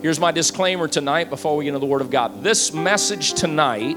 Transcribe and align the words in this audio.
Here's 0.00 0.20
my 0.20 0.30
disclaimer 0.30 0.86
tonight 0.86 1.28
before 1.28 1.56
we 1.56 1.64
get 1.64 1.70
into 1.70 1.80
the 1.80 1.86
Word 1.86 2.02
of 2.02 2.10
God. 2.10 2.44
This 2.44 2.72
message 2.72 3.32
tonight 3.32 3.96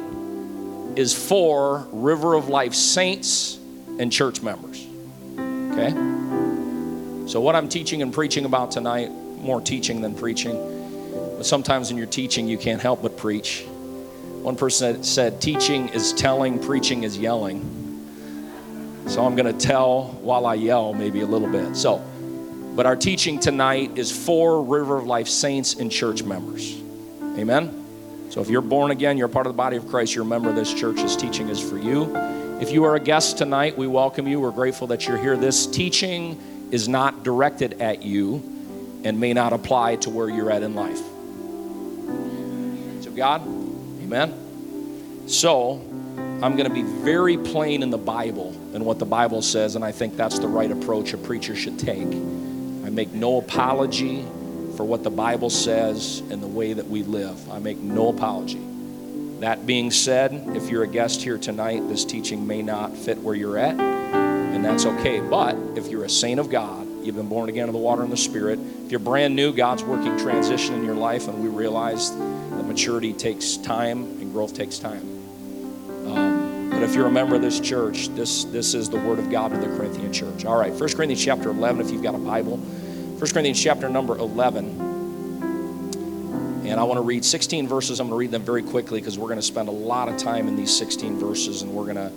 is 0.96 1.14
for 1.14 1.88
River 1.92 2.34
of 2.34 2.50
Life 2.50 2.74
saints 2.74 3.60
and 4.00 4.12
church 4.12 4.42
members. 4.42 4.84
Okay? 5.38 5.92
So, 7.28 7.40
what 7.40 7.56
I'm 7.56 7.70
teaching 7.70 8.02
and 8.02 8.12
preaching 8.12 8.46
about 8.46 8.72
tonight, 8.72 9.12
more 9.12 9.62
teaching 9.62 10.02
than 10.02 10.16
preaching, 10.16 10.56
but 11.38 11.46
sometimes 11.46 11.92
in 11.92 11.98
your 11.98 12.08
teaching 12.08 12.48
you 12.48 12.58
can't 12.58 12.82
help 12.82 13.04
but 13.04 13.16
preach. 13.16 13.64
One 14.42 14.56
person 14.56 15.04
said, 15.04 15.40
Teaching 15.40 15.90
is 15.90 16.14
telling, 16.14 16.58
preaching 16.58 17.04
is 17.04 17.16
yelling. 17.16 17.62
So, 19.06 19.24
I'm 19.24 19.36
going 19.36 19.56
to 19.56 19.68
tell 19.68 20.06
while 20.22 20.48
I 20.48 20.56
yell 20.56 20.94
maybe 20.94 21.22
a 21.22 21.28
little 21.28 21.48
bit. 21.48 21.76
So, 21.76 22.04
but 22.76 22.86
our 22.86 22.96
teaching 22.96 23.40
tonight 23.40 23.98
is 23.98 24.12
for 24.12 24.64
River 24.64 24.98
of 24.98 25.06
Life 25.06 25.28
saints 25.28 25.74
and 25.74 25.92
church 25.92 26.24
members. 26.24 26.82
Amen? 27.38 27.78
So 28.30 28.40
if 28.40 28.50
you're 28.50 28.62
born 28.62 28.92
again, 28.92 29.18
you're 29.18 29.28
part 29.28 29.46
of 29.46 29.54
the 29.54 29.58
body 29.58 29.76
of 29.76 29.88
Christ, 29.88 30.16
you're 30.16 30.24
a 30.24 30.28
member 30.28 30.50
of 30.50 30.56
this 30.56 30.74
church, 30.74 30.98
this 30.98 31.18
teaching 31.18 31.50
is 31.50 31.60
for 31.60 31.78
you. 31.78 32.16
If 32.62 32.72
you 32.72 32.86
are 32.86 32.96
a 32.96 33.00
guest 33.00 33.38
tonight, 33.38 33.78
we 33.78 33.88
welcome 33.88 34.28
you. 34.28 34.40
We're 34.40 34.52
grateful 34.52 34.88
that 34.88 35.08
you're 35.08 35.18
here. 35.18 35.36
This 35.36 35.68
teaching 35.68 36.70
is 36.72 36.88
not 36.88 37.24
directed 37.24 37.82
at 37.82 38.04
you 38.04 38.36
and 39.04 39.20
may 39.20 39.34
not 39.34 39.52
apply 39.52 39.98
to 39.98 40.10
where 40.10 40.30
you're 40.30 40.52
at 40.52 40.64
in 40.64 40.76
life. 40.76 41.02
So, 43.04 43.12
God, 43.12 43.42
amen. 43.42 45.28
So, 45.28 45.82
I'm 46.42 46.56
going 46.56 46.70
to 46.70 46.74
be 46.74 46.84
very 46.84 47.38
plain 47.38 47.84
in 47.84 47.90
the 47.90 47.98
Bible 47.98 48.56
and 48.74 48.86
what 48.86 49.00
the 49.00 49.06
Bible 49.06 49.42
says, 49.42 49.76
and 49.76 49.84
I 49.84 49.92
think 49.92 50.16
that's 50.16 50.40
the 50.40 50.48
right 50.48 50.72
approach 50.72 51.14
a 51.14 51.18
preacher 51.18 51.56
should 51.56 51.78
take. 51.78 52.08
Make 52.92 53.14
no 53.14 53.38
apology 53.38 54.24
for 54.76 54.84
what 54.84 55.04
the 55.04 55.10
Bible 55.10 55.50
says 55.50 56.22
and 56.30 56.44
the 56.44 56.48
way 56.48 56.74
that 56.74 56.88
we 56.88 57.04
live. 57.04 57.50
I 57.50 57.60
make 57.60 57.78
no 57.78 58.10
apology. 58.10 58.60
That 59.40 59.66
being 59.66 59.92
said, 59.92 60.34
if 60.58 60.70
you're 60.70 60.84
a 60.84 60.88
guest 60.88 61.22
here 61.22 61.38
tonight, 61.38 61.88
this 61.88 62.04
teaching 62.04 62.46
may 62.46 62.62
not 62.62 62.96
fit 62.96 63.18
where 63.20 63.34
you're 63.34 63.58
at, 63.58 63.80
and 63.80 64.64
that's 64.64 64.86
okay. 64.86 65.22
But 65.22 65.56
if 65.78 65.88
you're 65.88 66.04
a 66.04 66.10
saint 66.10 66.38
of 66.40 66.50
God, 66.50 66.86
you've 67.02 67.16
been 67.16 67.30
born 67.30 67.48
again 67.48 67.70
of 67.70 67.74
the 67.74 67.80
water 67.80 68.04
and 68.04 68.12
the 68.12 68.18
Spirit, 68.18 68.60
if 68.86 68.92
you're 68.92 69.00
brand 69.00 69.38
new, 69.38 69.54
God's 69.54 69.84
working 69.84 70.18
transition 70.20 70.76
in 70.76 70.84
your 70.84 70.96
life, 70.96 71.30
and 71.30 71.42
we 71.42 71.48
realize 71.48 72.12
that 72.12 72.66
maturity 72.66 73.14
takes 73.14 73.56
time 73.56 74.04
and 74.04 74.34
growth 74.34 74.54
takes 74.54 74.80
time. 74.80 75.02
Um, 76.08 76.70
but 76.72 76.84
if 76.84 76.94
you're 76.94 77.08
a 77.08 77.12
member 77.12 77.36
of 77.36 77.42
this 77.42 77.62
church, 77.62 78.10
this, 78.10 78.44
this 78.46 78.74
is 78.74 78.90
the 78.90 78.98
word 78.98 79.18
of 79.18 79.32
God 79.32 79.52
to 79.52 79.58
the 79.58 79.68
Corinthian 79.78 80.12
church. 80.12 80.44
All 80.44 80.60
right, 80.60 80.72
1 80.72 80.80
Corinthians 80.80 81.24
chapter 81.24 81.50
11, 81.50 81.80
if 81.80 81.90
you've 81.90 82.04
got 82.04 82.16
a 82.16 82.20
Bible. 82.20 82.60
1 83.22 83.30
Corinthians 83.30 83.62
chapter 83.62 83.88
number 83.88 84.18
11. 84.18 84.82
And 86.66 86.80
I 86.80 86.84
want 86.84 86.98
to 86.98 87.04
read 87.04 87.24
16 87.24 87.68
verses. 87.68 88.00
I'm 88.00 88.08
going 88.08 88.16
to 88.16 88.20
read 88.20 88.32
them 88.32 88.42
very 88.42 88.64
quickly 88.64 89.00
because 89.00 89.20
we're 89.20 89.28
going 89.28 89.38
to 89.38 89.44
spend 89.46 89.70
a 89.70 89.72
lot 89.72 90.10
of 90.10 90.18
time 90.18 90.48
in 90.48 90.56
these 90.56 90.76
16 90.76 91.20
verses. 91.20 91.62
And 91.62 91.72
we're 91.72 91.84
going 91.84 91.98
to, 91.98 92.12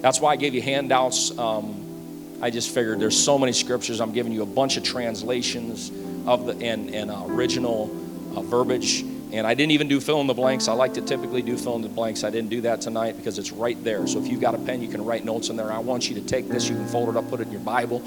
that's 0.00 0.20
why 0.20 0.30
I 0.30 0.36
gave 0.36 0.54
you 0.54 0.62
handouts. 0.62 1.36
Um, 1.36 2.38
I 2.40 2.50
just 2.50 2.72
figured 2.72 3.00
there's 3.00 3.18
so 3.18 3.36
many 3.36 3.52
scriptures. 3.52 4.00
I'm 4.00 4.12
giving 4.12 4.32
you 4.32 4.42
a 4.42 4.46
bunch 4.46 4.76
of 4.76 4.84
translations 4.84 5.90
of 6.24 6.46
the 6.46 6.52
and, 6.64 6.94
and 6.94 7.10
uh, 7.10 7.24
original 7.26 7.90
uh, 8.36 8.42
verbiage. 8.42 9.00
And 9.32 9.48
I 9.48 9.54
didn't 9.54 9.72
even 9.72 9.88
do 9.88 10.00
fill 10.00 10.20
in 10.20 10.28
the 10.28 10.34
blanks. 10.34 10.68
I 10.68 10.74
like 10.74 10.94
to 10.94 11.02
typically 11.02 11.42
do 11.42 11.56
fill 11.56 11.74
in 11.74 11.82
the 11.82 11.88
blanks. 11.88 12.22
I 12.22 12.30
didn't 12.30 12.50
do 12.50 12.60
that 12.60 12.80
tonight 12.80 13.16
because 13.16 13.40
it's 13.40 13.50
right 13.50 13.82
there. 13.82 14.06
So 14.06 14.20
if 14.20 14.28
you've 14.28 14.40
got 14.40 14.54
a 14.54 14.58
pen, 14.58 14.80
you 14.82 14.88
can 14.88 15.04
write 15.04 15.24
notes 15.24 15.48
in 15.48 15.56
there. 15.56 15.72
I 15.72 15.80
want 15.80 16.08
you 16.08 16.14
to 16.14 16.24
take 16.24 16.46
this. 16.46 16.68
You 16.68 16.76
can 16.76 16.86
fold 16.86 17.08
it 17.08 17.16
up, 17.16 17.28
put 17.28 17.40
it 17.40 17.48
in 17.48 17.52
your 17.52 17.60
Bible, 17.62 18.04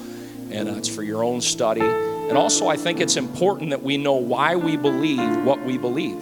and 0.50 0.70
uh, 0.70 0.76
it's 0.76 0.88
for 0.88 1.04
your 1.04 1.26
own 1.26 1.42
study. 1.42 2.17
And 2.28 2.38
also, 2.38 2.68
I 2.68 2.76
think 2.76 3.00
it's 3.00 3.16
important 3.16 3.70
that 3.70 3.84
we 3.84 3.98
know 3.98 4.16
why 4.16 4.56
we 4.58 4.76
believe 4.76 5.46
what 5.46 5.64
we 5.64 5.78
believe. 5.78 6.22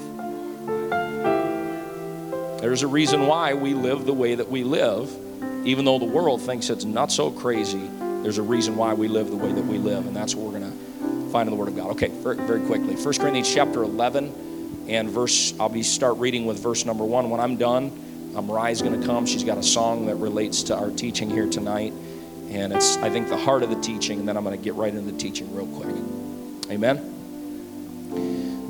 There's 2.62 2.84
a 2.84 2.88
reason 2.88 3.28
why 3.28 3.54
we 3.54 3.74
live 3.74 4.06
the 4.06 4.14
way 4.14 4.36
that 4.36 4.50
we 4.50 4.64
live, 4.64 5.12
even 5.66 5.86
though 5.86 5.98
the 5.98 6.06
world 6.06 6.42
thinks 6.42 6.70
it's 6.70 6.86
not 6.86 7.12
so 7.12 7.32
crazy. 7.32 7.90
There's 8.22 8.38
a 8.38 8.44
reason 8.44 8.76
why 8.76 8.94
we 8.94 9.08
live 9.08 9.30
the 9.30 9.36
way 9.36 9.52
that 9.52 9.66
we 9.66 9.78
live, 9.78 10.06
and 10.08 10.16
that's 10.16 10.36
what 10.36 10.52
we're 10.52 10.60
going 10.60 10.72
to 10.72 11.30
find 11.32 11.48
in 11.48 11.56
the 11.56 11.60
Word 11.60 11.70
of 11.70 11.76
God. 11.76 11.92
Okay, 11.92 12.08
very, 12.08 12.38
very 12.38 12.62
quickly. 12.62 12.96
1 12.96 13.04
Corinthians 13.04 13.54
chapter 13.54 13.84
11 13.84 14.86
and 14.88 15.10
verse, 15.10 15.54
I'll 15.60 15.70
be 15.70 15.84
start 15.84 16.18
reading 16.18 16.46
with 16.46 16.60
verse 16.60 16.86
number 16.86 17.04
1. 17.04 17.30
When 17.30 17.40
I'm 17.40 17.58
done, 17.58 18.34
um, 18.36 18.48
Mariah's 18.48 18.82
going 18.82 19.00
to 19.00 19.06
come. 19.08 19.26
She's 19.26 19.44
got 19.44 19.58
a 19.58 19.64
song 19.64 20.06
that 20.08 20.16
relates 20.16 20.64
to 20.64 20.76
our 20.76 20.92
teaching 20.92 21.30
here 21.30 21.50
tonight. 21.50 21.94
And 22.56 22.72
it's, 22.72 22.96
I 22.98 23.10
think, 23.10 23.28
the 23.28 23.36
heart 23.36 23.64
of 23.64 23.70
the 23.70 23.82
teaching, 23.82 24.20
and 24.20 24.28
then 24.28 24.38
I'm 24.38 24.46
going 24.46 24.58
to 24.58 24.64
get 24.64 24.76
right 24.76 24.94
into 24.94 25.12
the 25.12 25.18
teaching 25.18 25.54
real 25.54 25.68
quick. 25.68 25.94
Amen. 26.72 27.12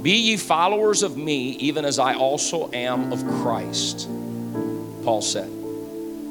Be 0.02 0.12
ye 0.12 0.38
followers 0.38 1.04
of 1.04 1.16
me, 1.16 1.52
even 1.58 1.86
as 1.86 2.00
I 2.00 2.16
also 2.16 2.72
am 2.72 3.14
of 3.14 3.24
Christ, 3.44 4.10
Paul 5.04 5.22
said. 5.22 5.52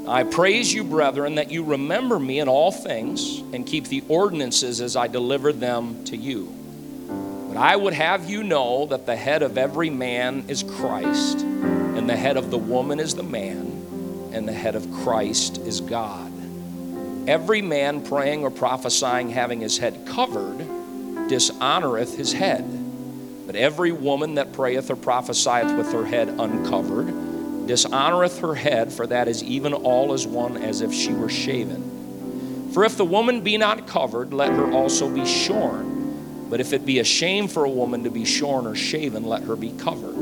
I 0.09 0.25
praise 0.25 0.75
you, 0.75 0.82
brethren, 0.82 1.37
that 1.37 1.53
you 1.53 1.62
remember 1.62 2.19
me 2.19 2.41
in 2.41 2.48
all 2.48 2.72
things 2.72 3.38
and 3.38 3.65
keep 3.65 3.84
the 3.84 4.03
ordinances 4.09 4.81
as 4.81 4.97
I 4.97 5.06
delivered 5.06 5.60
them 5.60 6.03
to 6.06 6.16
you. 6.16 6.53
But 7.48 7.56
I 7.56 7.76
would 7.76 7.94
have 7.94 8.28
you 8.28 8.42
know 8.42 8.86
that 8.86 9.06
the 9.06 9.15
head 9.15 9.42
of 9.42 9.56
every 9.56 9.91
man 9.91 10.47
is 10.48 10.65
Christ, 10.65 11.38
and 11.42 12.10
the 12.10 12.16
head 12.16 12.36
of 12.36 12.50
the 12.50 12.59
woman 12.59 12.98
is 12.98 13.15
the 13.15 13.22
man, 13.22 14.31
and 14.32 14.48
the 14.48 14.53
head 14.53 14.75
of 14.75 14.91
Christ 14.91 15.59
is 15.59 15.81
God. 15.81 16.34
Every 17.27 17.62
man 17.62 18.05
praying 18.05 18.43
or 18.43 18.51
prophesying 18.51 19.31
having 19.31 19.61
his 19.61 19.79
head 19.79 20.07
covered 20.07 20.59
dishonoreth 21.29 22.17
his 22.17 22.33
head. 22.33 22.65
But 23.47 23.57
every 23.57 23.93
woman 23.93 24.35
that 24.35 24.53
prayeth 24.53 24.91
or 24.91 24.97
prophesieth 24.97 25.75
with 25.77 25.93
her 25.93 26.05
head 26.05 26.29
uncovered 26.29 27.09
dishonoreth 27.67 28.41
her 28.41 28.55
head, 28.55 28.93
for 28.93 29.07
that 29.07 29.27
is 29.27 29.43
even 29.43 29.73
all 29.73 30.13
as 30.13 30.27
one 30.27 30.59
as 30.59 30.83
if 30.83 30.93
she 30.93 31.15
were 31.15 31.31
shaven. 31.31 32.71
For 32.73 32.84
if 32.84 32.97
the 32.99 33.05
woman 33.07 33.41
be 33.41 33.57
not 33.57 33.87
covered, 33.87 34.34
let 34.34 34.51
her 34.51 34.71
also 34.71 35.09
be 35.09 35.25
shorn. 35.25 36.49
But 36.51 36.61
if 36.61 36.75
it 36.75 36.84
be 36.84 36.99
a 36.99 37.05
shame 37.05 37.49
for 37.49 37.65
a 37.65 37.71
woman 37.71 38.05
to 38.05 38.11
be 38.11 38.27
shorn 38.27 38.67
or 38.67 38.75
shaven, 38.75 39.25
let 39.25 39.45
her 39.45 39.57
be 39.57 39.71
covered. 39.73 40.15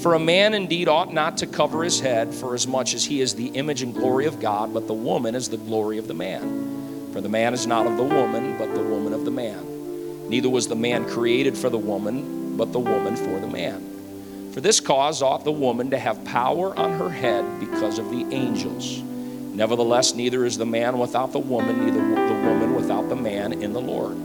For 0.00 0.14
a 0.14 0.18
man 0.18 0.54
indeed 0.54 0.88
ought 0.88 1.12
not 1.12 1.36
to 1.38 1.46
cover 1.46 1.84
his 1.84 2.00
head, 2.00 2.32
for 2.32 2.54
as 2.54 2.66
much 2.66 2.94
as 2.94 3.04
he 3.04 3.20
is 3.20 3.34
the 3.34 3.48
image 3.48 3.82
and 3.82 3.92
glory 3.92 4.24
of 4.24 4.40
God, 4.40 4.72
but 4.72 4.86
the 4.86 4.94
woman 4.94 5.34
is 5.34 5.50
the 5.50 5.58
glory 5.58 5.98
of 5.98 6.08
the 6.08 6.14
man. 6.14 7.10
For 7.12 7.20
the 7.20 7.28
man 7.28 7.52
is 7.52 7.66
not 7.66 7.86
of 7.86 7.98
the 7.98 8.02
woman, 8.02 8.56
but 8.56 8.74
the 8.74 8.82
woman 8.82 9.12
of 9.12 9.26
the 9.26 9.30
man. 9.30 10.30
Neither 10.30 10.48
was 10.48 10.68
the 10.68 10.74
man 10.74 11.06
created 11.06 11.54
for 11.54 11.68
the 11.68 11.76
woman, 11.76 12.56
but 12.56 12.72
the 12.72 12.78
woman 12.78 13.14
for 13.14 13.40
the 13.40 13.46
man. 13.46 14.50
For 14.52 14.62
this 14.62 14.80
cause 14.80 15.20
ought 15.20 15.44
the 15.44 15.52
woman 15.52 15.90
to 15.90 15.98
have 15.98 16.24
power 16.24 16.74
on 16.78 16.98
her 16.98 17.10
head 17.10 17.60
because 17.60 17.98
of 17.98 18.08
the 18.10 18.24
angels. 18.34 19.02
Nevertheless, 19.02 20.14
neither 20.14 20.46
is 20.46 20.56
the 20.56 20.64
man 20.64 20.98
without 20.98 21.32
the 21.32 21.38
woman, 21.38 21.84
neither 21.84 22.00
the 22.00 22.48
woman 22.48 22.74
without 22.74 23.10
the 23.10 23.16
man 23.16 23.52
in 23.52 23.74
the 23.74 23.80
Lord. 23.80 24.16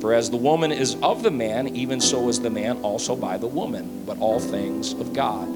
For 0.00 0.14
as 0.14 0.30
the 0.30 0.38
woman 0.38 0.72
is 0.72 0.96
of 1.02 1.22
the 1.22 1.30
man, 1.30 1.76
even 1.76 2.00
so 2.00 2.28
is 2.28 2.40
the 2.40 2.48
man 2.48 2.80
also 2.82 3.14
by 3.14 3.36
the 3.36 3.46
woman, 3.46 4.04
but 4.06 4.18
all 4.18 4.40
things 4.40 4.94
of 4.94 5.12
God. 5.12 5.46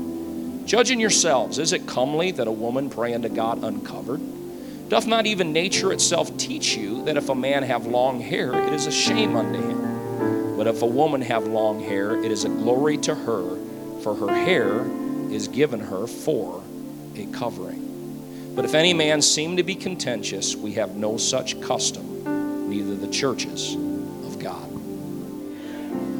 Judging 0.67 1.01
yourselves, 1.01 1.59
is 1.59 1.73
it 1.73 1.87
comely 1.87 2.31
that 2.33 2.47
a 2.47 2.53
woman 2.53 2.91
pray 2.91 3.15
unto 3.15 3.31
God 3.31 3.65
uncovered? 3.65 4.21
Doth 4.91 5.07
not 5.07 5.25
even 5.25 5.55
nature 5.55 5.93
itself 5.93 6.37
teach 6.37 6.77
you 6.77 7.05
that 7.05 7.17
if 7.17 7.31
a 7.31 7.35
man 7.35 7.63
have 7.63 7.87
long 7.87 8.21
hair, 8.21 8.55
it 8.55 8.75
is 8.75 8.87
a 8.87 8.93
shame 8.93 9.35
unto 9.35 9.61
him? 9.61 10.57
But 10.59 10.67
if 10.67 10.83
a 10.83 10.87
woman 10.87 11.23
have 11.23 11.47
long 11.47 11.81
hair, 11.81 12.23
it 12.23 12.31
is 12.31 12.45
a 12.45 12.51
glory 12.51 12.99
to 12.99 13.15
her, 13.15 13.59
for 14.03 14.15
her 14.15 14.29
hair 14.29 14.85
is 15.33 15.49
given 15.49 15.81
her 15.81 16.07
for 16.07 16.63
a 17.17 17.25
covering. 17.27 18.53
But 18.55 18.67
if 18.67 18.75
any 18.75 18.93
man 18.93 19.23
seem 19.23 19.57
to 19.57 19.63
be 19.63 19.75
contentious, 19.75 20.55
we 20.55 20.73
have 20.75 20.97
no 20.97 21.17
such 21.17 21.61
custom, 21.63 22.69
neither 22.69 22.95
the 22.95 23.09
churches. 23.09 23.75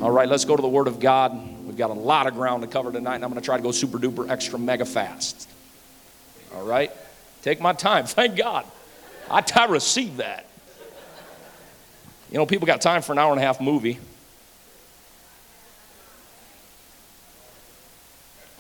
All 0.05 0.11
right, 0.11 0.29
let's 0.29 0.45
go 0.45 0.55
to 0.55 0.61
the 0.61 0.69
Word 0.69 0.87
of 0.87 1.01
God. 1.01 1.33
We've 1.65 1.79
got 1.79 1.89
a 1.89 1.95
lot 1.95 2.27
of 2.27 2.35
ground 2.35 2.61
to 2.61 2.69
cover 2.69 2.93
tonight, 2.93 3.15
and 3.15 3.25
I'm 3.25 3.31
going 3.31 3.41
to 3.41 3.45
try 3.45 3.57
to 3.57 3.63
go 3.63 3.73
super 3.73 3.97
duper 3.99 4.29
extra 4.29 4.59
mega 4.59 4.85
fast. 4.85 5.49
All 6.55 6.63
right? 6.63 6.93
Take 7.41 7.59
my 7.59 7.73
time. 7.73 8.05
Thank 8.05 8.37
God. 8.37 8.67
I, 9.31 9.43
I 9.57 9.65
received 9.65 10.19
that. 10.19 10.45
You 12.31 12.37
know, 12.37 12.45
people 12.45 12.67
got 12.67 12.83
time 12.83 13.01
for 13.01 13.13
an 13.13 13.19
hour 13.19 13.33
and 13.33 13.41
a 13.41 13.43
half 13.43 13.63
movie. 13.63 13.99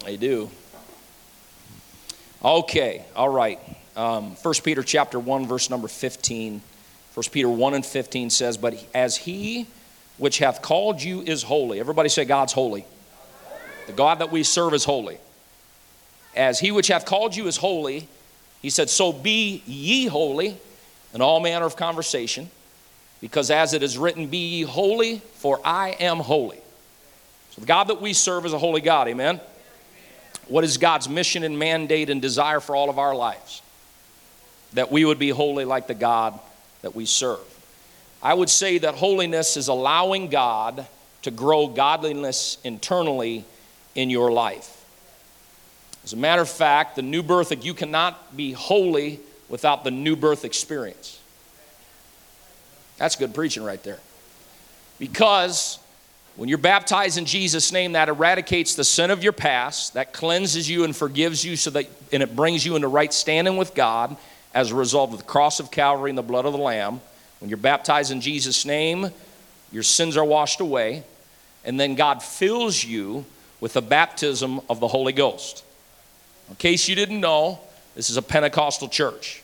They 0.06 0.16
do. 0.16 0.48
Okay, 2.42 3.04
all 3.14 3.28
right. 3.28 3.60
Um, 3.96 4.30
1 4.36 4.54
Peter 4.64 4.82
chapter 4.82 5.20
1, 5.20 5.46
verse 5.46 5.68
number 5.68 5.88
15. 5.88 6.62
1 7.12 7.24
Peter 7.30 7.50
1 7.50 7.74
and 7.74 7.84
15 7.84 8.30
says, 8.30 8.56
But 8.56 8.82
as 8.94 9.18
he 9.18 9.66
which 10.16 10.38
hath 10.38 10.62
called 10.62 11.02
you 11.02 11.22
is 11.22 11.42
holy. 11.42 11.80
Everybody 11.80 12.08
say, 12.08 12.24
God's 12.24 12.52
holy. 12.52 12.84
The 13.86 13.92
God 13.92 14.20
that 14.20 14.30
we 14.30 14.42
serve 14.42 14.74
is 14.74 14.84
holy. 14.84 15.18
As 16.34 16.58
he 16.58 16.72
which 16.72 16.88
hath 16.88 17.04
called 17.04 17.36
you 17.36 17.46
is 17.46 17.56
holy, 17.56 18.08
he 18.62 18.70
said, 18.70 18.90
So 18.90 19.12
be 19.12 19.62
ye 19.66 20.06
holy 20.06 20.56
in 21.12 21.20
all 21.20 21.40
manner 21.40 21.66
of 21.66 21.76
conversation, 21.76 22.50
because 23.20 23.50
as 23.50 23.72
it 23.72 23.82
is 23.82 23.98
written, 23.98 24.26
Be 24.26 24.38
ye 24.38 24.62
holy, 24.62 25.18
for 25.34 25.60
I 25.64 25.90
am 26.00 26.18
holy. 26.18 26.58
So 27.50 27.60
the 27.60 27.66
God 27.66 27.84
that 27.84 28.00
we 28.00 28.12
serve 28.12 28.46
is 28.46 28.52
a 28.52 28.58
holy 28.58 28.80
God, 28.80 29.06
amen? 29.08 29.40
What 30.48 30.64
is 30.64 30.76
God's 30.76 31.08
mission 31.08 31.44
and 31.44 31.58
mandate 31.58 32.10
and 32.10 32.20
desire 32.20 32.60
for 32.60 32.74
all 32.74 32.90
of 32.90 32.98
our 32.98 33.14
lives? 33.14 33.62
That 34.72 34.90
we 34.90 35.04
would 35.04 35.18
be 35.18 35.30
holy 35.30 35.64
like 35.64 35.86
the 35.86 35.94
God 35.94 36.38
that 36.82 36.94
we 36.94 37.06
serve. 37.06 37.53
I 38.24 38.32
would 38.32 38.48
say 38.48 38.78
that 38.78 38.94
holiness 38.94 39.58
is 39.58 39.68
allowing 39.68 40.30
God 40.30 40.86
to 41.22 41.30
grow 41.30 41.66
godliness 41.68 42.56
internally 42.64 43.44
in 43.94 44.08
your 44.08 44.32
life. 44.32 44.84
As 46.04 46.14
a 46.14 46.16
matter 46.16 46.42
of 46.42 46.48
fact, 46.48 46.96
the 46.96 47.02
new 47.02 47.22
birth, 47.22 47.64
you 47.64 47.74
cannot 47.74 48.34
be 48.34 48.52
holy 48.52 49.20
without 49.48 49.84
the 49.84 49.90
new 49.90 50.16
birth 50.16 50.44
experience. 50.44 51.20
That's 52.96 53.16
good 53.16 53.34
preaching 53.34 53.62
right 53.62 53.82
there. 53.82 53.98
Because 54.98 55.78
when 56.36 56.48
you're 56.48 56.58
baptized 56.58 57.18
in 57.18 57.26
Jesus' 57.26 57.72
name, 57.72 57.92
that 57.92 58.08
eradicates 58.08 58.74
the 58.74 58.84
sin 58.84 59.10
of 59.10 59.22
your 59.22 59.32
past, 59.32 59.94
that 59.94 60.12
cleanses 60.12 60.68
you 60.68 60.84
and 60.84 60.96
forgives 60.96 61.44
you 61.44 61.56
so 61.56 61.70
that 61.70 61.86
and 62.12 62.22
it 62.22 62.34
brings 62.34 62.64
you 62.64 62.74
into 62.76 62.88
right 62.88 63.12
standing 63.12 63.56
with 63.56 63.74
God 63.74 64.16
as 64.52 64.70
a 64.70 64.74
result 64.74 65.12
of 65.12 65.18
the 65.18 65.24
cross 65.24 65.60
of 65.60 65.70
Calvary 65.70 66.10
and 66.10 66.18
the 66.18 66.22
blood 66.22 66.46
of 66.46 66.52
the 66.52 66.58
Lamb. 66.58 67.00
When 67.44 67.50
you're 67.50 67.58
baptized 67.58 68.10
in 68.10 68.22
Jesus' 68.22 68.64
name, 68.64 69.10
your 69.70 69.82
sins 69.82 70.16
are 70.16 70.24
washed 70.24 70.62
away, 70.62 71.02
and 71.62 71.78
then 71.78 71.94
God 71.94 72.22
fills 72.22 72.82
you 72.82 73.26
with 73.60 73.74
the 73.74 73.82
baptism 73.82 74.62
of 74.70 74.80
the 74.80 74.88
Holy 74.88 75.12
Ghost. 75.12 75.62
In 76.48 76.54
case 76.54 76.88
you 76.88 76.94
didn't 76.94 77.20
know, 77.20 77.60
this 77.94 78.08
is 78.08 78.16
a 78.16 78.22
Pentecostal 78.22 78.88
church. 78.88 79.42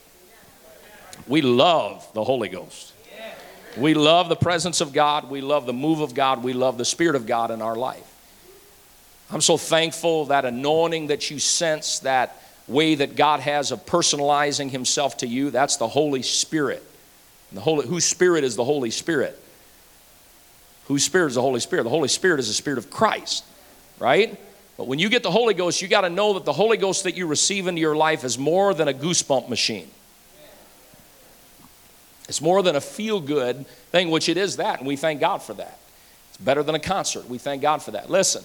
We 1.27 1.43
love 1.43 2.11
the 2.15 2.25
Holy 2.25 2.49
Ghost. 2.49 2.95
We 3.77 3.93
love 3.93 4.31
the 4.31 4.35
presence 4.35 4.81
of 4.81 4.95
God. 4.95 5.29
We 5.29 5.43
love 5.43 5.67
the 5.67 5.75
move 5.75 6.01
of 6.01 6.15
God. 6.15 6.43
We 6.43 6.55
love 6.55 6.79
the 6.79 6.87
Spirit 6.87 7.17
of 7.17 7.27
God 7.27 7.51
in 7.51 7.61
our 7.61 7.77
life. 7.77 8.11
I'm 9.31 9.43
so 9.43 9.59
thankful 9.59 10.25
that 10.25 10.47
anointing 10.47 11.09
that 11.09 11.31
you 11.31 11.39
sense, 11.39 11.99
that 11.99 12.35
way 12.67 12.95
that 12.95 13.15
God 13.15 13.41
has 13.41 13.73
of 13.73 13.85
personalizing 13.85 14.71
Himself 14.71 15.19
to 15.19 15.27
you, 15.27 15.51
that's 15.51 15.77
the 15.77 15.89
Holy 15.89 16.23
Spirit. 16.23 16.87
The 17.53 17.61
Holy, 17.61 17.87
whose 17.87 18.05
Spirit 18.05 18.45
is 18.45 18.57
the 18.57 18.65
Holy 18.65 18.91
Spirit? 18.91 19.39
Whose 20.87 21.05
Spirit 21.05 21.29
is 21.29 21.35
the 21.35 21.43
Holy 21.43 21.61
Spirit? 21.61 21.85
The 21.85 21.91
Holy 21.91 22.09
Spirit 22.09 22.41
is 22.41 22.49
the 22.49 22.55
Spirit 22.55 22.79
of 22.79 22.91
Christ, 22.91 23.45
right? 23.99 24.39
But 24.77 24.87
when 24.87 24.99
you 24.99 25.09
get 25.09 25.23
the 25.23 25.31
Holy 25.31 25.55
Ghost, 25.55 25.83
you 25.83 25.89
got 25.89 26.03
to 26.03 26.11
know 26.11 26.35
that 26.35 26.45
the 26.45 26.53
Holy 26.53 26.77
Ghost 26.77 27.05
that 27.05 27.17
you 27.17 27.27
receive 27.27 27.67
into 27.67 27.81
your 27.81 27.97
life 27.97 28.25
is 28.25 28.39
more 28.39 28.73
than 28.73 28.89
a 28.89 28.95
goosebump 28.95 29.49
machine. 29.49 29.91
It's 32.29 32.41
more 32.41 32.63
than 32.63 32.77
a 32.77 32.81
feel 32.81 33.21
good 33.21 33.67
thing, 33.91 34.11
which 34.11 34.29
it 34.29 34.37
is 34.37 34.57
that, 34.57 34.79
and 34.79 34.87
we 34.87 34.97
thank 34.97 35.21
God 35.21 35.43
for 35.43 35.53
that. 35.55 35.79
It's 36.29 36.39
better 36.39 36.63
than 36.63 36.77
a 36.77 36.81
concert. 36.81 37.29
We 37.29 37.39
thank 37.39 37.61
God 37.61 37.83
for 37.83 37.91
that. 37.91 38.09
Listen, 38.09 38.45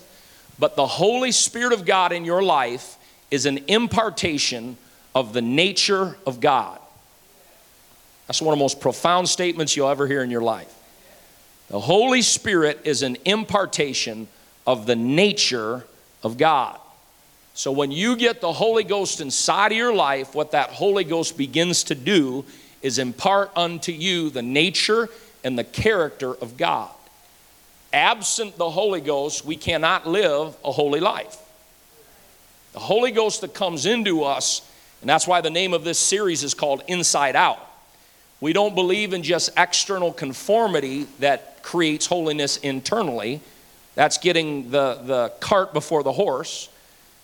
but 0.58 0.76
the 0.76 0.88
Holy 0.88 1.32
Spirit 1.32 1.72
of 1.72 1.86
God 1.86 2.12
in 2.12 2.26
your 2.26 2.42
life 2.42 2.98
is 3.30 3.46
an 3.46 3.60
impartation 3.68 4.78
of 5.14 5.34
the 5.34 5.42
nature 5.42 6.18
of 6.26 6.40
God. 6.40 6.80
That's 8.28 8.42
one 8.42 8.54
of 8.54 8.60
the 8.60 8.64
most 8.64 8.80
profound 8.80 9.30
statements 9.30 9.76
you'll 9.76 9.90
ever 9.90 10.08
hear 10.08 10.24
in 10.24 10.32
your 10.32 10.42
life. 10.42 10.74
The 11.70 11.80
Holy 11.80 12.22
Spirit 12.22 12.82
is 12.84 13.02
an 13.02 13.18
impartation 13.26 14.28
of 14.68 14.86
the 14.86 14.96
nature 14.96 15.86
of 16.24 16.38
God. 16.38 16.80
So 17.54 17.72
when 17.72 17.92
you 17.92 18.16
get 18.18 18.42
the 18.42 18.52
Holy 18.52 18.84
Ghost 18.84 19.22
inside 19.22 19.72
of 19.72 19.78
your 19.78 19.94
life, 19.94 20.36
what 20.36 20.52
that 20.52 20.72
Holy 20.72 21.04
Ghost 21.04 21.38
begins 21.38 21.86
to 21.86 21.96
do 21.96 22.46
is 22.82 23.00
impart 23.00 23.52
unto 23.56 23.92
you 23.92 24.30
the 24.30 24.42
nature 24.42 25.10
and 25.44 25.58
the 25.58 25.64
character 25.64 26.34
of 26.34 26.58
God. 26.58 26.92
Absent 27.94 28.58
the 28.58 28.70
Holy 28.70 29.00
Ghost, 29.00 29.46
we 29.46 29.56
cannot 29.56 30.06
live 30.06 30.56
a 30.66 30.72
holy 30.72 31.00
life. 31.00 31.38
The 32.74 32.80
Holy 32.80 33.12
Ghost 33.12 33.40
that 33.42 33.54
comes 33.54 33.86
into 33.86 34.24
us, 34.24 34.70
and 35.00 35.10
that's 35.10 35.26
why 35.26 35.40
the 35.40 35.50
name 35.50 35.74
of 35.74 35.86
this 35.86 35.98
series 35.98 36.44
is 36.44 36.54
called 36.54 36.84
Inside 36.88 37.38
Out. 37.38 37.60
We 38.42 38.54
don't 38.54 38.76
believe 38.76 39.14
in 39.14 39.24
just 39.24 39.50
external 39.58 40.12
conformity 40.12 41.08
that 41.20 41.64
creates 41.64 42.06
holiness 42.06 42.58
internally. 42.58 43.42
That's 43.96 44.18
getting 44.18 44.72
the, 44.72 45.00
the 45.04 45.34
cart 45.40 45.74
before 45.74 46.04
the 46.04 46.12
horse. 46.12 46.70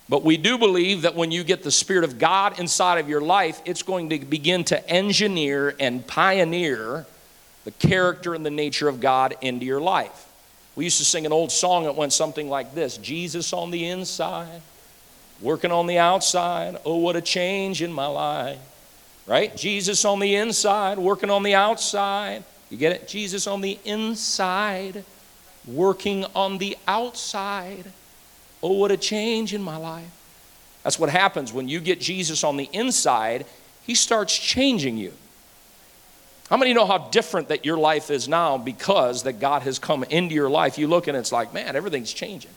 But 0.08 0.24
we 0.24 0.36
do 0.36 0.58
believe 0.58 1.02
that 1.02 1.14
when 1.14 1.30
you 1.30 1.44
get 1.44 1.62
the 1.62 1.70
Spirit 1.70 2.04
of 2.04 2.18
God 2.18 2.58
inside 2.58 2.98
of 2.98 3.08
your 3.08 3.20
life, 3.20 3.60
it's 3.64 3.82
going 3.82 4.10
to 4.10 4.18
begin 4.18 4.64
to 4.64 4.90
engineer 4.90 5.74
and 5.78 6.06
pioneer 6.06 7.06
the 7.64 7.70
character 7.70 8.34
and 8.34 8.44
the 8.44 8.50
nature 8.50 8.88
of 8.88 9.00
God 9.00 9.36
into 9.40 9.64
your 9.64 9.80
life. 9.80 10.28
We 10.74 10.84
used 10.84 10.98
to 10.98 11.04
sing 11.04 11.26
an 11.26 11.32
old 11.32 11.52
song 11.52 11.84
that 11.84 11.94
went 11.94 12.12
something 12.12 12.48
like 12.48 12.74
this 12.74 12.96
Jesus 12.96 13.52
on 13.52 13.70
the 13.70 13.86
inside, 13.86 14.62
working 15.40 15.70
on 15.70 15.86
the 15.86 15.98
outside. 15.98 16.78
Oh, 16.84 16.96
what 16.96 17.14
a 17.14 17.20
change 17.20 17.82
in 17.82 17.92
my 17.92 18.06
life. 18.06 18.58
Right? 19.26 19.56
Jesus 19.56 20.04
on 20.04 20.18
the 20.18 20.34
inside, 20.34 20.98
working 20.98 21.30
on 21.30 21.42
the 21.42 21.54
outside. 21.54 22.44
You 22.70 22.76
get 22.76 22.92
it? 22.92 23.06
Jesus 23.06 23.46
on 23.46 23.60
the 23.60 23.78
inside, 23.84 25.04
working 25.66 26.24
on 26.34 26.58
the 26.58 26.76
outside. 26.88 27.84
Oh, 28.62 28.72
what 28.72 28.90
a 28.90 28.96
change 28.96 29.54
in 29.54 29.62
my 29.62 29.76
life. 29.76 30.10
That's 30.82 30.98
what 30.98 31.10
happens 31.10 31.52
when 31.52 31.68
you 31.68 31.80
get 31.80 32.00
Jesus 32.00 32.42
on 32.42 32.56
the 32.56 32.68
inside, 32.72 33.46
he 33.84 33.94
starts 33.94 34.36
changing 34.36 34.96
you. 34.96 35.12
How 36.48 36.56
many 36.56 36.74
know 36.74 36.86
how 36.86 36.98
different 36.98 37.48
that 37.48 37.64
your 37.64 37.78
life 37.78 38.10
is 38.10 38.28
now 38.28 38.58
because 38.58 39.22
that 39.22 39.34
God 39.34 39.62
has 39.62 39.78
come 39.78 40.04
into 40.04 40.34
your 40.34 40.50
life? 40.50 40.76
You 40.76 40.86
look 40.86 41.06
and 41.06 41.16
it's 41.16 41.32
like, 41.32 41.54
man, 41.54 41.76
everything's 41.76 42.12
changing. 42.12 42.50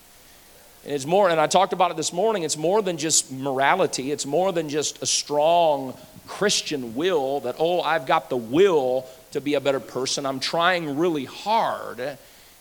And 0.85 0.93
it's 0.93 1.07
more, 1.07 1.29
and 1.29 1.41
I 1.41 1.47
talked 1.47 1.73
about 1.73 1.89
it 1.89 1.97
this 1.97 2.13
morning, 2.13 2.43
it's 2.43 2.57
more 2.57 2.83
than 2.83 2.97
just 2.97 3.31
morality, 3.31 4.11
it's 4.11 4.25
more 4.25 4.51
than 4.51 4.69
just 4.69 5.01
a 5.01 5.05
strong 5.07 5.97
Christian 6.27 6.93
will 6.93 7.39
that, 7.41 7.55
oh, 7.57 7.81
I've 7.81 8.05
got 8.05 8.29
the 8.29 8.37
will 8.37 9.05
to 9.31 9.41
be 9.41 9.55
a 9.55 9.59
better 9.59 9.79
person. 9.79 10.25
I'm 10.25 10.39
trying 10.39 10.97
really 10.97 11.25
hard. 11.25 12.17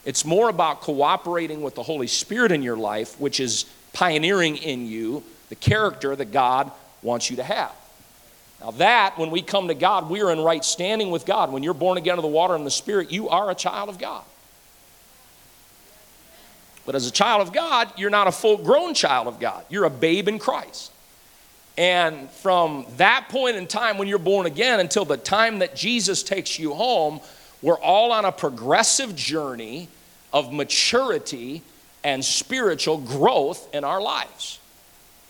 It's 0.06 0.24
more 0.24 0.48
about 0.48 0.80
cooperating 0.80 1.60
with 1.60 1.74
the 1.74 1.82
Holy 1.82 2.06
Spirit 2.06 2.50
in 2.50 2.62
your 2.62 2.76
life, 2.76 3.20
which 3.20 3.40
is 3.40 3.66
pioneering 3.92 4.56
in 4.56 4.86
you 4.86 5.22
the 5.50 5.54
character 5.54 6.16
that 6.16 6.32
God 6.32 6.72
wants 7.02 7.28
you 7.30 7.36
to 7.36 7.44
have. 7.44 7.72
Now, 8.60 8.70
that, 8.72 9.18
when 9.18 9.30
we 9.30 9.42
come 9.42 9.68
to 9.68 9.74
God, 9.74 10.08
we 10.08 10.22
are 10.22 10.30
in 10.30 10.40
right 10.40 10.64
standing 10.64 11.10
with 11.10 11.26
God. 11.26 11.52
When 11.52 11.62
you're 11.62 11.74
born 11.74 11.98
again 11.98 12.16
of 12.16 12.22
the 12.22 12.28
water 12.28 12.54
and 12.54 12.64
the 12.64 12.70
Spirit, 12.70 13.12
you 13.12 13.28
are 13.28 13.50
a 13.50 13.54
child 13.54 13.90
of 13.90 13.98
God. 13.98 14.24
But 16.86 16.94
as 16.94 17.06
a 17.06 17.10
child 17.10 17.40
of 17.42 17.52
God, 17.52 17.92
you're 17.96 18.10
not 18.10 18.26
a 18.26 18.32
full 18.32 18.58
grown 18.58 18.94
child 18.94 19.26
of 19.26 19.40
God. 19.40 19.64
You're 19.70 19.84
a 19.84 19.90
babe 19.90 20.28
in 20.28 20.38
Christ. 20.38 20.92
And 21.76 22.30
from 22.30 22.86
that 22.98 23.28
point 23.30 23.56
in 23.56 23.66
time 23.66 23.98
when 23.98 24.06
you're 24.06 24.18
born 24.18 24.46
again 24.46 24.80
until 24.80 25.04
the 25.04 25.16
time 25.16 25.58
that 25.58 25.74
Jesus 25.74 26.22
takes 26.22 26.58
you 26.58 26.74
home, 26.74 27.20
we're 27.62 27.78
all 27.78 28.12
on 28.12 28.24
a 28.24 28.32
progressive 28.32 29.16
journey 29.16 29.88
of 30.32 30.52
maturity 30.52 31.62
and 32.04 32.24
spiritual 32.24 32.98
growth 32.98 33.74
in 33.74 33.82
our 33.82 34.00
lives, 34.00 34.60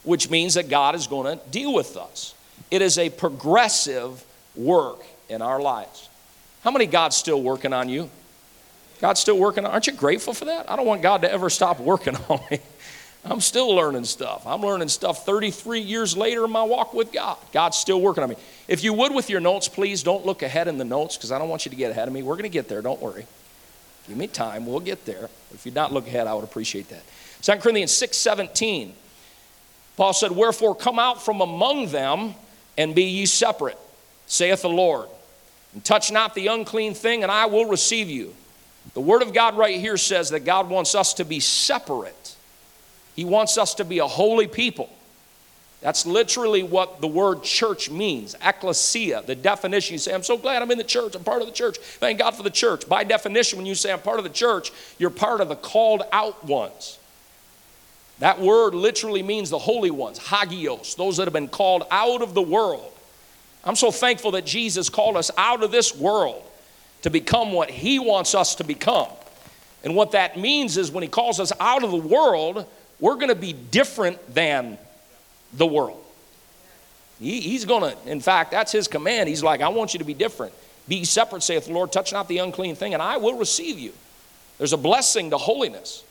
which 0.03 0.29
means 0.29 0.55
that 0.55 0.69
God 0.69 0.95
is 0.95 1.07
going 1.07 1.39
to 1.39 1.45
deal 1.51 1.73
with 1.73 1.97
us. 1.97 2.35
It 2.71 2.83
is 2.83 2.99
a 2.99 3.09
progressive 3.11 4.25
work 4.57 5.01
in 5.29 5.41
our 5.41 5.61
lives. 5.61 6.09
How 6.63 6.71
many 6.71 6.87
God's 6.87 7.17
still 7.17 7.41
working 7.41 7.73
on 7.73 7.89
you? 7.89 8.11
God's 9.01 9.21
still 9.21 9.39
working. 9.39 9.65
Aren't 9.65 9.87
you 9.87 9.93
grateful 9.93 10.33
for 10.33 10.47
that? 10.47 10.71
I 10.71 10.77
don't 10.77 10.87
want 10.87 11.03
God 11.03 11.23
to 11.23 11.33
ever 11.33 11.51
stop 11.51 11.81
working 11.81 12.17
on 12.29 12.41
me. 12.51 12.61
I'm 13.25 13.41
still 13.41 13.75
learning 13.75 14.05
stuff. 14.05 14.47
I'm 14.47 14.61
learning 14.61 14.89
stuff 14.89 15.25
33 15.25 15.81
years 15.81 16.15
later 16.17 16.45
in 16.45 16.51
my 16.51 16.63
walk 16.63 16.93
with 16.93 17.11
God. 17.11 17.39
God's 17.53 17.79
still 17.79 18.01
working 18.01 18.23
on 18.23 18.29
me. 18.29 18.37
If 18.69 18.85
you 18.85 18.93
would, 18.93 19.15
with 19.15 19.31
your 19.31 19.41
notes, 19.41 19.67
please 19.67 20.03
don't 20.03 20.27
look 20.27 20.43
ahead 20.43 20.69
in 20.69 20.77
the 20.77 20.85
notes 20.85 21.17
because 21.17 21.33
I 21.33 21.39
don't 21.39 21.49
want 21.49 21.65
you 21.65 21.71
to 21.71 21.77
get 21.77 21.91
ahead 21.91 22.07
of 22.07 22.13
me. 22.13 22.23
We're 22.23 22.35
going 22.35 22.43
to 22.43 22.51
get 22.51 22.69
there, 22.69 22.83
don't 22.83 23.01
worry. 23.01 23.27
Give 24.07 24.17
me 24.19 24.27
time, 24.27 24.67
we'll 24.67 24.81
get 24.81 25.07
there. 25.07 25.31
If 25.55 25.65
you'd 25.65 25.75
not 25.75 25.91
look 25.91 26.07
ahead, 26.07 26.27
I 26.27 26.35
would 26.35 26.45
appreciate 26.45 26.91
that. 26.91 27.03
2 27.41 27.61
Corinthians 27.61 27.93
6 27.93 28.17
17. 28.17 28.95
Paul 29.97 30.13
said, 30.13 30.33
Wherefore 30.33 30.75
come 30.75 30.99
out 30.99 31.23
from 31.23 31.41
among 31.41 31.89
them 31.89 32.35
and 32.77 32.95
be 32.95 33.05
ye 33.05 33.27
separate, 33.27 33.79
saith 34.27 34.63
the 34.63 34.69
Lord, 34.69 35.09
and 35.73 35.83
touch 35.83 36.13
not 36.13 36.35
the 36.35 36.49
unclean 36.49 36.93
thing, 36.93 37.23
and 37.23 37.33
I 37.33 37.47
will 37.47 37.67
receive 37.67 38.11
you. 38.11 38.35
The 38.93 39.01
Word 39.01 39.23
of 39.23 39.33
God 39.33 39.57
right 39.57 39.81
here 39.81 39.97
says 39.97 40.31
that 40.31 40.41
God 40.41 40.69
wants 40.69 40.95
us 40.95 41.15
to 41.15 41.25
be 41.25 41.41
separate. 41.41 42.37
He 43.17 43.25
wants 43.25 43.57
us 43.57 43.75
to 43.75 43.85
be 43.85 43.99
a 43.99 44.07
holy 44.07 44.47
people. 44.47 44.91
That's 45.81 46.07
literally 46.07 46.63
what 46.63 47.03
the 47.03 47.07
word 47.07 47.43
church 47.43 47.91
means. 47.91 48.35
Ecclesia, 48.43 49.23
the 49.27 49.35
definition. 49.35 49.93
You 49.93 49.99
say, 49.99 50.15
I'm 50.15 50.23
so 50.23 50.39
glad 50.39 50.63
I'm 50.63 50.71
in 50.71 50.79
the 50.79 50.83
church. 50.83 51.15
I'm 51.15 51.23
part 51.23 51.43
of 51.43 51.47
the 51.47 51.53
church. 51.53 51.77
Thank 51.77 52.21
God 52.21 52.31
for 52.31 52.43
the 52.43 52.49
church. 52.49 52.89
By 52.89 53.05
definition, 53.05 53.59
when 53.59 53.67
you 53.67 53.75
say 53.75 53.93
I'm 53.93 54.01
part 54.01 54.17
of 54.17 54.25
the 54.25 54.31
church, 54.31 54.73
you're 54.99 55.11
part 55.11 55.43
of 55.43 55.51
the 55.51 55.57
called 55.57 56.03
out 56.11 56.43
ones. 56.43 56.99
That 58.21 58.41
word 58.41 58.75
literally 58.75 59.23
means 59.23 59.51
the 59.51 59.59
holy 59.59 59.91
ones, 59.91 60.19
hagios, 60.19 60.95
those 60.95 61.19
that 61.19 61.25
have 61.25 61.35
been 61.35 61.49
called 61.49 61.83
out 61.91 62.23
of 62.23 62.33
the 62.33 62.41
world. 62.41 62.91
I'm 63.63 63.77
so 63.77 63.91
thankful 63.91 64.31
that 64.31 64.47
Jesus 64.47 64.89
called 64.89 65.19
us 65.19 65.31
out 65.37 65.63
of 65.63 65.71
this 65.71 65.95
world 65.95 66.43
to 67.05 67.11
become 67.11 67.53
what 67.53 67.71
he 67.71 67.99
wants 67.99 68.35
us 68.35 68.55
to 68.55 68.65
become. 68.65 69.09
And 69.85 69.95
what 69.95 70.13
that 70.13 70.39
means 70.39 70.79
is 70.79 70.91
when 70.91 71.03
he 71.03 71.09
calls 71.09 71.39
us 71.39 71.53
out 71.61 71.85
of 71.85 71.91
the 71.91 71.99
world, 71.99 72.65
we're 72.99 73.17
going 73.17 73.29
to 73.29 73.35
be 73.35 73.53
different 73.53 74.35
than 74.35 74.79
the 75.53 75.67
world. 75.67 76.03
He, 77.21 77.43
he's 77.43 77.67
going 77.67 77.93
to, 77.93 78.11
in 78.11 78.21
fact, 78.21 78.53
that's 78.53 78.73
his 78.73 78.89
command. 78.89 79.29
He's 79.29 79.43
like, 79.43 79.61
I 79.61 79.69
want 79.69 79.93
you 79.93 79.99
to 79.99 80.05
be 80.05 80.15
different. 80.15 80.55
Be 80.89 81.05
separate, 81.05 81.43
saith 81.43 81.67
the 81.67 81.75
Lord, 81.75 81.93
touch 81.93 82.11
not 82.11 82.27
the 82.27 82.39
unclean 82.39 82.75
thing, 82.75 82.95
and 82.95 83.03
I 83.03 83.19
will 83.19 83.37
receive 83.37 83.79
you. 83.79 83.93
There's 84.57 84.73
a 84.73 84.79
blessing 84.79 85.29
to 85.29 85.37
holiness. 85.37 86.05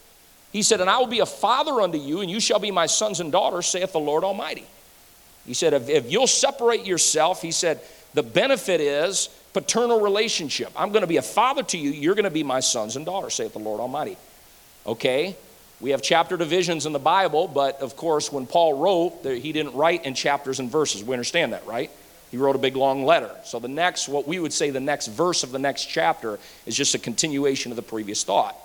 He 0.51 0.61
said, 0.61 0.79
And 0.79 0.91
I 0.91 0.99
will 0.99 1.07
be 1.07 1.21
a 1.21 1.25
father 1.25 1.81
unto 1.81 1.97
you, 1.97 2.21
and 2.21 2.29
you 2.29 2.39
shall 2.39 2.59
be 2.59 2.69
my 2.69 2.85
sons 2.85 3.19
and 3.19 3.31
daughters, 3.31 3.65
saith 3.65 3.93
the 3.93 3.99
Lord 3.99 4.23
Almighty. 4.23 4.67
He 5.47 5.55
said, 5.55 5.73
If, 5.73 5.89
if 5.89 6.11
you'll 6.11 6.27
separate 6.27 6.85
yourself, 6.85 7.41
he 7.41 7.49
said, 7.51 7.81
the 8.13 8.23
benefit 8.23 8.79
is 8.79 9.29
paternal 9.53 10.01
relationship. 10.01 10.71
I'm 10.75 10.89
going 10.89 11.01
to 11.01 11.07
be 11.07 11.17
a 11.17 11.21
father 11.21 11.63
to 11.63 11.77
you, 11.77 11.91
you're 11.91 12.15
going 12.15 12.23
to 12.25 12.31
be 12.31 12.43
my 12.43 12.59
sons 12.59 12.95
and 12.95 13.05
daughters, 13.05 13.35
saith 13.35 13.53
the 13.53 13.59
Lord 13.59 13.79
Almighty. 13.79 14.17
Okay? 14.85 15.35
We 15.79 15.91
have 15.91 16.01
chapter 16.01 16.37
divisions 16.37 16.85
in 16.85 16.93
the 16.93 16.99
Bible, 16.99 17.47
but 17.47 17.81
of 17.81 17.95
course, 17.95 18.31
when 18.31 18.47
Paul 18.47 18.77
wrote, 18.77 19.25
he 19.25 19.51
didn't 19.51 19.73
write 19.73 20.05
in 20.05 20.13
chapters 20.13 20.59
and 20.59 20.71
verses. 20.71 21.03
We 21.03 21.13
understand 21.13 21.53
that, 21.53 21.65
right? 21.67 21.91
He 22.31 22.37
wrote 22.37 22.55
a 22.55 22.59
big 22.59 22.75
long 22.75 23.05
letter. 23.05 23.29
So 23.43 23.59
the 23.59 23.67
next, 23.67 24.07
what 24.07 24.27
we 24.27 24.39
would 24.39 24.53
say 24.53 24.69
the 24.69 24.79
next 24.79 25.07
verse 25.07 25.43
of 25.43 25.51
the 25.51 25.59
next 25.59 25.85
chapter 25.85 26.39
is 26.65 26.75
just 26.75 26.95
a 26.95 26.99
continuation 26.99 27.71
of 27.71 27.75
the 27.75 27.81
previous 27.81 28.23
thought. 28.23 28.57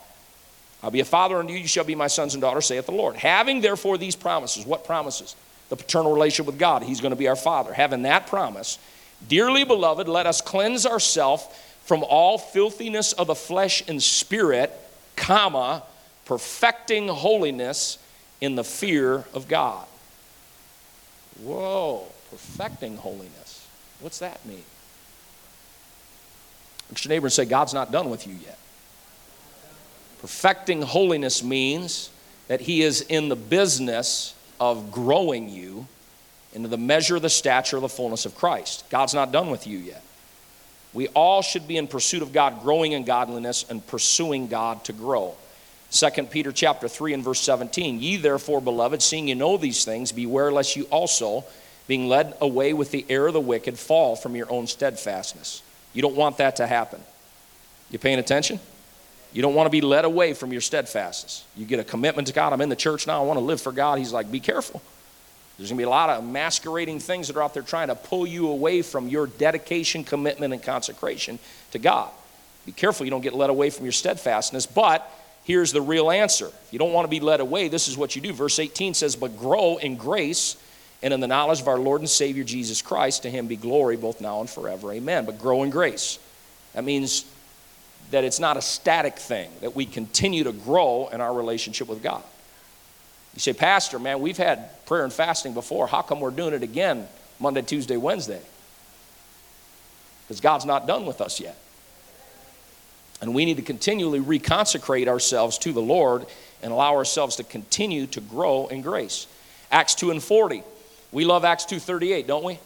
I'll 0.83 0.91
be 0.91 1.01
a 1.01 1.05
father 1.05 1.39
unto 1.39 1.53
you, 1.53 1.59
you 1.59 1.67
shall 1.67 1.85
be 1.85 1.95
my 1.95 2.07
sons 2.07 2.35
and 2.35 2.41
daughters, 2.41 2.67
saith 2.67 2.87
the 2.87 2.93
Lord. 2.93 3.17
Having 3.17 3.61
therefore 3.63 3.99
these 3.99 4.15
promises, 4.15 4.65
what 4.65 4.85
promises? 4.85 5.35
The 5.71 5.77
paternal 5.77 6.13
relationship 6.13 6.47
with 6.47 6.59
God. 6.59 6.83
He's 6.83 7.01
going 7.01 7.11
to 7.11 7.17
be 7.17 7.29
our 7.29 7.37
father. 7.37 7.73
Having 7.73 8.03
that 8.03 8.29
promise, 8.29 8.79
dearly 9.27 9.65
beloved, 9.65 10.09
let 10.09 10.27
us 10.27 10.41
cleanse 10.41 10.87
ourselves 10.87 11.47
from 11.85 12.05
all 12.05 12.39
filthiness 12.39 13.13
of 13.15 13.27
the 13.27 13.35
flesh 13.35 13.83
and 13.89 14.03
spirit, 14.03 14.71
comma, 15.17 15.83
perfecting 16.27 17.09
holiness 17.09 17.99
in 18.41 18.55
the 18.55 18.65
fear 18.65 19.25
of 19.33 19.49
God. 19.49 19.87
Whoa, 21.43 22.05
perfecting 22.31 22.97
holiness. 22.97 23.67
What's 24.01 24.19
that 24.19 24.45
mean? 24.45 24.65
Look 26.89 26.99
at 26.99 27.05
your 27.05 27.11
neighbor 27.11 27.27
and 27.27 27.33
say, 27.33 27.45
God's 27.45 27.75
not 27.75 27.91
done 27.91 28.11
with 28.11 28.27
you 28.27 28.35
yet. 28.35 28.59
Perfecting 30.21 30.83
holiness 30.83 31.43
means 31.43 32.11
that 32.49 32.61
He 32.61 32.83
is 32.83 33.03
in 33.03 33.29
the 33.29 33.37
business 33.37 34.35
of 34.61 34.91
growing 34.91 35.49
you 35.49 35.87
into 36.59 36.69
the 36.69 36.77
measure 36.77 37.17
of 37.17 37.23
the 37.23 37.31
stature 37.31 37.77
of 37.77 37.83
the 37.83 37.89
fullness 37.89 38.27
of 38.27 38.35
Christ. 38.35 38.85
God's 38.91 39.15
not 39.15 39.33
done 39.33 39.49
with 39.51 39.67
you 39.67 39.79
yet. 39.79 40.03
We 40.93 41.09
all 41.09 41.43
should 41.43 41.67
be 41.67 41.77
in 41.77 41.87
pursuit 41.87 42.23
of 42.23 42.33
God, 42.33 42.63
growing 42.63 42.93
in 42.93 43.05
godliness 43.05 43.65
and 43.69 43.87
pursuing 43.87 44.49
God 44.49 44.85
to 44.85 44.93
grow. 44.93 45.35
2 45.91 46.11
Peter 46.25 46.53
chapter 46.53 46.89
3 46.89 47.15
and 47.15 47.25
verse 47.25 47.41
17. 47.41 48.01
Ye 48.01 48.17
therefore, 48.17 48.61
beloved, 48.61 49.01
seeing 49.01 49.29
you 49.29 49.35
know 49.35 49.57
these 49.57 49.85
things, 49.85 50.13
beware 50.13 50.53
lest 50.53 50.77
you 50.77 50.85
also 50.85 51.45
being 51.87 52.09
led 52.09 52.37
away 52.41 52.75
with 52.75 52.91
the 52.91 53.07
error 53.09 53.29
of 53.29 53.35
the 53.35 53.41
wicked, 53.41 53.79
fall 53.79 54.15
from 54.15 54.37
your 54.37 54.51
own 54.53 54.67
steadfastness. 54.67 55.63
You 55.95 56.03
don't 56.03 56.17
want 56.17 56.37
that 56.39 56.57
to 56.57 56.67
happen. 56.67 57.01
You 57.91 57.99
paying 57.99 58.19
attention? 58.19 58.61
You 59.33 59.43
don't 59.43 59.55
want 59.55 59.67
to 59.67 59.71
be 59.71 59.81
led 59.81 60.05
away 60.05 60.35
from 60.35 60.53
your 60.53 60.61
steadfastness. 60.61 61.45
You 61.57 61.65
get 61.65 61.81
a 61.81 61.85
commitment 61.85 62.29
to 62.29 62.35
God. 62.35 62.53
I'm 62.53 62.61
in 62.61 62.69
the 62.69 62.77
church 62.77 63.07
now. 63.07 63.23
I 63.23 63.27
want 63.27 63.39
to 63.39 63.45
live 63.45 63.61
for 63.61 63.73
God. 63.73 63.99
He's 63.99 64.13
like, 64.13 64.31
be 64.31 64.41
careful. 64.41 64.83
There's 65.59 65.71
going 65.71 65.79
to 65.79 65.81
be 65.81 65.87
a 65.87 65.91
lot 65.91 66.09
of 66.09 66.25
masquerading 66.25 67.01
things 67.01 67.27
that 67.27 67.37
are 67.37 67.43
out 67.43 67.53
there 67.53 67.65
trying 67.65 67.89
to 67.89 67.97
pull 67.97 68.27
you 68.27 68.49
away 68.49 68.83
from 68.83 69.09
your 69.09 69.27
dedication, 69.27 70.05
commitment, 70.05 70.53
and 70.53 70.63
consecration 70.63 71.41
to 71.73 71.81
God. 71.81 72.11
Be 72.65 72.71
careful 72.71 73.05
you 73.05 73.11
don't 73.11 73.23
get 73.23 73.35
led 73.35 73.51
away 73.51 73.71
from 73.71 73.85
your 73.85 73.93
steadfastness. 73.93 74.67
But 74.67 75.11
here's 75.43 75.73
the 75.73 75.83
real 75.83 76.13
answer. 76.13 76.47
If 76.47 76.69
you 76.71 76.79
don't 76.79 76.93
want 76.93 77.07
to 77.07 77.11
be 77.11 77.19
led 77.19 77.41
away, 77.41 77.67
this 77.67 77.89
is 77.89 77.99
what 77.99 78.15
you 78.15 78.23
do. 78.23 78.33
Verse 78.33 78.61
18 78.61 78.95
says, 78.95 79.17
But 79.17 79.37
grow 79.37 79.79
in 79.79 79.97
grace 79.97 80.57
and 81.03 81.13
in 81.13 81.19
the 81.19 81.27
knowledge 81.27 81.61
of 81.61 81.67
our 81.67 81.79
Lord 81.79 82.03
and 82.03 82.11
Savior 82.11 82.45
Jesus 82.45 82.81
Christ. 82.81 83.23
To 83.23 83.31
him 83.31 83.49
be 83.49 83.57
glory 83.57 83.97
both 83.97 84.21
now 84.21 84.41
and 84.41 84.49
forever. 84.49 84.93
Amen. 84.93 85.25
But 85.25 85.41
grow 85.41 85.65
in 85.65 85.71
grace. 85.71 86.21
That 86.75 86.85
means 86.85 87.25
that 88.13 88.23
it's 88.23 88.39
not 88.39 88.57
a 88.57 88.63
static 88.63 89.19
thing, 89.19 89.51
that 89.61 89.75
we 89.75 89.87
continue 89.87 90.45
to 90.45 90.53
grow 90.53 91.09
in 91.09 91.21
our 91.21 91.35
relationship 91.35 91.89
with 91.89 92.03
God. 92.03 92.23
You 93.39 93.41
say, 93.41 93.53
Pastor, 93.53 94.01
man, 94.01 94.19
we've 94.19 94.37
had 94.37 94.85
prayer 94.85 95.05
and 95.05 95.13
fasting 95.13 95.55
before. 95.55 95.87
How 95.87 96.03
come 96.03 96.19
we're 96.19 96.33
doing 96.33 96.55
it 96.55 96.65
again 96.65 97.07
Monday, 97.39 97.63
Tuesday, 97.63 97.97
Wednesday? 97.97 98.41
Because 100.27 100.41
God's 100.41 100.65
not 100.65 100.89
done 100.89 101.07
with 101.07 101.21
us 101.21 101.39
yet. 101.39 101.57
And 103.21 103.33
we 103.37 103.45
need 103.45 103.59
to 103.59 103.63
continually 103.63 104.19
reconsecrate 104.19 105.07
ourselves 105.07 105.57
to 105.59 105.73
the 105.73 105.81
Lord 105.81 106.27
and 106.65 106.73
allow 106.73 106.97
ourselves 106.97 107.37
to 107.37 107.45
continue 107.45 108.09
to 108.09 108.21
grow 108.21 108.67
in 108.67 108.83
grace. 108.83 109.29
Acts 109.71 109.95
2 109.95 110.11
and 110.11 110.21
40. 110.21 110.65
We 111.13 111.25
love 111.25 111.45
Acts 111.45 111.65
2:38, 111.65 112.27
don't 112.27 112.43
we? 112.43 112.59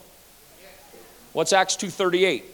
What's 1.34 1.52
Acts 1.52 1.76
2:38? 1.76 2.44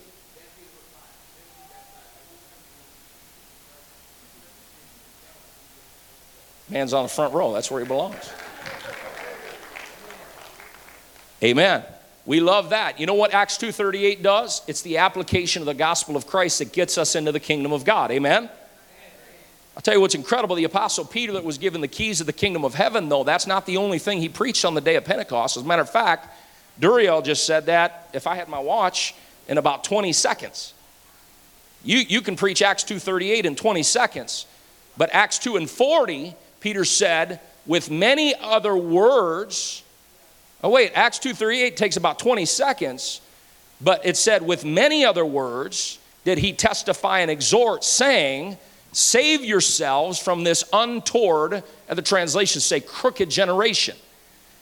Man's 6.71 6.93
on 6.93 7.05
the 7.05 7.09
front 7.09 7.35
row. 7.35 7.53
That's 7.53 7.71
where 7.71 7.81
he 7.81 7.87
belongs. 7.87 8.31
Amen. 11.43 11.85
We 12.27 12.41
love 12.41 12.71
that. 12.71 13.01
You 13.01 13.07
know 13.07 13.15
what 13.15 13.33
Acts 13.33 13.57
2:38 13.57 14.23
does? 14.23 14.63
It's 14.67 14.83
the 14.83 14.99
application 14.99 15.63
of 15.63 15.67
the 15.67 15.75
gospel 15.75 16.17
of 16.17 16.27
Christ 16.27 16.59
that 16.59 16.73
gets 16.73 16.99
us 16.99 17.15
into 17.15 17.33
the 17.33 17.41
kingdom 17.41 17.73
of 17.73 17.85
God. 17.85 18.11
Amen. 18.11 18.51
I'll 19.75 19.83
tell 19.83 19.95
you 19.95 20.01
what's 20.01 20.17
incredible. 20.17 20.57
The 20.57 20.65
Apostle 20.65 21.05
Peter, 21.05 21.33
that 21.35 21.45
was 21.45 21.57
given 21.57 21.81
the 21.81 21.89
keys 21.89 22.21
of 22.21 22.27
the 22.27 22.33
kingdom 22.33 22.65
of 22.65 22.75
heaven, 22.75 23.09
though, 23.09 23.23
that's 23.23 23.47
not 23.47 23.65
the 23.65 23.77
only 23.77 24.01
thing 24.01 24.21
he 24.21 24.29
preached 24.29 24.65
on 24.65 24.75
the 24.75 24.81
day 24.81 24.97
of 24.97 25.05
Pentecost. 25.05 25.57
As 25.57 25.63
a 25.63 25.67
matter 25.67 25.83
of 25.83 25.89
fact, 25.89 26.29
Duriel 26.81 27.23
just 27.23 27.47
said 27.47 27.67
that, 27.67 28.11
if 28.13 28.27
I 28.27 28.35
had 28.35 28.49
my 28.49 28.59
watch, 28.59 29.15
in 29.47 29.57
about 29.57 29.85
20 29.85 30.13
seconds. 30.13 30.75
You, 31.85 31.99
you 31.99 32.21
can 32.21 32.35
preach 32.35 32.61
Acts 32.61 32.83
2.38 32.83 33.45
in 33.45 33.55
20 33.55 33.83
seconds. 33.85 34.47
But 34.97 35.11
Acts 35.13 35.39
2 35.39 35.57
and 35.57 35.71
40, 35.71 36.35
Peter 36.61 36.85
said, 36.85 37.41
with 37.67 37.91
many 37.91 38.35
other 38.35 38.77
words. 38.77 39.83
Oh, 40.63 40.71
wait, 40.71 40.93
Acts 40.95 41.19
2.38 41.19 41.77
takes 41.77 41.97
about 41.97 42.19
20 42.19 42.45
seconds. 42.47 43.21
But 43.81 44.05
it 44.05 44.17
said, 44.17 44.43
with 44.43 44.65
many 44.65 45.05
other 45.05 45.25
words 45.25 45.99
did 46.25 46.39
he 46.39 46.53
testify 46.53 47.21
and 47.21 47.31
exhort, 47.31 47.85
saying, 47.85 48.59
Save 48.93 49.45
yourselves 49.45 50.19
from 50.19 50.45
this 50.45 50.65
untoward, 50.73 51.63
and 51.89 51.99
the 51.99 52.03
translations 52.03 52.65
say 52.65 52.81
crooked 52.81 53.31
generation. 53.31 53.97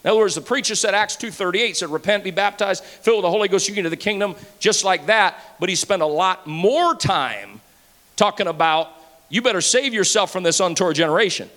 In 0.04 0.10
other 0.10 0.20
words, 0.20 0.34
the 0.34 0.40
preacher 0.40 0.74
said, 0.74 0.94
Acts 0.94 1.16
2.38 1.16 1.76
said, 1.76 1.88
repent, 1.88 2.22
be 2.22 2.30
baptized, 2.30 2.84
fill 2.84 3.16
with 3.16 3.24
the 3.24 3.30
Holy 3.30 3.48
Ghost, 3.48 3.68
you 3.68 3.74
get 3.74 3.80
into 3.80 3.90
the 3.90 3.96
kingdom, 3.96 4.36
just 4.58 4.84
like 4.84 5.06
that. 5.06 5.36
But 5.58 5.68
he 5.68 5.74
spent 5.74 6.02
a 6.02 6.06
lot 6.06 6.46
more 6.46 6.94
time 6.94 7.60
talking 8.14 8.46
about, 8.46 8.88
you 9.28 9.42
better 9.42 9.60
save 9.60 9.92
yourself 9.92 10.32
from 10.32 10.44
this 10.44 10.60
untoward 10.60 10.94
generation. 10.94 11.50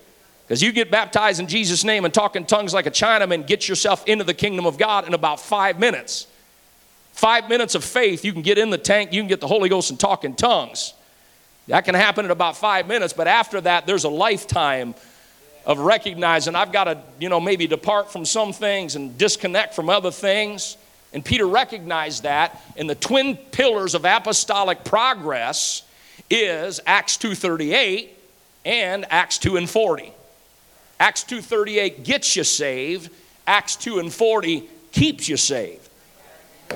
Because 0.49 0.63
you 0.63 0.71
get 0.71 0.89
baptized 0.89 1.39
in 1.39 1.47
Jesus' 1.47 1.83
name 1.83 2.05
and 2.05 2.11
talk 2.11 2.35
in 2.35 2.43
tongues 2.43 2.73
like 2.73 2.87
a 2.87 2.91
Chinaman, 2.91 3.45
get 3.45 3.69
yourself 3.69 4.03
into 4.07 4.23
the 4.23 4.33
kingdom 4.33 4.65
of 4.65 4.79
God 4.79 5.05
in 5.05 5.13
about 5.13 5.39
five 5.39 5.77
minutes. 5.77 6.25
Five 7.11 7.47
minutes 7.49 7.75
of 7.75 7.83
faith, 7.83 8.25
you 8.25 8.33
can 8.33 8.41
get 8.41 8.57
in 8.57 8.71
the 8.71 8.77
tank, 8.79 9.13
you 9.13 9.21
can 9.21 9.27
get 9.27 9.41
the 9.41 9.47
Holy 9.47 9.69
Ghost 9.69 9.91
and 9.91 9.99
talk 9.99 10.25
in 10.25 10.35
tongues. 10.35 10.95
That 11.67 11.85
can 11.85 11.93
happen 11.93 12.25
in 12.25 12.31
about 12.31 12.57
five 12.57 12.87
minutes, 12.87 13.13
but 13.13 13.27
after 13.27 13.61
that, 13.61 13.85
there's 13.85 14.05
a 14.05 14.09
lifetime 14.09 14.95
of 15.67 15.77
recognizing 15.77 16.55
I've 16.55 16.71
got 16.71 16.85
to, 16.85 16.97
you 17.19 17.29
know, 17.29 17.39
maybe 17.39 17.67
depart 17.67 18.11
from 18.11 18.25
some 18.25 18.51
things 18.51 18.95
and 18.95 19.15
disconnect 19.19 19.75
from 19.75 19.87
other 19.87 20.09
things. 20.09 20.77
And 21.13 21.23
Peter 21.23 21.45
recognized 21.45 22.23
that, 22.23 22.59
and 22.75 22.89
the 22.89 22.95
twin 22.95 23.37
pillars 23.37 23.93
of 23.93 24.03
apostolic 24.03 24.83
progress 24.83 25.83
is 26.27 26.79
Acts 26.87 27.17
2:38 27.17 28.09
and 28.65 29.05
Acts 29.11 29.37
2 29.37 29.55
and 29.55 29.69
40. 29.69 30.13
Acts 30.99 31.23
2:38 31.23 32.03
gets 32.03 32.35
you 32.35 32.43
saved, 32.43 33.09
Acts 33.47 33.75
2 33.77 33.99
and 33.99 34.13
40 34.13 34.69
keeps 34.91 35.29
you 35.29 35.37
saved. 35.37 35.87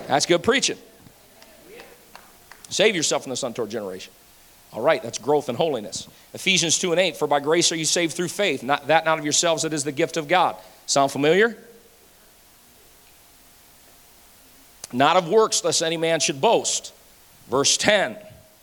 That's 0.08 0.25
good 0.25 0.44
preaching. 0.44 0.77
Save 2.70 2.96
yourself 2.96 3.24
from 3.24 3.30
this 3.30 3.44
untoward 3.44 3.70
generation. 3.70 4.12
All 4.72 4.82
right, 4.82 5.03
that's 5.03 5.20
growth 5.20 5.50
and 5.50 5.58
holiness. 5.58 6.08
Ephesians 6.34 6.80
2 6.80 6.92
and 6.92 7.00
8, 7.00 7.18
for 7.18 7.27
by 7.27 7.39
grace 7.39 7.72
are 7.72 7.75
you 7.75 7.86
saved 7.86 8.13
through 8.13 8.30
faith, 8.30 8.63
not 8.63 8.88
that 8.88 9.06
not 9.06 9.20
of 9.20 9.24
yourselves, 9.24 9.63
it 9.63 9.74
is 9.74 9.84
the 9.84 9.92
gift 9.92 10.18
of 10.18 10.27
God. 10.27 10.56
Sound 10.88 11.12
familiar? 11.12 11.56
Not 14.92 15.15
of 15.15 15.30
works, 15.30 15.63
lest 15.63 15.84
any 15.84 15.98
man 15.98 16.20
should 16.20 16.42
boast. 16.42 16.94
Verse 17.50 17.77
10, 17.77 18.18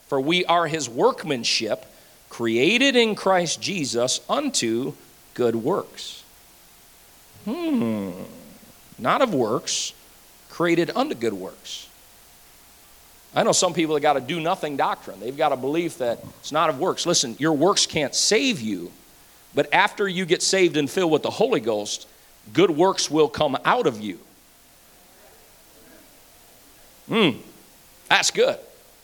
for 0.08 0.20
we 0.20 0.44
are 0.46 0.66
his 0.66 0.88
workmanship, 0.88 1.86
created 2.28 2.96
in 2.96 3.14
Christ 3.14 3.60
Jesus 3.60 4.20
unto 4.28 4.94
good 5.40 5.56
works. 5.56 6.22
Hmm, 7.46 8.10
not 8.98 9.22
of 9.22 9.32
works, 9.32 9.94
created 10.50 10.90
unto 10.94 11.14
good 11.14 11.32
works. 11.32 11.88
I 13.34 13.42
know 13.42 13.52
some 13.52 13.72
people 13.72 13.94
that 13.94 14.02
got 14.02 14.18
a 14.18 14.20
do 14.20 14.38
nothing 14.38 14.76
doctrine. 14.76 15.18
They've 15.18 15.34
got 15.34 15.52
a 15.52 15.56
belief 15.56 15.96
that 15.96 16.22
it's 16.40 16.52
not 16.52 16.68
of 16.68 16.78
works. 16.78 17.06
Listen, 17.06 17.36
your 17.38 17.54
works 17.54 17.86
can't 17.86 18.14
save 18.14 18.60
you, 18.60 18.92
but 19.54 19.72
after 19.72 20.06
you 20.06 20.26
get 20.26 20.42
saved 20.42 20.76
and 20.76 20.90
filled 20.90 21.10
with 21.10 21.22
the 21.22 21.30
Holy 21.30 21.60
Ghost, 21.60 22.06
good 22.52 22.70
works 22.70 23.10
will 23.10 23.30
come 23.30 23.56
out 23.64 23.86
of 23.86 23.98
you. 23.98 24.18
Hmm, 27.08 27.30
that's 28.10 28.30
good. 28.30 28.58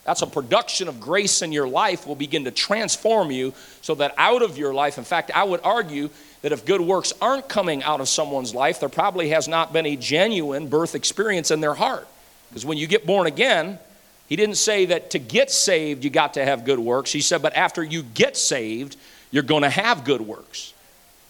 That's 0.06 0.22
a 0.22 0.26
production 0.26 0.86
of 0.88 1.00
grace 1.00 1.42
in 1.42 1.50
your 1.52 1.68
life 1.68 2.06
will 2.06 2.14
begin 2.14 2.44
to 2.44 2.52
transform 2.52 3.30
you 3.32 3.52
so 3.82 3.96
that 3.96 4.14
out 4.16 4.42
of 4.42 4.56
your 4.56 4.72
life, 4.72 4.98
in 4.98 5.04
fact, 5.04 5.32
I 5.34 5.42
would 5.42 5.60
argue 5.64 6.10
that 6.42 6.52
if 6.52 6.64
good 6.64 6.80
works 6.80 7.12
aren't 7.20 7.48
coming 7.48 7.82
out 7.82 8.00
of 8.00 8.08
someone's 8.08 8.54
life, 8.54 8.78
there 8.78 8.88
probably 8.88 9.30
has 9.30 9.48
not 9.48 9.72
been 9.72 9.84
a 9.84 9.96
genuine 9.96 10.68
birth 10.68 10.94
experience 10.94 11.50
in 11.50 11.60
their 11.60 11.74
heart. 11.74 12.06
Because 12.48 12.64
when 12.64 12.78
you 12.78 12.86
get 12.86 13.04
born 13.04 13.26
again, 13.26 13.80
he 14.28 14.36
didn't 14.36 14.56
say 14.56 14.86
that 14.86 15.10
to 15.10 15.18
get 15.18 15.50
saved 15.50 16.04
you 16.04 16.10
got 16.10 16.34
to 16.34 16.44
have 16.44 16.64
good 16.64 16.78
works. 16.78 17.10
He 17.10 17.20
said, 17.20 17.42
but 17.42 17.56
after 17.56 17.82
you 17.82 18.02
get 18.02 18.36
saved, 18.36 18.96
you're 19.32 19.42
going 19.42 19.62
to 19.62 19.70
have 19.70 20.04
good 20.04 20.20
works. 20.20 20.72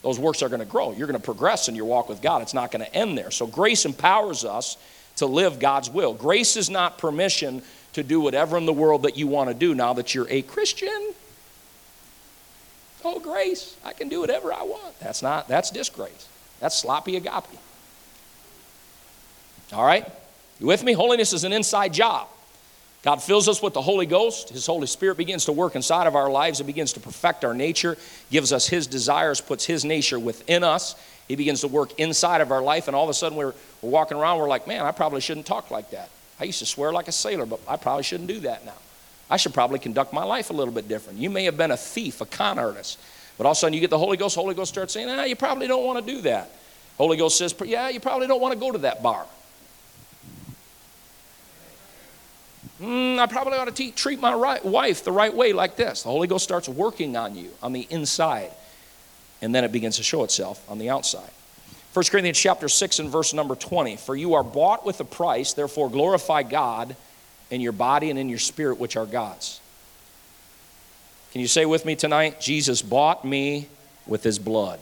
Those 0.03 0.19
works 0.19 0.43
are 0.43 0.49
going 0.49 0.61
to 0.61 0.67
grow. 0.67 0.93
You're 0.93 1.07
going 1.07 1.19
to 1.19 1.25
progress 1.25 1.69
in 1.69 1.75
your 1.75 1.87
walk 1.87 2.09
with 2.09 2.21
God. 2.21 2.43
It's 2.43 2.55
not 2.55 2.71
going 2.71 2.85
to 2.85 2.95
end 2.95 3.17
there. 3.17 3.31
So 3.31 3.47
grace 3.47 3.87
empowers 3.87 4.45
us 4.45 4.77
to 5.17 5.27
live 5.27 5.59
God's 5.59 5.91
will. 5.91 6.13
Grace 6.15 6.57
is 6.57 6.71
not 6.71 6.99
permission 6.99 7.63
to 7.97 8.03
do 8.03 8.21
whatever 8.21 8.59
in 8.59 8.67
the 8.67 8.75
world 8.75 9.05
that 9.05 9.17
you 9.17 9.27
want 9.27 9.49
to 9.49 9.55
do 9.55 9.75
now 9.75 9.95
that 9.95 10.15
you're 10.15 10.29
a 10.29 10.43
Christian. 10.43 11.15
Oh, 13.03 13.19
grace, 13.19 13.75
I 13.83 13.95
can 13.95 14.11
do 14.11 14.21
whatever 14.21 14.53
I 14.53 14.65
want. 14.65 15.01
That's 15.01 15.23
not, 15.23 15.49
that's 15.49 15.71
disgrace. 15.71 16.29
That's 16.61 16.75
sloppy 16.75 17.17
agape. 17.17 17.59
All 19.73 19.85
right? 19.85 20.07
You 20.61 20.67
with 20.67 20.85
me? 20.85 20.93
Holiness 20.93 21.33
is 21.33 21.45
an 21.45 21.55
inside 21.55 21.95
job. 21.95 22.29
God 23.03 23.23
fills 23.23 23.49
us 23.49 23.63
with 23.63 23.73
the 23.73 23.81
Holy 23.81 24.05
Ghost. 24.05 24.51
His 24.51 24.67
Holy 24.67 24.87
Spirit 24.87 25.17
begins 25.17 25.47
to 25.47 25.53
work 25.53 25.75
inside 25.75 26.07
of 26.07 26.15
our 26.15 26.31
lives. 26.31 26.61
It 26.61 26.65
begins 26.65 26.93
to 26.95 27.01
perfect 27.01 27.47
our 27.47 27.55
nature, 27.55 27.97
gives 28.31 28.53
us 28.53 28.67
His 28.67 28.87
desires, 28.87 29.41
puts 29.41 29.65
His 29.65 29.87
nature 29.87 30.19
within 30.19 30.63
us. 30.63 30.97
He 31.29 31.37
begins 31.37 31.63
to 31.63 31.69
work 31.69 31.99
inside 31.99 32.43
of 32.43 32.53
our 32.53 32.63
life, 32.63 32.89
and 32.89 32.97
all 32.97 33.05
of 33.05 33.11
a 33.11 33.15
sudden 33.15 33.39
we're, 33.39 33.55
we're 33.81 33.91
walking 33.91 34.19
around, 34.19 34.39
we're 34.39 34.49
like, 34.49 34.67
man, 34.67 34.85
I 34.85 34.91
probably 34.91 35.23
shouldn't 35.23 35.47
talk 35.47 35.71
like 35.71 35.93
that. 35.93 36.11
I 36.39 36.45
used 36.45 36.59
to 36.59 36.67
swear 36.67 36.93
like 36.93 37.09
a 37.09 37.13
sailor, 37.13 37.47
but 37.47 37.61
I 37.67 37.77
probably 37.77 38.03
shouldn't 38.03 38.29
do 38.29 38.41
that 38.41 38.65
now. 38.65 38.75
I 39.29 39.37
should 39.37 39.55
probably 39.55 39.79
conduct 39.79 40.13
my 40.13 40.25
life 40.25 40.51
a 40.51 40.53
little 40.53 40.73
bit 40.73 40.89
different. 40.89 41.19
You 41.19 41.31
may 41.31 41.45
have 41.45 41.57
been 41.57 41.71
a 41.71 41.77
thief, 41.77 42.21
a 42.21 42.27
con 42.27 42.59
artist, 42.59 42.99
but 43.37 43.45
all 43.47 43.53
of 43.53 43.57
a 43.57 43.59
sudden 43.59 43.75
you 43.75 43.81
get 43.81 43.91
the 43.91 43.99
Holy 43.99 44.17
Ghost, 44.17 44.37
Holy 44.37 44.55
Ghost 44.55 44.73
starts 44.73 44.93
saying, 44.93 45.09
ah, 45.09 45.25
you 45.25 45.37
probably 45.37 45.67
don't 45.67 45.85
want 45.85 46.05
to 46.05 46.15
do 46.15 46.21
that. 46.23 46.51
Holy 46.97 47.17
Ghost 47.17 47.37
says, 47.37 47.55
yeah, 47.65 47.89
you 47.89 48.01
probably 48.01 48.27
don't 48.27 48.41
want 48.41 48.55
to 48.55 48.61
go 48.61 48.71
to 48.73 48.79
that 48.79 49.03
bar. 49.03 49.27
Mm, 52.81 53.19
I 53.19 53.27
probably 53.27 53.55
ought 53.59 53.67
to 53.67 53.73
te- 53.73 53.91
treat 53.91 54.21
my 54.21 54.35
right, 54.35 54.63
wife 54.65 55.03
the 55.03 55.13
right 55.13 55.35
way 55.35 55.53
like 55.53 55.77
this. 55.77 56.03
The 56.03 56.11
Holy 56.11 56.29
Ghost 56.29 56.45
starts 56.45 56.69
working 56.69 57.17
on 57.17 57.35
you 57.35 57.51
on 57.63 57.73
the 57.73 57.87
inside, 57.89 58.51
and 59.41 59.55
then 59.55 59.65
it 59.65 59.73
begins 59.73 59.97
to 59.97 60.03
show 60.03 60.25
itself 60.25 60.63
on 60.71 60.79
the 60.79 60.91
outside. 60.91 61.31
1 61.97 62.05
Corinthians 62.11 62.39
chapter 62.39 62.69
6 62.69 62.99
and 62.99 63.09
verse 63.09 63.33
number 63.33 63.55
20. 63.55 63.97
For 63.97 64.15
you 64.15 64.35
are 64.35 64.45
bought 64.45 64.85
with 64.85 65.01
a 65.01 65.05
price, 65.05 65.55
therefore 65.55 65.89
glorify 65.89 66.43
God 66.43 66.95
in 67.51 67.63
your 67.63 67.73
body 67.73 68.11
and 68.11 68.19
in 68.19 68.29
your 68.29 68.39
spirit, 68.39 68.79
which 68.79 68.99
are 68.99 69.07
God's. 69.07 69.63
Can 71.33 71.41
you 71.41 71.47
say 71.47 71.65
with 71.65 71.87
me 71.87 71.97
tonight? 71.97 72.39
Jesus 72.39 72.83
bought 72.83 73.25
me 73.25 73.69
with 74.07 74.23
his 74.23 74.39
blood. 74.39 74.79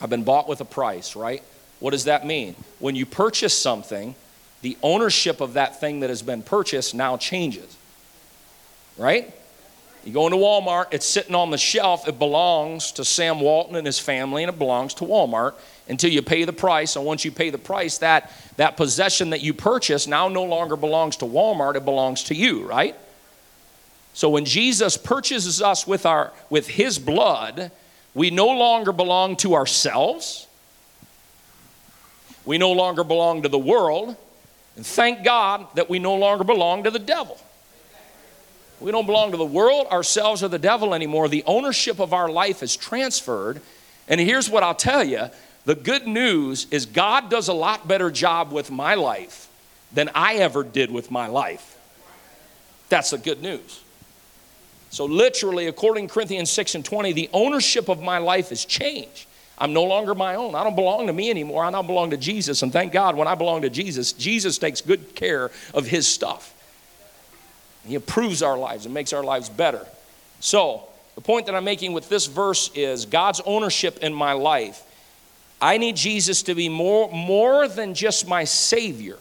I've 0.00 0.10
been 0.10 0.24
bought 0.24 0.48
with 0.48 0.60
a 0.60 0.64
price, 0.64 1.14
right? 1.14 1.44
What 1.78 1.92
does 1.92 2.06
that 2.06 2.26
mean? 2.26 2.56
When 2.80 2.96
you 2.96 3.06
purchase 3.06 3.56
something, 3.56 4.16
the 4.62 4.76
ownership 4.82 5.40
of 5.40 5.52
that 5.52 5.78
thing 5.78 6.00
that 6.00 6.10
has 6.10 6.22
been 6.22 6.42
purchased 6.42 6.92
now 6.92 7.16
changes, 7.16 7.76
right? 8.98 9.32
You 10.04 10.12
go 10.12 10.26
into 10.26 10.38
Walmart, 10.38 10.86
it's 10.90 11.06
sitting 11.06 11.34
on 11.34 11.50
the 11.50 11.58
shelf. 11.58 12.08
It 12.08 12.18
belongs 12.18 12.92
to 12.92 13.04
Sam 13.04 13.40
Walton 13.40 13.76
and 13.76 13.86
his 13.86 14.00
family, 14.00 14.42
and 14.42 14.52
it 14.52 14.58
belongs 14.58 14.94
to 14.94 15.04
Walmart 15.04 15.54
until 15.88 16.10
you 16.10 16.22
pay 16.22 16.44
the 16.44 16.52
price. 16.52 16.96
And 16.96 17.04
once 17.04 17.24
you 17.24 17.30
pay 17.30 17.50
the 17.50 17.58
price, 17.58 17.98
that, 17.98 18.32
that 18.56 18.76
possession 18.76 19.30
that 19.30 19.42
you 19.42 19.54
purchased 19.54 20.08
now 20.08 20.28
no 20.28 20.42
longer 20.42 20.74
belongs 20.76 21.16
to 21.18 21.24
Walmart, 21.24 21.76
it 21.76 21.84
belongs 21.84 22.24
to 22.24 22.34
you, 22.34 22.66
right? 22.66 22.96
So 24.12 24.28
when 24.28 24.44
Jesus 24.44 24.96
purchases 24.96 25.62
us 25.62 25.86
with, 25.86 26.04
our, 26.04 26.32
with 26.50 26.66
his 26.66 26.98
blood, 26.98 27.70
we 28.14 28.30
no 28.30 28.48
longer 28.48 28.92
belong 28.92 29.36
to 29.36 29.54
ourselves. 29.54 30.46
We 32.44 32.58
no 32.58 32.72
longer 32.72 33.04
belong 33.04 33.42
to 33.42 33.48
the 33.48 33.58
world. 33.58 34.16
And 34.76 34.84
thank 34.84 35.24
God 35.24 35.66
that 35.76 35.88
we 35.88 35.98
no 35.98 36.16
longer 36.16 36.44
belong 36.44 36.84
to 36.84 36.90
the 36.90 36.98
devil. 36.98 37.38
We 38.82 38.92
don't 38.92 39.06
belong 39.06 39.30
to 39.30 39.36
the 39.36 39.44
world, 39.44 39.86
ourselves, 39.88 40.42
or 40.42 40.48
the 40.48 40.58
devil 40.58 40.94
anymore. 40.94 41.28
The 41.28 41.44
ownership 41.46 42.00
of 42.00 42.12
our 42.12 42.28
life 42.28 42.62
is 42.62 42.76
transferred. 42.76 43.60
And 44.08 44.20
here's 44.20 44.50
what 44.50 44.62
I'll 44.62 44.74
tell 44.74 45.04
you 45.04 45.30
the 45.64 45.74
good 45.74 46.06
news 46.06 46.66
is 46.70 46.86
God 46.86 47.30
does 47.30 47.48
a 47.48 47.52
lot 47.52 47.86
better 47.86 48.10
job 48.10 48.52
with 48.52 48.70
my 48.70 48.94
life 48.94 49.48
than 49.92 50.10
I 50.14 50.34
ever 50.34 50.64
did 50.64 50.90
with 50.90 51.10
my 51.10 51.28
life. 51.28 51.78
That's 52.88 53.10
the 53.10 53.18
good 53.18 53.42
news. 53.42 53.82
So, 54.90 55.06
literally, 55.06 55.68
according 55.68 56.08
to 56.08 56.12
Corinthians 56.12 56.50
6 56.50 56.74
and 56.74 56.84
20, 56.84 57.12
the 57.12 57.30
ownership 57.32 57.88
of 57.88 58.02
my 58.02 58.18
life 58.18 58.50
has 58.50 58.64
changed. 58.64 59.26
I'm 59.56 59.72
no 59.72 59.84
longer 59.84 60.14
my 60.14 60.34
own. 60.34 60.54
I 60.54 60.64
don't 60.64 60.74
belong 60.74 61.06
to 61.06 61.12
me 61.12 61.30
anymore. 61.30 61.64
I 61.64 61.70
now 61.70 61.82
belong 61.82 62.10
to 62.10 62.16
Jesus. 62.16 62.62
And 62.62 62.72
thank 62.72 62.92
God 62.92 63.16
when 63.16 63.28
I 63.28 63.34
belong 63.34 63.62
to 63.62 63.70
Jesus, 63.70 64.12
Jesus 64.12 64.58
takes 64.58 64.80
good 64.80 65.14
care 65.14 65.50
of 65.72 65.86
his 65.86 66.06
stuff. 66.06 66.52
He 67.86 67.94
improves 67.94 68.42
our 68.42 68.56
lives 68.56 68.84
and 68.84 68.94
makes 68.94 69.12
our 69.12 69.24
lives 69.24 69.48
better. 69.48 69.84
So, 70.40 70.84
the 71.14 71.20
point 71.20 71.46
that 71.46 71.54
I'm 71.54 71.64
making 71.64 71.92
with 71.92 72.08
this 72.08 72.26
verse 72.26 72.70
is 72.74 73.06
God's 73.06 73.40
ownership 73.44 73.98
in 73.98 74.14
my 74.14 74.32
life. 74.32 74.82
I 75.60 75.78
need 75.78 75.96
Jesus 75.96 76.42
to 76.44 76.54
be 76.54 76.68
more, 76.68 77.10
more 77.12 77.68
than 77.68 77.94
just 77.94 78.26
my 78.26 78.44
Savior. 78.44 79.18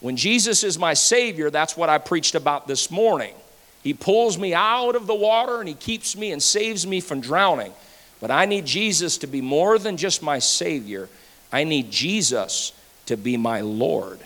When 0.00 0.16
Jesus 0.16 0.64
is 0.64 0.78
my 0.78 0.94
Savior, 0.94 1.50
that's 1.50 1.76
what 1.76 1.88
I 1.88 1.98
preached 1.98 2.34
about 2.34 2.66
this 2.66 2.90
morning. 2.90 3.34
He 3.82 3.94
pulls 3.94 4.38
me 4.38 4.54
out 4.54 4.94
of 4.94 5.06
the 5.06 5.14
water 5.14 5.60
and 5.60 5.68
He 5.68 5.74
keeps 5.74 6.16
me 6.16 6.32
and 6.32 6.42
saves 6.42 6.86
me 6.86 7.00
from 7.00 7.20
drowning. 7.20 7.72
But 8.20 8.30
I 8.30 8.46
need 8.46 8.64
Jesus 8.64 9.18
to 9.18 9.26
be 9.26 9.40
more 9.40 9.78
than 9.78 9.96
just 9.96 10.22
my 10.22 10.38
Savior. 10.38 11.08
I 11.52 11.64
need 11.64 11.90
Jesus 11.90 12.72
to 13.06 13.16
be 13.16 13.36
my 13.36 13.60
Lord. 13.60 14.20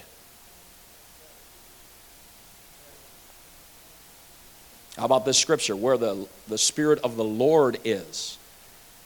How 4.97 5.05
about 5.05 5.25
this 5.25 5.39
scripture? 5.39 5.77
Where 5.77 5.99
the, 5.99 6.27
the 6.49 6.59
Spirit 6.59 7.01
of 7.05 7.17
the 7.17 7.25
Lord 7.25 7.79
is, 7.85 8.39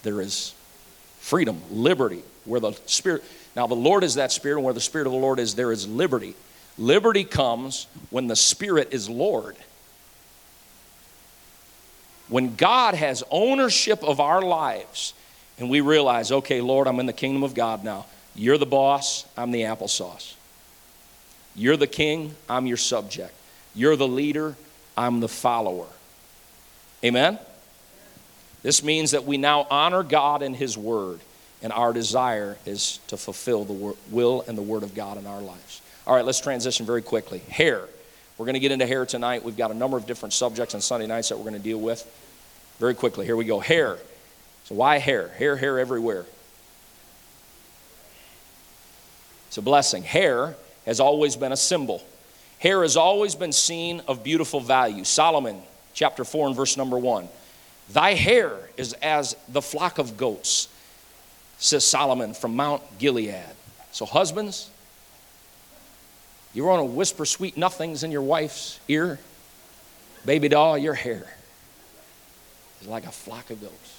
there 0.02 0.20
is 0.20 0.54
freedom, 1.18 1.60
liberty. 1.70 2.22
Where 2.44 2.60
the 2.60 2.72
Spirit, 2.86 3.24
now 3.56 3.66
the 3.66 3.74
Lord 3.74 4.04
is 4.04 4.14
that 4.14 4.32
Spirit, 4.32 4.56
and 4.56 4.64
where 4.64 4.74
the 4.74 4.80
Spirit 4.80 5.06
of 5.06 5.12
the 5.12 5.18
Lord 5.18 5.38
is, 5.38 5.54
there 5.54 5.72
is 5.72 5.86
liberty. 5.86 6.34
Liberty 6.78 7.24
comes 7.24 7.86
when 8.10 8.28
the 8.28 8.36
Spirit 8.36 8.88
is 8.92 9.08
Lord. 9.10 9.56
When 12.28 12.54
God 12.54 12.94
has 12.94 13.24
ownership 13.30 14.04
of 14.04 14.20
our 14.20 14.40
lives, 14.40 15.14
and 15.58 15.68
we 15.68 15.80
realize, 15.80 16.30
okay, 16.30 16.60
Lord, 16.60 16.86
I'm 16.86 17.00
in 17.00 17.06
the 17.06 17.12
kingdom 17.12 17.42
of 17.42 17.54
God 17.54 17.84
now. 17.84 18.06
You're 18.34 18.58
the 18.58 18.66
boss, 18.66 19.26
I'm 19.36 19.50
the 19.50 19.62
applesauce. 19.62 20.34
You're 21.56 21.76
the 21.76 21.88
king, 21.88 22.36
I'm 22.48 22.66
your 22.66 22.76
subject. 22.76 23.34
You're 23.74 23.96
the 23.96 24.08
leader, 24.08 24.54
I'm 25.00 25.20
the 25.20 25.28
follower. 25.28 25.86
Amen? 27.02 27.38
This 28.62 28.84
means 28.84 29.12
that 29.12 29.24
we 29.24 29.38
now 29.38 29.66
honor 29.70 30.02
God 30.02 30.42
and 30.42 30.54
His 30.54 30.76
Word, 30.76 31.20
and 31.62 31.72
our 31.72 31.94
desire 31.94 32.58
is 32.66 32.98
to 33.06 33.16
fulfill 33.16 33.64
the 33.64 33.96
will 34.10 34.44
and 34.46 34.58
the 34.58 34.62
Word 34.62 34.82
of 34.82 34.94
God 34.94 35.16
in 35.16 35.26
our 35.26 35.40
lives. 35.40 35.80
All 36.06 36.14
right, 36.14 36.24
let's 36.24 36.40
transition 36.40 36.84
very 36.84 37.00
quickly. 37.00 37.38
Hair. 37.38 37.80
We're 38.36 38.44
going 38.44 38.54
to 38.54 38.60
get 38.60 38.72
into 38.72 38.86
hair 38.86 39.06
tonight. 39.06 39.42
We've 39.42 39.56
got 39.56 39.70
a 39.70 39.74
number 39.74 39.96
of 39.96 40.06
different 40.06 40.34
subjects 40.34 40.74
on 40.74 40.82
Sunday 40.82 41.06
nights 41.06 41.30
that 41.30 41.38
we're 41.38 41.44
going 41.44 41.54
to 41.54 41.60
deal 41.60 41.80
with. 41.80 42.06
Very 42.78 42.94
quickly, 42.94 43.24
here 43.24 43.36
we 43.36 43.46
go. 43.46 43.58
Hair. 43.58 43.96
So, 44.64 44.74
why 44.74 44.98
hair? 44.98 45.28
Hair, 45.28 45.56
hair 45.56 45.78
everywhere. 45.78 46.26
It's 49.48 49.56
a 49.56 49.62
blessing. 49.62 50.02
Hair 50.02 50.56
has 50.84 51.00
always 51.00 51.36
been 51.36 51.52
a 51.52 51.56
symbol 51.56 52.02
Hair 52.60 52.82
has 52.82 52.96
always 52.96 53.34
been 53.34 53.52
seen 53.52 54.02
of 54.06 54.22
beautiful 54.22 54.60
value. 54.60 55.02
Solomon, 55.04 55.60
chapter 55.94 56.24
4 56.24 56.48
and 56.48 56.56
verse 56.56 56.76
number 56.76 56.98
1. 56.98 57.26
Thy 57.88 58.12
hair 58.14 58.52
is 58.76 58.92
as 58.94 59.34
the 59.48 59.62
flock 59.62 59.98
of 59.98 60.18
goats, 60.18 60.68
says 61.58 61.84
Solomon 61.84 62.34
from 62.34 62.54
Mount 62.54 62.82
Gilead. 62.98 63.56
So, 63.92 64.04
husbands, 64.04 64.70
you 66.52 66.64
want 66.64 66.80
to 66.80 66.84
whisper 66.84 67.24
sweet 67.24 67.56
nothings 67.56 68.04
in 68.04 68.12
your 68.12 68.22
wife's 68.22 68.78
ear? 68.88 69.18
Baby 70.26 70.48
doll, 70.48 70.76
your 70.76 70.94
hair 70.94 71.34
is 72.82 72.86
like 72.86 73.06
a 73.06 73.10
flock 73.10 73.50
of 73.50 73.60
goats. 73.62 73.96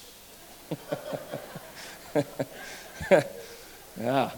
yeah. 4.00 4.30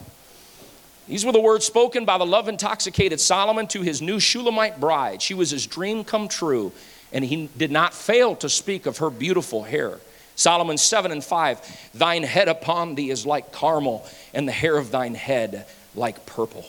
These 1.06 1.24
were 1.26 1.32
the 1.32 1.40
words 1.40 1.66
spoken 1.66 2.04
by 2.04 2.18
the 2.18 2.26
love 2.26 2.48
intoxicated 2.48 3.20
Solomon 3.20 3.66
to 3.68 3.82
his 3.82 4.00
new 4.00 4.18
Shulamite 4.18 4.80
bride. 4.80 5.20
She 5.20 5.34
was 5.34 5.50
his 5.50 5.66
dream 5.66 6.04
come 6.04 6.28
true, 6.28 6.72
and 7.12 7.24
he 7.24 7.48
did 7.56 7.70
not 7.70 7.92
fail 7.92 8.34
to 8.36 8.48
speak 8.48 8.86
of 8.86 8.98
her 8.98 9.10
beautiful 9.10 9.64
hair. 9.64 9.98
Solomon 10.36 10.78
7 10.78 11.12
and 11.12 11.22
5 11.22 11.90
Thine 11.94 12.22
head 12.22 12.48
upon 12.48 12.94
thee 12.94 13.10
is 13.10 13.26
like 13.26 13.52
Carmel, 13.52 14.06
and 14.32 14.48
the 14.48 14.52
hair 14.52 14.76
of 14.76 14.90
thine 14.90 15.14
head 15.14 15.66
like 15.94 16.24
purple. 16.26 16.62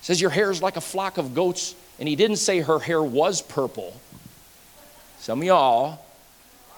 It 0.00 0.04
says, 0.04 0.20
Your 0.20 0.30
hair 0.30 0.50
is 0.50 0.62
like 0.62 0.76
a 0.76 0.82
flock 0.82 1.18
of 1.18 1.34
goats. 1.34 1.74
And 1.98 2.08
he 2.08 2.16
didn't 2.16 2.36
say 2.36 2.60
her 2.60 2.78
hair 2.78 3.02
was 3.02 3.42
purple. 3.42 3.92
Some 5.18 5.40
of 5.40 5.44
y'all, 5.44 5.98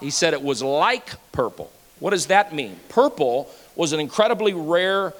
he 0.00 0.10
said 0.10 0.32
it 0.32 0.42
was 0.42 0.62
like 0.62 1.10
purple. 1.32 1.70
What 1.98 2.10
does 2.10 2.26
that 2.26 2.54
mean? 2.54 2.80
Purple 2.88 3.50
was 3.76 3.92
an 3.92 4.00
incredibly 4.00 4.54
rare 4.54 5.12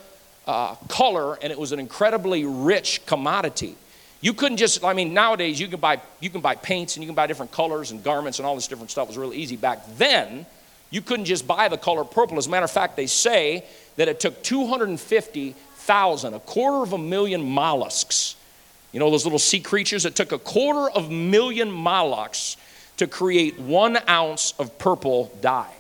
uh, 0.47 0.75
color 0.89 1.39
and 1.43 1.53
it 1.53 1.59
was 1.59 1.73
an 1.73 1.81
incredibly 1.81 2.45
rich 2.45 3.05
commodity. 3.07 3.77
You 4.21 4.35
couldn't 4.35 4.59
just, 4.59 4.85
I 4.85 4.93
mean, 4.93 5.15
nowadays 5.15 5.59
you 5.59 5.69
can 5.69 5.81
buy 5.81 6.01
you 6.21 6.29
can 6.29 6.41
buy 6.41 6.55
paints 6.55 6.97
and 6.97 7.03
you 7.03 7.09
can 7.09 7.15
buy 7.15 7.27
different 7.27 7.53
colors 7.53 7.91
and 7.91 8.03
garments 8.03 8.39
and 8.39 8.47
all 8.47 8.55
this 8.55 8.69
different 8.69 8.91
stuff 8.91 9.09
it 9.09 9.11
was 9.11 9.19
really 9.19 9.37
easy. 9.39 9.57
Back 9.57 9.85
then, 9.97 10.45
you 10.91 11.01
couldn't 11.01 11.27
just 11.27 11.47
buy 11.47 11.69
the 11.69 11.79
color 11.79 12.05
purple. 12.05 12.37
As 12.37 12.47
a 12.47 12.51
matter 12.51 12.65
of 12.65 12.71
fact, 12.71 12.97
they 12.97 13.07
say 13.07 13.65
that 13.97 14.09
it 14.09 14.21
took 14.21 14.43
250,000, 14.43 16.35
a 16.35 16.41
quarter 16.41 16.83
of 16.83 16.93
a 16.93 16.99
million 16.99 17.43
mollusks. 17.43 18.37
You 18.93 19.01
know 19.01 19.11
those 19.11 19.25
little 19.25 19.39
sea 19.39 19.61
creatures? 19.61 20.05
It 20.05 20.17
took 20.17 20.33
a 20.33 20.39
quarter 20.39 20.91
of 20.91 21.07
a 21.07 21.13
million 21.13 21.71
mollusks 21.71 22.57
to 22.97 23.07
create 23.07 23.59
one 23.59 23.99
ounce 24.09 24.53
of 24.59 24.77
purple 24.79 25.33
dye. 25.41 25.73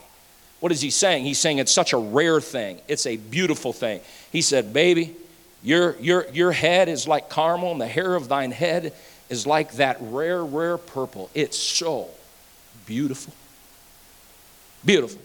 What 0.61 0.73
is 0.73 0.81
he 0.81 0.91
saying? 0.91 1.25
He's 1.25 1.39
saying 1.39 1.59
it's 1.59 1.73
such 1.73 1.93
a 1.93 1.99
rare 1.99 2.41
thing. 2.41 2.81
It's 2.87 3.07
a 3.07 3.17
beautiful 3.17 3.73
thing. 3.73 4.01
He 4.31 4.43
said, 4.43 4.73
Baby, 4.73 5.15
your, 5.63 5.97
your, 6.01 6.27
your 6.33 6.53
head 6.53 6.89
is 6.89 7.07
like 7.07 7.29
Carmel, 7.29 7.73
and 7.73 7.81
the 7.81 7.87
hair 7.87 8.15
of 8.15 8.29
thine 8.29 8.51
head 8.51 8.95
is 9.29 9.47
like 9.47 9.73
that 9.75 9.99
rare, 10.01 10.45
rare 10.45 10.79
purple. 10.79 11.31
It's 11.35 11.59
so 11.59 12.09
beautiful. 12.87 13.35
Beautiful. 14.85 15.21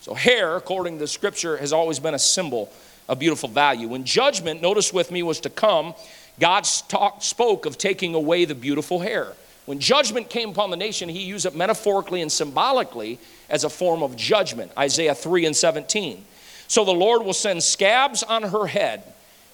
So, 0.00 0.14
hair, 0.14 0.56
according 0.56 0.98
to 0.98 1.06
scripture, 1.06 1.56
has 1.56 1.72
always 1.72 1.98
been 1.98 2.14
a 2.14 2.18
symbol 2.18 2.72
of 3.08 3.18
beautiful 3.18 3.48
value. 3.48 3.88
When 3.88 4.04
judgment, 4.04 4.62
notice 4.62 4.92
with 4.92 5.10
me, 5.10 5.22
was 5.22 5.40
to 5.40 5.50
come, 5.50 5.94
God 6.38 6.66
talk, 6.88 7.22
spoke 7.22 7.66
of 7.66 7.78
taking 7.78 8.14
away 8.14 8.44
the 8.44 8.54
beautiful 8.54 9.00
hair. 9.00 9.32
When 9.64 9.80
judgment 9.80 10.30
came 10.30 10.50
upon 10.50 10.70
the 10.70 10.76
nation, 10.76 11.08
he 11.08 11.22
used 11.22 11.46
it 11.46 11.56
metaphorically 11.56 12.22
and 12.22 12.30
symbolically 12.30 13.18
as 13.48 13.64
a 13.64 13.70
form 13.70 14.02
of 14.02 14.16
judgment. 14.16 14.70
Isaiah 14.78 15.14
3 15.14 15.46
and 15.46 15.56
17. 15.56 16.24
So 16.68 16.84
the 16.84 16.92
Lord 16.92 17.24
will 17.24 17.32
send 17.32 17.62
scabs 17.62 18.22
on 18.22 18.42
her 18.42 18.66
head. 18.66 19.02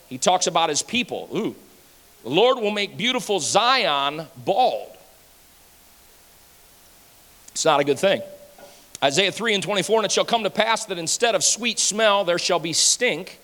He 0.09 0.19
talks 0.19 0.47
about 0.47 0.69
his 0.69 0.83
people. 0.83 1.29
Ooh. 1.35 1.55
The 2.23 2.31
Lord 2.31 2.59
will 2.59 2.71
make 2.71 2.97
beautiful 2.97 3.41
Zion 3.41 4.27
bald. 4.37 4.97
It's 7.49 7.65
not 7.65 7.81
a 7.81 7.85
good 7.85 7.99
thing. 7.99 8.23
Isaiah 9.03 9.33
3 9.33 9.55
and 9.55 9.63
24, 9.63 9.99
and 9.99 10.07
it 10.07 10.13
shall 10.13 10.25
come 10.25 10.45
to 10.45 10.51
pass 10.51 10.85
that 10.87 10.97
instead 10.97 11.35
of 11.35 11.43
sweet 11.43 11.79
smell, 11.79 12.25
there 12.25 12.39
shall 12.39 12.61
be 12.61 12.73
stink, 12.73 13.41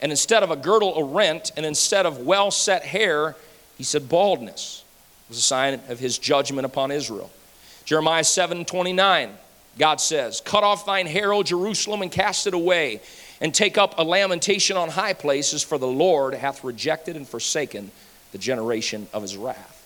and 0.00 0.12
instead 0.12 0.42
of 0.42 0.50
a 0.50 0.56
girdle, 0.56 0.96
a 0.96 1.04
rent, 1.04 1.50
and 1.56 1.66
instead 1.66 2.06
of 2.06 2.18
well 2.18 2.50
set 2.50 2.84
hair, 2.84 3.34
he 3.76 3.84
said 3.84 4.08
baldness 4.08 4.84
was 5.30 5.38
a 5.38 5.42
sign 5.42 5.80
of 5.88 5.98
his 5.98 6.18
judgment 6.18 6.66
upon 6.66 6.90
Israel. 6.90 7.30
Jeremiah 7.84 8.24
7 8.24 8.64
29, 8.64 9.30
God 9.78 10.00
says, 10.00 10.40
Cut 10.40 10.64
off 10.64 10.86
thine 10.86 11.06
hair, 11.06 11.32
O 11.32 11.42
Jerusalem, 11.42 12.02
and 12.02 12.10
cast 12.10 12.46
it 12.46 12.54
away, 12.54 13.00
and 13.40 13.54
take 13.54 13.78
up 13.78 13.94
a 13.98 14.02
lamentation 14.02 14.76
on 14.76 14.88
high 14.88 15.14
places, 15.14 15.62
for 15.62 15.78
the 15.78 15.86
Lord 15.86 16.34
hath 16.34 16.64
rejected 16.64 17.16
and 17.16 17.26
forsaken 17.26 17.90
the 18.32 18.38
generation 18.38 19.08
of 19.12 19.22
his 19.22 19.36
wrath. 19.36 19.76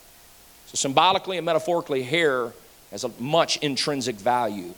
So, 0.67 0.77
symbolically 0.77 1.37
and 1.37 1.47
metaphorically, 1.47 2.03
hair 2.03 2.53
has 2.91 3.05
a 3.05 3.11
much 3.19 3.57
intrinsic 3.59 4.17
value. 4.17 4.75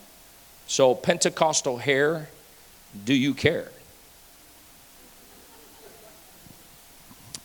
So, 0.67 0.93
Pentecostal 0.93 1.77
hair, 1.77 2.29
do 3.05 3.13
you 3.13 3.33
care? 3.33 3.71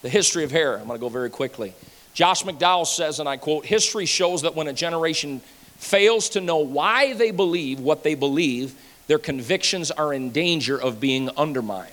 The 0.02 0.08
history 0.08 0.42
of 0.44 0.50
hair, 0.50 0.78
I'm 0.78 0.86
going 0.86 0.98
to 0.98 1.00
go 1.00 1.08
very 1.08 1.30
quickly. 1.30 1.74
Josh 2.12 2.42
McDowell 2.42 2.86
says, 2.86 3.20
and 3.20 3.28
I 3.28 3.36
quote, 3.36 3.64
history 3.64 4.04
shows 4.04 4.42
that 4.42 4.54
when 4.54 4.66
a 4.68 4.72
generation 4.72 5.40
fails 5.82 6.28
to 6.30 6.40
know 6.40 6.58
why 6.58 7.12
they 7.12 7.32
believe 7.32 7.80
what 7.80 8.04
they 8.04 8.14
believe, 8.14 8.74
their 9.08 9.18
convictions 9.18 9.90
are 9.90 10.14
in 10.14 10.30
danger 10.30 10.80
of 10.80 11.00
being 11.00 11.28
undermined. 11.36 11.90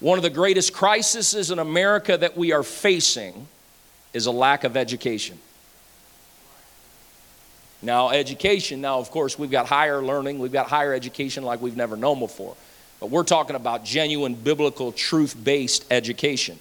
One 0.00 0.18
of 0.18 0.24
the 0.24 0.30
greatest 0.30 0.72
crises 0.72 1.50
in 1.50 1.60
America 1.60 2.18
that 2.18 2.36
we 2.36 2.52
are 2.52 2.64
facing 2.64 3.46
is 4.12 4.26
a 4.26 4.32
lack 4.32 4.64
of 4.64 4.76
education. 4.76 5.38
Now, 7.82 8.10
education, 8.10 8.80
now, 8.80 8.98
of 8.98 9.10
course, 9.10 9.38
we've 9.38 9.50
got 9.50 9.66
higher 9.66 10.02
learning, 10.02 10.40
we've 10.40 10.52
got 10.52 10.66
higher 10.66 10.92
education 10.92 11.44
like 11.44 11.60
we've 11.60 11.76
never 11.76 11.96
known 11.96 12.18
before. 12.18 12.56
But 12.98 13.10
we're 13.10 13.22
talking 13.22 13.54
about 13.54 13.84
genuine 13.84 14.34
biblical, 14.34 14.90
truth 14.90 15.36
based 15.42 15.84
education. 15.90 16.58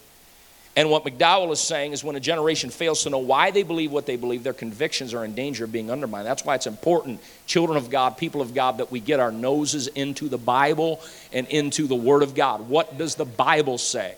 And 0.76 0.90
what 0.90 1.04
McDowell 1.04 1.52
is 1.52 1.60
saying 1.60 1.92
is 1.92 2.04
when 2.04 2.16
a 2.16 2.20
generation 2.20 2.72
fails 2.72 3.04
to 3.04 3.12
know 3.12 3.20
why 3.20 3.52
they 3.52 3.62
believe 3.62 3.92
what 3.92 4.08
they 4.08 4.16
believe, 4.16 4.44
their 4.44 4.54
convictions 4.54 5.14
are 5.14 5.24
in 5.24 5.36
danger 5.36 5.66
of 5.66 5.72
being 5.72 5.92
undermined. 5.92 6.26
That's 6.26 6.44
why 6.44 6.56
it's 6.56 6.66
important, 6.66 7.22
children 7.46 7.78
of 7.78 7.92
God, 7.92 8.18
people 8.18 8.42
of 8.42 8.56
God, 8.56 8.80
that 8.80 8.92
we 8.92 9.00
get 9.00 9.20
our 9.20 9.32
noses 9.32 9.86
into 9.88 10.30
the 10.30 10.38
Bible 10.40 11.00
and 11.32 11.48
into 11.48 11.86
the 11.86 11.96
Word 11.96 12.24
of 12.24 12.34
God. 12.34 12.68
What 12.70 12.98
does 12.98 13.14
the 13.14 13.26
Bible 13.26 13.78
say? 13.78 14.16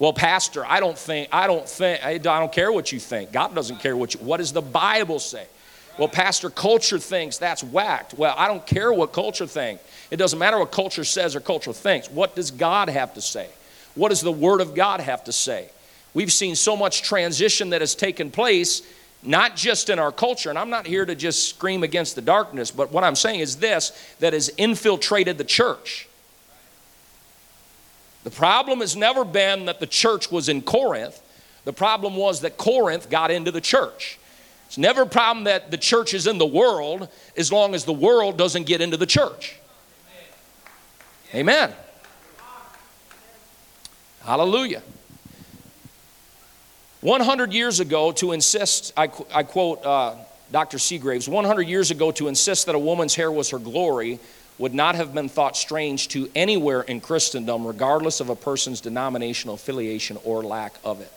Well, 0.00 0.12
Pastor, 0.12 0.66
I 0.66 0.80
don't 0.80 0.98
think, 0.98 1.28
I 1.30 1.46
don't 1.46 1.68
think, 1.68 2.04
I 2.04 2.18
don't 2.18 2.52
care 2.52 2.72
what 2.72 2.90
you 2.90 2.98
think. 2.98 3.30
God 3.30 3.54
doesn't 3.54 3.78
care 3.78 3.96
what 3.96 4.14
you, 4.14 4.20
what 4.20 4.38
does 4.38 4.52
the 4.52 4.60
Bible 4.60 5.20
say? 5.20 5.46
Well, 5.98 6.08
Pastor, 6.08 6.50
culture 6.50 6.98
thinks 6.98 7.38
that's 7.38 7.62
whacked. 7.62 8.14
Well, 8.14 8.34
I 8.36 8.48
don't 8.48 8.66
care 8.66 8.92
what 8.92 9.12
culture 9.12 9.46
thinks. 9.46 9.84
It 10.10 10.16
doesn't 10.16 10.38
matter 10.38 10.58
what 10.58 10.72
culture 10.72 11.04
says 11.04 11.36
or 11.36 11.40
culture 11.40 11.72
thinks. 11.72 12.10
What 12.10 12.34
does 12.34 12.50
God 12.50 12.88
have 12.88 13.14
to 13.14 13.20
say? 13.20 13.48
What 13.94 14.08
does 14.08 14.22
the 14.22 14.32
Word 14.32 14.60
of 14.60 14.74
God 14.74 14.98
have 15.00 15.22
to 15.24 15.32
say? 15.32 15.68
We've 16.14 16.32
seen 16.32 16.56
so 16.56 16.76
much 16.76 17.02
transition 17.02 17.70
that 17.70 17.80
has 17.80 17.94
taken 17.94 18.30
place, 18.30 18.82
not 19.22 19.56
just 19.56 19.88
in 19.88 19.98
our 19.98 20.12
culture, 20.12 20.50
and 20.50 20.58
I'm 20.58 20.70
not 20.70 20.86
here 20.86 21.06
to 21.06 21.14
just 21.14 21.48
scream 21.48 21.82
against 21.82 22.14
the 22.14 22.22
darkness, 22.22 22.70
but 22.70 22.92
what 22.92 23.04
I'm 23.04 23.16
saying 23.16 23.40
is 23.40 23.56
this 23.56 23.92
that 24.20 24.32
has 24.32 24.48
infiltrated 24.50 25.38
the 25.38 25.44
church. 25.44 26.08
The 28.24 28.30
problem 28.30 28.80
has 28.80 28.94
never 28.94 29.24
been 29.24 29.66
that 29.66 29.80
the 29.80 29.86
church 29.86 30.30
was 30.30 30.48
in 30.48 30.62
Corinth. 30.62 31.20
The 31.64 31.72
problem 31.72 32.16
was 32.16 32.40
that 32.42 32.56
Corinth 32.56 33.10
got 33.10 33.30
into 33.30 33.50
the 33.50 33.60
church. 33.60 34.18
It's 34.66 34.78
never 34.78 35.02
a 35.02 35.06
problem 35.06 35.44
that 35.44 35.70
the 35.70 35.76
church 35.76 36.14
is 36.14 36.26
in 36.26 36.38
the 36.38 36.46
world 36.46 37.08
as 37.36 37.52
long 37.52 37.74
as 37.74 37.84
the 37.84 37.92
world 37.92 38.38
doesn't 38.38 38.64
get 38.64 38.80
into 38.80 38.96
the 38.96 39.06
church. 39.06 39.56
Amen. 41.34 41.72
Hallelujah. 44.24 44.82
100 47.02 47.52
years 47.52 47.80
ago, 47.80 48.12
to 48.12 48.30
insist, 48.30 48.92
I, 48.96 49.10
I 49.34 49.42
quote 49.42 49.84
uh, 49.84 50.14
Dr. 50.52 50.78
Segraves, 50.78 51.28
100 51.28 51.62
years 51.62 51.90
ago, 51.90 52.12
to 52.12 52.28
insist 52.28 52.66
that 52.66 52.76
a 52.76 52.78
woman's 52.78 53.16
hair 53.16 53.30
was 53.30 53.50
her 53.50 53.58
glory 53.58 54.20
would 54.56 54.72
not 54.72 54.94
have 54.94 55.12
been 55.12 55.28
thought 55.28 55.56
strange 55.56 56.06
to 56.08 56.30
anywhere 56.36 56.82
in 56.82 57.00
Christendom, 57.00 57.66
regardless 57.66 58.20
of 58.20 58.28
a 58.28 58.36
person's 58.36 58.80
denominational 58.80 59.56
affiliation 59.56 60.16
or 60.22 60.44
lack 60.44 60.74
of 60.84 61.00
it. 61.00 61.12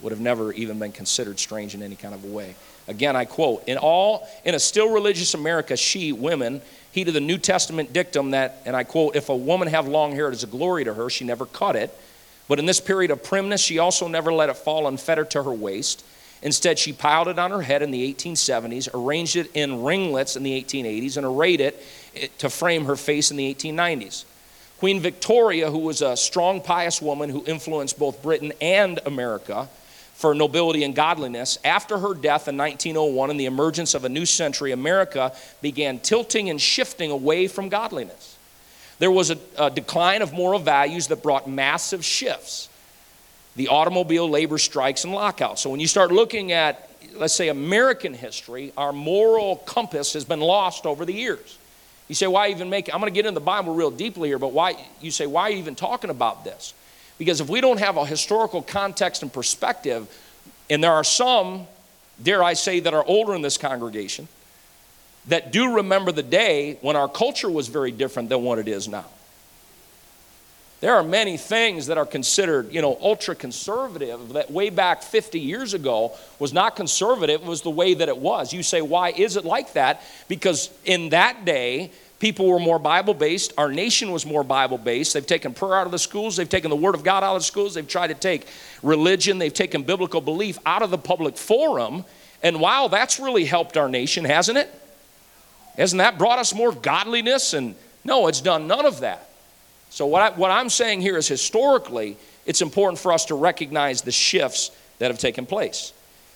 Would 0.00 0.12
have 0.12 0.20
never 0.20 0.50
even 0.54 0.78
been 0.78 0.92
considered 0.92 1.38
strange 1.38 1.74
in 1.74 1.82
any 1.82 1.96
kind 1.96 2.14
of 2.14 2.24
a 2.24 2.28
way. 2.28 2.54
Again, 2.88 3.16
I 3.16 3.26
quote, 3.26 3.62
in 3.68 3.76
all, 3.76 4.26
in 4.46 4.54
a 4.54 4.58
still 4.58 4.90
religious 4.90 5.34
America, 5.34 5.76
she, 5.76 6.12
women, 6.12 6.62
heeded 6.92 7.12
the 7.12 7.20
New 7.20 7.36
Testament 7.36 7.92
dictum 7.92 8.30
that, 8.30 8.62
and 8.64 8.74
I 8.74 8.84
quote, 8.84 9.14
if 9.14 9.28
a 9.28 9.36
woman 9.36 9.68
have 9.68 9.86
long 9.86 10.12
hair, 10.12 10.28
it 10.28 10.34
is 10.34 10.42
a 10.42 10.46
glory 10.46 10.84
to 10.84 10.94
her, 10.94 11.10
she 11.10 11.26
never 11.26 11.44
cut 11.44 11.76
it 11.76 11.94
but 12.50 12.58
in 12.58 12.66
this 12.66 12.80
period 12.80 13.12
of 13.12 13.22
primness, 13.22 13.60
she 13.60 13.78
also 13.78 14.08
never 14.08 14.32
let 14.32 14.48
it 14.48 14.56
fall 14.56 14.88
unfettered 14.88 15.30
to 15.30 15.44
her 15.44 15.52
waist. 15.52 16.04
Instead, 16.42 16.80
she 16.80 16.92
piled 16.92 17.28
it 17.28 17.38
on 17.38 17.52
her 17.52 17.62
head 17.62 17.80
in 17.80 17.92
the 17.92 18.12
1870s, 18.12 18.88
arranged 18.92 19.36
it 19.36 19.48
in 19.54 19.84
ringlets 19.84 20.34
in 20.34 20.42
the 20.42 20.60
1880s, 20.60 21.16
and 21.16 21.24
arrayed 21.24 21.60
it 21.60 21.80
to 22.38 22.50
frame 22.50 22.86
her 22.86 22.96
face 22.96 23.30
in 23.30 23.36
the 23.36 23.54
1890s. 23.54 24.24
Queen 24.80 24.98
Victoria, 24.98 25.70
who 25.70 25.78
was 25.78 26.02
a 26.02 26.16
strong, 26.16 26.60
pious 26.60 27.00
woman 27.00 27.30
who 27.30 27.44
influenced 27.46 27.96
both 28.00 28.20
Britain 28.20 28.52
and 28.60 28.98
America 29.06 29.68
for 30.14 30.34
nobility 30.34 30.82
and 30.82 30.96
godliness, 30.96 31.56
after 31.64 31.98
her 31.98 32.14
death 32.14 32.48
in 32.48 32.56
1901 32.56 33.30
and 33.30 33.38
the 33.38 33.46
emergence 33.46 33.94
of 33.94 34.04
a 34.04 34.08
new 34.08 34.26
century, 34.26 34.72
America 34.72 35.32
began 35.62 36.00
tilting 36.00 36.50
and 36.50 36.60
shifting 36.60 37.12
away 37.12 37.46
from 37.46 37.68
godliness. 37.68 38.38
There 39.00 39.10
was 39.10 39.30
a, 39.30 39.38
a 39.58 39.70
decline 39.70 40.22
of 40.22 40.32
moral 40.32 40.60
values 40.60 41.08
that 41.08 41.22
brought 41.22 41.48
massive 41.48 42.04
shifts 42.04 42.68
the 43.56 43.66
automobile, 43.66 44.30
labor 44.30 44.58
strikes, 44.58 45.02
and 45.02 45.12
lockouts. 45.12 45.60
So 45.60 45.70
when 45.70 45.80
you 45.80 45.88
start 45.88 46.12
looking 46.12 46.52
at, 46.52 46.88
let's 47.16 47.34
say, 47.34 47.48
American 47.48 48.14
history, 48.14 48.72
our 48.76 48.92
moral 48.92 49.56
compass 49.56 50.12
has 50.12 50.24
been 50.24 50.40
lost 50.40 50.86
over 50.86 51.04
the 51.04 51.12
years. 51.12 51.58
You 52.06 52.14
say, 52.14 52.28
why 52.28 52.48
even 52.48 52.70
make? 52.70 52.94
I'm 52.94 53.00
going 53.00 53.12
to 53.12 53.14
get 53.14 53.26
into 53.26 53.38
the 53.40 53.44
Bible 53.44 53.74
real 53.74 53.90
deeply 53.90 54.28
here, 54.28 54.38
but 54.38 54.52
why? 54.52 54.76
You 55.00 55.10
say, 55.10 55.26
why 55.26 55.42
are 55.42 55.50
you 55.50 55.58
even 55.58 55.74
talking 55.74 56.10
about 56.10 56.44
this? 56.44 56.74
Because 57.18 57.40
if 57.40 57.48
we 57.48 57.60
don't 57.60 57.80
have 57.80 57.96
a 57.96 58.06
historical 58.06 58.62
context 58.62 59.22
and 59.22 59.32
perspective, 59.32 60.08
and 60.70 60.82
there 60.82 60.92
are 60.92 61.04
some, 61.04 61.66
dare 62.22 62.42
I 62.42 62.54
say, 62.54 62.80
that 62.80 62.94
are 62.94 63.04
older 63.04 63.34
in 63.34 63.42
this 63.42 63.58
congregation 63.58 64.28
that 65.28 65.52
do 65.52 65.76
remember 65.76 66.12
the 66.12 66.22
day 66.22 66.78
when 66.80 66.96
our 66.96 67.08
culture 67.08 67.50
was 67.50 67.68
very 67.68 67.92
different 67.92 68.28
than 68.28 68.42
what 68.42 68.58
it 68.58 68.68
is 68.68 68.88
now. 68.88 69.06
There 70.80 70.94
are 70.94 71.02
many 71.02 71.36
things 71.36 71.88
that 71.88 71.98
are 71.98 72.06
considered, 72.06 72.72
you 72.72 72.80
know, 72.80 72.96
ultra 73.02 73.34
conservative 73.34 74.32
that 74.32 74.50
way 74.50 74.70
back 74.70 75.02
50 75.02 75.38
years 75.38 75.74
ago 75.74 76.12
was 76.38 76.54
not 76.54 76.74
conservative, 76.74 77.42
it 77.42 77.46
was 77.46 77.60
the 77.60 77.70
way 77.70 77.92
that 77.92 78.08
it 78.08 78.16
was. 78.16 78.54
You 78.54 78.62
say, 78.62 78.80
why 78.80 79.10
is 79.10 79.36
it 79.36 79.44
like 79.44 79.74
that? 79.74 80.02
Because 80.26 80.70
in 80.86 81.10
that 81.10 81.44
day, 81.44 81.90
people 82.18 82.46
were 82.46 82.58
more 82.58 82.78
Bible 82.78 83.12
based. 83.12 83.52
Our 83.58 83.70
nation 83.70 84.10
was 84.10 84.24
more 84.24 84.42
Bible 84.42 84.78
based. 84.78 85.12
They've 85.12 85.26
taken 85.26 85.52
prayer 85.52 85.74
out 85.74 85.84
of 85.84 85.92
the 85.92 85.98
schools, 85.98 86.36
they've 86.36 86.48
taken 86.48 86.70
the 86.70 86.76
Word 86.76 86.94
of 86.94 87.04
God 87.04 87.22
out 87.22 87.36
of 87.36 87.42
the 87.42 87.46
schools, 87.46 87.74
they've 87.74 87.86
tried 87.86 88.08
to 88.08 88.14
take 88.14 88.46
religion, 88.82 89.36
they've 89.36 89.52
taken 89.52 89.82
biblical 89.82 90.22
belief 90.22 90.58
out 90.64 90.80
of 90.80 90.90
the 90.90 90.98
public 90.98 91.36
forum. 91.36 92.06
And 92.42 92.58
wow, 92.58 92.88
that's 92.88 93.20
really 93.20 93.44
helped 93.44 93.76
our 93.76 93.90
nation, 93.90 94.24
hasn't 94.24 94.56
it? 94.56 94.79
Hasn't 95.76 95.98
that 95.98 96.18
brought 96.18 96.38
us 96.38 96.54
more 96.54 96.72
godliness? 96.72 97.54
And 97.54 97.74
no, 98.04 98.26
it's 98.26 98.40
done 98.40 98.66
none 98.66 98.86
of 98.86 99.00
that. 99.00 99.28
So, 99.90 100.06
what, 100.06 100.22
I, 100.22 100.36
what 100.36 100.50
I'm 100.50 100.68
saying 100.68 101.00
here 101.00 101.16
is 101.16 101.26
historically, 101.26 102.16
it's 102.46 102.62
important 102.62 102.98
for 102.98 103.12
us 103.12 103.26
to 103.26 103.34
recognize 103.34 104.02
the 104.02 104.12
shifts 104.12 104.70
that 104.98 105.10
have 105.10 105.18
taken 105.18 105.46
place. 105.46 105.92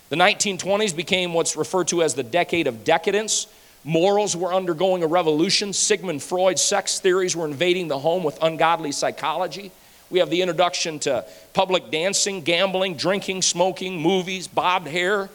The 0.09 0.17
1920s 0.17 0.95
became 0.95 1.33
what's 1.33 1.55
referred 1.55 1.87
to 1.87 2.03
as 2.03 2.13
the 2.13 2.23
decade 2.23 2.67
of 2.67 2.83
decadence. 2.83 3.47
Morals 3.83 4.35
were 4.35 4.53
undergoing 4.53 5.03
a 5.03 5.07
revolution. 5.07 5.71
Sigmund 5.71 6.21
Freud's 6.21 6.61
sex 6.61 6.99
theories 6.99 7.35
were 7.35 7.45
invading 7.45 7.87
the 7.87 7.99
home 7.99 8.23
with 8.23 8.41
ungodly 8.41 8.91
psychology. 8.91 9.71
We 10.09 10.19
have 10.19 10.29
the 10.29 10.41
introduction 10.41 10.99
to 10.99 11.25
public 11.53 11.91
dancing, 11.91 12.41
gambling, 12.41 12.95
drinking, 12.95 13.41
smoking, 13.41 13.99
movies, 13.99 14.47
bobbed 14.47 14.87
hair. 14.87 15.29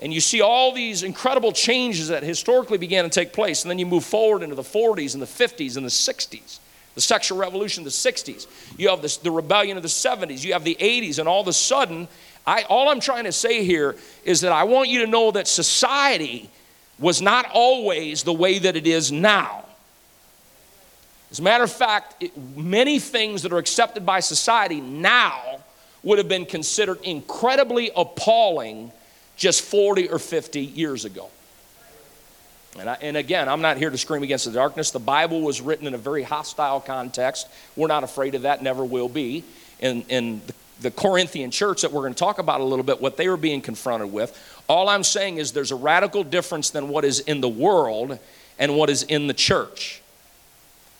And 0.00 0.12
you 0.12 0.20
see 0.20 0.40
all 0.40 0.72
these 0.72 1.02
incredible 1.02 1.52
changes 1.52 2.08
that 2.08 2.22
historically 2.22 2.78
began 2.78 3.04
to 3.04 3.10
take 3.10 3.32
place. 3.32 3.62
And 3.62 3.70
then 3.70 3.78
you 3.78 3.86
move 3.86 4.04
forward 4.04 4.42
into 4.42 4.54
the 4.54 4.62
40s 4.62 5.14
and 5.14 5.22
the 5.22 5.26
50s 5.26 5.76
and 5.76 5.86
the 5.86 5.90
60s 5.90 6.58
the 6.94 7.00
sexual 7.00 7.38
revolution 7.38 7.80
of 7.80 7.84
the 7.84 7.90
60s. 7.90 8.46
You 8.78 8.88
have 8.90 9.02
this, 9.02 9.16
the 9.16 9.30
rebellion 9.30 9.76
of 9.76 9.82
the 9.82 9.88
70s. 9.88 10.44
You 10.44 10.52
have 10.52 10.64
the 10.64 10.76
80s. 10.76 11.18
And 11.18 11.28
all 11.28 11.40
of 11.40 11.48
a 11.48 11.52
sudden, 11.52 12.08
I, 12.46 12.62
all 12.62 12.88
I'm 12.88 13.00
trying 13.00 13.24
to 13.24 13.32
say 13.32 13.64
here 13.64 13.96
is 14.24 14.40
that 14.42 14.52
I 14.52 14.64
want 14.64 14.88
you 14.88 15.00
to 15.00 15.06
know 15.06 15.30
that 15.32 15.48
society 15.48 16.50
was 16.98 17.20
not 17.20 17.46
always 17.52 18.22
the 18.22 18.32
way 18.32 18.58
that 18.60 18.76
it 18.76 18.86
is 18.86 19.10
now. 19.10 19.64
As 21.30 21.40
a 21.40 21.42
matter 21.42 21.64
of 21.64 21.72
fact, 21.72 22.22
it, 22.22 22.36
many 22.56 23.00
things 23.00 23.42
that 23.42 23.52
are 23.52 23.58
accepted 23.58 24.06
by 24.06 24.20
society 24.20 24.80
now 24.80 25.58
would 26.04 26.18
have 26.18 26.28
been 26.28 26.46
considered 26.46 27.00
incredibly 27.02 27.90
appalling 27.96 28.92
just 29.36 29.62
40 29.62 30.08
or 30.08 30.18
50 30.18 30.60
years 30.60 31.04
ago. 31.04 31.30
And, 32.78 32.90
I, 32.90 32.94
and, 33.00 33.16
again, 33.16 33.48
I'm 33.48 33.60
not 33.60 33.76
here 33.76 33.90
to 33.90 33.98
scream 33.98 34.24
against 34.24 34.46
the 34.46 34.50
darkness. 34.50 34.90
The 34.90 34.98
Bible 34.98 35.42
was 35.42 35.60
written 35.60 35.86
in 35.86 35.94
a 35.94 35.98
very 35.98 36.24
hostile 36.24 36.80
context. 36.80 37.46
We're 37.76 37.86
not 37.88 38.02
afraid 38.02 38.34
of 38.34 38.42
that, 38.42 38.62
never 38.62 38.84
will 38.84 39.08
be. 39.08 39.44
In, 39.78 40.02
in 40.08 40.42
the, 40.46 40.54
the 40.80 40.90
Corinthian 40.90 41.52
church 41.52 41.82
that 41.82 41.92
we're 41.92 42.02
going 42.02 42.14
to 42.14 42.18
talk 42.18 42.38
about 42.38 42.60
a 42.60 42.64
little 42.64 42.84
bit, 42.84 43.00
what 43.00 43.16
they 43.16 43.28
were 43.28 43.36
being 43.36 43.60
confronted 43.60 44.12
with, 44.12 44.36
all 44.68 44.88
I'm 44.88 45.04
saying 45.04 45.36
is 45.36 45.52
there's 45.52 45.70
a 45.70 45.76
radical 45.76 46.24
difference 46.24 46.70
than 46.70 46.88
what 46.88 47.04
is 47.04 47.20
in 47.20 47.40
the 47.40 47.48
world 47.48 48.18
and 48.58 48.76
what 48.76 48.90
is 48.90 49.04
in 49.04 49.28
the 49.28 49.34
church. 49.34 50.02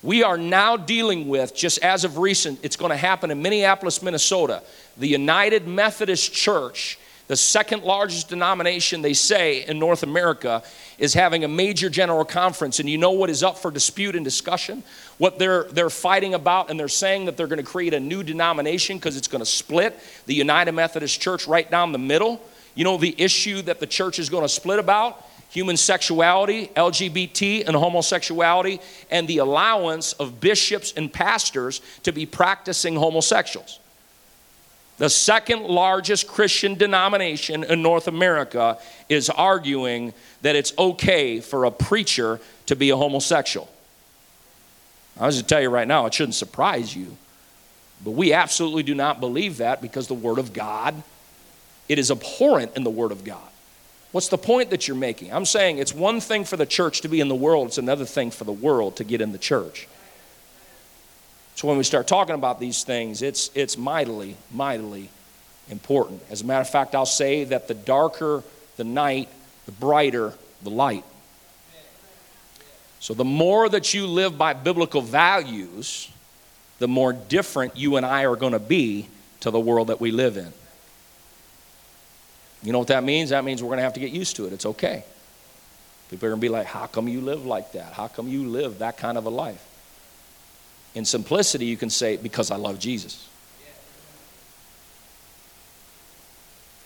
We 0.02 0.22
are 0.22 0.36
now 0.36 0.76
dealing 0.76 1.28
with, 1.28 1.56
just 1.56 1.78
as 1.78 2.04
of 2.04 2.18
recent, 2.18 2.60
it's 2.62 2.76
going 2.76 2.90
to 2.90 2.96
happen 2.96 3.30
in 3.30 3.40
Minneapolis, 3.40 4.02
Minnesota. 4.02 4.62
The 4.98 5.08
United 5.08 5.66
Methodist 5.66 6.32
Church 6.32 6.98
the 7.26 7.36
second 7.36 7.84
largest 7.84 8.28
denomination, 8.28 9.00
they 9.00 9.14
say, 9.14 9.64
in 9.64 9.78
North 9.78 10.02
America 10.02 10.62
is 10.98 11.14
having 11.14 11.42
a 11.42 11.48
major 11.48 11.88
general 11.88 12.24
conference. 12.24 12.80
And 12.80 12.88
you 12.88 12.98
know 12.98 13.12
what 13.12 13.30
is 13.30 13.42
up 13.42 13.56
for 13.56 13.70
dispute 13.70 14.14
and 14.14 14.24
discussion? 14.24 14.82
What 15.16 15.38
they're, 15.38 15.64
they're 15.64 15.90
fighting 15.90 16.34
about, 16.34 16.70
and 16.70 16.78
they're 16.78 16.88
saying 16.88 17.24
that 17.24 17.38
they're 17.38 17.46
going 17.46 17.64
to 17.64 17.64
create 17.64 17.94
a 17.94 18.00
new 18.00 18.22
denomination 18.22 18.98
because 18.98 19.16
it's 19.16 19.28
going 19.28 19.40
to 19.40 19.46
split 19.46 19.98
the 20.26 20.34
United 20.34 20.72
Methodist 20.72 21.18
Church 21.20 21.46
right 21.46 21.70
down 21.70 21.92
the 21.92 21.98
middle. 21.98 22.42
You 22.74 22.84
know 22.84 22.98
the 22.98 23.14
issue 23.16 23.62
that 23.62 23.80
the 23.80 23.86
church 23.86 24.18
is 24.18 24.28
going 24.28 24.44
to 24.44 24.48
split 24.48 24.78
about? 24.78 25.24
Human 25.48 25.76
sexuality, 25.76 26.66
LGBT, 26.76 27.66
and 27.66 27.76
homosexuality, 27.76 28.80
and 29.10 29.26
the 29.28 29.38
allowance 29.38 30.12
of 30.14 30.40
bishops 30.40 30.92
and 30.96 31.10
pastors 31.10 31.80
to 32.02 32.12
be 32.12 32.26
practicing 32.26 32.96
homosexuals. 32.96 33.78
The 34.98 35.10
second 35.10 35.64
largest 35.64 36.28
Christian 36.28 36.74
denomination 36.74 37.64
in 37.64 37.82
North 37.82 38.06
America 38.06 38.78
is 39.08 39.28
arguing 39.28 40.12
that 40.42 40.54
it's 40.54 40.72
okay 40.78 41.40
for 41.40 41.64
a 41.64 41.70
preacher 41.70 42.40
to 42.66 42.76
be 42.76 42.90
a 42.90 42.96
homosexual. 42.96 43.68
I 45.18 45.26
was 45.26 45.36
to 45.36 45.42
tell 45.42 45.60
you 45.60 45.68
right 45.68 45.88
now, 45.88 46.06
it 46.06 46.14
shouldn't 46.14 46.34
surprise 46.34 46.94
you. 46.94 47.16
But 48.04 48.12
we 48.12 48.32
absolutely 48.32 48.82
do 48.82 48.94
not 48.94 49.20
believe 49.20 49.58
that 49.58 49.80
because 49.80 50.06
the 50.06 50.14
Word 50.14 50.38
of 50.38 50.52
God, 50.52 51.02
it 51.88 51.98
is 51.98 52.10
abhorrent 52.10 52.76
in 52.76 52.84
the 52.84 52.90
Word 52.90 53.12
of 53.12 53.24
God. 53.24 53.42
What's 54.12 54.28
the 54.28 54.38
point 54.38 54.70
that 54.70 54.86
you're 54.86 54.96
making? 54.96 55.32
I'm 55.32 55.44
saying 55.44 55.78
it's 55.78 55.94
one 55.94 56.20
thing 56.20 56.44
for 56.44 56.56
the 56.56 56.66
church 56.66 57.00
to 57.00 57.08
be 57.08 57.20
in 57.20 57.28
the 57.28 57.34
world, 57.34 57.68
it's 57.68 57.78
another 57.78 58.04
thing 58.04 58.30
for 58.30 58.44
the 58.44 58.52
world 58.52 58.96
to 58.96 59.04
get 59.04 59.20
in 59.20 59.32
the 59.32 59.38
church. 59.38 59.88
So 61.54 61.68
when 61.68 61.78
we 61.78 61.84
start 61.84 62.06
talking 62.06 62.34
about 62.34 62.58
these 62.58 62.82
things, 62.82 63.22
it's, 63.22 63.50
it's 63.54 63.78
mightily, 63.78 64.36
mightily 64.52 65.08
important. 65.70 66.22
As 66.30 66.42
a 66.42 66.44
matter 66.44 66.60
of 66.60 66.68
fact, 66.68 66.94
I'll 66.94 67.06
say 67.06 67.44
that 67.44 67.68
the 67.68 67.74
darker 67.74 68.42
the 68.76 68.84
night, 68.84 69.28
the 69.66 69.72
brighter 69.72 70.34
the 70.62 70.70
light. 70.70 71.04
So 73.00 73.14
the 73.14 73.24
more 73.24 73.68
that 73.68 73.92
you 73.92 74.06
live 74.06 74.38
by 74.38 74.54
biblical 74.54 75.02
values, 75.02 76.10
the 76.78 76.88
more 76.88 77.12
different 77.12 77.76
you 77.76 77.96
and 77.96 78.06
I 78.06 78.24
are 78.24 78.36
going 78.36 78.52
to 78.52 78.58
be 78.58 79.08
to 79.40 79.50
the 79.50 79.60
world 79.60 79.88
that 79.88 80.00
we 80.00 80.10
live 80.10 80.36
in. 80.36 80.52
You 82.62 82.72
know 82.72 82.78
what 82.78 82.88
that 82.88 83.04
means? 83.04 83.30
That 83.30 83.44
means 83.44 83.62
we're 83.62 83.68
going 83.68 83.78
to 83.78 83.82
have 83.82 83.94
to 83.94 84.00
get 84.00 84.10
used 84.10 84.36
to 84.36 84.46
it. 84.46 84.54
It's 84.54 84.64
okay. 84.64 85.04
People 86.10 86.26
are 86.26 86.30
going 86.30 86.40
to 86.40 86.44
be 86.44 86.48
like, 86.48 86.66
How 86.66 86.86
come 86.86 87.06
you 87.08 87.20
live 87.20 87.44
like 87.44 87.72
that? 87.72 87.92
How 87.92 88.08
come 88.08 88.26
you 88.26 88.48
live 88.48 88.78
that 88.78 88.96
kind 88.96 89.18
of 89.18 89.26
a 89.26 89.30
life? 89.30 89.62
In 90.94 91.04
simplicity, 91.04 91.66
you 91.66 91.76
can 91.76 91.90
say, 91.90 92.16
because 92.16 92.50
I 92.50 92.56
love 92.56 92.78
Jesus. 92.78 93.28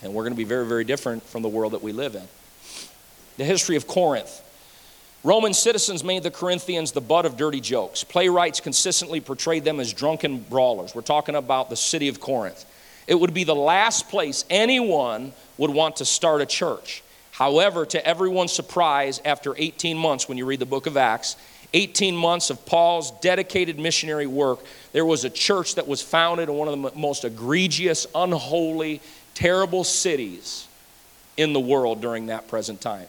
And 0.02 0.14
we're 0.14 0.22
going 0.22 0.32
to 0.32 0.38
be 0.38 0.44
very, 0.44 0.66
very 0.66 0.84
different 0.84 1.22
from 1.24 1.42
the 1.42 1.48
world 1.48 1.72
that 1.72 1.82
we 1.82 1.92
live 1.92 2.14
in. 2.14 2.22
The 3.36 3.44
history 3.44 3.76
of 3.76 3.86
Corinth. 3.86 4.42
Roman 5.24 5.52
citizens 5.52 6.04
made 6.04 6.22
the 6.22 6.30
Corinthians 6.30 6.92
the 6.92 7.00
butt 7.00 7.26
of 7.26 7.36
dirty 7.36 7.60
jokes. 7.60 8.04
Playwrights 8.04 8.60
consistently 8.60 9.20
portrayed 9.20 9.64
them 9.64 9.80
as 9.80 9.92
drunken 9.92 10.38
brawlers. 10.38 10.94
We're 10.94 11.02
talking 11.02 11.34
about 11.34 11.70
the 11.70 11.76
city 11.76 12.08
of 12.08 12.20
Corinth. 12.20 12.64
It 13.08 13.16
would 13.16 13.34
be 13.34 13.44
the 13.44 13.54
last 13.54 14.08
place 14.08 14.44
anyone 14.48 15.32
would 15.56 15.70
want 15.70 15.96
to 15.96 16.04
start 16.04 16.40
a 16.40 16.46
church. 16.46 17.02
However, 17.32 17.86
to 17.86 18.06
everyone's 18.06 18.52
surprise, 18.52 19.20
after 19.24 19.54
18 19.56 19.96
months, 19.96 20.28
when 20.28 20.38
you 20.38 20.46
read 20.46 20.60
the 20.60 20.66
book 20.66 20.86
of 20.86 20.96
Acts, 20.96 21.36
18 21.74 22.16
months 22.16 22.50
of 22.50 22.64
Paul's 22.64 23.10
dedicated 23.20 23.78
missionary 23.78 24.26
work, 24.26 24.60
there 24.92 25.04
was 25.04 25.24
a 25.24 25.30
church 25.30 25.74
that 25.74 25.86
was 25.86 26.00
founded 26.00 26.48
in 26.48 26.54
one 26.54 26.68
of 26.68 26.80
the 26.80 26.98
most 26.98 27.24
egregious, 27.24 28.06
unholy, 28.14 29.00
terrible 29.34 29.84
cities 29.84 30.66
in 31.36 31.52
the 31.52 31.60
world 31.60 32.00
during 32.00 32.26
that 32.26 32.48
present 32.48 32.80
time. 32.80 33.06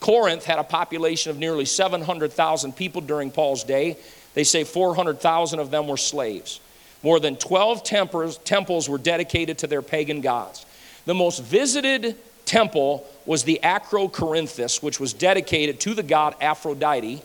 Corinth 0.00 0.44
had 0.44 0.58
a 0.58 0.64
population 0.64 1.30
of 1.30 1.38
nearly 1.38 1.64
700,000 1.64 2.74
people 2.74 3.00
during 3.00 3.30
Paul's 3.30 3.64
day. 3.64 3.96
They 4.34 4.44
say 4.44 4.64
400,000 4.64 5.58
of 5.58 5.70
them 5.70 5.86
were 5.86 5.96
slaves. 5.96 6.60
More 7.02 7.20
than 7.20 7.36
12 7.36 7.82
temples, 7.84 8.88
were 8.88 8.98
dedicated 8.98 9.58
to 9.58 9.66
their 9.66 9.82
pagan 9.82 10.20
gods. 10.20 10.66
The 11.06 11.14
most 11.14 11.42
visited 11.42 12.16
temple 12.44 13.06
was 13.24 13.44
the 13.44 13.60
Acrocorinthus, 13.62 14.82
which 14.82 15.00
was 15.00 15.12
dedicated 15.12 15.80
to 15.80 15.94
the 15.94 16.02
god 16.02 16.34
Aphrodite 16.40 17.22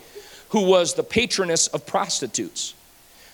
who 0.55 0.61
was 0.61 0.93
the 0.93 1.03
patroness 1.03 1.67
of 1.67 1.85
prostitutes. 1.85 2.75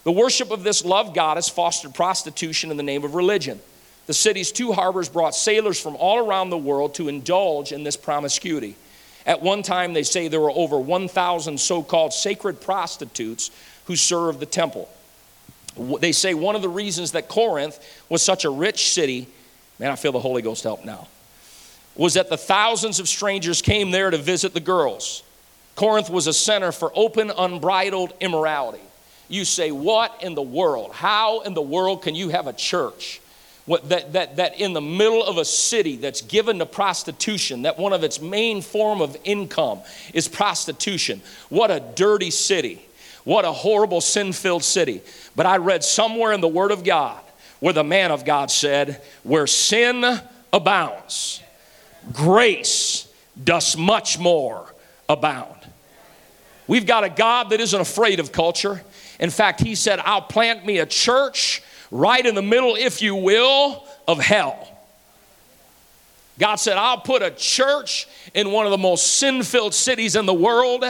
The 0.05 0.11
worship 0.11 0.49
of 0.49 0.63
this 0.63 0.83
love 0.83 1.13
goddess 1.13 1.47
fostered 1.47 1.93
prostitution 1.93 2.71
in 2.71 2.77
the 2.77 2.81
name 2.81 3.03
of 3.03 3.13
religion. 3.13 3.59
The 4.07 4.13
city's 4.15 4.51
two 4.51 4.71
harbors 4.71 5.07
brought 5.07 5.35
sailors 5.35 5.79
from 5.79 5.95
all 5.97 6.17
around 6.17 6.49
the 6.49 6.57
world 6.57 6.95
to 6.95 7.09
indulge 7.09 7.73
in 7.73 7.83
this 7.83 7.95
promiscuity. 7.95 8.75
At 9.23 9.39
one 9.39 9.61
time, 9.61 9.93
they 9.93 10.01
say 10.01 10.29
there 10.29 10.39
were 10.39 10.49
over 10.49 10.79
1,000 10.79 11.59
so 11.59 11.83
called 11.83 12.11
sacred 12.11 12.59
prostitutes 12.59 13.51
who 13.85 13.95
served 13.95 14.39
the 14.39 14.47
temple. 14.47 14.89
They 15.77 16.13
say 16.13 16.33
one 16.33 16.55
of 16.55 16.63
the 16.63 16.69
reasons 16.69 17.11
that 17.11 17.27
Corinth 17.27 17.79
was 18.09 18.23
such 18.23 18.45
a 18.45 18.49
rich 18.49 18.93
city, 18.93 19.27
man, 19.77 19.91
I 19.91 19.95
feel 19.95 20.11
the 20.11 20.19
Holy 20.19 20.41
Ghost 20.41 20.63
help 20.63 20.83
now, 20.85 21.07
was 21.95 22.15
that 22.15 22.31
the 22.31 22.37
thousands 22.37 22.99
of 22.99 23.07
strangers 23.07 23.61
came 23.61 23.91
there 23.91 24.09
to 24.09 24.17
visit 24.17 24.55
the 24.55 24.59
girls. 24.59 25.21
Corinth 25.75 26.09
was 26.09 26.27
a 26.27 26.33
center 26.33 26.71
for 26.71 26.91
open, 26.95 27.31
unbridled 27.31 28.13
immorality. 28.19 28.81
You 29.29 29.45
say, 29.45 29.71
What 29.71 30.21
in 30.21 30.35
the 30.35 30.41
world? 30.41 30.91
How 30.93 31.41
in 31.41 31.53
the 31.53 31.61
world 31.61 32.03
can 32.03 32.15
you 32.15 32.29
have 32.29 32.47
a 32.47 32.53
church 32.53 33.21
what, 33.65 33.89
that, 33.89 34.13
that, 34.13 34.35
that 34.37 34.59
in 34.59 34.73
the 34.73 34.81
middle 34.81 35.23
of 35.23 35.37
a 35.37 35.45
city 35.45 35.95
that's 35.95 36.21
given 36.21 36.59
to 36.59 36.65
prostitution, 36.65 37.61
that 37.61 37.77
one 37.77 37.93
of 37.93 38.03
its 38.03 38.19
main 38.19 38.61
form 38.61 39.01
of 39.01 39.15
income 39.23 39.79
is 40.13 40.27
prostitution? 40.27 41.21
What 41.49 41.71
a 41.71 41.79
dirty 41.79 42.31
city. 42.31 42.81
What 43.23 43.45
a 43.45 43.51
horrible 43.51 44.01
sin 44.01 44.33
filled 44.33 44.63
city. 44.63 45.01
But 45.35 45.45
I 45.45 45.57
read 45.57 45.83
somewhere 45.83 46.33
in 46.33 46.41
the 46.41 46.47
Word 46.47 46.71
of 46.71 46.83
God 46.83 47.21
where 47.59 47.73
the 47.73 47.83
man 47.83 48.11
of 48.11 48.25
God 48.25 48.51
said, 48.51 49.01
Where 49.23 49.47
sin 49.47 50.03
abounds, 50.51 51.41
grace 52.11 53.07
does 53.41 53.77
much 53.77 54.19
more 54.19 54.73
abound. 55.11 55.57
We've 56.67 56.85
got 56.85 57.03
a 57.03 57.09
God 57.09 57.49
that 57.49 57.59
isn't 57.59 57.79
afraid 57.79 58.19
of 58.19 58.31
culture. 58.31 58.81
In 59.19 59.29
fact, 59.29 59.59
He 59.59 59.75
said, 59.75 59.99
I'll 59.99 60.21
plant 60.21 60.65
me 60.65 60.79
a 60.79 60.85
church 60.85 61.61
right 61.91 62.25
in 62.25 62.33
the 62.35 62.41
middle, 62.41 62.75
if 62.75 63.01
you 63.01 63.15
will, 63.15 63.85
of 64.07 64.19
hell. 64.19 64.70
God 66.39 66.55
said, 66.55 66.77
I'll 66.77 67.01
put 67.01 67.21
a 67.21 67.29
church 67.29 68.07
in 68.33 68.51
one 68.51 68.65
of 68.65 68.71
the 68.71 68.77
most 68.77 69.17
sin 69.17 69.43
filled 69.43 69.73
cities 69.73 70.15
in 70.15 70.25
the 70.25 70.33
world. 70.33 70.83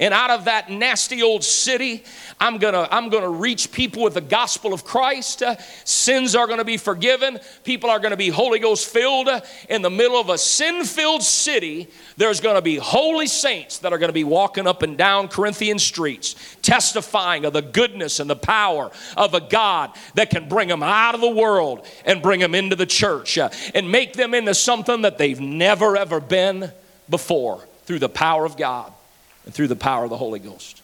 And 0.00 0.14
out 0.14 0.30
of 0.30 0.46
that 0.46 0.70
nasty 0.70 1.22
old 1.22 1.44
city, 1.44 2.02
I'm 2.40 2.58
gonna, 2.58 2.88
I'm 2.90 3.08
gonna 3.08 3.30
reach 3.30 3.70
people 3.70 4.02
with 4.02 4.14
the 4.14 4.20
gospel 4.20 4.72
of 4.72 4.84
Christ. 4.84 5.42
Sins 5.84 6.34
are 6.34 6.46
gonna 6.46 6.64
be 6.64 6.76
forgiven. 6.76 7.38
People 7.62 7.90
are 7.90 8.00
gonna 8.00 8.16
be 8.16 8.30
Holy 8.30 8.58
Ghost 8.58 8.88
filled. 8.88 9.28
In 9.68 9.82
the 9.82 9.90
middle 9.90 10.18
of 10.18 10.28
a 10.30 10.38
sin 10.38 10.84
filled 10.84 11.22
city, 11.22 11.88
there's 12.16 12.40
gonna 12.40 12.62
be 12.62 12.76
holy 12.76 13.26
saints 13.26 13.78
that 13.78 13.92
are 13.92 13.98
gonna 13.98 14.12
be 14.12 14.24
walking 14.24 14.66
up 14.66 14.82
and 14.82 14.96
down 14.98 15.28
Corinthian 15.28 15.78
streets, 15.78 16.34
testifying 16.62 17.44
of 17.44 17.52
the 17.52 17.62
goodness 17.62 18.18
and 18.18 18.28
the 18.28 18.36
power 18.36 18.90
of 19.16 19.34
a 19.34 19.40
God 19.40 19.92
that 20.14 20.30
can 20.30 20.48
bring 20.48 20.68
them 20.68 20.82
out 20.82 21.14
of 21.14 21.20
the 21.20 21.30
world 21.30 21.86
and 22.04 22.22
bring 22.22 22.40
them 22.40 22.54
into 22.54 22.74
the 22.76 22.86
church 22.86 23.38
and 23.38 23.90
make 23.90 24.14
them 24.14 24.34
into 24.34 24.54
something 24.54 24.95
that 25.02 25.18
they've 25.18 25.40
never 25.40 25.96
ever 25.96 26.20
been 26.20 26.70
before 27.08 27.64
through 27.84 27.98
the 27.98 28.08
power 28.08 28.44
of 28.44 28.56
God 28.56 28.92
and 29.44 29.54
through 29.54 29.68
the 29.68 29.76
power 29.76 30.04
of 30.04 30.10
the 30.10 30.16
Holy 30.16 30.40
Ghost. 30.40 30.82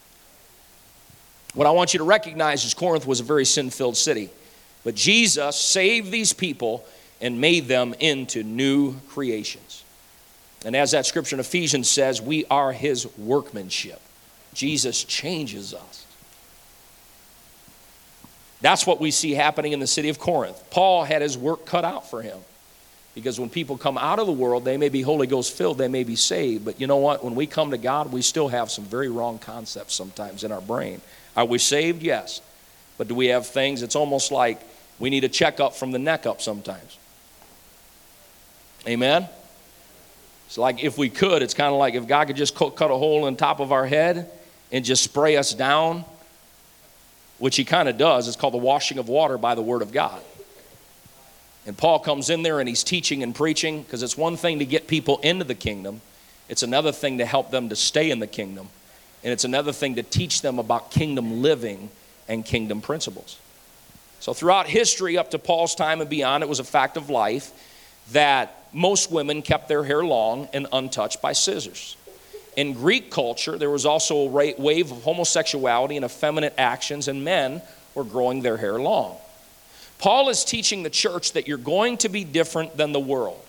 What 1.54 1.66
I 1.66 1.70
want 1.70 1.92
you 1.92 1.98
to 1.98 2.04
recognize 2.04 2.64
is 2.64 2.74
Corinth 2.74 3.06
was 3.06 3.20
a 3.20 3.24
very 3.24 3.44
sin 3.44 3.70
filled 3.70 3.96
city. 3.96 4.30
But 4.84 4.94
Jesus 4.94 5.56
saved 5.56 6.10
these 6.10 6.32
people 6.32 6.84
and 7.20 7.40
made 7.40 7.68
them 7.68 7.94
into 8.00 8.42
new 8.42 8.94
creations. 9.08 9.84
And 10.64 10.74
as 10.74 10.92
that 10.92 11.06
scripture 11.06 11.36
in 11.36 11.40
Ephesians 11.40 11.88
says, 11.88 12.22
we 12.22 12.44
are 12.46 12.72
his 12.72 13.06
workmanship. 13.18 14.00
Jesus 14.54 15.04
changes 15.04 15.74
us. 15.74 16.06
That's 18.60 18.86
what 18.86 19.00
we 19.00 19.10
see 19.10 19.32
happening 19.32 19.72
in 19.72 19.80
the 19.80 19.86
city 19.86 20.08
of 20.08 20.18
Corinth. 20.18 20.62
Paul 20.70 21.04
had 21.04 21.20
his 21.20 21.36
work 21.36 21.66
cut 21.66 21.84
out 21.84 22.08
for 22.08 22.22
him. 22.22 22.38
Because 23.14 23.38
when 23.38 23.50
people 23.50 23.76
come 23.76 23.98
out 23.98 24.18
of 24.18 24.26
the 24.26 24.32
world, 24.32 24.64
they 24.64 24.76
may 24.76 24.88
be 24.88 25.02
Holy 25.02 25.26
Ghost 25.26 25.52
filled, 25.52 25.78
they 25.78 25.88
may 25.88 26.02
be 26.02 26.16
saved. 26.16 26.64
But 26.64 26.80
you 26.80 26.86
know 26.86 26.96
what? 26.96 27.22
When 27.22 27.34
we 27.34 27.46
come 27.46 27.70
to 27.72 27.78
God, 27.78 28.10
we 28.10 28.22
still 28.22 28.48
have 28.48 28.70
some 28.70 28.84
very 28.84 29.08
wrong 29.08 29.38
concepts 29.38 29.94
sometimes 29.94 30.44
in 30.44 30.52
our 30.52 30.62
brain. 30.62 31.00
Are 31.36 31.44
we 31.44 31.58
saved? 31.58 32.02
Yes. 32.02 32.40
But 32.96 33.08
do 33.08 33.14
we 33.14 33.26
have 33.26 33.46
things? 33.46 33.82
It's 33.82 33.96
almost 33.96 34.32
like 34.32 34.60
we 34.98 35.10
need 35.10 35.24
a 35.24 35.28
checkup 35.28 35.74
from 35.74 35.90
the 35.90 35.98
neck 35.98 36.24
up 36.24 36.40
sometimes. 36.40 36.98
Amen? 38.86 39.28
It's 40.46 40.58
like 40.58 40.82
if 40.82 40.98
we 40.98 41.08
could, 41.08 41.42
it's 41.42 41.54
kind 41.54 41.72
of 41.72 41.78
like 41.78 41.94
if 41.94 42.06
God 42.06 42.26
could 42.26 42.36
just 42.36 42.54
cut 42.54 42.90
a 42.90 42.96
hole 42.96 43.26
in 43.26 43.36
top 43.36 43.60
of 43.60 43.72
our 43.72 43.86
head 43.86 44.30
and 44.70 44.84
just 44.84 45.02
spray 45.02 45.36
us 45.36 45.52
down, 45.52 46.04
which 47.38 47.56
He 47.56 47.64
kind 47.64 47.88
of 47.88 47.98
does. 47.98 48.26
It's 48.26 48.36
called 48.36 48.54
the 48.54 48.58
washing 48.58 48.98
of 48.98 49.08
water 49.08 49.38
by 49.38 49.54
the 49.54 49.62
Word 49.62 49.82
of 49.82 49.92
God. 49.92 50.20
And 51.66 51.76
Paul 51.78 52.00
comes 52.00 52.28
in 52.28 52.42
there 52.42 52.60
and 52.60 52.68
he's 52.68 52.82
teaching 52.82 53.22
and 53.22 53.34
preaching 53.34 53.82
because 53.82 54.02
it's 54.02 54.16
one 54.16 54.36
thing 54.36 54.58
to 54.58 54.64
get 54.64 54.88
people 54.88 55.18
into 55.18 55.44
the 55.44 55.54
kingdom, 55.54 56.00
it's 56.48 56.62
another 56.62 56.92
thing 56.92 57.18
to 57.18 57.24
help 57.24 57.50
them 57.50 57.68
to 57.68 57.76
stay 57.76 58.10
in 58.10 58.18
the 58.18 58.26
kingdom. 58.26 58.68
And 59.22 59.32
it's 59.32 59.44
another 59.44 59.72
thing 59.72 59.94
to 59.94 60.02
teach 60.02 60.42
them 60.42 60.58
about 60.58 60.90
kingdom 60.90 61.42
living 61.42 61.90
and 62.28 62.44
kingdom 62.44 62.80
principles. 62.80 63.38
So, 64.18 64.32
throughout 64.32 64.66
history, 64.68 65.18
up 65.18 65.30
to 65.30 65.38
Paul's 65.38 65.74
time 65.74 66.00
and 66.00 66.10
beyond, 66.10 66.42
it 66.42 66.48
was 66.48 66.60
a 66.60 66.64
fact 66.64 66.96
of 66.96 67.10
life 67.10 67.52
that 68.12 68.66
most 68.72 69.10
women 69.10 69.42
kept 69.42 69.68
their 69.68 69.84
hair 69.84 70.04
long 70.04 70.48
and 70.52 70.66
untouched 70.72 71.20
by 71.22 71.32
scissors. 71.32 71.96
In 72.56 72.74
Greek 72.74 73.10
culture, 73.10 73.56
there 73.56 73.70
was 73.70 73.86
also 73.86 74.16
a 74.16 74.54
wave 74.58 74.92
of 74.92 75.02
homosexuality 75.02 75.96
and 75.96 76.04
effeminate 76.04 76.54
actions, 76.58 77.08
and 77.08 77.24
men 77.24 77.62
were 77.94 78.04
growing 78.04 78.42
their 78.42 78.56
hair 78.56 78.78
long. 78.78 79.16
Paul 80.02 80.30
is 80.30 80.44
teaching 80.44 80.82
the 80.82 80.90
church 80.90 81.32
that 81.34 81.46
you're 81.46 81.58
going 81.58 81.96
to 81.98 82.08
be 82.08 82.24
different 82.24 82.76
than 82.76 82.90
the 82.90 82.98
world. 82.98 83.40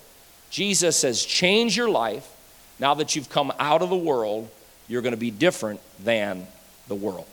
Jesus 0.50 0.96
says, 0.96 1.24
change 1.24 1.76
your 1.76 1.88
life 1.88 2.30
now 2.78 2.94
that 2.94 3.16
you've 3.16 3.28
come 3.28 3.52
out 3.58 3.82
of 3.82 3.90
the 3.90 3.96
world 3.96 4.48
you're 4.86 5.02
going 5.02 5.14
to 5.14 5.18
be 5.18 5.32
different 5.32 5.80
than 6.04 6.46
the 6.86 6.94
world. 6.94 7.26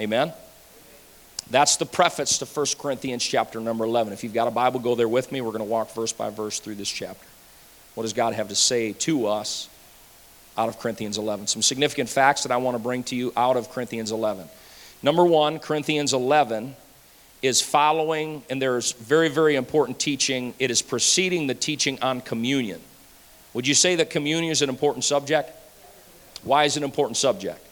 Amen? 0.00 0.32
That's 1.50 1.76
the 1.76 1.84
preface 1.84 2.38
to 2.38 2.46
1 2.46 2.66
Corinthians 2.78 3.22
chapter 3.22 3.60
number 3.60 3.84
11. 3.84 4.14
If 4.14 4.24
you've 4.24 4.32
got 4.32 4.48
a 4.48 4.52
Bible, 4.52 4.80
go 4.80 4.94
there 4.94 5.08
with 5.08 5.32
me. 5.32 5.42
We're 5.42 5.50
going 5.50 5.58
to 5.58 5.64
walk 5.64 5.92
verse 5.94 6.12
by 6.12 6.30
verse 6.30 6.60
through 6.60 6.76
this 6.76 6.88
chapter. 6.88 7.26
What 7.94 8.04
does 8.04 8.14
God 8.14 8.32
have 8.32 8.48
to 8.48 8.54
say 8.54 8.94
to 8.94 9.26
us 9.26 9.68
out 10.56 10.70
of 10.70 10.78
Corinthians 10.78 11.18
11? 11.18 11.48
Some 11.48 11.60
significant 11.60 12.08
facts 12.08 12.44
that 12.44 12.52
I 12.52 12.56
want 12.56 12.76
to 12.76 12.82
bring 12.82 13.02
to 13.04 13.16
you 13.16 13.34
out 13.36 13.58
of 13.58 13.68
Corinthians 13.70 14.12
11. 14.12 14.48
Number 15.02 15.26
one, 15.26 15.58
Corinthians 15.58 16.14
11 16.14 16.74
is 17.42 17.60
following, 17.60 18.42
and 18.50 18.60
there's 18.60 18.92
very, 18.92 19.28
very 19.28 19.56
important 19.56 19.98
teaching. 19.98 20.54
It 20.58 20.70
is 20.70 20.82
preceding 20.82 21.46
the 21.46 21.54
teaching 21.54 21.98
on 22.02 22.20
communion. 22.20 22.80
Would 23.54 23.66
you 23.66 23.74
say 23.74 23.96
that 23.96 24.10
communion 24.10 24.52
is 24.52 24.62
an 24.62 24.68
important 24.68 25.04
subject? 25.04 25.50
Why 26.42 26.64
is 26.64 26.76
it 26.76 26.80
an 26.80 26.84
important 26.84 27.16
subject? 27.16 27.66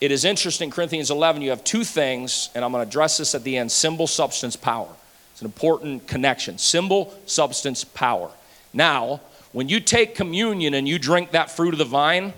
It 0.00 0.12
is 0.12 0.24
interesting, 0.24 0.70
Corinthians 0.70 1.10
11, 1.10 1.40
you 1.40 1.50
have 1.50 1.64
two 1.64 1.82
things, 1.82 2.50
and 2.54 2.64
I'm 2.64 2.72
going 2.72 2.84
to 2.84 2.88
address 2.88 3.16
this 3.16 3.34
at 3.34 3.44
the 3.44 3.56
end 3.56 3.72
symbol, 3.72 4.06
substance, 4.06 4.54
power. 4.54 4.88
It's 5.32 5.40
an 5.40 5.46
important 5.46 6.06
connection. 6.06 6.58
Symbol, 6.58 7.14
substance, 7.24 7.84
power. 7.84 8.30
Now, 8.74 9.20
when 9.52 9.68
you 9.68 9.80
take 9.80 10.14
communion 10.14 10.74
and 10.74 10.86
you 10.86 10.98
drink 10.98 11.30
that 11.30 11.50
fruit 11.50 11.72
of 11.72 11.78
the 11.78 11.84
vine, 11.84 12.34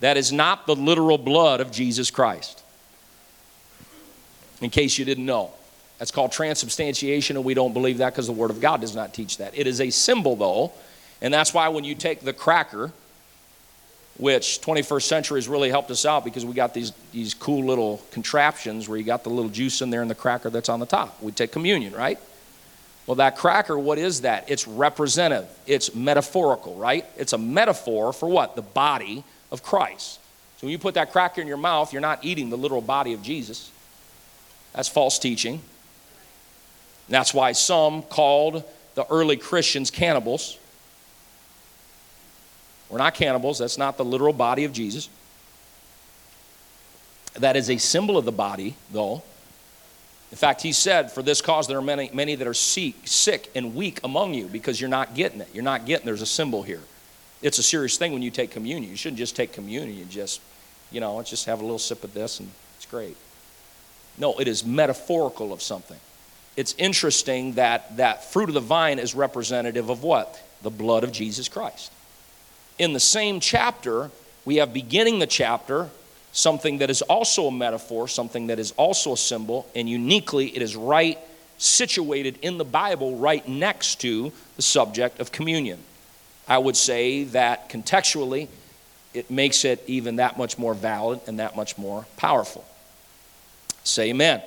that 0.00 0.16
is 0.16 0.30
not 0.32 0.66
the 0.66 0.76
literal 0.76 1.18
blood 1.18 1.60
of 1.60 1.70
Jesus 1.70 2.10
Christ. 2.10 2.62
In 4.60 4.68
case 4.68 4.98
you 4.98 5.06
didn't 5.06 5.24
know, 5.24 5.52
that's 6.00 6.10
called 6.10 6.32
transubstantiation, 6.32 7.36
and 7.36 7.44
we 7.44 7.52
don't 7.52 7.74
believe 7.74 7.98
that 7.98 8.14
because 8.14 8.26
the 8.26 8.32
Word 8.32 8.50
of 8.50 8.58
God 8.58 8.80
does 8.80 8.96
not 8.96 9.12
teach 9.12 9.36
that. 9.36 9.56
It 9.56 9.66
is 9.66 9.82
a 9.82 9.90
symbol, 9.90 10.34
though, 10.34 10.72
and 11.20 11.32
that's 11.32 11.52
why 11.52 11.68
when 11.68 11.84
you 11.84 11.94
take 11.94 12.20
the 12.22 12.32
cracker, 12.32 12.90
which 14.16 14.62
21st 14.62 15.02
century 15.02 15.36
has 15.36 15.46
really 15.46 15.68
helped 15.68 15.90
us 15.90 16.06
out 16.06 16.24
because 16.24 16.42
we 16.42 16.54
got 16.54 16.72
these, 16.72 16.92
these 17.12 17.34
cool 17.34 17.66
little 17.66 18.00
contraptions 18.12 18.88
where 18.88 18.96
you 18.96 19.04
got 19.04 19.24
the 19.24 19.30
little 19.30 19.50
juice 19.50 19.82
in 19.82 19.90
there 19.90 20.00
and 20.00 20.10
the 20.10 20.14
cracker 20.14 20.48
that's 20.48 20.70
on 20.70 20.80
the 20.80 20.86
top. 20.86 21.22
We 21.22 21.32
take 21.32 21.52
communion, 21.52 21.92
right? 21.92 22.18
Well, 23.06 23.16
that 23.16 23.36
cracker, 23.36 23.78
what 23.78 23.98
is 23.98 24.22
that? 24.22 24.50
It's 24.50 24.66
representative, 24.66 25.50
it's 25.66 25.94
metaphorical, 25.94 26.76
right? 26.76 27.04
It's 27.18 27.34
a 27.34 27.38
metaphor 27.38 28.14
for 28.14 28.26
what? 28.26 28.56
The 28.56 28.62
body 28.62 29.22
of 29.52 29.62
Christ. 29.62 30.18
So 30.56 30.66
when 30.66 30.72
you 30.72 30.78
put 30.78 30.94
that 30.94 31.12
cracker 31.12 31.42
in 31.42 31.46
your 31.46 31.58
mouth, 31.58 31.92
you're 31.92 32.00
not 32.00 32.24
eating 32.24 32.48
the 32.48 32.56
literal 32.56 32.80
body 32.80 33.12
of 33.12 33.22
Jesus. 33.22 33.70
That's 34.72 34.88
false 34.88 35.18
teaching. 35.18 35.60
And 37.10 37.14
that's 37.14 37.34
why 37.34 37.52
some 37.52 38.02
called 38.02 38.64
the 38.94 39.04
early 39.10 39.36
Christians 39.36 39.90
cannibals 39.90 40.56
we're 42.90 42.98
not 42.98 43.14
cannibals. 43.14 43.58
That's 43.58 43.78
not 43.78 43.96
the 43.96 44.04
literal 44.04 44.32
body 44.32 44.64
of 44.64 44.72
Jesus. 44.72 45.08
That 47.34 47.56
is 47.56 47.70
a 47.70 47.78
symbol 47.78 48.18
of 48.18 48.24
the 48.24 48.32
body, 48.32 48.74
though. 48.90 49.22
In 50.32 50.36
fact, 50.36 50.60
he 50.62 50.72
said, 50.72 51.12
For 51.12 51.22
this 51.22 51.40
cause 51.40 51.68
there 51.68 51.78
are 51.78 51.82
many, 51.82 52.10
many 52.12 52.34
that 52.34 52.46
are 52.46 52.54
sick, 52.54 52.94
sick 53.04 53.50
and 53.54 53.74
weak 53.76 54.00
among 54.02 54.34
you 54.34 54.46
because 54.46 54.80
you're 54.80 54.90
not 54.90 55.14
getting 55.14 55.40
it. 55.40 55.48
You're 55.54 55.64
not 55.64 55.86
getting 55.86 56.04
there's 56.04 56.22
a 56.22 56.26
symbol 56.26 56.64
here. 56.64 56.82
It's 57.42 57.58
a 57.58 57.62
serious 57.62 57.96
thing 57.96 58.12
when 58.12 58.22
you 58.22 58.30
take 58.30 58.50
communion. 58.50 58.90
You 58.90 58.96
shouldn't 58.96 59.18
just 59.18 59.34
take 59.34 59.52
communion, 59.52 60.02
and 60.02 60.10
just, 60.10 60.40
you 60.90 61.00
know, 61.00 61.22
just 61.22 61.46
have 61.46 61.60
a 61.60 61.62
little 61.62 61.78
sip 61.78 62.04
of 62.04 62.12
this 62.12 62.40
and 62.40 62.50
it's 62.76 62.86
great. 62.86 63.16
No, 64.18 64.38
it 64.38 64.48
is 64.48 64.64
metaphorical 64.64 65.52
of 65.52 65.62
something. 65.62 65.98
It's 66.56 66.74
interesting 66.78 67.54
that 67.54 67.96
that 67.96 68.24
fruit 68.32 68.48
of 68.48 68.54
the 68.54 68.60
vine 68.60 68.98
is 68.98 69.14
representative 69.14 69.88
of 69.88 70.02
what? 70.02 70.42
The 70.62 70.70
blood 70.70 71.04
of 71.04 71.12
Jesus 71.12 71.48
Christ 71.48 71.92
in 72.80 72.94
the 72.94 73.00
same 73.00 73.40
chapter, 73.40 74.10
we 74.46 74.56
have 74.56 74.72
beginning 74.72 75.20
the 75.20 75.26
chapter 75.26 75.90
something 76.32 76.78
that 76.78 76.88
is 76.90 77.02
also 77.02 77.48
a 77.48 77.52
metaphor, 77.52 78.08
something 78.08 78.46
that 78.46 78.58
is 78.58 78.72
also 78.72 79.12
a 79.12 79.16
symbol, 79.16 79.68
and 79.74 79.88
uniquely 79.88 80.46
it 80.56 80.62
is 80.62 80.76
right 80.76 81.18
situated 81.58 82.38
in 82.40 82.56
the 82.56 82.64
Bible 82.64 83.16
right 83.16 83.46
next 83.46 84.00
to 84.00 84.32
the 84.56 84.62
subject 84.62 85.20
of 85.20 85.30
communion. 85.30 85.78
I 86.48 86.56
would 86.56 86.76
say 86.76 87.24
that 87.24 87.68
contextually, 87.68 88.48
it 89.12 89.30
makes 89.30 89.64
it 89.64 89.82
even 89.86 90.16
that 90.16 90.38
much 90.38 90.56
more 90.56 90.72
valid 90.72 91.20
and 91.26 91.38
that 91.38 91.56
much 91.56 91.76
more 91.76 92.06
powerful. 92.16 92.64
Say 93.84 94.10
amen. 94.10 94.40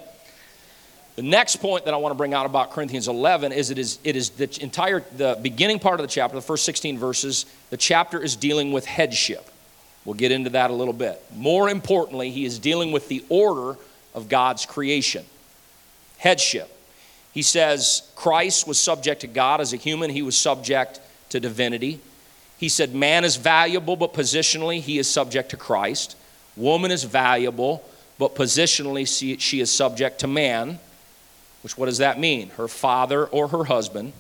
The 1.16 1.22
next 1.22 1.58
point 1.58 1.86
that 1.86 1.94
I 1.94 1.98
want 1.98 2.12
to 2.12 2.18
bring 2.18 2.34
out 2.34 2.48
about 2.48 2.72
Corinthians 2.72 3.08
11 3.08 3.52
is 3.52 3.70
it 3.70 3.78
is, 3.78 4.00
it 4.04 4.16
is 4.16 4.32
the 4.32 4.50
entire, 4.62 5.04
the 5.16 5.38
beginning 5.42 5.78
part 5.78 6.00
of 6.00 6.04
the 6.04 6.12
chapter, 6.12 6.36
the 6.36 6.42
first 6.42 6.66
16 6.66 6.98
verses, 6.98 7.46
the 7.70 7.78
chapter 7.78 8.20
is 8.20 8.36
dealing 8.36 8.72
with 8.72 8.86
headship. 8.86 9.48
We'll 10.06 10.16
get 10.16 10.32
into 10.32 10.50
that 10.52 10.72
a 10.72 10.74
little 10.74 10.94
bit. 10.94 11.22
More 11.36 11.70
importantly, 11.70 12.32
he 12.32 12.46
is 12.46 12.58
dealing 12.58 12.92
with 12.92 13.08
the 13.10 13.24
order 13.30 13.78
of 14.16 14.28
God's 14.28 14.66
creation. 14.66 15.26
Headship. 16.18 16.70
He 17.32 17.44
says 17.44 18.12
Christ 18.16 18.68
was 18.68 18.80
subject 18.80 19.22
to 19.22 19.28
God 19.28 19.62
as 19.62 19.72
a 19.74 19.78
human, 19.78 20.10
he 20.10 20.22
was 20.24 20.36
subject 20.36 21.00
to 21.30 21.40
divinity. 21.40 22.00
He 22.58 22.70
said 22.70 22.96
man 22.96 23.24
is 23.24 23.36
valuable, 23.36 23.96
but 23.96 24.14
positionally 24.14 24.80
he 24.80 24.98
is 24.98 25.10
subject 25.10 25.50
to 25.50 25.58
Christ. 25.58 26.16
Woman 26.56 26.92
is 26.92 27.04
valuable, 27.04 27.84
but 28.18 28.36
positionally 28.36 29.08
she 29.40 29.60
is 29.60 29.72
subject 29.72 30.20
to 30.20 30.28
man. 30.28 30.80
Which, 31.64 31.78
what 31.78 31.88
does 31.88 31.98
that 32.00 32.20
mean? 32.20 32.50
Her 32.52 32.68
father 32.68 33.26
or 33.26 33.48
her 33.48 33.64
husband. 33.64 34.14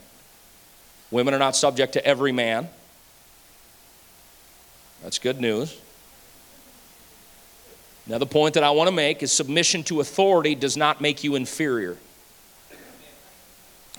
Women 1.12 1.34
are 1.34 1.40
not 1.40 1.56
subject 1.56 1.94
to 1.94 2.06
every 2.06 2.32
man. 2.32 2.70
That's 5.04 5.20
good 5.20 5.40
news. 5.40 5.78
Another 8.08 8.26
point 8.26 8.56
that 8.56 8.64
I 8.64 8.72
want 8.72 8.88
to 8.88 8.96
make 8.96 9.22
is 9.22 9.32
submission 9.32 9.84
to 9.84 10.00
authority 10.00 10.56
does 10.56 10.76
not 10.76 11.02
make 11.02 11.24
you 11.24 11.36
inferior. 11.36 11.98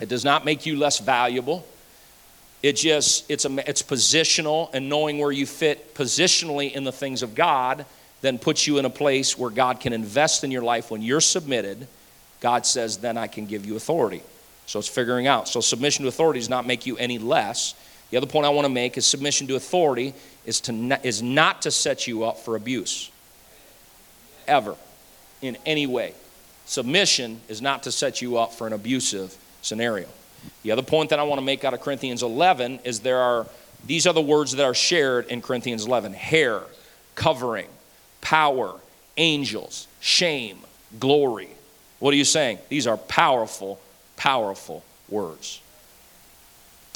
It 0.01 0.09
does 0.09 0.24
not 0.24 0.45
make 0.45 0.66
you 0.66 0.76
less 0.76 0.99
valuable. 0.99 1.66
It 2.62 2.76
just 2.76 3.30
it's 3.30 3.45
a, 3.45 3.68
it's 3.68 3.82
positional 3.82 4.70
and 4.72 4.88
knowing 4.88 5.18
where 5.18 5.30
you 5.30 5.47
fit 5.47 5.95
positionally 5.95 6.72
in 6.72 6.84
the 6.84 6.92
things 6.92 7.22
of 7.22 7.34
God 7.34 7.84
then 8.22 8.38
puts 8.38 8.66
you 8.66 8.78
in 8.78 8.86
a 8.86 8.90
place 8.90 9.36
where 9.36 9.51
God 9.51 9.80
can 9.80 9.92
invest 9.92 10.45
in 10.45 10.51
your 10.51 10.62
life 10.62 10.90
when 10.90 11.03
you're 11.03 11.20
submitted. 11.20 11.86
God 12.45 12.66
says 12.66 12.99
then 12.99 13.16
I 13.16 13.26
can 13.26 13.47
give 13.47 13.64
you 13.64 13.74
authority. 13.74 14.22
So 14.66 14.78
it's 14.78 14.86
figuring 14.86 15.26
out. 15.26 15.49
So 15.49 15.62
submission 15.62 16.03
to 16.03 16.11
authority 16.11 16.40
does 16.40 16.51
not 16.51 16.66
make 16.66 16.84
you 16.84 16.95
any 16.99 17.16
less. 17.16 17.74
The 18.11 18.18
other 18.18 18.26
point 18.26 18.45
I 18.45 18.51
want 18.51 18.66
to 18.66 18.68
make 18.68 18.99
is 18.99 19.07
submission 19.07 19.47
to 19.47 19.57
authority 19.57 20.12
is 20.45 20.61
to 20.61 21.01
is 21.03 21.22
not 21.22 21.62
to 21.62 21.70
set 21.70 22.07
you 22.07 22.24
up 22.24 22.38
for 22.38 22.55
abuse. 22.55 23.11
Ever 24.47 24.76
in 25.40 25.57
any 25.64 25.86
way. 25.86 26.12
Submission 26.66 27.40
is 27.49 27.62
not 27.62 27.84
to 27.84 27.90
set 27.90 28.20
you 28.20 28.36
up 28.36 28.53
for 28.53 28.66
an 28.66 28.74
abusive 28.74 29.34
scenario. 29.62 30.07
The 30.64 30.72
other 30.72 30.82
point 30.82 31.09
that 31.11 31.18
I 31.18 31.22
want 31.22 31.38
to 31.38 31.45
make 31.45 31.64
out 31.64 31.72
of 31.72 31.80
Corinthians 31.80 32.22
11 32.22 32.80
is 32.84 33.01
there 33.01 33.20
are 33.20 33.47
these 33.86 34.07
are 34.07 34.12
the 34.12 34.20
words 34.20 34.53
that 34.53 34.66
are 34.66 34.74
shared 34.74 35.28
in 35.28 35.40
Corinthians 35.40 35.86
11 35.86 36.12
hair, 36.12 36.61
covering, 37.14 37.68
power, 38.20 38.74
angels, 39.16 39.88
shame, 40.01 40.59
glory. 41.01 41.53
What 42.05 42.12
are 42.12 42.18
you 42.18 42.26
saying? 42.26 42.59
These 42.68 42.86
are 42.86 42.98
powerful, 42.98 43.80
powerful 44.16 44.84
words. 45.09 45.62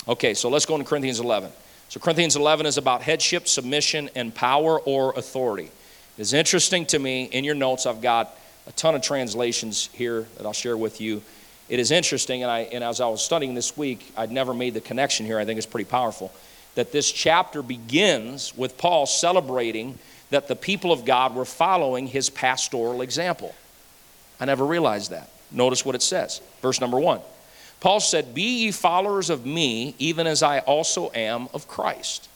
Okay, 0.07 0.35
so 0.35 0.51
let's 0.51 0.67
go 0.67 0.75
into 0.75 0.87
Corinthians 0.87 1.19
11. 1.19 1.51
So, 1.89 1.99
Corinthians 1.99 2.37
11 2.37 2.67
is 2.67 2.77
about 2.77 3.01
headship, 3.01 3.49
submission, 3.49 4.11
and 4.15 4.35
power 4.35 4.79
or 4.79 5.15
authority. 5.15 5.71
It's 6.19 6.35
interesting 6.35 6.85
to 6.89 6.99
me, 6.99 7.25
in 7.25 7.43
your 7.43 7.55
notes, 7.55 7.87
I've 7.87 8.03
got 8.03 8.37
a 8.67 8.73
ton 8.73 8.95
of 8.95 9.01
translations 9.01 9.89
here 9.95 10.27
that 10.37 10.45
I'll 10.45 10.53
share 10.53 10.77
with 10.77 11.01
you 11.01 11.23
it 11.71 11.79
is 11.79 11.91
interesting, 11.91 12.43
and, 12.43 12.51
I, 12.51 12.59
and 12.61 12.85
as 12.85 13.01
I 13.01 13.09
was 13.09 13.25
studying 13.25 13.55
this 13.55 13.79
week, 13.79 14.13
I'd 14.15 14.31
never 14.31 14.53
made 14.53 14.75
the 14.75 14.83
connection 14.83 15.25
here. 15.25 15.39
I 15.39 15.47
think 15.47 15.57
it's 15.57 15.67
pretty 15.67 15.89
powerful 15.89 16.31
that 16.75 16.93
this 16.93 17.11
chapter 17.11 17.63
begins 17.63 18.55
with 18.59 18.77
Paul 18.77 19.07
celebrating 19.07 19.99
that 20.29 20.49
the 20.49 20.57
people 20.57 20.93
of 20.93 21.07
God 21.07 21.35
were 21.35 21.47
following 21.47 22.09
his 22.09 22.29
pastoral 22.29 23.01
example. 23.01 23.55
I 24.41 24.45
never 24.45 24.65
realized 24.65 25.11
that. 25.11 25.29
Notice 25.51 25.85
what 25.85 25.95
it 25.95 26.03
says. 26.03 26.41
Verse 26.63 26.81
number 26.81 26.99
one 26.99 27.21
Paul 27.81 28.01
said, 28.01 28.35
Be 28.35 28.65
ye 28.65 28.71
followers 28.73 29.31
of 29.31 29.47
me, 29.47 29.95
even 29.99 30.27
as 30.27 30.43
I 30.43 30.61
also 30.61 31.11
am 31.15 31.49
of 31.55 31.69
Christ. 31.69 32.29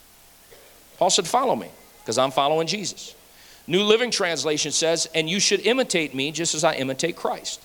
Paul 0.99 1.11
said, 1.11 1.27
Follow 1.27 1.57
me, 1.57 1.69
because 2.01 2.19
I'm 2.19 2.31
following 2.31 2.67
Jesus. 2.67 3.15
New 3.67 3.83
Living 3.83 4.11
Translation 4.11 4.73
says, 4.73 5.09
And 5.15 5.29
you 5.29 5.41
should 5.41 5.61
imitate 5.61 6.15
me 6.15 6.33
just 6.33 6.55
as 6.55 6.65
I 6.65 6.75
imitate 6.75 7.17
Christ. 7.17 7.61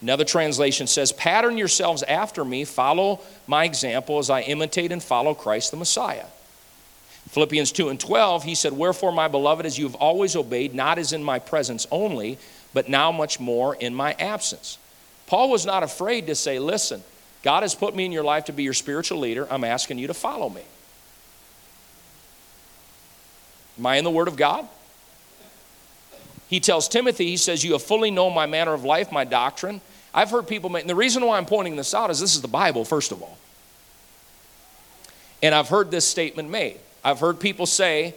Another 0.00 0.24
translation 0.24 0.88
says, 0.88 1.12
Pattern 1.12 1.56
yourselves 1.56 2.02
after 2.02 2.44
me, 2.44 2.64
follow 2.64 3.20
my 3.46 3.64
example 3.64 4.18
as 4.18 4.30
I 4.30 4.40
imitate 4.40 4.90
and 4.90 5.02
follow 5.02 5.32
Christ 5.32 5.70
the 5.70 5.76
Messiah. 5.76 6.26
Philippians 7.28 7.70
2 7.70 7.88
and 7.88 8.00
12, 8.00 8.42
he 8.42 8.54
said, 8.56 8.72
Wherefore, 8.72 9.12
my 9.12 9.28
beloved, 9.28 9.64
as 9.64 9.78
you 9.78 9.84
have 9.86 9.94
always 9.94 10.34
obeyed, 10.34 10.74
not 10.74 10.98
as 10.98 11.12
in 11.12 11.22
my 11.22 11.38
presence 11.38 11.86
only, 11.90 12.36
but 12.74 12.88
now 12.88 13.12
much 13.12 13.38
more 13.38 13.74
in 13.74 13.94
my 13.94 14.12
absence. 14.14 14.78
Paul 15.26 15.50
was 15.50 15.64
not 15.66 15.82
afraid 15.82 16.26
to 16.26 16.34
say, 16.34 16.58
Listen, 16.58 17.02
God 17.42 17.62
has 17.62 17.74
put 17.74 17.94
me 17.94 18.04
in 18.04 18.12
your 18.12 18.24
life 18.24 18.46
to 18.46 18.52
be 18.52 18.62
your 18.62 18.74
spiritual 18.74 19.18
leader. 19.18 19.46
I'm 19.50 19.64
asking 19.64 19.98
you 19.98 20.06
to 20.06 20.14
follow 20.14 20.48
me. 20.48 20.62
Am 23.78 23.86
I 23.86 23.96
in 23.96 24.04
the 24.04 24.10
Word 24.10 24.28
of 24.28 24.36
God? 24.36 24.68
He 26.48 26.60
tells 26.60 26.88
Timothy, 26.88 27.26
he 27.26 27.36
says, 27.36 27.64
You 27.64 27.72
have 27.72 27.82
fully 27.82 28.10
known 28.10 28.34
my 28.34 28.46
manner 28.46 28.74
of 28.74 28.84
life, 28.84 29.10
my 29.10 29.24
doctrine 29.24 29.80
I've 30.14 30.30
heard 30.30 30.46
people 30.46 30.68
make, 30.68 30.82
and 30.82 30.90
the 30.90 30.94
reason 30.94 31.24
why 31.24 31.38
I'm 31.38 31.46
pointing 31.46 31.76
this 31.76 31.94
out 31.94 32.10
is 32.10 32.20
this 32.20 32.34
is 32.34 32.42
the 32.42 32.48
Bible, 32.48 32.84
first 32.84 33.12
of 33.12 33.22
all. 33.22 33.38
And 35.42 35.54
I've 35.54 35.68
heard 35.68 35.90
this 35.90 36.06
statement 36.06 36.50
made. 36.50 36.78
I've 37.02 37.18
heard 37.18 37.40
people 37.40 37.66
say, 37.66 38.14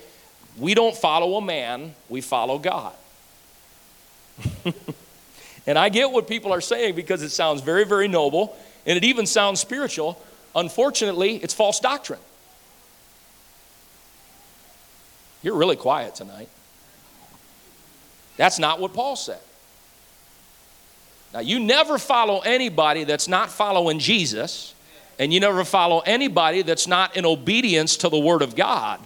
we 0.58 0.74
don't 0.74 0.96
follow 0.96 1.36
a 1.38 1.42
man, 1.42 1.96
we 2.10 2.22
follow 2.22 2.60
God. 2.60 2.94
and 5.68 5.78
I 5.78 5.90
get 5.90 6.12
what 6.12 6.28
people 6.28 6.54
are 6.54 6.62
saying 6.62 6.96
because 6.96 7.22
it 7.22 7.30
sounds 7.30 7.62
very, 7.62 7.86
very 7.86 8.08
noble, 8.08 8.56
and 8.86 8.98
it 8.98 9.04
even 9.04 9.26
sounds 9.26 9.60
spiritual. 9.60 10.22
Unfortunately, 10.56 11.38
it's 11.38 11.54
false 11.54 11.80
doctrine. 11.80 12.20
You're 15.42 15.56
really 15.56 15.76
quiet 15.76 16.16
tonight. 16.16 16.50
That's 18.38 18.60
not 18.60 18.80
what 18.80 18.94
Paul 18.94 19.16
said. 19.16 19.40
Now, 21.34 21.42
you 21.42 21.60
never 21.60 21.98
follow 21.98 22.40
anybody 22.40 23.04
that's 23.04 23.28
not 23.28 23.52
following 23.52 24.00
Jesus, 24.00 24.74
and 25.20 25.34
you 25.34 25.40
never 25.40 25.66
follow 25.66 26.00
anybody 26.00 26.62
that's 26.62 26.88
not 26.88 27.18
in 27.18 27.26
obedience 27.26 27.98
to 27.98 28.10
the 28.10 28.18
Word 28.18 28.42
of 28.42 28.56
God. 28.56 29.00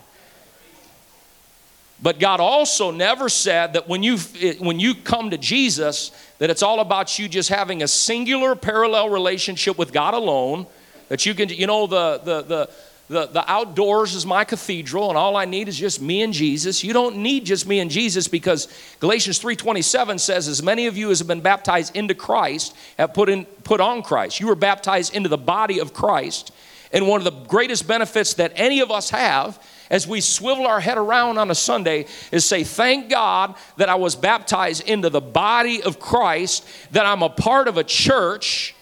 But 2.01 2.19
God 2.19 2.39
also 2.39 2.91
never 2.91 3.27
said 3.27 3.73
that 3.73 3.89
when 3.89 4.03
you, 4.03 4.17
when 4.59 4.79
you 4.79 4.95
come 4.95 5.31
to 5.31 5.37
Jesus, 5.37 6.11
that 6.37 6.49
it's 6.49 6.63
all 6.63 6.79
about 6.79 7.19
you 7.19 7.27
just 7.27 7.49
having 7.49 7.83
a 7.83 7.87
singular 7.87 8.55
parallel 8.55 9.09
relationship 9.09 9.77
with 9.77 9.91
God 9.91 10.13
alone. 10.13 10.65
That 11.09 11.25
you 11.25 11.33
can, 11.33 11.49
you 11.49 11.67
know, 11.67 11.87
the, 11.87 12.19
the, 12.23 12.41
the, 12.43 12.69
the, 13.09 13.25
the 13.25 13.51
outdoors 13.51 14.13
is 14.13 14.25
my 14.25 14.43
cathedral 14.43 15.09
and 15.09 15.17
all 15.17 15.35
i 15.35 15.43
need 15.43 15.67
is 15.67 15.75
just 15.75 15.99
me 15.99 16.21
and 16.21 16.31
jesus 16.31 16.83
you 16.83 16.93
don't 16.93 17.17
need 17.17 17.43
just 17.43 17.67
me 17.67 17.79
and 17.79 17.89
jesus 17.89 18.27
because 18.27 18.67
galatians 18.99 19.41
3.27 19.41 20.19
says 20.19 20.47
as 20.47 20.61
many 20.61 20.85
of 20.85 20.95
you 20.95 21.09
as 21.09 21.17
have 21.17 21.27
been 21.27 21.41
baptized 21.41 21.95
into 21.95 22.13
christ 22.13 22.75
have 22.99 23.11
put, 23.15 23.27
in, 23.27 23.45
put 23.63 23.81
on 23.81 24.03
christ 24.03 24.39
you 24.39 24.45
were 24.45 24.53
baptized 24.53 25.15
into 25.15 25.27
the 25.27 25.39
body 25.39 25.79
of 25.79 25.91
christ 25.91 26.51
and 26.93 27.07
one 27.07 27.19
of 27.19 27.25
the 27.25 27.47
greatest 27.47 27.87
benefits 27.87 28.35
that 28.35 28.51
any 28.55 28.79
of 28.79 28.91
us 28.91 29.09
have 29.09 29.59
as 29.89 30.07
we 30.07 30.21
swivel 30.21 30.67
our 30.67 30.79
head 30.79 30.97
around 30.97 31.37
on 31.37 31.49
a 31.49 31.55
Sunday 31.55 32.05
is 32.31 32.45
say, 32.45 32.63
Thank 32.63 33.09
God 33.09 33.55
that 33.77 33.89
I 33.89 33.95
was 33.95 34.15
baptized 34.15 34.87
into 34.87 35.09
the 35.09 35.21
body 35.21 35.81
of 35.81 35.99
Christ, 35.99 36.67
that 36.91 37.05
I'm 37.05 37.23
a 37.23 37.29
part 37.29 37.67
of 37.67 37.77
a 37.77 37.83
church 37.83 38.75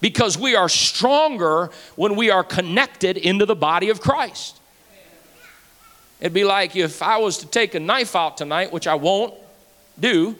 because 0.00 0.38
we 0.38 0.54
are 0.54 0.68
stronger 0.68 1.70
when 1.96 2.16
we 2.16 2.30
are 2.30 2.44
connected 2.44 3.16
into 3.16 3.44
the 3.44 3.56
body 3.56 3.90
of 3.90 4.00
Christ. 4.00 4.56
It'd 6.20 6.32
be 6.32 6.44
like 6.44 6.74
if 6.74 7.02
I 7.02 7.18
was 7.18 7.38
to 7.38 7.46
take 7.46 7.74
a 7.74 7.80
knife 7.80 8.16
out 8.16 8.36
tonight, 8.36 8.72
which 8.72 8.86
I 8.86 8.94
won't 8.94 9.34
do, 9.98 10.36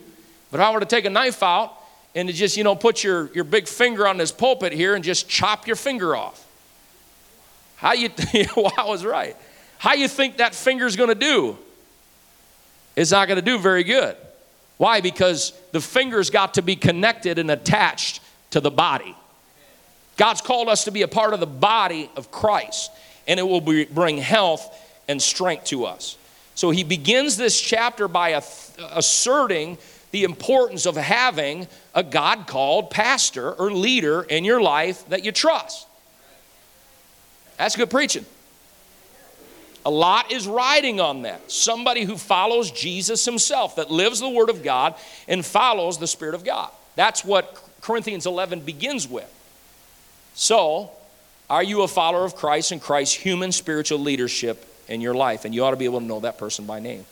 but 0.51 0.59
if 0.59 0.65
I 0.65 0.71
were 0.71 0.79
to 0.79 0.85
take 0.85 1.05
a 1.05 1.09
knife 1.09 1.43
out 1.43 1.73
and 2.15 2.27
to 2.27 2.33
just, 2.33 2.57
you 2.57 2.63
know, 2.63 2.75
put 2.75 3.03
your, 3.03 3.31
your 3.33 3.43
big 3.43 3.67
finger 3.67 4.07
on 4.07 4.17
this 4.17 4.31
pulpit 4.31 4.73
here 4.73 4.95
and 4.95 5.03
just 5.03 5.29
chop 5.29 5.67
your 5.67 5.75
finger 5.75 6.15
off. 6.15 6.45
How 7.75 7.93
you, 7.93 8.09
well, 8.57 8.73
I 8.77 8.85
was 8.85 9.05
right. 9.05 9.37
How 9.79 9.93
you 9.93 10.07
think 10.07 10.37
that 10.37 10.53
finger's 10.53 10.95
gonna 10.95 11.15
do? 11.15 11.57
It's 12.95 13.11
not 13.11 13.27
gonna 13.27 13.41
do 13.41 13.57
very 13.57 13.83
good. 13.83 14.15
Why? 14.77 15.01
Because 15.01 15.53
the 15.71 15.81
finger's 15.81 16.29
got 16.29 16.53
to 16.55 16.61
be 16.61 16.75
connected 16.75 17.39
and 17.39 17.49
attached 17.49 18.21
to 18.51 18.59
the 18.59 18.69
body. 18.69 19.15
God's 20.17 20.41
called 20.41 20.67
us 20.67 20.83
to 20.83 20.91
be 20.91 21.01
a 21.01 21.07
part 21.07 21.33
of 21.33 21.39
the 21.39 21.47
body 21.47 22.09
of 22.17 22.29
Christ, 22.29 22.91
and 23.25 23.39
it 23.39 23.43
will 23.43 23.61
be, 23.61 23.85
bring 23.85 24.17
health 24.17 24.69
and 25.07 25.21
strength 25.21 25.65
to 25.65 25.85
us. 25.85 26.17
So 26.55 26.71
he 26.71 26.83
begins 26.83 27.37
this 27.37 27.59
chapter 27.59 28.09
by 28.09 28.41
asserting 28.77 29.77
the 30.11 30.25
importance 30.25 30.85
of 30.85 30.97
having 30.97 31.67
a 31.95 32.03
God 32.03 32.47
called 32.47 32.89
pastor 32.89 33.53
or 33.53 33.71
leader 33.71 34.23
in 34.23 34.43
your 34.43 34.61
life 34.61 35.07
that 35.07 35.23
you 35.23 35.31
trust. 35.31 35.87
That's 37.57 37.77
good 37.77 37.89
preaching. 37.89 38.25
A 39.89 39.97
lot 39.99 40.31
is 40.31 40.45
riding 40.45 41.01
on 41.01 41.23
that. 41.23 41.51
Somebody 41.51 42.03
who 42.03 42.15
follows 42.15 42.69
Jesus 42.69 43.25
himself, 43.25 43.77
that 43.77 43.89
lives 43.89 44.19
the 44.19 44.29
Word 44.29 44.51
of 44.51 44.61
God 44.61 44.93
and 45.27 45.43
follows 45.43 45.97
the 45.97 46.05
Spirit 46.05 46.35
of 46.35 46.43
God. 46.43 46.69
That's 46.95 47.25
what 47.25 47.59
Corinthians 47.81 48.27
11 48.27 48.59
begins 48.59 49.07
with. 49.07 49.27
So, 50.35 50.91
are 51.49 51.63
you 51.63 51.81
a 51.81 51.87
follower 51.87 52.23
of 52.23 52.35
Christ 52.35 52.71
and 52.71 52.79
Christ's 52.79 53.15
human 53.15 53.51
spiritual 53.51 53.97
leadership 53.97 54.63
in 54.87 55.01
your 55.01 55.15
life? 55.15 55.43
And 55.43 55.55
you 55.55 55.65
ought 55.65 55.71
to 55.71 55.75
be 55.75 55.85
able 55.85 56.01
to 56.01 56.05
know 56.05 56.19
that 56.19 56.37
person 56.37 56.65
by 56.65 56.79
name. 56.79 57.03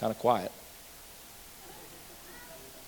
Kind 0.00 0.10
of 0.10 0.18
quiet. 0.18 0.50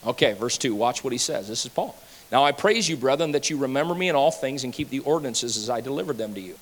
Okay, 0.07 0.33
verse 0.33 0.57
2. 0.57 0.75
Watch 0.75 1.05
what 1.05 1.13
he 1.13 1.19
says. 1.19 1.47
This 1.47 1.67
is 1.67 1.71
Paul. 1.71 1.95
Now 2.33 2.45
I 2.45 2.53
praise 2.53 2.89
you, 2.89 2.97
brethren, 2.97 3.33
that 3.33 3.51
you 3.51 3.57
remember 3.57 3.95
me 3.95 4.09
in 4.09 4.17
all 4.17 4.31
things 4.31 4.65
and 4.65 4.73
keep 4.73 4.91
the 4.91 5.01
ordinances 5.01 5.57
as 5.57 5.71
I 5.71 5.81
delivered 5.81 6.19
them 6.19 6.35
to 6.35 6.41
you. 6.41 6.57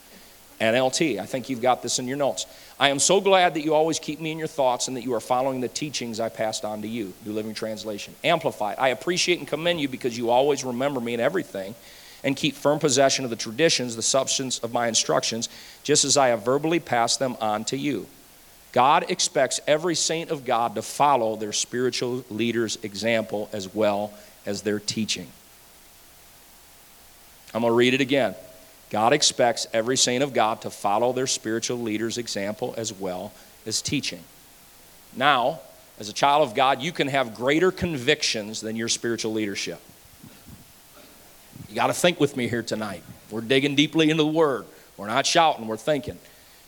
NLT, 0.60 1.18
I 1.18 1.26
think 1.26 1.48
you've 1.48 1.62
got 1.62 1.82
this 1.82 1.98
in 1.98 2.06
your 2.06 2.16
notes. 2.16 2.46
I 2.78 2.88
am 2.88 2.98
so 2.98 3.20
glad 3.20 3.54
that 3.54 3.64
you 3.64 3.74
always 3.74 3.98
keep 3.98 4.20
me 4.20 4.30
in 4.30 4.38
your 4.38 4.48
thoughts 4.48 4.88
and 4.88 4.96
that 4.96 5.02
you 5.02 5.14
are 5.14 5.20
following 5.20 5.60
the 5.60 5.68
teachings 5.68 6.20
I 6.20 6.28
passed 6.28 6.64
on 6.64 6.82
to 6.82 6.88
you. 6.88 7.12
New 7.24 7.32
Living 7.32 7.54
Translation. 7.54 8.14
Amplified. 8.22 8.76
I 8.78 8.88
appreciate 8.88 9.38
and 9.38 9.48
commend 9.48 9.80
you 9.80 9.88
because 9.88 10.16
you 10.16 10.30
always 10.30 10.64
remember 10.64 11.00
me 11.00 11.14
in 11.14 11.20
everything 11.20 11.74
and 12.22 12.36
keep 12.36 12.54
firm 12.54 12.78
possession 12.78 13.24
of 13.24 13.30
the 13.30 13.36
traditions, 13.36 13.96
the 13.96 14.02
substance 14.02 14.58
of 14.60 14.72
my 14.72 14.86
instructions, 14.88 15.48
just 15.82 16.04
as 16.04 16.16
I 16.16 16.28
have 16.28 16.44
verbally 16.44 16.80
passed 16.80 17.18
them 17.18 17.36
on 17.40 17.64
to 17.66 17.76
you. 17.76 18.06
God 18.72 19.10
expects 19.10 19.60
every 19.66 19.94
saint 19.94 20.30
of 20.30 20.44
God 20.44 20.74
to 20.74 20.82
follow 20.82 21.36
their 21.36 21.52
spiritual 21.52 22.24
leader's 22.30 22.76
example 22.82 23.48
as 23.52 23.72
well 23.72 24.12
as 24.46 24.62
their 24.62 24.80
teaching. 24.80 25.28
I'm 27.54 27.60
going 27.60 27.70
to 27.70 27.76
read 27.76 27.94
it 27.94 28.00
again. 28.00 28.34
God 28.90 29.12
expects 29.12 29.66
every 29.72 29.96
saint 29.96 30.22
of 30.22 30.34
God 30.34 30.60
to 30.62 30.70
follow 30.70 31.12
their 31.12 31.26
spiritual 31.26 31.80
leader's 31.80 32.18
example 32.18 32.74
as 32.76 32.92
well 32.92 33.32
as 33.64 33.80
teaching. 33.80 34.22
Now, 35.16 35.60
as 35.98 36.08
a 36.08 36.12
child 36.12 36.46
of 36.46 36.54
God, 36.54 36.82
you 36.82 36.92
can 36.92 37.08
have 37.08 37.34
greater 37.34 37.70
convictions 37.70 38.60
than 38.60 38.76
your 38.76 38.88
spiritual 38.88 39.32
leadership. 39.32 39.80
You 41.68 41.74
got 41.74 41.86
to 41.86 41.92
think 41.92 42.20
with 42.20 42.36
me 42.36 42.48
here 42.48 42.62
tonight. 42.62 43.02
We're 43.30 43.40
digging 43.40 43.76
deeply 43.76 44.10
into 44.10 44.24
the 44.24 44.28
Word. 44.28 44.66
We're 44.96 45.06
not 45.06 45.26
shouting, 45.26 45.66
we're 45.66 45.76
thinking. 45.76 46.18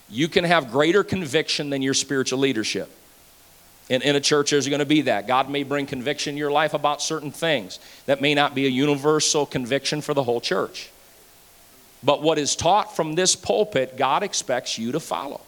You 0.09 0.29
can 0.29 0.45
have 0.45 0.71
greater 0.71 1.03
conviction 1.05 1.71
than 1.71 1.83
your 1.83 1.95
spiritual 1.95 2.39
leadership. 2.39 2.91
In, 3.89 4.03
in 4.03 4.17
a 4.17 4.21
church, 4.21 4.51
there's 4.51 4.69
going 4.69 4.81
to 4.81 4.87
be 4.87 5.03
that. 5.03 5.29
God 5.29 5.49
may 5.49 5.63
bring 5.63 5.87
conviction 5.87 6.35
in 6.35 6.39
your 6.39 6.51
life 6.51 6.75
about 6.75 7.01
certain 7.01 7.31
things. 7.31 7.79
That 8.07 8.21
may 8.21 8.35
not 8.35 8.55
be 8.55 8.67
a 8.67 8.71
universal 8.71 9.47
conviction 9.47 10.01
for 10.01 10.13
the 10.13 10.25
whole 10.25 10.41
church. 10.41 10.91
But 12.03 12.21
what 12.21 12.39
is 12.39 12.57
taught 12.57 12.97
from 12.97 13.15
this 13.15 13.37
pulpit, 13.37 13.97
God 13.97 14.23
expects 14.23 14.79
you 14.79 14.93
to 14.93 15.01
follow. 15.01 15.41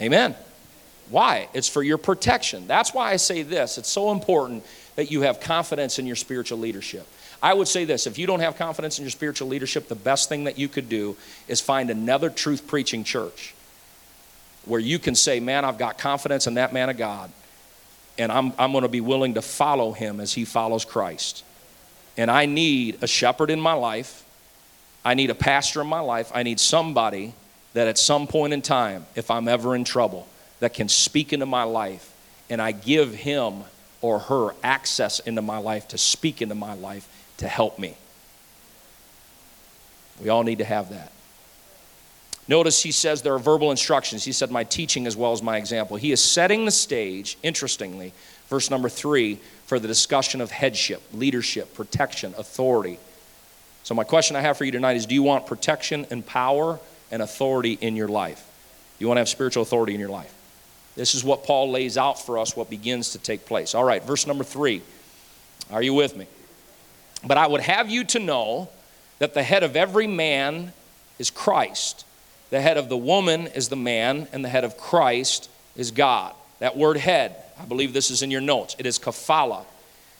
Amen. 0.00 0.34
Why? 1.10 1.48
It's 1.52 1.68
for 1.68 1.82
your 1.82 1.98
protection. 1.98 2.66
That's 2.66 2.94
why 2.94 3.10
I 3.12 3.16
say 3.16 3.42
this. 3.42 3.78
It's 3.78 3.88
so 3.88 4.12
important 4.12 4.64
that 4.96 5.10
you 5.10 5.22
have 5.22 5.40
confidence 5.40 5.98
in 5.98 6.06
your 6.06 6.16
spiritual 6.16 6.58
leadership. 6.58 7.06
I 7.42 7.54
would 7.54 7.68
say 7.68 7.84
this 7.84 8.06
if 8.06 8.18
you 8.18 8.26
don't 8.26 8.40
have 8.40 8.56
confidence 8.56 8.98
in 8.98 9.04
your 9.04 9.10
spiritual 9.10 9.48
leadership, 9.48 9.88
the 9.88 9.94
best 9.94 10.28
thing 10.28 10.44
that 10.44 10.58
you 10.58 10.68
could 10.68 10.88
do 10.88 11.16
is 11.48 11.60
find 11.60 11.90
another 11.90 12.30
truth 12.30 12.66
preaching 12.66 13.04
church 13.04 13.54
where 14.70 14.80
you 14.80 14.98
can 14.98 15.14
say, 15.14 15.40
Man, 15.40 15.64
I've 15.64 15.78
got 15.78 15.98
confidence 15.98 16.46
in 16.46 16.54
that 16.54 16.72
man 16.72 16.88
of 16.88 16.96
God, 16.96 17.30
and 18.16 18.32
I'm, 18.32 18.52
I'm 18.58 18.72
going 18.72 18.82
to 18.82 18.88
be 18.88 19.00
willing 19.02 19.34
to 19.34 19.42
follow 19.42 19.92
him 19.92 20.20
as 20.20 20.32
he 20.32 20.44
follows 20.44 20.84
Christ 20.84 21.44
and 22.16 22.30
I 22.30 22.44
need 22.44 22.98
a 23.02 23.06
shepherd 23.06 23.50
in 23.50 23.60
my 23.60 23.72
life, 23.72 24.24
I 25.04 25.14
need 25.14 25.30
a 25.30 25.34
pastor 25.34 25.80
in 25.80 25.86
my 25.86 26.00
life, 26.00 26.30
I 26.34 26.42
need 26.42 26.60
somebody 26.60 27.32
that 27.72 27.88
at 27.88 27.96
some 27.96 28.26
point 28.26 28.52
in 28.52 28.62
time, 28.62 29.06
if 29.14 29.30
I'm 29.30 29.48
ever 29.48 29.74
in 29.74 29.84
trouble, 29.84 30.26
that 30.58 30.74
can 30.74 30.88
speak 30.88 31.32
into 31.32 31.46
my 31.46 31.62
life, 31.62 32.12
and 32.50 32.60
I 32.60 32.72
give 32.72 33.14
him 33.14 33.64
or 34.02 34.18
her 34.18 34.50
access 34.62 35.20
into 35.20 35.40
my 35.40 35.56
life 35.56 35.88
to 35.88 35.98
speak 35.98 36.42
into 36.42 36.54
my 36.54 36.74
life 36.74 37.08
to 37.38 37.48
help 37.48 37.78
me. 37.78 37.96
We 40.20 40.28
all 40.28 40.42
need 40.42 40.58
to 40.58 40.64
have 40.64 40.90
that. 40.90 41.12
Notice 42.50 42.82
he 42.82 42.90
says 42.90 43.22
there 43.22 43.34
are 43.34 43.38
verbal 43.38 43.70
instructions. 43.70 44.24
He 44.24 44.32
said, 44.32 44.50
My 44.50 44.64
teaching 44.64 45.06
as 45.06 45.16
well 45.16 45.30
as 45.30 45.40
my 45.40 45.56
example. 45.56 45.96
He 45.96 46.10
is 46.10 46.20
setting 46.20 46.64
the 46.64 46.72
stage, 46.72 47.38
interestingly, 47.44 48.12
verse 48.48 48.70
number 48.70 48.88
three, 48.88 49.38
for 49.66 49.78
the 49.78 49.86
discussion 49.86 50.40
of 50.40 50.50
headship, 50.50 51.00
leadership, 51.12 51.72
protection, 51.74 52.34
authority. 52.36 52.98
So, 53.84 53.94
my 53.94 54.02
question 54.02 54.34
I 54.34 54.40
have 54.40 54.58
for 54.58 54.64
you 54.64 54.72
tonight 54.72 54.96
is 54.96 55.06
Do 55.06 55.14
you 55.14 55.22
want 55.22 55.46
protection 55.46 56.08
and 56.10 56.26
power 56.26 56.80
and 57.12 57.22
authority 57.22 57.78
in 57.80 57.94
your 57.94 58.08
life? 58.08 58.44
You 58.98 59.06
want 59.06 59.18
to 59.18 59.20
have 59.20 59.28
spiritual 59.28 59.62
authority 59.62 59.94
in 59.94 60.00
your 60.00 60.10
life? 60.10 60.34
This 60.96 61.14
is 61.14 61.22
what 61.22 61.44
Paul 61.44 61.70
lays 61.70 61.96
out 61.96 62.20
for 62.20 62.36
us, 62.36 62.56
what 62.56 62.68
begins 62.68 63.10
to 63.10 63.20
take 63.20 63.46
place. 63.46 63.76
All 63.76 63.84
right, 63.84 64.02
verse 64.02 64.26
number 64.26 64.42
three. 64.42 64.82
Are 65.70 65.82
you 65.82 65.94
with 65.94 66.16
me? 66.16 66.26
But 67.24 67.38
I 67.38 67.46
would 67.46 67.60
have 67.60 67.88
you 67.88 68.02
to 68.06 68.18
know 68.18 68.70
that 69.20 69.34
the 69.34 69.42
head 69.44 69.62
of 69.62 69.76
every 69.76 70.08
man 70.08 70.72
is 71.20 71.30
Christ. 71.30 72.06
The 72.50 72.60
head 72.60 72.76
of 72.76 72.88
the 72.88 72.96
woman 72.96 73.46
is 73.46 73.68
the 73.68 73.76
man, 73.76 74.26
and 74.32 74.44
the 74.44 74.48
head 74.48 74.64
of 74.64 74.76
Christ 74.76 75.48
is 75.76 75.90
God. 75.90 76.34
That 76.58 76.76
word 76.76 76.96
head, 76.96 77.36
I 77.58 77.64
believe 77.64 77.92
this 77.92 78.10
is 78.10 78.22
in 78.22 78.30
your 78.30 78.40
notes. 78.40 78.76
It 78.78 78.86
is 78.86 78.98
kafala. 78.98 79.64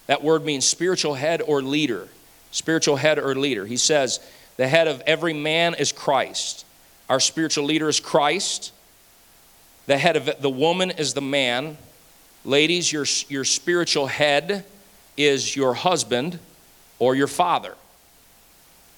That 0.06 0.22
word 0.22 0.44
means 0.44 0.64
spiritual 0.64 1.14
head 1.14 1.42
or 1.42 1.62
leader. 1.62 2.08
Spiritual 2.52 2.96
head 2.96 3.18
or 3.18 3.34
leader. 3.34 3.66
He 3.66 3.76
says, 3.76 4.20
the 4.56 4.68
head 4.68 4.88
of 4.88 5.02
every 5.06 5.32
man 5.32 5.74
is 5.74 5.92
Christ. 5.92 6.64
Our 7.08 7.20
spiritual 7.20 7.64
leader 7.64 7.88
is 7.88 8.00
Christ. 8.00 8.72
The 9.86 9.98
head 9.98 10.16
of 10.16 10.30
the 10.40 10.50
woman 10.50 10.90
is 10.90 11.14
the 11.14 11.20
man. 11.20 11.76
Ladies, 12.44 12.92
your, 12.92 13.06
your 13.28 13.44
spiritual 13.44 14.06
head 14.06 14.64
is 15.16 15.56
your 15.56 15.74
husband 15.74 16.38
or 16.98 17.14
your 17.14 17.26
father. 17.26 17.74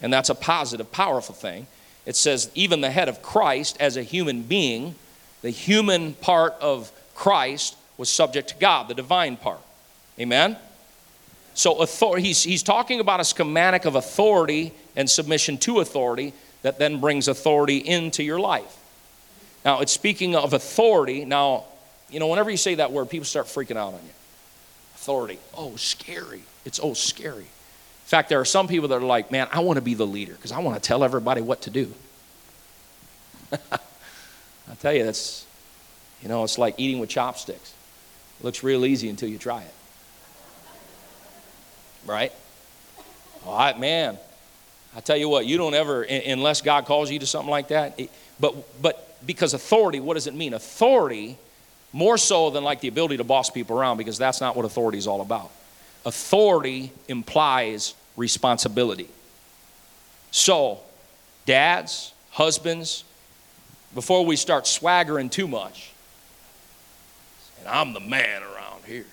And 0.01 0.13
that's 0.13 0.31
a 0.31 0.35
positive, 0.35 0.91
powerful 0.93 1.35
thing. 1.35 1.67
It 2.05 2.17
says, 2.17 2.51
even 2.55 2.81
the 2.81 2.91
head 2.91 3.09
of 3.09 3.23
Christ 3.23 3.77
as 3.81 3.97
a 3.97 4.03
human 4.03 4.43
being, 4.43 4.95
the 5.43 5.51
human 5.51 6.15
part 6.15 6.55
of 6.61 6.91
Christ 7.15 7.77
was 7.97 8.09
subject 8.09 8.49
to 8.49 8.55
God, 8.57 8.89
the 8.89 8.95
divine 8.95 9.37
part. 9.37 9.61
Amen? 10.19 10.57
So 11.55 11.81
authority, 11.81 12.23
he's, 12.23 12.43
he's 12.43 12.63
talking 12.63 13.01
about 13.01 13.21
a 13.21 13.25
schematic 13.25 13.85
of 13.85 13.95
authority 13.95 14.73
and 14.97 15.09
submission 15.09 15.59
to 15.59 15.81
authority 15.81 16.33
that 16.63 16.79
then 16.79 17.01
brings 17.01 17.29
authority 17.29 17.79
into 17.79 18.23
your 18.23 18.41
life. 18.41 18.79
Now, 19.65 19.81
it's 19.81 19.93
speaking 19.93 20.35
of 20.35 20.55
authority. 20.55 21.25
Now, 21.25 21.65
you 22.11 22.21
know, 22.21 22.29
whenever 22.29 22.51
you 22.51 22.57
say 22.57 22.77
that 22.77 22.93
word, 22.93 23.11
people 23.11 23.25
start 23.25 23.47
freaking 23.47 23.77
out 23.77 23.95
on 23.95 24.01
you. 24.03 24.15
Authority. 24.97 25.39
Oh, 25.57 25.77
scary. 25.77 26.43
It's 26.65 26.81
oh, 26.83 26.95
scary. 26.95 27.47
In 28.13 28.19
fact, 28.19 28.29
there 28.29 28.41
are 28.41 28.45
some 28.45 28.69
people 28.69 28.89
that 28.89 28.97
are 28.97 29.01
like, 29.01 29.33
man, 29.33 29.49
I 29.53 29.61
want 29.61 29.79
to 29.79 29.81
be 29.81 29.95
the 29.95 30.07
leader 30.07 30.35
because 30.35 30.53
I 30.53 30.59
want 30.59 30.77
to 30.77 30.87
tell 30.87 31.03
everybody 31.03 31.41
what 31.41 31.63
to 31.63 31.71
do. 31.71 31.95
I 33.53 34.75
tell 34.81 34.93
you, 34.93 35.05
that's, 35.05 35.47
you 36.21 36.29
know, 36.29 36.45
it's 36.45 36.59
like 36.59 36.75
eating 36.77 37.01
with 37.01 37.09
chopsticks. 37.09 37.73
It 38.39 38.45
looks 38.45 38.63
real 38.63 38.85
easy 38.85 39.09
until 39.09 39.31
you 39.31 39.39
try 39.39 39.63
it. 39.63 39.75
Right? 42.05 42.33
All 43.47 43.57
right, 43.57 43.81
man. 43.81 44.19
I 44.95 45.01
tell 45.01 45.17
you 45.17 45.31
what, 45.31 45.47
you 45.47 45.57
don't 45.57 45.73
ever, 45.73 46.03
unless 46.03 46.61
God 46.61 46.85
calls 46.85 47.11
you 47.11 47.19
to 47.19 47.27
something 47.27 47.51
like 47.51 47.69
that. 47.69 47.99
But, 48.39 48.83
but 48.83 49.25
because 49.25 49.55
authority, 49.55 50.01
what 50.01 50.15
does 50.15 50.27
it 50.27 50.35
mean? 50.35 50.53
Authority, 50.53 51.39
more 51.95 52.19
so 52.19 52.51
than 52.51 52.63
like 52.63 52.83
the 52.83 52.89
ability 52.89 53.17
to 53.17 53.25
boss 53.25 53.49
people 53.49 53.79
around, 53.79 53.97
because 53.97 54.19
that's 54.19 54.43
not 54.43 54.55
what 54.55 54.67
authority 54.67 54.99
is 54.99 55.07
all 55.07 55.23
about. 55.23 55.51
Authority 56.05 56.93
implies 57.09 57.95
responsibility. 58.17 59.09
So, 60.31 60.81
dads, 61.47 62.13
husbands, 62.31 63.05
before 63.95 64.25
we 64.25 64.37
start 64.37 64.67
swaggering 64.67 65.29
too 65.29 65.47
much, 65.47 65.93
and 67.61 67.69
I'm 67.69 67.93
the 67.93 68.01
man 68.01 68.43
around 68.43 68.85
here. 68.87 69.07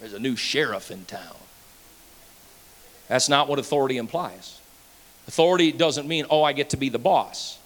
There's 0.00 0.12
a 0.12 0.18
new 0.18 0.36
sheriff 0.36 0.90
in 0.90 1.04
town. 1.04 1.36
That's 3.08 3.28
not 3.28 3.48
what 3.48 3.58
authority 3.58 3.96
implies. 3.96 4.60
Authority 5.28 5.72
doesn't 5.72 6.08
mean, 6.08 6.26
oh, 6.30 6.42
I 6.42 6.52
get 6.52 6.70
to 6.70 6.76
be 6.76 6.88
the 6.88 6.98
boss. 6.98 7.58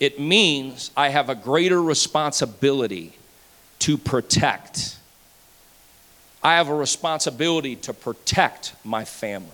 It 0.00 0.20
means 0.20 0.90
I 0.96 1.08
have 1.08 1.28
a 1.28 1.34
greater 1.34 1.82
responsibility 1.82 3.12
to 3.80 3.98
protect. 3.98 4.96
I 6.44 6.56
have 6.56 6.68
a 6.68 6.74
responsibility 6.74 7.74
to 7.76 7.92
protect 7.92 8.74
my 8.84 9.04
family. 9.04 9.48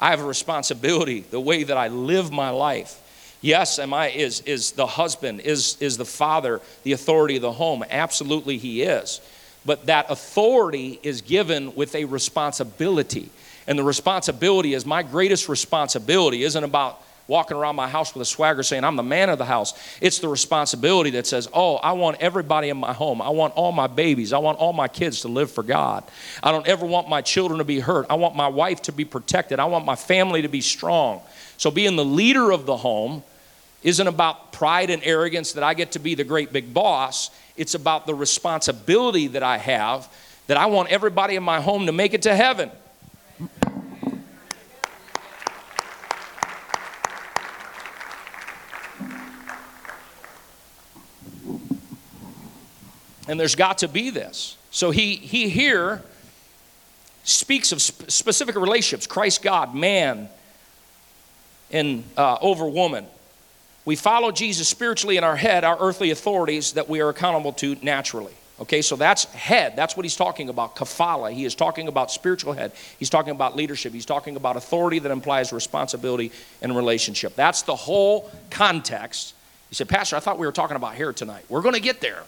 I 0.00 0.10
have 0.10 0.20
a 0.20 0.24
responsibility, 0.24 1.20
the 1.20 1.38
way 1.38 1.62
that 1.62 1.76
I 1.76 1.88
live 1.88 2.32
my 2.32 2.50
life, 2.50 3.00
Yes, 3.40 3.78
am 3.78 3.94
I 3.94 4.10
is 4.10 4.40
is 4.42 4.72
the 4.72 4.86
husband, 4.86 5.40
is 5.40 5.76
is 5.80 5.96
the 5.96 6.04
father, 6.04 6.60
the 6.82 6.92
authority 6.92 7.36
of 7.36 7.42
the 7.42 7.52
home? 7.52 7.84
Absolutely 7.88 8.58
he 8.58 8.82
is. 8.82 9.20
But 9.64 9.86
that 9.86 10.10
authority 10.10 11.00
is 11.02 11.22
given 11.22 11.74
with 11.74 11.94
a 11.94 12.04
responsibility. 12.04 13.30
And 13.66 13.78
the 13.78 13.84
responsibility 13.84 14.74
is 14.74 14.84
my 14.84 15.02
greatest 15.02 15.48
responsibility 15.48 16.42
isn't 16.44 16.64
about 16.64 17.02
walking 17.30 17.56
around 17.56 17.76
my 17.76 17.88
house 17.88 18.12
with 18.12 18.20
a 18.22 18.26
swagger 18.26 18.64
saying, 18.64 18.82
I'm 18.82 18.96
the 18.96 19.04
man 19.04 19.30
of 19.30 19.38
the 19.38 19.44
house. 19.44 19.72
It's 20.00 20.18
the 20.18 20.28
responsibility 20.28 21.10
that 21.10 21.28
says, 21.28 21.48
Oh, 21.54 21.76
I 21.76 21.92
want 21.92 22.20
everybody 22.20 22.68
in 22.68 22.76
my 22.76 22.92
home. 22.92 23.22
I 23.22 23.30
want 23.30 23.54
all 23.54 23.70
my 23.70 23.86
babies. 23.86 24.32
I 24.32 24.38
want 24.38 24.58
all 24.58 24.72
my 24.72 24.88
kids 24.88 25.20
to 25.20 25.28
live 25.28 25.50
for 25.50 25.62
God. 25.62 26.02
I 26.42 26.50
don't 26.50 26.66
ever 26.66 26.84
want 26.84 27.08
my 27.08 27.22
children 27.22 27.58
to 27.58 27.64
be 27.64 27.78
hurt. 27.78 28.06
I 28.10 28.14
want 28.14 28.34
my 28.34 28.48
wife 28.48 28.82
to 28.82 28.92
be 28.92 29.04
protected. 29.04 29.60
I 29.60 29.66
want 29.66 29.86
my 29.86 29.94
family 29.94 30.42
to 30.42 30.48
be 30.48 30.60
strong. 30.60 31.22
So, 31.56 31.70
being 31.70 31.94
the 31.94 32.04
leader 32.04 32.50
of 32.50 32.66
the 32.66 32.76
home 32.76 33.22
isn't 33.84 34.06
about 34.06 34.52
pride 34.52 34.90
and 34.90 35.00
arrogance 35.04 35.52
that 35.52 35.62
I 35.62 35.74
get 35.74 35.92
to 35.92 36.00
be 36.00 36.16
the 36.16 36.24
great 36.24 36.52
big 36.52 36.74
boss. 36.74 37.30
It's 37.56 37.74
about 37.74 38.06
the 38.06 38.14
responsibility 38.14 39.28
that 39.28 39.44
I 39.44 39.56
have 39.56 40.12
that 40.48 40.56
I 40.56 40.66
want 40.66 40.90
everybody 40.90 41.36
in 41.36 41.44
my 41.44 41.60
home 41.60 41.86
to 41.86 41.92
make 41.92 42.12
it 42.12 42.22
to 42.22 42.34
heaven. 42.34 42.72
And 53.30 53.38
there's 53.38 53.54
got 53.54 53.78
to 53.78 53.88
be 53.88 54.10
this. 54.10 54.56
So 54.72 54.90
he, 54.90 55.14
he 55.14 55.48
here 55.48 56.02
speaks 57.22 57.70
of 57.70 57.80
sp- 57.80 58.10
specific 58.10 58.56
relationships 58.56 59.06
Christ, 59.06 59.40
God, 59.40 59.72
man, 59.72 60.28
and 61.70 62.02
uh, 62.16 62.38
over 62.40 62.68
woman. 62.68 63.06
We 63.84 63.94
follow 63.94 64.32
Jesus 64.32 64.66
spiritually 64.66 65.16
in 65.16 65.22
our 65.22 65.36
head, 65.36 65.62
our 65.62 65.76
earthly 65.78 66.10
authorities 66.10 66.72
that 66.72 66.88
we 66.88 67.00
are 67.02 67.08
accountable 67.08 67.52
to 67.52 67.76
naturally. 67.82 68.32
Okay, 68.62 68.82
so 68.82 68.96
that's 68.96 69.26
head. 69.26 69.76
That's 69.76 69.96
what 69.96 70.04
he's 70.04 70.16
talking 70.16 70.48
about. 70.48 70.74
Kafala. 70.74 71.32
He 71.32 71.44
is 71.44 71.54
talking 71.54 71.86
about 71.86 72.10
spiritual 72.10 72.52
head. 72.52 72.72
He's 72.98 73.10
talking 73.10 73.30
about 73.30 73.54
leadership. 73.54 73.92
He's 73.92 74.06
talking 74.06 74.34
about 74.34 74.56
authority 74.56 74.98
that 74.98 75.12
implies 75.12 75.52
responsibility 75.52 76.32
and 76.62 76.74
relationship. 76.74 77.36
That's 77.36 77.62
the 77.62 77.76
whole 77.76 78.28
context. 78.50 79.34
He 79.68 79.76
said, 79.76 79.88
Pastor, 79.88 80.16
I 80.16 80.18
thought 80.18 80.36
we 80.36 80.46
were 80.46 80.52
talking 80.52 80.74
about 80.74 80.96
hair 80.96 81.12
tonight. 81.12 81.44
We're 81.48 81.62
going 81.62 81.76
to 81.76 81.80
get 81.80 82.00
there. 82.00 82.24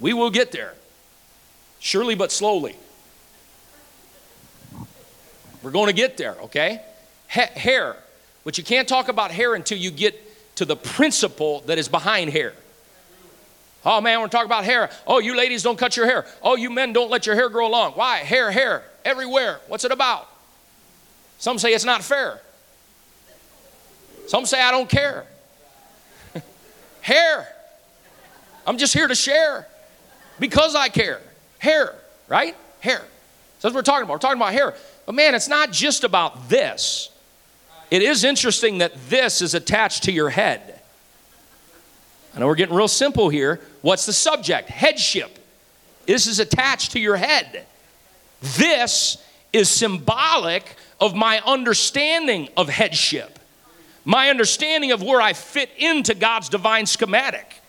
We 0.00 0.14
will 0.14 0.30
get 0.30 0.50
there. 0.50 0.74
Surely 1.78 2.14
but 2.14 2.32
slowly. 2.32 2.76
We're 5.62 5.70
going 5.70 5.88
to 5.88 5.92
get 5.92 6.16
there, 6.16 6.36
okay? 6.42 6.80
Ha- 7.28 7.50
hair. 7.54 7.96
But 8.44 8.56
you 8.56 8.64
can't 8.64 8.88
talk 8.88 9.08
about 9.08 9.30
hair 9.30 9.54
until 9.54 9.78
you 9.78 9.90
get 9.90 10.56
to 10.56 10.64
the 10.64 10.76
principle 10.76 11.60
that 11.66 11.78
is 11.78 11.88
behind 11.88 12.30
hair. 12.30 12.54
Oh 13.84 14.00
man, 14.00 14.20
we're 14.20 14.28
talking 14.28 14.46
about 14.46 14.64
hair. 14.64 14.90
Oh, 15.06 15.20
you 15.20 15.34
ladies 15.34 15.62
don't 15.62 15.78
cut 15.78 15.96
your 15.96 16.06
hair. 16.06 16.26
Oh, 16.42 16.54
you 16.56 16.68
men 16.68 16.92
don't 16.92 17.10
let 17.10 17.26
your 17.26 17.34
hair 17.34 17.48
grow 17.48 17.68
long. 17.68 17.92
Why? 17.92 18.18
Hair, 18.18 18.50
hair, 18.50 18.82
everywhere. 19.04 19.60
What's 19.68 19.84
it 19.84 19.92
about? 19.92 20.28
Some 21.38 21.58
say 21.58 21.72
it's 21.72 21.84
not 21.84 22.02
fair. 22.04 22.40
Some 24.26 24.44
say 24.44 24.60
I 24.60 24.70
don't 24.70 24.88
care. 24.88 25.24
hair. 27.00 27.48
I'm 28.66 28.76
just 28.76 28.92
here 28.92 29.08
to 29.08 29.14
share 29.14 29.66
because 30.40 30.74
I 30.74 30.88
care. 30.88 31.20
Hair, 31.58 31.94
right? 32.28 32.56
Hair. 32.80 32.98
So 32.98 33.68
that's 33.68 33.74
what 33.74 33.74
we're 33.74 33.82
talking 33.82 34.04
about. 34.04 34.14
We're 34.14 34.18
talking 34.18 34.38
about 34.38 34.52
hair. 34.52 34.74
But 35.06 35.14
man, 35.14 35.34
it's 35.34 35.48
not 35.48 35.70
just 35.70 36.02
about 36.02 36.48
this. 36.48 37.10
It 37.90 38.02
is 38.02 38.24
interesting 38.24 38.78
that 38.78 38.92
this 39.08 39.42
is 39.42 39.54
attached 39.54 40.04
to 40.04 40.12
your 40.12 40.30
head. 40.30 40.80
I 42.34 42.40
know 42.40 42.46
we're 42.46 42.54
getting 42.54 42.74
real 42.74 42.88
simple 42.88 43.28
here. 43.28 43.60
What's 43.82 44.06
the 44.06 44.12
subject? 44.12 44.68
Headship. 44.68 45.38
This 46.06 46.26
is 46.26 46.38
attached 46.38 46.92
to 46.92 47.00
your 47.00 47.16
head. 47.16 47.66
This 48.40 49.22
is 49.52 49.68
symbolic 49.68 50.76
of 51.00 51.14
my 51.14 51.40
understanding 51.40 52.48
of 52.56 52.68
headship, 52.68 53.38
my 54.04 54.30
understanding 54.30 54.92
of 54.92 55.02
where 55.02 55.20
I 55.20 55.32
fit 55.32 55.70
into 55.76 56.14
God's 56.14 56.48
divine 56.48 56.86
schematic. 56.86 57.59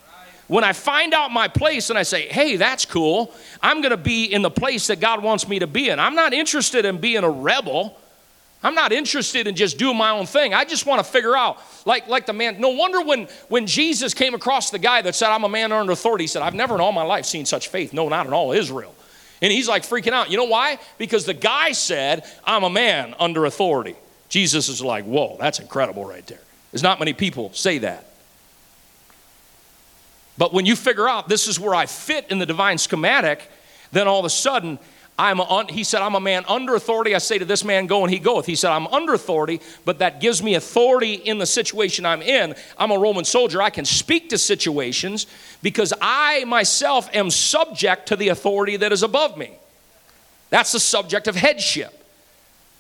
When 0.51 0.65
I 0.65 0.73
find 0.73 1.13
out 1.13 1.31
my 1.31 1.47
place 1.47 1.89
and 1.89 1.97
I 1.97 2.03
say, 2.03 2.27
hey, 2.27 2.57
that's 2.57 2.83
cool, 2.83 3.33
I'm 3.61 3.79
going 3.79 3.91
to 3.91 3.95
be 3.95 4.25
in 4.25 4.41
the 4.41 4.51
place 4.51 4.87
that 4.87 4.99
God 4.99 5.23
wants 5.23 5.47
me 5.47 5.59
to 5.59 5.65
be 5.65 5.87
in. 5.87 5.97
I'm 5.97 6.13
not 6.13 6.33
interested 6.33 6.83
in 6.83 6.97
being 6.97 7.23
a 7.23 7.29
rebel. 7.29 7.97
I'm 8.61 8.75
not 8.75 8.91
interested 8.91 9.47
in 9.47 9.55
just 9.55 9.77
doing 9.77 9.95
my 9.95 10.09
own 10.09 10.25
thing. 10.25 10.53
I 10.53 10.65
just 10.65 10.85
want 10.85 10.99
to 10.99 11.09
figure 11.09 11.37
out, 11.37 11.59
like, 11.85 12.09
like 12.09 12.25
the 12.25 12.33
man. 12.33 12.59
No 12.59 12.67
wonder 12.67 13.01
when, 13.01 13.29
when 13.47 13.65
Jesus 13.65 14.13
came 14.13 14.33
across 14.33 14.71
the 14.71 14.77
guy 14.77 15.01
that 15.01 15.15
said, 15.15 15.29
I'm 15.29 15.45
a 15.45 15.49
man 15.49 15.71
under 15.71 15.93
authority, 15.93 16.25
he 16.25 16.27
said, 16.27 16.41
I've 16.41 16.53
never 16.53 16.75
in 16.75 16.81
all 16.81 16.91
my 16.91 17.03
life 17.03 17.23
seen 17.23 17.45
such 17.45 17.69
faith. 17.69 17.93
No, 17.93 18.09
not 18.09 18.27
in 18.27 18.33
all 18.33 18.51
Israel. 18.51 18.93
And 19.41 19.53
he's 19.53 19.69
like 19.69 19.83
freaking 19.83 20.11
out. 20.11 20.31
You 20.31 20.35
know 20.35 20.43
why? 20.43 20.79
Because 20.97 21.25
the 21.25 21.33
guy 21.33 21.71
said, 21.71 22.29
I'm 22.43 22.65
a 22.65 22.69
man 22.69 23.15
under 23.19 23.45
authority. 23.45 23.95
Jesus 24.27 24.67
is 24.67 24.81
like, 24.81 25.05
whoa, 25.05 25.37
that's 25.39 25.61
incredible 25.61 26.03
right 26.03 26.27
there. 26.27 26.41
There's 26.73 26.83
not 26.83 26.99
many 26.99 27.13
people 27.13 27.53
say 27.53 27.77
that. 27.77 28.10
But 30.41 30.53
when 30.53 30.65
you 30.65 30.75
figure 30.75 31.07
out 31.07 31.29
this 31.29 31.47
is 31.47 31.59
where 31.59 31.75
I 31.75 31.85
fit 31.85 32.25
in 32.31 32.39
the 32.39 32.47
divine 32.47 32.79
schematic, 32.79 33.47
then 33.91 34.07
all 34.07 34.17
of 34.17 34.25
a 34.25 34.29
sudden, 34.31 34.79
I'm 35.19 35.39
un, 35.39 35.67
he 35.67 35.83
said, 35.83 36.01
I'm 36.01 36.15
a 36.15 36.19
man 36.19 36.45
under 36.47 36.73
authority. 36.73 37.13
I 37.13 37.19
say 37.19 37.37
to 37.37 37.45
this 37.45 37.63
man, 37.63 37.85
go 37.85 38.01
and 38.03 38.11
he 38.11 38.17
goeth. 38.17 38.47
He 38.47 38.55
said, 38.55 38.71
I'm 38.71 38.87
under 38.87 39.13
authority, 39.13 39.61
but 39.85 39.99
that 39.99 40.19
gives 40.19 40.41
me 40.41 40.55
authority 40.55 41.13
in 41.13 41.37
the 41.37 41.45
situation 41.45 42.07
I'm 42.07 42.23
in. 42.23 42.55
I'm 42.75 42.89
a 42.89 42.97
Roman 42.97 43.23
soldier. 43.23 43.61
I 43.61 43.69
can 43.69 43.85
speak 43.85 44.29
to 44.29 44.37
situations 44.39 45.27
because 45.61 45.93
I 46.01 46.43
myself 46.45 47.07
am 47.13 47.29
subject 47.29 48.07
to 48.07 48.15
the 48.15 48.29
authority 48.29 48.77
that 48.77 48.91
is 48.91 49.03
above 49.03 49.37
me. 49.37 49.51
That's 50.49 50.71
the 50.71 50.79
subject 50.79 51.27
of 51.27 51.35
headship. 51.35 51.93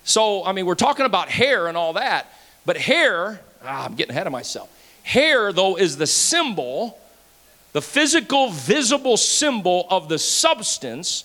So, 0.03 0.43
I 0.43 0.53
mean, 0.53 0.65
we're 0.65 0.73
talking 0.73 1.05
about 1.05 1.29
hair 1.29 1.67
and 1.67 1.77
all 1.77 1.93
that, 1.93 2.25
but 2.65 2.77
hair, 2.77 3.39
ah, 3.63 3.85
I'm 3.85 3.93
getting 3.93 4.15
ahead 4.15 4.25
of 4.25 4.33
myself. 4.33 4.67
Hair, 5.03 5.53
though, 5.53 5.77
is 5.77 5.97
the 5.97 6.07
symbol 6.07 6.97
the 7.73 7.81
physical, 7.81 8.49
visible 8.49 9.17
symbol 9.17 9.87
of 9.89 10.09
the 10.09 10.19
substance 10.19 11.23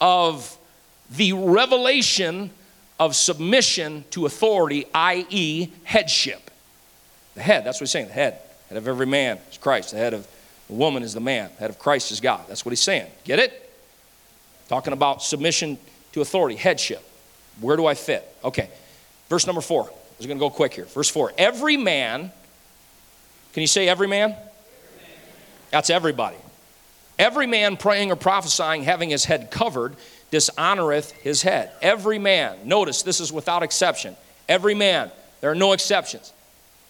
of 0.00 0.58
the 1.10 1.32
revelation 1.32 2.50
of 2.98 3.14
submission 3.14 4.04
to 4.10 4.26
authority, 4.26 4.86
i.e., 4.94 5.70
headship. 5.84 6.50
The 7.34 7.42
head, 7.42 7.64
that's 7.64 7.80
what 7.80 7.86
he's 7.86 7.90
saying. 7.90 8.06
The 8.06 8.12
head. 8.12 8.38
Head 8.68 8.78
of 8.78 8.88
every 8.88 9.06
man 9.06 9.38
is 9.50 9.58
Christ. 9.58 9.90
The 9.90 9.98
head 9.98 10.14
of 10.14 10.26
the 10.68 10.74
woman 10.74 11.02
is 11.02 11.12
the 11.12 11.20
man. 11.20 11.50
The 11.54 11.60
head 11.60 11.70
of 11.70 11.78
Christ 11.78 12.12
is 12.12 12.20
God. 12.20 12.44
That's 12.48 12.64
what 12.64 12.70
he's 12.70 12.80
saying. 12.80 13.10
Get 13.24 13.38
it? 13.38 13.60
Talking 14.68 14.92
about 14.92 15.22
submission 15.22 15.78
to 16.12 16.20
authority, 16.20 16.56
headship. 16.56 17.02
Where 17.60 17.76
do 17.76 17.86
I 17.86 17.94
fit? 17.94 18.26
Okay. 18.42 18.70
Verse 19.28 19.46
number 19.46 19.60
four. 19.60 19.84
I 19.84 20.16
was 20.18 20.26
going 20.26 20.38
to 20.38 20.42
go 20.42 20.50
quick 20.50 20.74
here. 20.74 20.84
Verse 20.86 21.10
four. 21.10 21.32
Every 21.36 21.76
man, 21.76 22.32
can 23.52 23.60
you 23.60 23.66
say 23.66 23.88
every 23.88 24.08
man? 24.08 24.34
That's 25.74 25.90
everybody. 25.90 26.36
Every 27.18 27.48
man 27.48 27.76
praying 27.76 28.12
or 28.12 28.14
prophesying, 28.14 28.84
having 28.84 29.10
his 29.10 29.24
head 29.24 29.50
covered, 29.50 29.96
dishonoreth 30.30 31.10
his 31.10 31.42
head. 31.42 31.72
Every 31.82 32.20
man. 32.20 32.58
Notice 32.64 33.02
this 33.02 33.18
is 33.18 33.32
without 33.32 33.64
exception. 33.64 34.14
Every 34.48 34.76
man. 34.76 35.10
There 35.40 35.50
are 35.50 35.56
no 35.56 35.72
exceptions. 35.72 36.32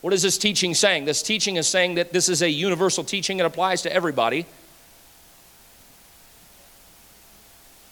What 0.03 0.13
is 0.13 0.21
this 0.21 0.37
teaching 0.37 0.75
saying? 0.75 1.07
This 1.07 1.23
teaching 1.23 1.57
is 1.57 1.67
saying 1.67 1.95
that 1.95 2.13
this 2.13 2.29
is 2.29 2.43
a 2.43 2.51
universal 2.51 3.05
teaching. 3.05 3.41
It 3.41 3.47
applies 3.47 3.81
to 3.83 3.91
everybody. 3.91 4.45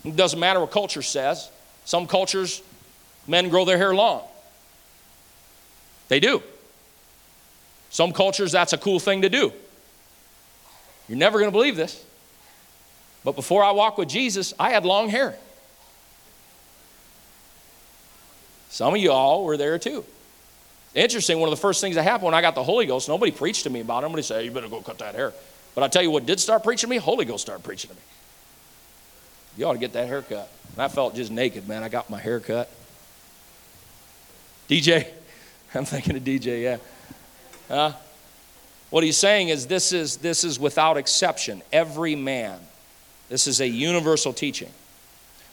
It 0.05 0.14
doesn't 0.14 0.38
matter 0.38 0.61
what 0.61 0.72
culture 0.72 1.01
says. 1.01 1.51
Some 1.86 2.07
cultures, 2.07 2.61
men 3.26 3.49
grow 3.49 3.64
their 3.64 3.78
hair 3.78 3.95
long. 3.95 4.24
They 6.09 6.20
do. 6.20 6.43
Some 7.88 8.12
cultures, 8.12 8.53
that's 8.53 8.74
a 8.74 8.78
cool 8.78 9.01
thing 9.01 9.22
to 9.22 9.30
do. 9.30 9.55
You're 11.09 11.18
never 11.18 11.38
going 11.38 11.50
to 11.50 11.57
believe 11.57 11.76
this. 11.76 12.05
But 13.24 13.36
before 13.36 13.62
I 13.62 13.70
walked 13.70 13.98
with 13.98 14.09
Jesus, 14.09 14.53
I 14.59 14.70
had 14.70 14.84
long 14.84 15.09
hair. 15.09 15.36
Some 18.70 18.94
of 18.94 19.00
y'all 19.00 19.44
were 19.44 19.57
there 19.57 19.78
too. 19.78 20.05
Interesting, 20.94 21.38
one 21.38 21.48
of 21.48 21.57
the 21.57 21.61
first 21.61 21.80
things 21.80 21.96
that 21.96 22.03
happened 22.03 22.26
when 22.26 22.34
I 22.34 22.40
got 22.40 22.55
the 22.55 22.64
Holy 22.64 22.86
Ghost, 22.86 23.09
nobody 23.09 23.30
preached 23.30 23.64
to 23.64 23.70
me 23.70 23.80
about 23.80 24.03
it. 24.03 24.07
Nobody 24.07 24.22
said, 24.22 24.44
you 24.44 24.50
better 24.50 24.68
go 24.68 24.80
cut 24.80 24.98
that 24.98 25.14
hair. 25.14 25.32
But 25.74 25.84
I 25.84 25.88
tell 25.88 26.03
you 26.03 26.11
what 26.11 26.26
did 26.26 26.38
start 26.40 26.62
preaching 26.62 26.88
to 26.88 26.90
me? 26.90 26.98
Holy 26.98 27.24
Ghost 27.24 27.42
started 27.42 27.62
preaching 27.64 27.90
to 27.90 27.96
me. 27.96 28.03
You 29.57 29.66
ought 29.66 29.74
to 29.74 29.78
get 29.78 29.92
that 29.94 30.07
haircut. 30.07 30.50
And 30.72 30.82
I 30.82 30.88
felt 30.88 31.14
just 31.14 31.30
naked, 31.30 31.68
man. 31.68 31.82
I 31.82 31.88
got 31.88 32.11
my 32.11 32.18
hair 32.18 32.40
cut. 32.40 32.70
DJ, 34.68 35.07
I'm 35.74 35.84
thinking 35.84 36.16
of 36.16 36.24
DJ, 36.24 36.62
yeah. 36.62 36.76
Huh? 37.68 37.92
What 38.93 39.05
he's 39.05 39.16
saying 39.16 39.49
is 39.49 39.68
this 39.68 39.95
is 39.95 40.18
this 40.18 40.45
is 40.45 40.61
without 40.61 40.99
exception, 40.99 41.62
every 41.72 42.14
man. 42.14 42.61
This 43.30 43.47
is 43.47 43.59
a 43.59 43.66
universal 43.66 44.34
teaching. 44.34 44.68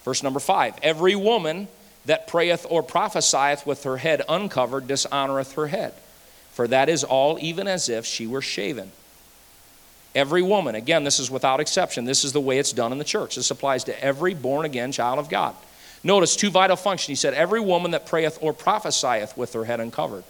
Verse 0.03 0.21
number 0.21 0.41
5. 0.41 0.73
Every 0.83 1.15
woman 1.15 1.69
that 2.03 2.27
prayeth 2.27 2.65
or 2.69 2.83
prophesieth 2.83 3.65
with 3.65 3.85
her 3.85 3.95
head 3.95 4.23
uncovered 4.27 4.87
dishonoreth 4.87 5.53
her 5.53 5.67
head, 5.67 5.93
for 6.51 6.67
that 6.67 6.89
is 6.89 7.05
all 7.05 7.37
even 7.39 7.65
as 7.65 7.87
if 7.87 8.05
she 8.05 8.27
were 8.27 8.41
shaven. 8.41 8.91
Every 10.13 10.41
woman, 10.41 10.75
again, 10.75 11.05
this 11.05 11.17
is 11.17 11.31
without 11.31 11.61
exception. 11.61 12.03
This 12.03 12.25
is 12.25 12.33
the 12.33 12.41
way 12.41 12.59
it's 12.59 12.73
done 12.73 12.91
in 12.91 12.97
the 12.97 13.05
church. 13.05 13.37
This 13.37 13.51
applies 13.51 13.85
to 13.85 14.03
every 14.03 14.33
born 14.33 14.65
again 14.65 14.91
child 14.91 15.17
of 15.17 15.29
God. 15.29 15.55
Notice 16.03 16.35
two 16.35 16.49
vital 16.49 16.75
functions. 16.75 17.07
He 17.07 17.15
said, 17.15 17.33
Every 17.33 17.61
woman 17.61 17.91
that 17.91 18.05
prayeth 18.05 18.37
or 18.41 18.51
prophesieth 18.51 19.37
with 19.37 19.53
her 19.53 19.63
head 19.63 19.79
uncovered. 19.79 20.25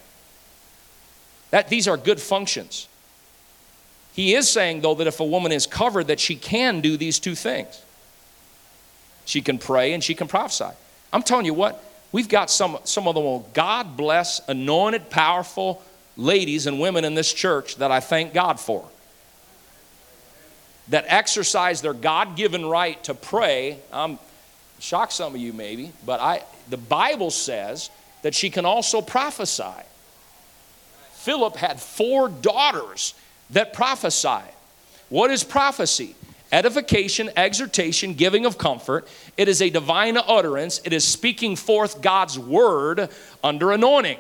That, 1.49 1.70
these 1.70 1.88
are 1.88 1.97
good 1.97 2.22
functions. 2.22 2.88
He 4.14 4.36
is 4.36 4.49
saying, 4.49 4.82
though, 4.82 4.95
that 4.95 5.07
if 5.07 5.20
a 5.20 5.26
woman 5.26 5.51
is 5.51 5.66
covered, 5.66 6.07
that 6.07 6.20
she 6.20 6.36
can 6.36 6.82
do 6.82 6.97
these 6.97 7.20
two 7.20 7.36
things. 7.36 7.82
She 9.26 9.41
can 9.41 9.60
pray 9.60 9.93
and 9.93 10.03
she 10.03 10.16
can 10.16 10.28
prophesy. 10.28 10.76
I'm 11.14 11.24
telling 11.24 11.45
you 11.45 11.53
what, 11.53 11.84
we've 12.12 12.30
got 12.30 12.49
some, 12.49 12.80
some 12.84 13.07
of 13.07 13.16
the 13.16 13.22
most 13.22 13.53
God 13.53 13.95
bless, 13.95 14.41
anointed, 14.47 15.10
powerful 15.10 15.82
ladies 16.18 16.68
and 16.68 16.80
women 16.80 17.05
in 17.05 17.16
this 17.16 17.32
church 17.32 17.78
that 17.78 17.91
I 17.91 17.99
thank 17.99 18.34
God 18.34 18.60
for. 18.60 18.88
That 20.89 21.05
exercise 21.07 21.82
their 21.82 21.93
God 21.93 22.36
given 22.36 22.66
right 22.66 23.01
to 23.03 23.14
pray. 23.14 23.80
I'm 23.93 24.18
shock 24.80 25.12
some 25.12 25.36
of 25.36 25.41
you 25.41 25.53
maybe, 25.53 25.91
but 26.05 26.20
I, 26.20 26.43
the 26.70 26.78
Bible 26.78 27.32
says 27.32 27.89
that 28.22 28.34
she 28.34 28.49
can 28.49 28.66
also 28.66 29.01
prophesy. 29.01 29.64
Philip 31.14 31.55
had 31.57 31.80
four 31.80 32.30
daughters 32.30 33.14
that 33.51 33.73
prophesy. 33.73 34.43
What 35.09 35.31
is 35.31 35.43
prophecy? 35.43 36.15
Edification, 36.51 37.29
exhortation, 37.35 38.13
giving 38.13 38.45
of 38.45 38.57
comfort. 38.57 39.07
It 39.37 39.47
is 39.47 39.61
a 39.61 39.69
divine 39.69 40.17
utterance. 40.17 40.81
It 40.83 40.93
is 40.93 41.05
speaking 41.05 41.55
forth 41.55 42.01
God's 42.01 42.39
word 42.39 43.09
under 43.43 43.71
anointing. 43.71 44.17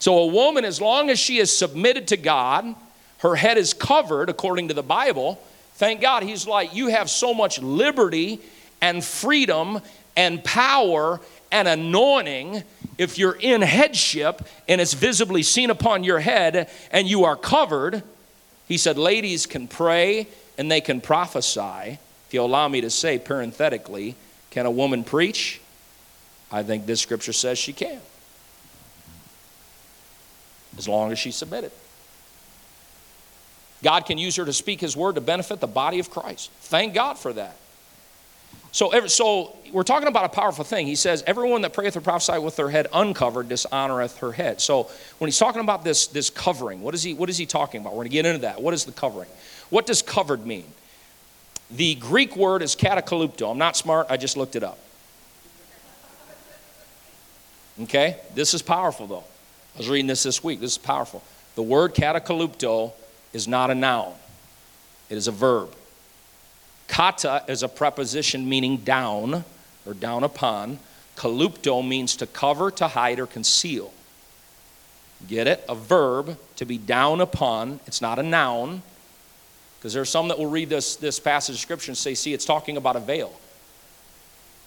So, 0.00 0.18
a 0.18 0.26
woman, 0.26 0.64
as 0.64 0.80
long 0.80 1.10
as 1.10 1.18
she 1.18 1.38
is 1.38 1.54
submitted 1.54 2.08
to 2.08 2.16
God, 2.16 2.74
her 3.18 3.34
head 3.34 3.58
is 3.58 3.74
covered 3.74 4.28
according 4.28 4.68
to 4.68 4.74
the 4.74 4.82
Bible. 4.82 5.42
Thank 5.74 6.00
God, 6.00 6.22
He's 6.22 6.46
like, 6.46 6.74
you 6.74 6.88
have 6.88 7.10
so 7.10 7.34
much 7.34 7.60
liberty 7.60 8.40
and 8.80 9.02
freedom 9.04 9.80
and 10.16 10.42
power 10.44 11.20
and 11.50 11.66
anointing 11.66 12.62
if 12.98 13.16
you're 13.16 13.36
in 13.38 13.62
headship 13.62 14.42
and 14.66 14.80
it's 14.80 14.92
visibly 14.92 15.42
seen 15.42 15.70
upon 15.70 16.04
your 16.04 16.18
head 16.18 16.68
and 16.90 17.08
you 17.08 17.24
are 17.24 17.36
covered. 17.36 18.02
He 18.66 18.76
said, 18.76 18.98
ladies 18.98 19.46
can 19.46 19.68
pray 19.68 20.26
and 20.58 20.70
they 20.70 20.80
can 20.80 21.00
prophesy. 21.00 21.98
If 22.26 22.34
you'll 22.34 22.46
allow 22.46 22.68
me 22.68 22.82
to 22.82 22.90
say 22.90 23.18
parenthetically, 23.18 24.16
can 24.50 24.66
a 24.66 24.70
woman 24.70 25.04
preach? 25.04 25.60
I 26.50 26.62
think 26.62 26.84
this 26.84 27.00
scripture 27.00 27.32
says 27.32 27.58
she 27.58 27.72
can. 27.72 28.00
As 30.76 30.88
long 30.88 31.12
as 31.12 31.18
she's 31.18 31.36
submitted. 31.36 31.72
God 33.82 34.06
can 34.06 34.18
use 34.18 34.36
her 34.36 34.44
to 34.44 34.52
speak 34.52 34.80
his 34.80 34.96
word 34.96 35.14
to 35.14 35.20
benefit 35.20 35.60
the 35.60 35.66
body 35.68 36.00
of 36.00 36.10
Christ. 36.10 36.50
Thank 36.62 36.94
God 36.94 37.16
for 37.18 37.32
that. 37.32 37.56
So, 38.70 38.90
every, 38.90 39.08
so 39.08 39.56
we're 39.72 39.82
talking 39.82 40.08
about 40.08 40.26
a 40.26 40.28
powerful 40.28 40.64
thing. 40.64 40.86
He 40.86 40.94
says, 40.94 41.24
Everyone 41.26 41.62
that 41.62 41.72
prayeth 41.72 41.96
or 41.96 42.00
prophesieth 42.00 42.42
with 42.42 42.56
their 42.56 42.70
head 42.70 42.86
uncovered 42.92 43.48
dishonoreth 43.48 44.18
her 44.18 44.32
head. 44.32 44.60
So 44.60 44.90
when 45.18 45.28
he's 45.28 45.38
talking 45.38 45.62
about 45.62 45.84
this, 45.84 46.06
this 46.08 46.30
covering, 46.30 46.82
what 46.82 46.94
is, 46.94 47.02
he, 47.02 47.14
what 47.14 47.30
is 47.30 47.38
he 47.38 47.46
talking 47.46 47.80
about? 47.80 47.92
We're 47.92 48.04
going 48.04 48.10
to 48.10 48.12
get 48.12 48.26
into 48.26 48.40
that. 48.40 48.60
What 48.60 48.74
is 48.74 48.84
the 48.84 48.92
covering? 48.92 49.28
What 49.70 49.86
does 49.86 50.02
covered 50.02 50.46
mean? 50.46 50.64
The 51.70 51.94
Greek 51.96 52.36
word 52.36 52.62
is 52.62 52.76
katakalupto. 52.76 53.50
I'm 53.50 53.58
not 53.58 53.76
smart, 53.76 54.06
I 54.10 54.16
just 54.16 54.36
looked 54.36 54.56
it 54.56 54.62
up. 54.62 54.78
Okay? 57.82 58.16
This 58.34 58.54
is 58.54 58.62
powerful 58.62 59.06
though. 59.06 59.24
I 59.74 59.78
was 59.78 59.88
reading 59.88 60.06
this 60.06 60.22
this 60.22 60.42
week. 60.42 60.60
This 60.60 60.72
is 60.72 60.78
powerful. 60.78 61.22
The 61.54 61.62
word 61.62 61.94
katakalupto 61.94 62.92
is 63.32 63.46
not 63.46 63.70
a 63.70 63.74
noun, 63.74 64.14
it 65.10 65.16
is 65.16 65.28
a 65.28 65.32
verb. 65.32 65.70
Kata 66.88 67.44
is 67.46 67.62
a 67.62 67.68
preposition 67.68 68.48
meaning 68.48 68.78
down 68.78 69.44
or 69.86 69.94
down 69.94 70.24
upon. 70.24 70.78
Kalupto 71.16 71.86
means 71.86 72.16
to 72.16 72.26
cover, 72.26 72.70
to 72.72 72.88
hide, 72.88 73.20
or 73.20 73.26
conceal. 73.26 73.92
Get 75.26 75.46
it? 75.46 75.64
A 75.68 75.74
verb 75.74 76.38
to 76.56 76.64
be 76.64 76.78
down 76.78 77.20
upon. 77.20 77.80
It's 77.86 78.00
not 78.00 78.18
a 78.18 78.22
noun. 78.22 78.82
Because 79.78 79.92
there 79.92 80.02
are 80.02 80.06
some 80.06 80.28
that 80.28 80.38
will 80.38 80.50
read 80.50 80.68
this, 80.68 80.96
this 80.96 81.20
passage 81.20 81.56
of 81.56 81.60
scripture 81.60 81.90
and 81.90 81.96
say, 81.96 82.14
see, 82.14 82.34
it's 82.34 82.44
talking 82.44 82.76
about 82.76 82.96
a 82.96 83.00
veil. 83.00 83.32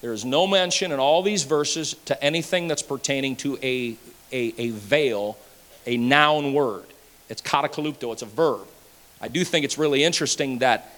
There 0.02 0.14
is 0.14 0.26
no 0.26 0.48
mention 0.48 0.92
in 0.92 1.00
all 1.00 1.22
these 1.22 1.44
verses 1.44 1.96
to 2.06 2.22
anything 2.24 2.68
that's 2.68 2.82
pertaining 2.82 3.36
to 3.38 3.58
a, 3.62 3.96
a, 4.32 4.54
a 4.58 4.70
veil, 4.72 5.38
a 5.86 5.98
noun 5.98 6.54
word. 6.54 6.86
It's 7.30 7.42
katakalupto, 7.42 8.12
it's 8.12 8.22
a 8.22 8.26
verb. 8.28 8.68
I 9.22 9.28
do 9.28 9.44
think 9.44 9.64
it's 9.64 9.78
really 9.78 10.04
interesting 10.04 10.60
that 10.60 10.92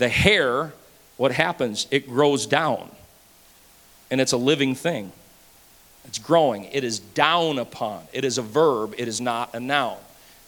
the 0.00 0.08
hair, 0.08 0.72
what 1.18 1.30
happens? 1.30 1.86
It 1.90 2.08
grows 2.08 2.46
down. 2.46 2.90
And 4.10 4.20
it's 4.20 4.32
a 4.32 4.38
living 4.38 4.74
thing. 4.74 5.12
It's 6.06 6.18
growing. 6.18 6.64
It 6.64 6.82
is 6.82 6.98
down 6.98 7.58
upon. 7.58 8.02
It 8.12 8.24
is 8.24 8.38
a 8.38 8.42
verb. 8.42 8.94
It 8.96 9.06
is 9.06 9.20
not 9.20 9.54
a 9.54 9.60
noun. 9.60 9.98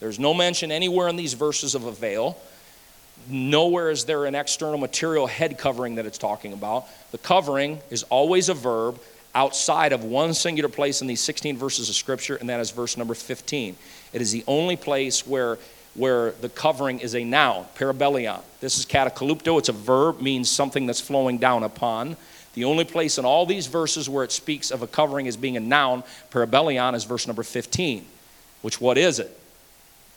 There's 0.00 0.18
no 0.18 0.32
mention 0.32 0.72
anywhere 0.72 1.06
in 1.08 1.16
these 1.16 1.34
verses 1.34 1.74
of 1.74 1.84
a 1.84 1.92
veil. 1.92 2.38
Nowhere 3.28 3.90
is 3.90 4.06
there 4.06 4.24
an 4.24 4.34
external 4.34 4.78
material 4.78 5.26
head 5.26 5.58
covering 5.58 5.96
that 5.96 6.06
it's 6.06 6.18
talking 6.18 6.54
about. 6.54 6.86
The 7.12 7.18
covering 7.18 7.80
is 7.90 8.02
always 8.04 8.48
a 8.48 8.54
verb 8.54 8.98
outside 9.34 9.92
of 9.92 10.02
one 10.02 10.32
singular 10.32 10.70
place 10.70 11.02
in 11.02 11.06
these 11.06 11.20
16 11.20 11.58
verses 11.58 11.90
of 11.90 11.94
Scripture, 11.94 12.36
and 12.36 12.48
that 12.48 12.58
is 12.58 12.70
verse 12.70 12.96
number 12.96 13.14
15. 13.14 13.76
It 14.14 14.20
is 14.22 14.32
the 14.32 14.44
only 14.46 14.76
place 14.76 15.26
where 15.26 15.58
where 15.94 16.32
the 16.32 16.48
covering 16.48 17.00
is 17.00 17.14
a 17.14 17.24
noun, 17.24 17.66
parabelion. 17.76 18.40
This 18.60 18.78
is 18.78 18.86
katakalupto. 18.86 19.58
It's 19.58 19.68
a 19.68 19.72
verb, 19.72 20.20
means 20.20 20.50
something 20.50 20.86
that's 20.86 21.00
flowing 21.00 21.38
down 21.38 21.62
upon. 21.62 22.16
The 22.54 22.64
only 22.64 22.84
place 22.84 23.18
in 23.18 23.24
all 23.24 23.46
these 23.46 23.66
verses 23.66 24.08
where 24.08 24.24
it 24.24 24.32
speaks 24.32 24.70
of 24.70 24.82
a 24.82 24.86
covering 24.86 25.28
as 25.28 25.36
being 25.36 25.56
a 25.56 25.60
noun, 25.60 26.04
parabelion, 26.30 26.94
is 26.94 27.04
verse 27.04 27.26
number 27.26 27.42
15. 27.42 28.04
Which, 28.62 28.80
what 28.80 28.98
is 28.98 29.18
it? 29.18 29.38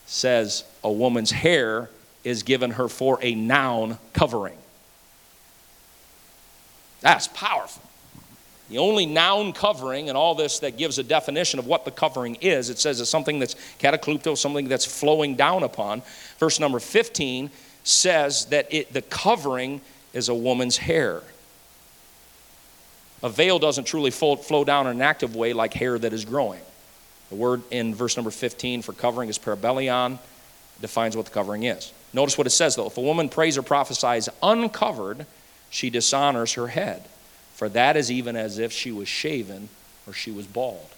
Says 0.05 0.63
a 0.83 0.91
woman's 0.91 1.31
hair 1.31 1.89
is 2.23 2.43
given 2.43 2.71
her 2.71 2.87
for 2.87 3.19
a 3.21 3.35
noun 3.35 3.97
covering. 4.13 4.57
That's 7.01 7.27
powerful. 7.27 7.83
The 8.69 8.79
only 8.79 9.05
noun 9.05 9.53
covering 9.53 10.09
and 10.09 10.17
all 10.17 10.33
this 10.33 10.59
that 10.59 10.77
gives 10.77 10.97
a 10.97 11.03
definition 11.03 11.59
of 11.59 11.67
what 11.67 11.85
the 11.85 11.91
covering 11.91 12.35
is, 12.41 12.69
it 12.69 12.79
says 12.79 12.99
it's 12.99 13.09
something 13.09 13.37
that's 13.37 13.55
katakalupto, 13.79 14.35
something 14.35 14.67
that's 14.67 14.85
flowing 14.85 15.35
down 15.35 15.63
upon. 15.63 16.01
Verse 16.39 16.59
number 16.59 16.79
15 16.79 17.51
says 17.83 18.45
that 18.45 18.73
it, 18.73 18.91
the 18.91 19.03
covering 19.03 19.81
is 20.13 20.29
a 20.29 20.33
woman's 20.33 20.77
hair. 20.77 21.21
A 23.21 23.29
veil 23.29 23.59
doesn't 23.59 23.85
truly 23.85 24.11
flow, 24.11 24.63
down 24.63 24.87
in 24.87 24.95
an 24.95 25.01
active 25.01 25.35
way 25.35 25.53
like 25.53 25.73
hair 25.73 25.99
that 25.99 26.11
is 26.11 26.25
growing. 26.25 26.61
The 27.29 27.35
word 27.35 27.61
in 27.69 27.93
verse 27.93 28.17
number 28.17 28.31
15 28.31 28.81
for 28.81 28.93
covering 28.93 29.29
is 29.29 29.37
parabelion, 29.37 30.17
defines 30.81 31.15
what 31.15 31.25
the 31.25 31.31
covering 31.31 31.63
is. 31.63 31.93
Notice 32.13 32.37
what 32.37 32.47
it 32.47 32.51
says 32.51 32.75
though. 32.75 32.87
If 32.87 32.97
a 32.97 33.01
woman 33.01 33.29
prays 33.29 33.59
or 33.59 33.61
prophesies 33.61 34.27
uncovered, 34.41 35.27
she 35.69 35.91
dishonors 35.91 36.53
her 36.53 36.67
head 36.67 37.03
for 37.55 37.69
that 37.69 37.97
is 37.97 38.11
even 38.11 38.35
as 38.35 38.59
if 38.59 38.71
she 38.71 38.91
was 38.91 39.07
shaven 39.07 39.69
or 40.05 40.13
she 40.13 40.29
was 40.29 40.45
bald. 40.45 40.89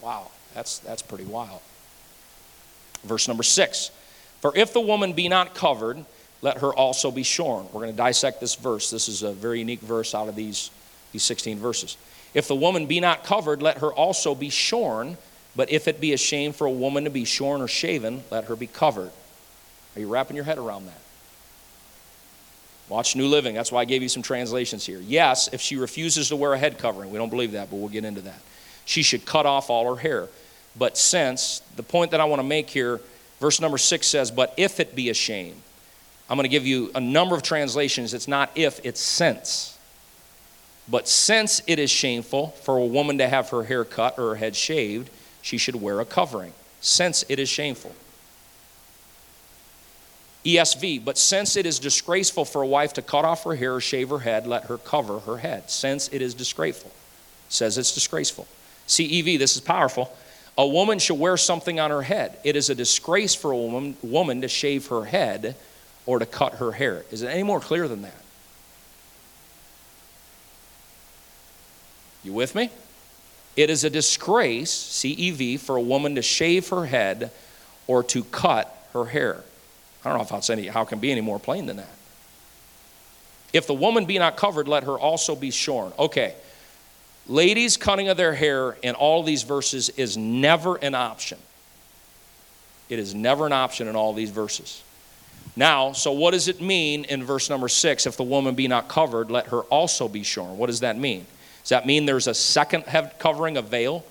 Wow, 0.00 0.30
that's, 0.54 0.78
that's 0.78 1.02
pretty 1.02 1.24
wild. 1.24 1.60
Verse 3.04 3.28
number 3.28 3.42
six 3.42 3.90
For 4.40 4.52
if 4.56 4.72
the 4.72 4.80
woman 4.80 5.12
be 5.12 5.28
not 5.28 5.54
covered, 5.54 6.04
let 6.42 6.58
her 6.58 6.72
also 6.72 7.10
be 7.10 7.22
shorn. 7.22 7.66
We're 7.66 7.82
going 7.82 7.92
to 7.92 7.96
dissect 7.96 8.40
this 8.40 8.54
verse. 8.54 8.90
This 8.90 9.08
is 9.08 9.22
a 9.22 9.32
very 9.32 9.58
unique 9.58 9.80
verse 9.80 10.14
out 10.14 10.28
of 10.28 10.36
these, 10.36 10.70
these 11.12 11.24
16 11.24 11.58
verses. 11.58 11.96
If 12.32 12.48
the 12.48 12.54
woman 12.54 12.86
be 12.86 13.00
not 13.00 13.24
covered, 13.24 13.60
let 13.60 13.78
her 13.78 13.92
also 13.92 14.34
be 14.34 14.48
shorn. 14.48 15.18
But 15.56 15.70
if 15.70 15.88
it 15.88 16.00
be 16.00 16.12
a 16.12 16.16
shame 16.16 16.52
for 16.52 16.66
a 16.66 16.70
woman 16.70 17.04
to 17.04 17.10
be 17.10 17.24
shorn 17.24 17.60
or 17.60 17.68
shaven, 17.68 18.22
let 18.30 18.44
her 18.44 18.56
be 18.56 18.68
covered. 18.68 19.10
Are 19.96 20.00
you 20.00 20.08
wrapping 20.08 20.36
your 20.36 20.44
head 20.44 20.58
around 20.58 20.86
that? 20.86 20.99
Watch 22.90 23.14
New 23.14 23.28
Living. 23.28 23.54
That's 23.54 23.70
why 23.70 23.82
I 23.82 23.84
gave 23.84 24.02
you 24.02 24.08
some 24.08 24.22
translations 24.22 24.84
here. 24.84 24.98
Yes, 24.98 25.48
if 25.52 25.60
she 25.60 25.76
refuses 25.76 26.28
to 26.30 26.36
wear 26.36 26.54
a 26.54 26.58
head 26.58 26.76
covering, 26.76 27.12
we 27.12 27.18
don't 27.18 27.30
believe 27.30 27.52
that, 27.52 27.70
but 27.70 27.76
we'll 27.76 27.88
get 27.88 28.04
into 28.04 28.20
that. 28.22 28.40
She 28.84 29.02
should 29.02 29.24
cut 29.24 29.46
off 29.46 29.70
all 29.70 29.94
her 29.94 30.00
hair. 30.00 30.28
But 30.76 30.98
since, 30.98 31.62
the 31.76 31.84
point 31.84 32.10
that 32.10 32.20
I 32.20 32.24
want 32.24 32.40
to 32.40 32.46
make 32.46 32.68
here, 32.68 33.00
verse 33.38 33.60
number 33.60 33.78
six 33.78 34.08
says, 34.08 34.32
But 34.32 34.52
if 34.56 34.80
it 34.80 34.96
be 34.96 35.08
a 35.08 35.14
shame, 35.14 35.54
I'm 36.28 36.36
going 36.36 36.44
to 36.44 36.48
give 36.48 36.66
you 36.66 36.90
a 36.96 37.00
number 37.00 37.36
of 37.36 37.44
translations. 37.44 38.12
It's 38.12 38.26
not 38.26 38.50
if, 38.56 38.84
it's 38.84 39.00
since. 39.00 39.78
But 40.88 41.06
since 41.06 41.62
it 41.68 41.78
is 41.78 41.90
shameful 41.90 42.48
for 42.62 42.76
a 42.76 42.84
woman 42.84 43.18
to 43.18 43.28
have 43.28 43.50
her 43.50 43.62
hair 43.62 43.84
cut 43.84 44.18
or 44.18 44.30
her 44.30 44.34
head 44.34 44.56
shaved, 44.56 45.10
she 45.42 45.58
should 45.58 45.76
wear 45.76 46.00
a 46.00 46.04
covering. 46.04 46.52
Since 46.80 47.24
it 47.28 47.38
is 47.38 47.48
shameful. 47.48 47.94
ESV, 50.44 51.04
but 51.04 51.18
since 51.18 51.56
it 51.56 51.66
is 51.66 51.78
disgraceful 51.78 52.44
for 52.44 52.62
a 52.62 52.66
wife 52.66 52.94
to 52.94 53.02
cut 53.02 53.24
off 53.24 53.44
her 53.44 53.54
hair 53.54 53.74
or 53.74 53.80
shave 53.80 54.08
her 54.08 54.20
head, 54.20 54.46
let 54.46 54.64
her 54.64 54.78
cover 54.78 55.20
her 55.20 55.38
head. 55.38 55.70
Since 55.70 56.08
it 56.08 56.22
is 56.22 56.32
disgraceful. 56.32 56.90
Says 57.48 57.76
it's 57.76 57.92
disgraceful. 57.92 58.46
CEV, 58.86 59.38
this 59.38 59.54
is 59.54 59.60
powerful. 59.60 60.16
A 60.56 60.66
woman 60.66 60.98
shall 60.98 61.16
wear 61.16 61.36
something 61.36 61.78
on 61.78 61.90
her 61.90 62.02
head. 62.02 62.38
It 62.42 62.56
is 62.56 62.70
a 62.70 62.74
disgrace 62.74 63.34
for 63.34 63.50
a 63.50 63.56
woman, 63.56 63.96
woman 64.02 64.40
to 64.40 64.48
shave 64.48 64.86
her 64.86 65.04
head 65.04 65.56
or 66.06 66.18
to 66.18 66.26
cut 66.26 66.54
her 66.54 66.72
hair. 66.72 67.04
Is 67.10 67.22
it 67.22 67.28
any 67.28 67.42
more 67.42 67.60
clear 67.60 67.86
than 67.86 68.02
that? 68.02 68.22
You 72.22 72.32
with 72.32 72.54
me? 72.54 72.70
It 73.56 73.70
is 73.70 73.84
a 73.84 73.90
disgrace, 73.90 74.72
CEV, 74.72 75.58
for 75.60 75.76
a 75.76 75.80
woman 75.80 76.14
to 76.14 76.22
shave 76.22 76.68
her 76.68 76.86
head 76.86 77.30
or 77.86 78.02
to 78.04 78.24
cut 78.24 78.88
her 78.92 79.06
hair. 79.06 79.42
I 80.04 80.08
don't 80.08 80.18
know 80.18 80.24
if 80.24 80.30
that's 80.30 80.50
any, 80.50 80.66
how 80.66 80.82
it 80.82 80.88
can 80.88 80.98
be 80.98 81.12
any 81.12 81.20
more 81.20 81.38
plain 81.38 81.66
than 81.66 81.76
that. 81.76 81.90
If 83.52 83.66
the 83.66 83.74
woman 83.74 84.04
be 84.04 84.18
not 84.18 84.36
covered, 84.36 84.68
let 84.68 84.84
her 84.84 84.98
also 84.98 85.34
be 85.34 85.50
shorn. 85.50 85.92
Okay. 85.98 86.34
Ladies' 87.26 87.76
cutting 87.76 88.08
of 88.08 88.16
their 88.16 88.34
hair 88.34 88.76
in 88.82 88.94
all 88.94 89.22
these 89.22 89.42
verses 89.42 89.88
is 89.90 90.16
never 90.16 90.76
an 90.76 90.94
option. 90.94 91.38
It 92.88 92.98
is 92.98 93.14
never 93.14 93.46
an 93.46 93.52
option 93.52 93.88
in 93.88 93.96
all 93.96 94.12
these 94.12 94.30
verses. 94.30 94.82
Now, 95.54 95.92
so 95.92 96.12
what 96.12 96.32
does 96.32 96.48
it 96.48 96.60
mean 96.60 97.04
in 97.04 97.24
verse 97.24 97.50
number 97.50 97.68
six? 97.68 98.06
If 98.06 98.16
the 98.16 98.24
woman 98.24 98.54
be 98.54 98.68
not 98.68 98.88
covered, 98.88 99.30
let 99.30 99.48
her 99.48 99.60
also 99.62 100.08
be 100.08 100.22
shorn. 100.22 100.58
What 100.58 100.66
does 100.66 100.80
that 100.80 100.96
mean? 100.96 101.26
Does 101.62 101.70
that 101.70 101.86
mean 101.86 102.06
there's 102.06 102.26
a 102.26 102.34
second 102.34 102.84
covering, 103.18 103.56
a 103.56 103.62
veil? 103.62 104.04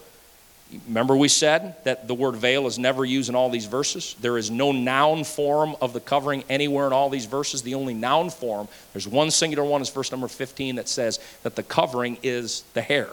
Remember, 0.87 1.15
we 1.15 1.29
said 1.29 1.75
that 1.83 2.07
the 2.07 2.13
word 2.13 2.35
veil 2.35 2.67
is 2.67 2.77
never 2.77 3.03
used 3.03 3.27
in 3.27 3.35
all 3.35 3.49
these 3.49 3.65
verses? 3.65 4.15
There 4.21 4.37
is 4.37 4.51
no 4.51 4.71
noun 4.71 5.23
form 5.23 5.75
of 5.81 5.93
the 5.93 5.99
covering 5.99 6.43
anywhere 6.47 6.85
in 6.85 6.93
all 6.93 7.09
these 7.09 7.25
verses. 7.25 7.63
The 7.63 7.73
only 7.73 7.95
noun 7.95 8.29
form, 8.29 8.67
there's 8.93 9.07
one 9.07 9.31
singular 9.31 9.67
one, 9.67 9.81
is 9.81 9.89
verse 9.89 10.11
number 10.11 10.27
15, 10.27 10.75
that 10.75 10.87
says 10.87 11.19
that 11.41 11.55
the 11.55 11.63
covering 11.63 12.19
is 12.21 12.63
the 12.73 12.83
hair. 12.83 13.09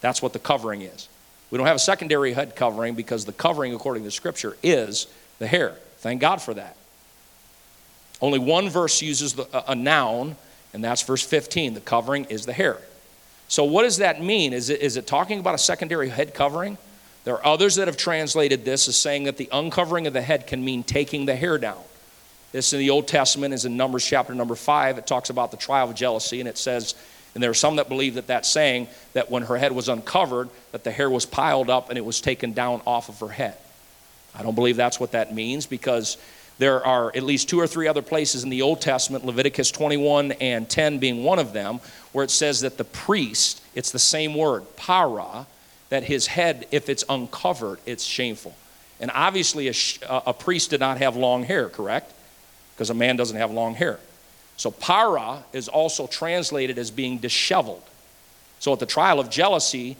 That's 0.00 0.22
what 0.22 0.32
the 0.32 0.38
covering 0.38 0.82
is. 0.82 1.08
We 1.50 1.58
don't 1.58 1.66
have 1.66 1.76
a 1.76 1.80
secondary 1.80 2.32
head 2.32 2.54
covering 2.54 2.94
because 2.94 3.24
the 3.24 3.32
covering, 3.32 3.74
according 3.74 4.04
to 4.04 4.10
Scripture, 4.12 4.56
is 4.62 5.08
the 5.40 5.46
hair. 5.48 5.76
Thank 5.98 6.20
God 6.20 6.40
for 6.40 6.54
that. 6.54 6.76
Only 8.20 8.38
one 8.38 8.68
verse 8.68 9.02
uses 9.02 9.34
the, 9.34 9.48
a, 9.52 9.72
a 9.72 9.74
noun, 9.74 10.36
and 10.72 10.84
that's 10.84 11.02
verse 11.02 11.24
15. 11.24 11.74
The 11.74 11.80
covering 11.80 12.26
is 12.26 12.46
the 12.46 12.52
hair. 12.52 12.78
So, 13.48 13.64
what 13.64 13.82
does 13.82 13.98
that 13.98 14.22
mean? 14.22 14.52
Is 14.52 14.70
it, 14.70 14.80
is 14.80 14.96
it 14.96 15.06
talking 15.06 15.38
about 15.38 15.54
a 15.54 15.58
secondary 15.58 16.08
head 16.08 16.34
covering? 16.34 16.78
There 17.24 17.34
are 17.34 17.46
others 17.46 17.76
that 17.76 17.88
have 17.88 17.96
translated 17.96 18.64
this 18.64 18.88
as 18.88 18.96
saying 18.96 19.24
that 19.24 19.36
the 19.36 19.48
uncovering 19.52 20.06
of 20.06 20.12
the 20.12 20.22
head 20.22 20.46
can 20.46 20.64
mean 20.64 20.82
taking 20.82 21.26
the 21.26 21.34
hair 21.34 21.58
down. 21.58 21.82
This 22.52 22.72
in 22.72 22.78
the 22.78 22.90
Old 22.90 23.08
Testament 23.08 23.52
is 23.52 23.64
in 23.64 23.76
Numbers 23.76 24.04
chapter 24.04 24.34
number 24.34 24.54
five. 24.54 24.98
It 24.98 25.06
talks 25.06 25.30
about 25.30 25.50
the 25.50 25.56
trial 25.56 25.90
of 25.90 25.96
jealousy, 25.96 26.40
and 26.40 26.48
it 26.48 26.56
says, 26.56 26.94
and 27.34 27.42
there 27.42 27.50
are 27.50 27.54
some 27.54 27.76
that 27.76 27.90
believe 27.90 28.14
that 28.14 28.28
that's 28.28 28.48
saying 28.48 28.88
that 29.12 29.30
when 29.30 29.42
her 29.42 29.58
head 29.58 29.72
was 29.72 29.90
uncovered, 29.90 30.48
that 30.72 30.84
the 30.84 30.90
hair 30.90 31.10
was 31.10 31.26
piled 31.26 31.68
up 31.68 31.90
and 31.90 31.98
it 31.98 32.04
was 32.04 32.22
taken 32.22 32.54
down 32.54 32.80
off 32.86 33.10
of 33.10 33.20
her 33.20 33.28
head. 33.28 33.58
I 34.34 34.42
don't 34.42 34.54
believe 34.54 34.76
that's 34.76 34.98
what 34.98 35.12
that 35.12 35.34
means 35.34 35.66
because 35.66 36.16
there 36.58 36.84
are 36.86 37.08
at 37.14 37.22
least 37.22 37.48
two 37.48 37.60
or 37.60 37.66
three 37.66 37.86
other 37.86 38.02
places 38.02 38.42
in 38.42 38.48
the 38.48 38.62
Old 38.62 38.80
Testament, 38.80 39.24
Leviticus 39.24 39.70
21 39.70 40.32
and 40.32 40.68
10 40.68 40.98
being 40.98 41.22
one 41.22 41.38
of 41.38 41.52
them, 41.52 41.80
where 42.12 42.24
it 42.24 42.30
says 42.30 42.62
that 42.62 42.78
the 42.78 42.84
priest, 42.84 43.62
it's 43.74 43.90
the 43.90 43.98
same 43.98 44.34
word, 44.34 44.64
para, 44.76 45.46
that 45.90 46.04
his 46.04 46.28
head, 46.28 46.66
if 46.70 46.88
it's 46.88 47.04
uncovered, 47.08 47.78
it's 47.84 48.04
shameful. 48.04 48.54
And 49.00 49.10
obviously, 49.14 49.68
a, 49.68 49.74
a 50.08 50.32
priest 50.32 50.70
did 50.70 50.80
not 50.80 50.96
have 50.98 51.14
long 51.14 51.44
hair, 51.44 51.68
correct? 51.68 52.14
Because 52.74 52.88
a 52.88 52.94
man 52.94 53.16
doesn't 53.16 53.36
have 53.36 53.50
long 53.50 53.74
hair. 53.74 53.98
So, 54.56 54.70
para 54.70 55.44
is 55.52 55.68
also 55.68 56.06
translated 56.06 56.78
as 56.78 56.90
being 56.90 57.18
disheveled. 57.18 57.82
So, 58.58 58.72
at 58.72 58.78
the 58.78 58.86
trial 58.86 59.20
of 59.20 59.28
jealousy, 59.28 59.98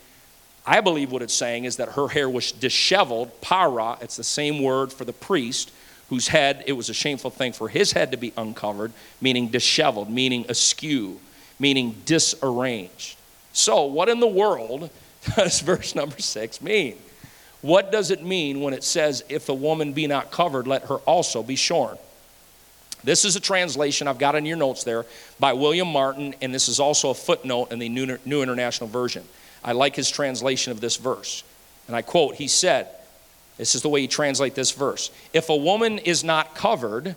I 0.66 0.80
believe 0.80 1.12
what 1.12 1.20
it's 1.20 1.34
saying 1.34 1.66
is 1.66 1.76
that 1.76 1.90
her 1.90 2.08
hair 2.08 2.30
was 2.30 2.52
disheveled. 2.52 3.42
Para, 3.42 3.98
it's 4.00 4.16
the 4.16 4.24
same 4.24 4.62
word 4.62 4.94
for 4.94 5.04
the 5.04 5.12
priest 5.12 5.70
whose 6.08 6.28
head, 6.28 6.64
it 6.66 6.72
was 6.72 6.88
a 6.88 6.94
shameful 6.94 7.30
thing 7.30 7.52
for 7.52 7.68
his 7.68 7.92
head 7.92 8.12
to 8.12 8.16
be 8.16 8.32
uncovered, 8.36 8.92
meaning 9.20 9.48
disheveled, 9.48 10.10
meaning 10.10 10.44
askew, 10.48 11.20
meaning 11.58 11.96
disarranged. 12.04 13.16
So, 13.52 13.84
what 13.84 14.08
in 14.08 14.20
the 14.20 14.26
world 14.26 14.90
does 15.36 15.60
verse 15.60 15.94
number 15.94 16.18
six 16.18 16.60
mean? 16.62 16.96
What 17.62 17.90
does 17.90 18.10
it 18.10 18.22
mean 18.22 18.60
when 18.60 18.74
it 18.74 18.84
says, 18.84 19.24
If 19.28 19.46
the 19.46 19.54
woman 19.54 19.92
be 19.92 20.06
not 20.06 20.30
covered, 20.30 20.66
let 20.66 20.84
her 20.84 20.96
also 20.98 21.42
be 21.42 21.56
shorn? 21.56 21.98
This 23.02 23.24
is 23.24 23.36
a 23.36 23.40
translation 23.40 24.08
I've 24.08 24.18
got 24.18 24.34
in 24.34 24.46
your 24.46 24.56
notes 24.56 24.84
there 24.84 25.06
by 25.38 25.52
William 25.52 25.88
Martin, 25.88 26.34
and 26.40 26.54
this 26.54 26.68
is 26.68 26.80
also 26.80 27.10
a 27.10 27.14
footnote 27.14 27.72
in 27.72 27.78
the 27.78 27.88
New 27.88 28.42
International 28.42 28.88
Version. 28.88 29.24
I 29.64 29.72
like 29.72 29.96
his 29.96 30.10
translation 30.10 30.72
of 30.72 30.80
this 30.80 30.96
verse. 30.96 31.42
And 31.86 31.96
I 31.96 32.02
quote, 32.02 32.34
he 32.34 32.48
said, 32.48 32.88
this 33.58 33.74
is 33.74 33.82
the 33.82 33.88
way 33.88 34.00
you 34.00 34.08
translate 34.08 34.54
this 34.54 34.72
verse. 34.72 35.10
If 35.32 35.48
a 35.48 35.56
woman 35.56 35.98
is 35.98 36.22
not 36.22 36.54
covered, 36.54 37.16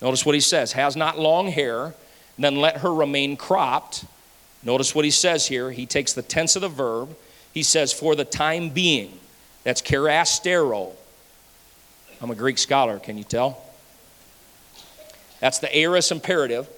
notice 0.00 0.26
what 0.26 0.34
he 0.34 0.40
says, 0.40 0.72
has 0.72 0.96
not 0.96 1.18
long 1.18 1.48
hair, 1.48 1.94
then 2.38 2.56
let 2.56 2.78
her 2.78 2.92
remain 2.92 3.36
cropped. 3.36 4.04
Notice 4.62 4.94
what 4.94 5.04
he 5.04 5.10
says 5.10 5.46
here. 5.46 5.70
He 5.70 5.86
takes 5.86 6.12
the 6.12 6.22
tense 6.22 6.56
of 6.56 6.62
the 6.62 6.68
verb. 6.68 7.16
He 7.52 7.62
says, 7.62 7.92
for 7.92 8.14
the 8.14 8.24
time 8.24 8.70
being. 8.70 9.18
That's 9.64 9.82
kerastero. 9.82 10.92
I'm 12.20 12.30
a 12.30 12.34
Greek 12.34 12.58
scholar, 12.58 12.98
can 12.98 13.16
you 13.16 13.24
tell? 13.24 13.62
That's 15.40 15.58
the 15.58 15.74
aorist 15.76 16.12
imperative 16.12 16.68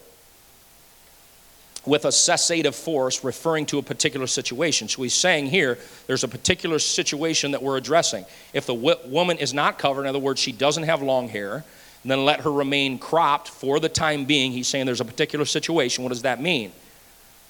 with 1.84 2.04
a 2.04 2.12
cessative 2.12 2.76
force 2.76 3.24
referring 3.24 3.66
to 3.66 3.78
a 3.78 3.82
particular 3.82 4.26
situation. 4.26 4.88
So 4.88 5.02
he's 5.02 5.14
saying 5.14 5.46
here, 5.46 5.78
there's 6.06 6.24
a 6.24 6.28
particular 6.28 6.78
situation 6.78 7.50
that 7.52 7.62
we're 7.62 7.76
addressing. 7.76 8.24
If 8.52 8.66
the 8.66 8.74
w- 8.74 8.96
woman 9.06 9.38
is 9.38 9.52
not 9.52 9.78
covered, 9.78 10.02
in 10.02 10.06
other 10.06 10.18
words, 10.18 10.40
she 10.40 10.52
doesn't 10.52 10.84
have 10.84 11.02
long 11.02 11.28
hair, 11.28 11.64
then 12.04 12.24
let 12.24 12.40
her 12.40 12.52
remain 12.52 12.98
cropped 12.98 13.48
for 13.48 13.80
the 13.80 13.88
time 13.88 14.24
being. 14.24 14.52
He's 14.52 14.68
saying 14.68 14.86
there's 14.86 15.00
a 15.00 15.04
particular 15.04 15.44
situation. 15.44 16.04
What 16.04 16.10
does 16.10 16.22
that 16.22 16.40
mean? 16.40 16.72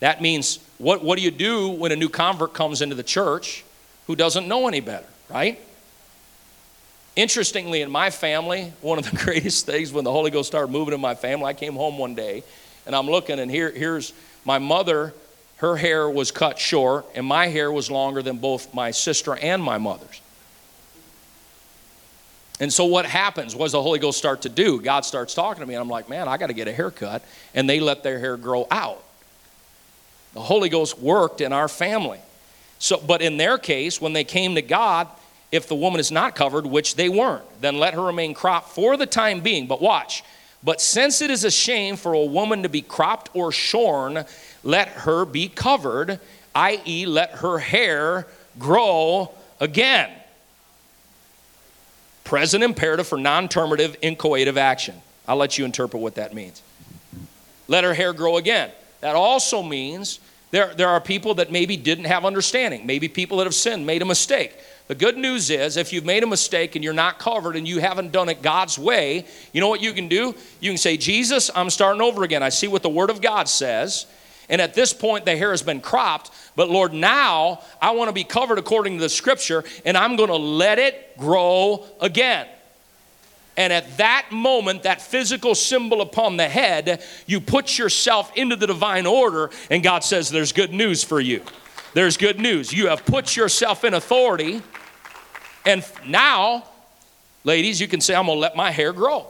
That 0.00 0.20
means, 0.20 0.58
what, 0.78 1.04
what 1.04 1.16
do 1.16 1.22
you 1.22 1.30
do 1.30 1.68
when 1.68 1.92
a 1.92 1.96
new 1.96 2.08
convert 2.08 2.54
comes 2.54 2.82
into 2.82 2.94
the 2.94 3.02
church 3.02 3.64
who 4.06 4.16
doesn't 4.16 4.48
know 4.48 4.66
any 4.66 4.80
better, 4.80 5.06
right? 5.30 5.60
Interestingly, 7.14 7.82
in 7.82 7.90
my 7.90 8.10
family, 8.10 8.72
one 8.80 8.98
of 8.98 9.10
the 9.10 9.16
greatest 9.24 9.66
things 9.66 9.92
when 9.92 10.04
the 10.04 10.12
Holy 10.12 10.30
Ghost 10.30 10.48
started 10.48 10.72
moving 10.72 10.94
in 10.94 11.00
my 11.00 11.14
family, 11.14 11.46
I 11.46 11.54
came 11.54 11.74
home 11.74 11.98
one 11.98 12.14
day 12.14 12.42
and 12.86 12.96
I'm 12.96 13.06
looking, 13.06 13.38
and 13.38 13.50
here, 13.50 13.70
here's 13.70 14.12
my 14.44 14.58
mother. 14.58 15.14
Her 15.56 15.76
hair 15.76 16.10
was 16.10 16.32
cut 16.32 16.58
short, 16.58 17.06
and 17.14 17.24
my 17.24 17.46
hair 17.46 17.70
was 17.70 17.90
longer 17.90 18.22
than 18.22 18.38
both 18.38 18.74
my 18.74 18.90
sister 18.90 19.36
and 19.36 19.62
my 19.62 19.78
mother's. 19.78 20.20
And 22.58 22.72
so, 22.72 22.84
what 22.84 23.06
happens? 23.06 23.54
What 23.54 23.66
does 23.66 23.72
the 23.72 23.82
Holy 23.82 23.98
Ghost 23.98 24.18
start 24.18 24.42
to 24.42 24.48
do? 24.48 24.80
God 24.80 25.04
starts 25.04 25.34
talking 25.34 25.60
to 25.60 25.66
me, 25.66 25.74
and 25.74 25.80
I'm 25.80 25.88
like, 25.88 26.08
man, 26.08 26.28
I 26.28 26.36
got 26.36 26.48
to 26.48 26.52
get 26.52 26.68
a 26.68 26.72
haircut. 26.72 27.24
And 27.54 27.68
they 27.68 27.80
let 27.80 28.02
their 28.02 28.18
hair 28.18 28.36
grow 28.36 28.66
out. 28.70 29.02
The 30.34 30.40
Holy 30.40 30.68
Ghost 30.68 30.98
worked 30.98 31.40
in 31.40 31.52
our 31.52 31.68
family. 31.68 32.20
So, 32.78 32.98
but 32.98 33.22
in 33.22 33.36
their 33.36 33.58
case, 33.58 34.00
when 34.00 34.12
they 34.12 34.24
came 34.24 34.54
to 34.56 34.62
God, 34.62 35.08
if 35.52 35.68
the 35.68 35.74
woman 35.74 36.00
is 36.00 36.10
not 36.10 36.34
covered, 36.34 36.66
which 36.66 36.96
they 36.96 37.10
weren't, 37.10 37.44
then 37.60 37.78
let 37.78 37.94
her 37.94 38.02
remain 38.02 38.32
cropped 38.32 38.70
for 38.70 38.96
the 38.96 39.06
time 39.06 39.40
being. 39.40 39.66
But 39.66 39.82
watch, 39.82 40.24
but 40.64 40.80
since 40.80 41.20
it 41.20 41.30
is 41.30 41.44
a 41.44 41.50
shame 41.50 41.96
for 41.96 42.14
a 42.14 42.24
woman 42.24 42.62
to 42.62 42.68
be 42.68 42.80
cropped 42.80 43.30
or 43.34 43.52
shorn, 43.52 44.24
let 44.64 44.88
her 44.88 45.24
be 45.24 45.48
covered, 45.48 46.18
i.e., 46.54 47.06
let 47.06 47.30
her 47.36 47.58
hair 47.58 48.26
grow 48.58 49.30
again. 49.60 50.10
Present 52.24 52.64
imperative 52.64 53.06
for 53.06 53.18
non 53.18 53.48
terminative 53.48 54.00
inchoative 54.00 54.56
action. 54.56 54.94
I'll 55.28 55.36
let 55.36 55.58
you 55.58 55.64
interpret 55.64 56.02
what 56.02 56.14
that 56.14 56.32
means. 56.32 56.62
Let 57.68 57.84
her 57.84 57.94
hair 57.94 58.12
grow 58.12 58.36
again. 58.38 58.70
That 59.00 59.16
also 59.16 59.62
means 59.62 60.20
there, 60.50 60.72
there 60.74 60.88
are 60.88 61.00
people 61.00 61.34
that 61.34 61.50
maybe 61.50 61.76
didn't 61.76 62.04
have 62.04 62.24
understanding, 62.24 62.86
maybe 62.86 63.08
people 63.08 63.38
that 63.38 63.44
have 63.44 63.54
sinned, 63.54 63.86
made 63.86 64.02
a 64.02 64.04
mistake. 64.04 64.54
The 64.88 64.94
good 64.94 65.16
news 65.16 65.48
is, 65.48 65.76
if 65.76 65.92
you've 65.92 66.04
made 66.04 66.22
a 66.22 66.26
mistake 66.26 66.74
and 66.74 66.84
you're 66.84 66.92
not 66.92 67.18
covered 67.18 67.56
and 67.56 67.66
you 67.66 67.78
haven't 67.78 68.12
done 68.12 68.28
it 68.28 68.42
God's 68.42 68.78
way, 68.78 69.26
you 69.52 69.60
know 69.60 69.68
what 69.68 69.80
you 69.80 69.92
can 69.92 70.08
do? 70.08 70.34
You 70.60 70.70
can 70.70 70.78
say, 70.78 70.96
Jesus, 70.96 71.50
I'm 71.54 71.70
starting 71.70 72.02
over 72.02 72.24
again. 72.24 72.42
I 72.42 72.48
see 72.48 72.68
what 72.68 72.82
the 72.82 72.90
Word 72.90 73.08
of 73.08 73.20
God 73.20 73.48
says. 73.48 74.06
And 74.48 74.60
at 74.60 74.74
this 74.74 74.92
point, 74.92 75.24
the 75.24 75.36
hair 75.36 75.50
has 75.50 75.62
been 75.62 75.80
cropped. 75.80 76.30
But 76.56 76.68
Lord, 76.68 76.92
now 76.92 77.62
I 77.80 77.92
want 77.92 78.08
to 78.08 78.12
be 78.12 78.24
covered 78.24 78.58
according 78.58 78.98
to 78.98 79.00
the 79.00 79.08
Scripture, 79.08 79.64
and 79.84 79.96
I'm 79.96 80.16
going 80.16 80.28
to 80.28 80.36
let 80.36 80.78
it 80.78 81.16
grow 81.16 81.86
again. 82.00 82.46
And 83.56 83.72
at 83.72 83.98
that 83.98 84.28
moment, 84.30 84.82
that 84.82 85.00
physical 85.00 85.54
symbol 85.54 86.00
upon 86.00 86.36
the 86.36 86.48
head, 86.48 87.02
you 87.26 87.40
put 87.40 87.78
yourself 87.78 88.34
into 88.36 88.56
the 88.56 88.66
divine 88.66 89.06
order, 89.06 89.50
and 89.70 89.82
God 89.82 90.04
says, 90.04 90.30
There's 90.30 90.52
good 90.52 90.72
news 90.72 91.04
for 91.04 91.20
you. 91.20 91.42
There's 91.94 92.16
good 92.16 92.40
news. 92.40 92.72
You 92.72 92.88
have 92.88 93.04
put 93.04 93.36
yourself 93.36 93.84
in 93.84 93.94
authority 93.94 94.62
and 95.64 95.84
now, 96.06 96.64
ladies, 97.44 97.80
you 97.80 97.88
can 97.88 98.00
say, 98.00 98.14
I'm 98.14 98.26
going 98.26 98.36
to 98.36 98.40
let 98.40 98.56
my 98.56 98.70
hair 98.70 98.92
grow. 98.92 99.26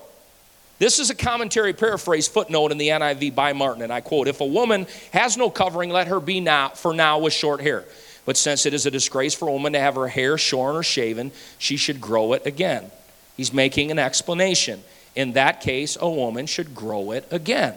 This 0.79 0.99
is 0.99 1.11
a 1.11 1.15
commentary 1.15 1.73
paraphrase 1.73 2.27
footnote 2.27 2.73
in 2.73 2.79
the 2.79 2.89
NIV 2.89 3.35
by 3.35 3.53
Martin, 3.53 3.83
and 3.83 3.93
I 3.93 4.01
quote 4.01 4.27
If 4.27 4.41
a 4.41 4.47
woman 4.47 4.87
has 5.13 5.37
no 5.37 5.51
covering, 5.51 5.91
let 5.91 6.09
her 6.09 6.19
be 6.19 6.41
now, 6.41 6.71
for 6.71 6.93
now 6.93 7.19
with 7.19 7.33
short 7.33 7.61
hair. 7.61 7.85
But 8.25 8.37
since 8.37 8.67
it 8.67 8.75
is 8.75 8.87
a 8.87 8.91
disgrace 8.91 9.35
for 9.35 9.49
a 9.49 9.53
woman 9.53 9.73
to 9.75 9.81
have 9.81 9.97
her 9.97 10.09
hair 10.09 10.39
shorn 10.39 10.77
or 10.77 10.83
shaven, 10.83 11.33
she 11.59 11.77
should 11.77 12.01
grow 12.01 12.33
it 12.33 12.47
again. 12.47 12.91
He's 13.37 13.53
making 13.53 13.91
an 13.91 13.99
explanation. 13.99 14.83
In 15.15 15.33
that 15.35 15.61
case, 15.61 15.97
a 16.01 16.09
woman 16.09 16.47
should 16.47 16.75
grow 16.75 17.11
it 17.11 17.27
again. 17.31 17.75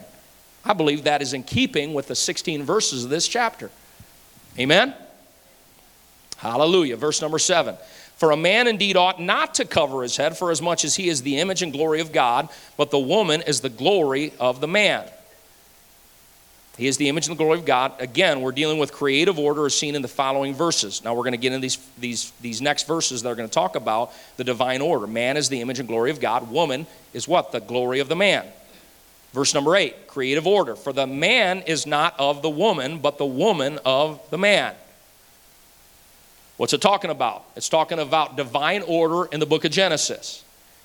I 0.63 0.73
believe 0.73 1.03
that 1.03 1.21
is 1.21 1.33
in 1.33 1.43
keeping 1.43 1.93
with 1.93 2.07
the 2.07 2.15
16 2.15 2.63
verses 2.63 3.03
of 3.03 3.09
this 3.09 3.27
chapter. 3.27 3.69
Amen? 4.57 4.93
Hallelujah. 6.37 6.97
Verse 6.97 7.21
number 7.21 7.39
seven. 7.39 7.75
For 8.17 8.31
a 8.31 8.37
man 8.37 8.67
indeed 8.67 8.95
ought 8.95 9.21
not 9.21 9.55
to 9.55 9.65
cover 9.65 10.01
his 10.01 10.15
head, 10.15 10.37
for 10.37 10.49
as 10.49 10.61
much 10.61 10.85
as 10.85 10.95
he 10.95 11.09
is 11.09 11.21
the 11.21 11.37
image 11.37 11.61
and 11.61 11.73
glory 11.73 11.99
of 11.99 12.13
God, 12.13 12.47
but 12.77 12.89
the 12.89 12.99
woman 12.99 13.41
is 13.41 13.59
the 13.59 13.69
glory 13.69 14.31
of 14.39 14.61
the 14.61 14.67
man. 14.67 15.05
He 16.77 16.87
is 16.87 16.97
the 16.97 17.07
image 17.07 17.27
and 17.27 17.37
the 17.37 17.41
glory 17.41 17.59
of 17.59 17.65
God. 17.65 17.93
Again, 17.99 18.41
we're 18.41 18.51
dealing 18.51 18.79
with 18.79 18.91
creative 18.91 19.39
order 19.39 19.65
as 19.65 19.77
seen 19.77 19.95
in 19.95 20.01
the 20.01 20.09
following 20.09 20.53
verses. 20.53 21.03
Now 21.03 21.13
we're 21.13 21.23
going 21.23 21.31
to 21.31 21.37
get 21.37 21.53
into 21.53 21.61
these, 21.61 21.77
these, 21.97 22.31
these 22.41 22.61
next 22.61 22.85
verses 22.85 23.21
that 23.21 23.29
are 23.29 23.35
going 23.35 23.47
to 23.47 23.53
talk 23.53 23.75
about 23.75 24.11
the 24.35 24.43
divine 24.43 24.81
order. 24.81 25.07
Man 25.07 25.37
is 25.37 25.47
the 25.47 25.61
image 25.61 25.79
and 25.79 25.87
glory 25.87 26.11
of 26.11 26.19
God. 26.19 26.51
Woman 26.51 26.85
is 27.13 27.27
what? 27.27 27.53
The 27.53 27.61
glory 27.61 27.99
of 27.99 28.09
the 28.09 28.15
man. 28.15 28.45
Verse 29.35 29.53
number 29.53 29.75
eight, 29.75 30.07
creative 30.07 30.47
order. 30.47 30.77
For 30.77 30.93
the 30.93 31.05
man 31.05 31.63
is 31.63 31.85
not 31.85 32.17
of 32.17 32.41
the 32.41 32.49
woman, 32.49 32.99
but 32.99 33.17
the 33.17 33.25
woman 33.25 33.79
of 33.83 34.21
the 34.29 34.37
man. 34.37 34.73
What's 36.55 36.71
it 36.71 36.79
talking 36.79 37.11
about? 37.11 37.43
It's 37.57 37.67
talking 37.67 37.99
about 37.99 38.37
divine 38.37 38.81
order 38.83 39.25
in 39.25 39.41
the 39.41 39.45
book 39.45 39.65
of 39.65 39.71
Genesis. 39.71 40.41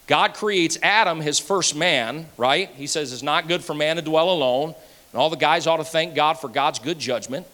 God 0.08 0.34
creates 0.34 0.76
Adam, 0.82 1.20
his 1.20 1.38
first 1.38 1.76
man, 1.76 2.26
right? 2.36 2.68
He 2.70 2.88
says 2.88 3.12
it's 3.12 3.22
not 3.22 3.46
good 3.46 3.62
for 3.62 3.72
man 3.72 3.94
to 3.94 4.02
dwell 4.02 4.30
alone. 4.30 4.74
And 5.12 5.20
all 5.20 5.30
the 5.30 5.36
guys 5.36 5.68
ought 5.68 5.76
to 5.76 5.84
thank 5.84 6.16
God 6.16 6.34
for 6.34 6.48
God's 6.48 6.80
good 6.80 6.98
judgment. 6.98 7.46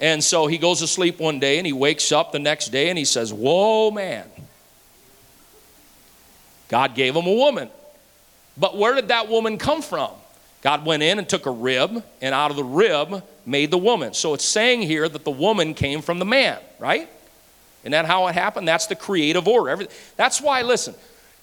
And 0.00 0.24
so 0.24 0.46
he 0.46 0.56
goes 0.56 0.78
to 0.78 0.86
sleep 0.86 1.20
one 1.20 1.40
day 1.40 1.58
and 1.58 1.66
he 1.66 1.74
wakes 1.74 2.10
up 2.10 2.32
the 2.32 2.38
next 2.38 2.68
day 2.68 2.88
and 2.88 2.96
he 2.96 3.04
says, 3.04 3.34
Whoa, 3.34 3.90
man. 3.90 4.26
God 6.68 6.94
gave 6.94 7.14
him 7.14 7.26
a 7.26 7.34
woman. 7.34 7.68
But 8.56 8.78
where 8.78 8.94
did 8.94 9.08
that 9.08 9.28
woman 9.28 9.58
come 9.58 9.82
from? 9.82 10.12
God 10.62 10.86
went 10.86 11.02
in 11.02 11.18
and 11.18 11.28
took 11.28 11.46
a 11.46 11.50
rib, 11.50 12.02
and 12.20 12.34
out 12.34 12.50
of 12.50 12.56
the 12.56 12.64
rib 12.64 13.22
made 13.44 13.70
the 13.70 13.78
woman. 13.78 14.14
So 14.14 14.32
it's 14.32 14.44
saying 14.44 14.82
here 14.82 15.08
that 15.08 15.24
the 15.24 15.30
woman 15.30 15.74
came 15.74 16.00
from 16.00 16.18
the 16.18 16.24
man, 16.24 16.58
right? 16.78 17.08
Isn't 17.82 17.92
that 17.92 18.06
how 18.06 18.28
it 18.28 18.34
happened? 18.34 18.66
That's 18.68 18.86
the 18.86 18.94
creative 18.94 19.48
order. 19.48 19.86
That's 20.16 20.40
why, 20.40 20.62
listen, 20.62 20.94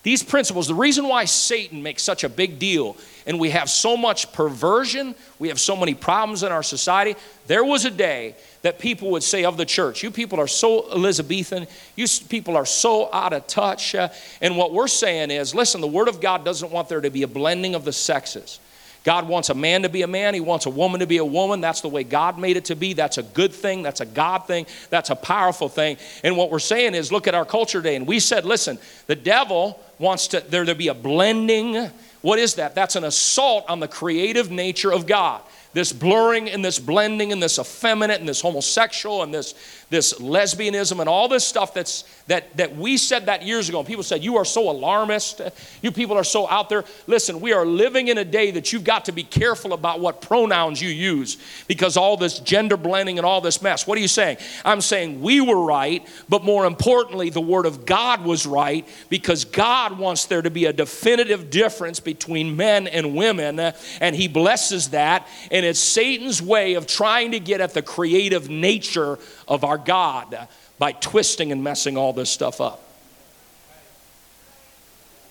these 0.03 0.23
principles, 0.23 0.69
the 0.69 0.75
reason 0.75 1.09
why 1.09 1.25
Satan 1.25 1.83
makes 1.83 2.03
such 2.03 2.23
a 2.23 2.29
big 2.29 2.57
deal 2.57 2.95
and 3.27 3.37
we 3.37 3.49
have 3.49 3.69
so 3.69 3.97
much 3.97 4.31
perversion, 4.31 5.13
we 5.37 5.49
have 5.49 5.59
so 5.59 5.75
many 5.75 5.93
problems 5.93 6.41
in 6.41 6.53
our 6.53 6.63
society. 6.63 7.17
There 7.47 7.65
was 7.65 7.83
a 7.83 7.91
day 7.91 8.35
that 8.61 8.79
people 8.79 9.11
would 9.11 9.23
say 9.23 9.43
of 9.43 9.57
the 9.57 9.65
church, 9.65 10.01
You 10.01 10.11
people 10.11 10.39
are 10.39 10.47
so 10.47 10.89
Elizabethan, 10.93 11.67
you 11.97 12.07
people 12.29 12.55
are 12.55 12.65
so 12.65 13.13
out 13.13 13.33
of 13.33 13.45
touch. 13.47 13.93
Uh, 13.93 14.07
and 14.39 14.55
what 14.55 14.73
we're 14.73 14.87
saying 14.87 15.31
is, 15.31 15.53
listen, 15.53 15.81
the 15.81 15.87
Word 15.87 16.07
of 16.07 16.21
God 16.21 16.45
doesn't 16.45 16.71
want 16.71 16.87
there 16.87 17.01
to 17.01 17.11
be 17.11 17.23
a 17.23 17.27
blending 17.27 17.75
of 17.75 17.83
the 17.83 17.93
sexes. 17.93 18.61
God 19.03 19.27
wants 19.27 19.49
a 19.49 19.53
man 19.53 19.83
to 19.83 19.89
be 19.89 20.01
a 20.01 20.07
man. 20.07 20.33
He 20.33 20.39
wants 20.39 20.65
a 20.65 20.69
woman 20.69 20.99
to 20.99 21.07
be 21.07 21.17
a 21.17 21.25
woman. 21.25 21.61
That's 21.61 21.81
the 21.81 21.87
way 21.87 22.03
God 22.03 22.37
made 22.37 22.57
it 22.57 22.65
to 22.65 22.75
be. 22.75 22.93
That's 22.93 23.17
a 23.17 23.23
good 23.23 23.53
thing. 23.53 23.81
That's 23.81 24.01
a 24.01 24.05
God 24.05 24.45
thing. 24.45 24.65
That's 24.89 25.09
a 25.09 25.15
powerful 25.15 25.69
thing. 25.69 25.97
And 26.23 26.35
what 26.35 26.51
we're 26.51 26.59
saying 26.59 26.95
is 26.95 27.11
look 27.11 27.27
at 27.27 27.35
our 27.35 27.45
culture 27.45 27.79
today. 27.79 27.95
And 27.95 28.05
we 28.05 28.19
said, 28.19 28.45
listen, 28.45 28.77
the 29.07 29.15
devil 29.15 29.79
wants 29.99 30.27
to, 30.29 30.41
there 30.41 30.65
to 30.65 30.75
be 30.75 30.89
a 30.89 30.93
blending. 30.93 31.89
What 32.21 32.39
is 32.39 32.55
that? 32.55 32.75
That's 32.75 32.95
an 32.95 33.05
assault 33.05 33.65
on 33.69 33.79
the 33.79 33.87
creative 33.87 34.51
nature 34.51 34.91
of 34.91 35.07
God 35.07 35.41
this 35.73 35.93
blurring 35.93 36.49
and 36.49 36.65
this 36.65 36.79
blending 36.79 37.31
and 37.31 37.41
this 37.41 37.59
effeminate 37.59 38.19
and 38.19 38.27
this 38.27 38.41
homosexual 38.41 39.23
and 39.23 39.33
this, 39.33 39.53
this 39.89 40.15
lesbianism 40.15 40.99
and 40.99 41.07
all 41.07 41.27
this 41.27 41.45
stuff 41.45 41.73
that's, 41.73 42.03
that, 42.27 42.55
that 42.57 42.75
we 42.75 42.97
said 42.97 43.27
that 43.27 43.43
years 43.43 43.69
ago. 43.69 43.79
And 43.79 43.87
people 43.87 44.03
said, 44.03 44.23
You 44.23 44.37
are 44.37 44.45
so 44.45 44.69
alarmist. 44.69 45.41
You 45.81 45.91
people 45.91 46.17
are 46.17 46.23
so 46.23 46.49
out 46.49 46.69
there. 46.69 46.83
Listen, 47.05 47.39
we 47.39 47.53
are 47.53 47.65
living 47.65 48.07
in 48.07 48.17
a 48.17 48.25
day 48.25 48.51
that 48.51 48.73
you've 48.73 48.83
got 48.83 49.05
to 49.05 49.11
be 49.11 49.23
careful 49.23 49.73
about 49.73 49.99
what 49.99 50.21
pronouns 50.21 50.81
you 50.81 50.89
use 50.89 51.37
because 51.67 51.97
all 51.97 52.17
this 52.17 52.39
gender 52.39 52.77
blending 52.77 53.19
and 53.19 53.25
all 53.25 53.41
this 53.41 53.61
mess. 53.61 53.85
What 53.85 53.97
are 53.97 54.01
you 54.01 54.07
saying? 54.07 54.37
I'm 54.65 54.81
saying 54.81 55.21
we 55.21 55.39
were 55.39 55.63
right, 55.63 56.07
but 56.27 56.43
more 56.43 56.65
importantly, 56.65 57.29
the 57.29 57.41
Word 57.41 57.67
of 57.67 57.85
God 57.85 58.23
was 58.23 58.45
right 58.45 58.87
because 59.09 59.45
God 59.45 59.99
wants 59.99 60.25
there 60.25 60.41
to 60.41 60.49
be 60.49 60.65
a 60.65 60.73
definitive 60.73 61.51
difference 61.51 61.99
between 61.99 62.55
men 62.55 62.87
and 62.87 63.15
women, 63.15 63.59
and 63.59 64.15
He 64.15 64.27
blesses 64.27 64.89
that. 64.89 65.27
And 65.51 65.59
and 65.59 65.65
it's 65.65 65.81
Satan's 65.81 66.41
way 66.41 66.75
of 66.75 66.87
trying 66.87 67.31
to 67.31 67.39
get 67.41 67.59
at 67.59 67.73
the 67.73 67.81
creative 67.81 68.49
nature 68.49 69.19
of 69.45 69.65
our 69.65 69.77
God 69.85 70.47
by 70.77 70.91
twisting 70.91 71.51
and 71.51 71.63
messing 71.63 71.97
all 71.97 72.13
this 72.13 72.29
stuff 72.29 72.61
up. 72.61 72.81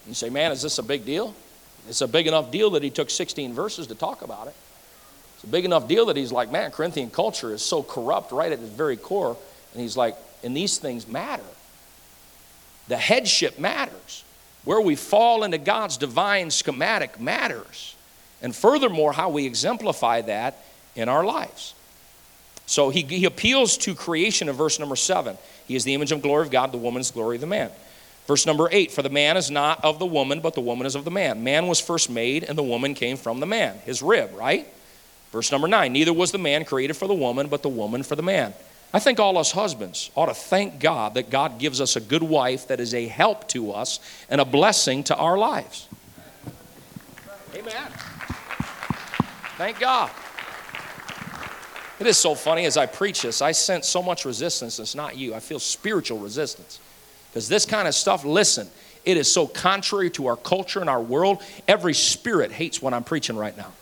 You 0.07 0.15
say, 0.15 0.31
man, 0.31 0.53
is 0.53 0.63
this 0.63 0.79
a 0.79 0.83
big 0.83 1.05
deal? 1.05 1.35
It's 1.89 2.01
a 2.01 2.09
big 2.09 2.27
enough 2.27 2.51
deal 2.51 2.71
that 2.71 2.83
he 2.83 2.91
took 2.91 3.11
16 3.11 3.53
verses 3.53 3.87
to 3.89 3.95
talk 3.95 4.23
about 4.23 4.47
it. 4.47 4.55
It's 5.35 5.45
a 5.45 5.49
big 5.49 5.65
enough 5.65 5.87
deal 5.87 6.07
that 6.07 6.17
he's 6.17 6.33
like, 6.33 6.51
man, 6.51 6.71
Corinthian 6.71 7.11
culture 7.11 7.53
is 7.53 7.63
so 7.63 7.83
corrupt 7.83 8.33
right 8.33 8.51
at 8.51 8.59
its 8.59 8.71
very 8.71 8.97
core. 8.97 9.37
And 9.73 9.83
he's 9.83 9.97
like, 9.97 10.17
and 10.43 10.57
these 10.57 10.79
things 10.79 11.07
matter. 11.07 11.45
The 12.89 12.97
headship 12.97 13.59
matters. 13.59 14.25
Where 14.65 14.81
we 14.81 14.97
fall 14.97 15.45
into 15.45 15.59
God's 15.59 15.97
divine 15.97 16.51
schematic 16.51 17.21
matters. 17.21 17.95
And 18.43 18.55
furthermore, 18.55 19.13
how 19.13 19.29
we 19.29 19.47
exemplify 19.47 20.23
that 20.23 20.59
in 20.95 21.09
our 21.09 21.25
lives. 21.25 21.75
So 22.69 22.91
he, 22.91 23.01
he 23.01 23.25
appeals 23.25 23.79
to 23.79 23.95
creation 23.95 24.47
in 24.51 24.55
verse 24.55 24.79
number 24.79 24.95
seven. 24.95 25.39
He 25.67 25.75
is 25.75 25.85
the 25.85 25.95
image 25.95 26.13
and 26.13 26.23
glory 26.23 26.45
of 26.45 26.51
God, 26.51 26.71
the 26.71 26.77
woman's 26.77 27.11
glory 27.11 27.37
of 27.37 27.41
the 27.41 27.47
man. 27.47 27.71
Verse 28.27 28.45
number 28.45 28.69
eight, 28.71 28.93
for 28.93 29.01
the 29.01 29.09
man 29.09 29.39
is 29.39 29.51
not 29.51 29.83
of 29.83 29.99
the 29.99 30.05
woman, 30.05 30.41
but 30.41 30.53
the 30.53 30.61
woman 30.61 30.87
is 30.87 30.95
of 30.95 31.07
the 31.07 31.11
man. 31.11 31.43
Man 31.43 31.67
was 31.67 31.81
first 31.81 32.11
made, 32.11 32.45
and 32.45 32.59
the 32.59 32.63
woman 32.63 32.93
came 32.93 33.17
from 33.17 33.41
the 33.41 33.47
man, 33.47 33.79
his 33.87 34.03
rib, 34.03 34.35
right? 34.35 34.69
Verse 35.33 35.51
number 35.51 35.67
nine, 35.67 35.95
neither 35.95 36.13
was 36.13 36.31
the 36.31 36.37
man 36.37 36.67
created 36.67 36.95
for 36.95 37.09
the 37.09 37.15
woman, 37.15 37.49
but 37.49 37.63
the 37.63 37.71
woman 37.71 38.03
for 38.03 38.17
the 38.17 38.23
man. 38.23 38.53
I 38.93 38.99
think 38.99 39.19
all 39.19 39.39
us 39.39 39.53
husbands 39.53 40.11
ought 40.15 40.27
to 40.27 40.35
thank 40.35 40.79
God 40.79 41.15
that 41.15 41.31
God 41.31 41.59
gives 41.59 41.81
us 41.81 41.97
a 41.97 42.01
good 42.01 42.23
wife 42.23 42.69
that 42.69 42.81
is 42.81 42.93
a 42.93 43.07
help 43.07 43.49
to 43.49 43.73
us 43.73 43.99
and 44.29 44.43
a 44.43 44.45
blessing 44.45 45.05
to 45.05 45.17
our 45.17 45.39
lives. 45.39 45.89
Amen. 47.55 47.93
Thank 49.57 49.81
God. 49.81 50.11
It 52.01 52.07
is 52.07 52.17
so 52.17 52.35
funny 52.35 52.65
as 52.65 52.77
I 52.77 52.87
preach 52.87 53.23
this, 53.23 53.43
I 53.43 53.53
sense 53.53 53.89
so 53.89 54.03
much 54.03 54.25
resistance. 54.25 54.79
It's 54.79 54.95
not 54.95 55.17
you. 55.17 55.35
I 55.35 55.41
feel 55.41 55.59
spiritual 55.59 56.19
resistance. 56.19 56.79
Because 57.31 57.49
this 57.49 57.67
kind 57.67 57.89
of 57.89 57.95
stuff, 57.95 58.25
listen, 58.25 58.69
it 59.05 59.17
is 59.17 59.33
so 59.33 59.47
contrary 59.47 60.11
to 60.11 60.29
our 60.29 60.37
culture 60.37 60.81
and 60.81 60.89
our 60.89 61.01
world. 61.01 61.43
Every 61.67 61.95
spirit 61.95 62.53
hates 62.53 62.81
what 62.81 62.95
I'm 62.95 63.05
preaching 63.05 63.37
right 63.37 63.57
now. 63.57 63.73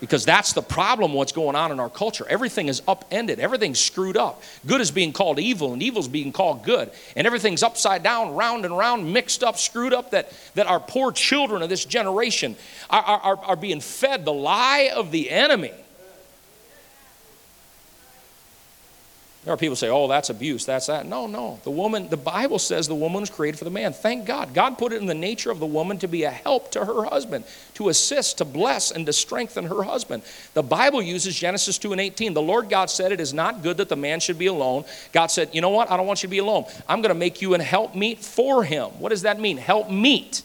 Because 0.00 0.24
that's 0.24 0.52
the 0.52 0.62
problem, 0.62 1.12
what's 1.12 1.32
going 1.32 1.54
on 1.54 1.70
in 1.70 1.80
our 1.80 1.88
culture. 1.88 2.26
Everything 2.28 2.68
is 2.68 2.82
upended, 2.86 3.38
everything's 3.40 3.78
screwed 3.78 4.16
up. 4.16 4.42
Good 4.66 4.80
is 4.80 4.90
being 4.90 5.12
called 5.12 5.38
evil, 5.38 5.72
and 5.72 5.82
evil 5.82 6.00
is 6.00 6.08
being 6.08 6.32
called 6.32 6.62
good. 6.62 6.90
And 7.16 7.26
everything's 7.26 7.62
upside 7.62 8.02
down, 8.02 8.34
round 8.34 8.64
and 8.64 8.76
round, 8.76 9.12
mixed 9.12 9.42
up, 9.42 9.56
screwed 9.56 9.92
up, 9.92 10.10
that, 10.10 10.32
that 10.56 10.66
our 10.66 10.80
poor 10.80 11.12
children 11.12 11.62
of 11.62 11.68
this 11.68 11.84
generation 11.84 12.56
are, 12.90 13.02
are, 13.02 13.36
are 13.38 13.56
being 13.56 13.80
fed 13.80 14.24
the 14.24 14.32
lie 14.32 14.90
of 14.94 15.10
the 15.10 15.30
enemy. 15.30 15.72
There 19.44 19.52
are 19.52 19.58
people 19.58 19.76
say, 19.76 19.90
oh, 19.90 20.08
that's 20.08 20.30
abuse, 20.30 20.64
that's 20.64 20.86
that. 20.86 21.04
No, 21.04 21.26
no. 21.26 21.60
The 21.64 21.70
woman, 21.70 22.08
the 22.08 22.16
Bible 22.16 22.58
says 22.58 22.88
the 22.88 22.94
woman 22.94 23.20
was 23.20 23.28
created 23.28 23.58
for 23.58 23.64
the 23.64 23.70
man. 23.70 23.92
Thank 23.92 24.24
God. 24.24 24.54
God 24.54 24.78
put 24.78 24.94
it 24.94 25.02
in 25.02 25.06
the 25.06 25.14
nature 25.14 25.50
of 25.50 25.60
the 25.60 25.66
woman 25.66 25.98
to 25.98 26.08
be 26.08 26.22
a 26.22 26.30
help 26.30 26.70
to 26.70 26.82
her 26.82 27.04
husband, 27.04 27.44
to 27.74 27.90
assist, 27.90 28.38
to 28.38 28.46
bless, 28.46 28.90
and 28.90 29.04
to 29.04 29.12
strengthen 29.12 29.66
her 29.66 29.82
husband. 29.82 30.22
The 30.54 30.62
Bible 30.62 31.02
uses 31.02 31.36
Genesis 31.36 31.76
2 31.76 31.92
and 31.92 32.00
18. 32.00 32.32
The 32.32 32.40
Lord 32.40 32.70
God 32.70 32.88
said, 32.88 33.12
It 33.12 33.20
is 33.20 33.34
not 33.34 33.62
good 33.62 33.76
that 33.76 33.90
the 33.90 33.96
man 33.96 34.18
should 34.18 34.38
be 34.38 34.46
alone. 34.46 34.86
God 35.12 35.26
said, 35.26 35.50
You 35.52 35.60
know 35.60 35.68
what? 35.68 35.90
I 35.90 35.98
don't 35.98 36.06
want 36.06 36.22
you 36.22 36.28
to 36.28 36.30
be 36.30 36.38
alone. 36.38 36.64
I'm 36.88 37.02
going 37.02 37.14
to 37.14 37.14
make 37.14 37.42
you 37.42 37.52
an 37.52 37.60
help 37.60 37.94
meet 37.94 38.20
for 38.20 38.64
him. 38.64 38.92
What 38.98 39.10
does 39.10 39.22
that 39.22 39.38
mean? 39.38 39.58
Help 39.58 39.90
meet. 39.90 40.40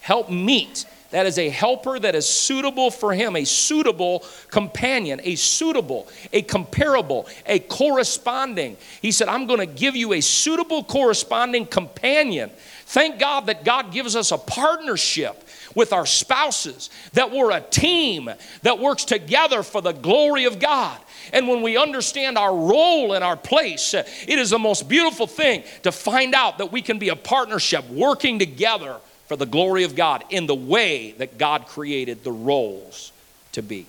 Help 0.00 0.30
meet. 0.30 0.86
That 1.10 1.24
is 1.24 1.38
a 1.38 1.48
helper 1.48 1.98
that 1.98 2.14
is 2.14 2.28
suitable 2.28 2.90
for 2.90 3.14
him, 3.14 3.34
a 3.34 3.44
suitable 3.44 4.26
companion, 4.50 5.20
a 5.24 5.36
suitable, 5.36 6.06
a 6.34 6.42
comparable, 6.42 7.26
a 7.46 7.60
corresponding. 7.60 8.76
He 9.00 9.10
said, 9.10 9.28
I'm 9.28 9.46
going 9.46 9.60
to 9.60 9.66
give 9.66 9.96
you 9.96 10.12
a 10.12 10.20
suitable 10.20 10.84
corresponding 10.84 11.64
companion. 11.64 12.50
Thank 12.84 13.18
God 13.18 13.46
that 13.46 13.64
God 13.64 13.90
gives 13.90 14.16
us 14.16 14.32
a 14.32 14.38
partnership 14.38 15.44
with 15.74 15.94
our 15.94 16.04
spouses, 16.04 16.90
that 17.14 17.30
we're 17.30 17.52
a 17.52 17.60
team 17.60 18.30
that 18.62 18.78
works 18.78 19.04
together 19.06 19.62
for 19.62 19.80
the 19.80 19.92
glory 19.92 20.44
of 20.44 20.58
God. 20.58 20.98
And 21.32 21.48
when 21.48 21.62
we 21.62 21.78
understand 21.78 22.36
our 22.36 22.54
role 22.54 23.14
and 23.14 23.24
our 23.24 23.36
place, 23.36 23.94
it 23.94 24.06
is 24.28 24.50
the 24.50 24.58
most 24.58 24.88
beautiful 24.88 25.26
thing 25.26 25.64
to 25.84 25.92
find 25.92 26.34
out 26.34 26.58
that 26.58 26.70
we 26.70 26.82
can 26.82 26.98
be 26.98 27.08
a 27.08 27.16
partnership 27.16 27.88
working 27.88 28.38
together 28.38 28.98
for 29.28 29.36
the 29.36 29.46
glory 29.46 29.84
of 29.84 29.94
God 29.94 30.24
in 30.30 30.46
the 30.46 30.54
way 30.54 31.12
that 31.18 31.38
God 31.38 31.66
created 31.66 32.24
the 32.24 32.32
roles 32.32 33.12
to 33.52 33.62
be. 33.62 33.86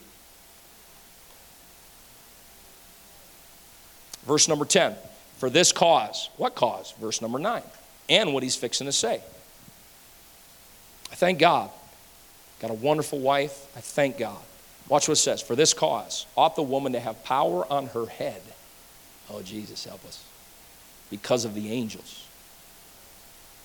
Verse 4.26 4.48
number 4.48 4.66
10 4.66 4.96
for 5.38 5.50
this 5.50 5.72
cause. 5.72 6.30
What 6.38 6.56
cause? 6.56 6.94
Verse 7.00 7.22
number 7.22 7.40
9. 7.40 7.64
And 8.10 8.34
what 8.34 8.44
he's 8.44 8.56
fixing 8.56 8.86
to 8.86 8.92
say. 8.92 9.22
I 11.12 11.16
thank 11.16 11.40
God. 11.40 11.72
Got 12.60 12.72
a 12.72 12.76
wonderful 12.76 13.20
wife. 13.20 13.66
I 13.78 13.80
thank 13.80 14.18
God. 14.18 14.38
Watch 14.90 15.08
what 15.08 15.14
it 15.14 15.22
says. 15.22 15.42
For 15.42 15.56
this 15.56 15.74
cause 15.74 16.26
ought 16.36 16.58
the 16.58 16.64
woman 16.64 16.94
to 16.94 17.00
have 17.00 17.24
power 17.24 17.66
on 17.72 17.88
her 17.88 18.08
head. 18.08 18.42
Oh, 19.32 19.42
Jesus, 19.42 19.86
help 19.86 20.04
us. 20.06 20.24
Because 21.10 21.46
of 21.46 21.56
the 21.56 21.72
angels. 21.72 22.26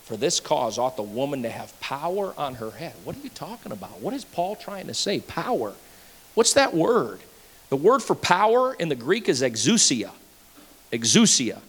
For 0.05 0.15
this 0.15 0.39
cause 0.39 0.77
ought 0.77 0.97
the 0.97 1.01
woman 1.01 1.41
to 1.41 1.49
have 1.49 1.77
power 1.79 2.31
on 2.37 2.55
her 2.55 2.69
head. 2.69 2.93
What 3.03 3.15
are 3.15 3.21
you 3.21 3.29
talking 3.29 3.71
about? 3.71 4.01
What 4.01 4.13
is 4.13 4.23
Paul 4.23 4.55
trying 4.55 4.85
to 4.85 4.93
say? 4.93 5.19
Power. 5.19 5.73
What's 6.35 6.53
that 6.53 6.75
word? 6.75 7.19
The 7.69 7.75
word 7.75 8.03
for 8.03 8.13
power 8.13 8.75
in 8.75 8.87
the 8.89 8.95
Greek 8.95 9.27
is 9.27 9.41
exousia. 9.41 10.11
Exousia. 10.93 11.59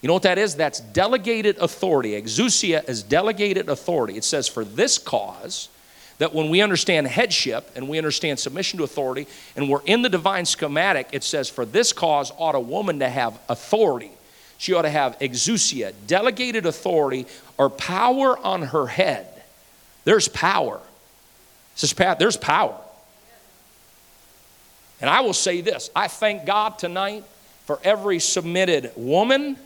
You 0.00 0.06
know 0.06 0.14
what 0.14 0.22
that 0.22 0.38
is? 0.38 0.56
That's 0.56 0.80
delegated 0.80 1.58
authority. 1.58 2.12
Exousia 2.12 2.88
is 2.88 3.02
delegated 3.02 3.68
authority. 3.68 4.16
It 4.16 4.24
says, 4.24 4.48
for 4.48 4.64
this 4.64 4.96
cause, 4.96 5.68
that 6.16 6.34
when 6.34 6.48
we 6.48 6.62
understand 6.62 7.06
headship 7.08 7.70
and 7.76 7.90
we 7.90 7.98
understand 7.98 8.38
submission 8.38 8.78
to 8.78 8.84
authority 8.84 9.28
and 9.54 9.68
we're 9.68 9.82
in 9.84 10.00
the 10.00 10.08
divine 10.08 10.46
schematic, 10.46 11.08
it 11.12 11.24
says, 11.24 11.50
for 11.50 11.66
this 11.66 11.92
cause 11.92 12.32
ought 12.38 12.54
a 12.54 12.60
woman 12.60 13.00
to 13.00 13.08
have 13.10 13.38
authority 13.50 14.12
she 14.62 14.74
ought 14.74 14.82
to 14.82 14.90
have 14.90 15.18
exousia, 15.18 15.92
delegated 16.06 16.66
authority 16.66 17.26
or 17.62 17.70
power 17.70 18.36
on 18.38 18.62
her 18.62 18.88
head. 18.88 19.24
There's 20.02 20.26
power. 20.26 20.80
Says 21.76 21.92
Pat, 21.92 22.18
there's 22.18 22.36
power. 22.36 22.76
And 25.00 25.08
I 25.08 25.20
will 25.20 25.32
say 25.32 25.60
this 25.60 25.88
I 25.94 26.08
thank 26.08 26.44
God 26.44 26.76
tonight 26.76 27.22
for 27.66 27.78
every 27.84 28.18
submitted 28.18 28.90
woman 28.96 29.56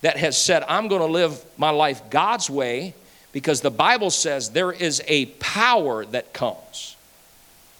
that 0.00 0.16
has 0.16 0.36
said, 0.36 0.64
I'm 0.68 0.88
going 0.88 1.00
to 1.00 1.06
live 1.06 1.44
my 1.56 1.70
life 1.70 2.10
God's 2.10 2.50
way 2.50 2.94
because 3.30 3.60
the 3.60 3.70
Bible 3.70 4.10
says 4.10 4.50
there 4.50 4.72
is 4.72 5.00
a 5.06 5.26
power 5.26 6.04
that 6.06 6.32
comes, 6.32 6.96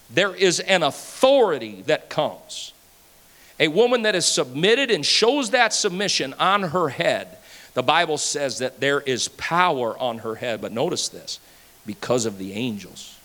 there 0.08 0.36
is 0.36 0.60
an 0.60 0.84
authority 0.84 1.82
that 1.86 2.08
comes. 2.08 2.72
A 3.60 3.66
woman 3.66 4.02
that 4.02 4.14
is 4.14 4.24
submitted 4.24 4.88
and 4.88 5.04
shows 5.04 5.50
that 5.50 5.72
submission 5.72 6.32
on 6.34 6.62
her 6.62 6.90
head, 6.90 7.37
the 7.74 7.82
Bible 7.82 8.18
says 8.18 8.58
that 8.58 8.80
there 8.80 9.00
is 9.00 9.28
power 9.28 9.96
on 9.98 10.18
her 10.18 10.36
head. 10.36 10.60
But 10.60 10.72
notice 10.72 11.08
this 11.08 11.40
because 11.86 12.26
of 12.26 12.38
the 12.38 12.52
angels. 12.52 13.18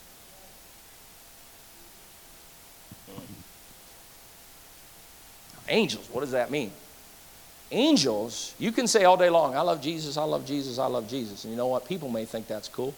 Angels, 5.67 6.07
what 6.11 6.21
does 6.21 6.31
that 6.31 6.51
mean? 6.51 6.71
Angels, 7.71 8.53
you 8.59 8.71
can 8.71 8.85
say 8.85 9.05
all 9.05 9.17
day 9.17 9.29
long, 9.29 9.55
I 9.55 9.61
love 9.61 9.81
Jesus, 9.81 10.17
I 10.17 10.23
love 10.23 10.45
Jesus, 10.45 10.77
I 10.77 10.85
love 10.85 11.07
Jesus. 11.09 11.43
And 11.43 11.51
you 11.51 11.57
know 11.57 11.67
what? 11.67 11.87
People 11.87 12.09
may 12.09 12.25
think 12.25 12.47
that's 12.47 12.67
cool, 12.67 12.93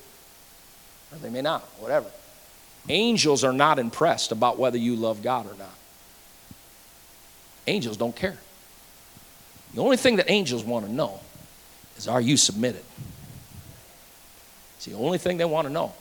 or 1.12 1.18
they 1.20 1.30
may 1.30 1.42
not, 1.42 1.62
whatever. 1.80 2.10
Angels 2.90 3.44
are 3.44 3.54
not 3.54 3.80
impressed 3.80 4.32
about 4.32 4.60
whether 4.60 4.78
you 4.78 4.96
love 4.96 5.22
God 5.24 5.46
or 5.46 5.56
not. 5.58 5.74
Angels 7.68 7.98
don't 7.98 8.16
care. 8.16 8.38
The 9.74 9.82
only 9.82 9.98
thing 9.98 10.18
that 10.18 10.30
angels 10.30 10.64
want 10.64 10.86
to 10.86 10.92
know 10.92 11.20
is 11.98 12.08
are 12.08 12.22
you 12.22 12.38
submitted? 12.38 12.84
It's 14.78 14.86
the 14.86 14.94
only 14.94 15.18
thing 15.18 15.38
they 15.38 15.46
want 15.46 15.68
to 15.68 15.74
know. 15.74 15.94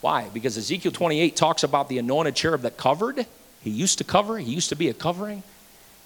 Why? 0.00 0.28
Because 0.32 0.58
Ezekiel 0.58 0.92
28 0.92 1.36
talks 1.36 1.62
about 1.62 1.88
the 1.88 1.98
anointed 1.98 2.34
cherub 2.34 2.62
that 2.62 2.76
covered. 2.76 3.26
He 3.62 3.70
used 3.70 3.98
to 3.98 4.04
cover, 4.04 4.38
he 4.38 4.52
used 4.52 4.68
to 4.68 4.76
be 4.76 4.88
a 4.88 4.94
covering 4.94 5.42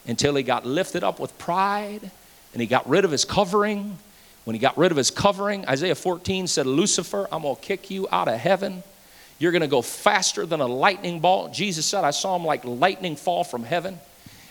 until 0.06 0.34
he 0.36 0.42
got 0.42 0.64
lifted 0.64 1.02
up 1.02 1.18
with 1.18 1.36
pride 1.38 2.10
and 2.52 2.60
he 2.60 2.66
got 2.66 2.88
rid 2.88 3.04
of 3.04 3.10
his 3.10 3.24
covering. 3.24 3.98
When 4.44 4.54
he 4.54 4.60
got 4.60 4.78
rid 4.78 4.90
of 4.92 4.96
his 4.96 5.10
covering, 5.10 5.66
Isaiah 5.68 5.94
14 5.94 6.46
said, 6.46 6.66
Lucifer, 6.66 7.28
I'm 7.30 7.42
going 7.42 7.56
to 7.56 7.60
kick 7.60 7.90
you 7.90 8.08
out 8.10 8.28
of 8.28 8.38
heaven. 8.38 8.82
You're 9.38 9.52
going 9.52 9.62
to 9.62 9.68
go 9.68 9.82
faster 9.82 10.46
than 10.46 10.60
a 10.60 10.66
lightning 10.66 11.20
bolt. 11.20 11.52
Jesus 11.52 11.84
said, 11.84 12.04
I 12.04 12.10
saw 12.10 12.36
him 12.36 12.44
like 12.44 12.64
lightning 12.64 13.16
fall 13.16 13.44
from 13.44 13.64
heaven. 13.64 13.98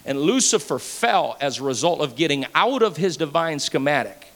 And 0.06 0.20
Lucifer 0.20 0.78
fell 0.78 1.36
as 1.42 1.60
a 1.60 1.64
result 1.64 2.02
of 2.02 2.16
getting 2.16 2.46
out 2.54 2.84
of 2.84 2.98
his 2.98 3.18
divine 3.18 3.60
schematic 3.60 4.26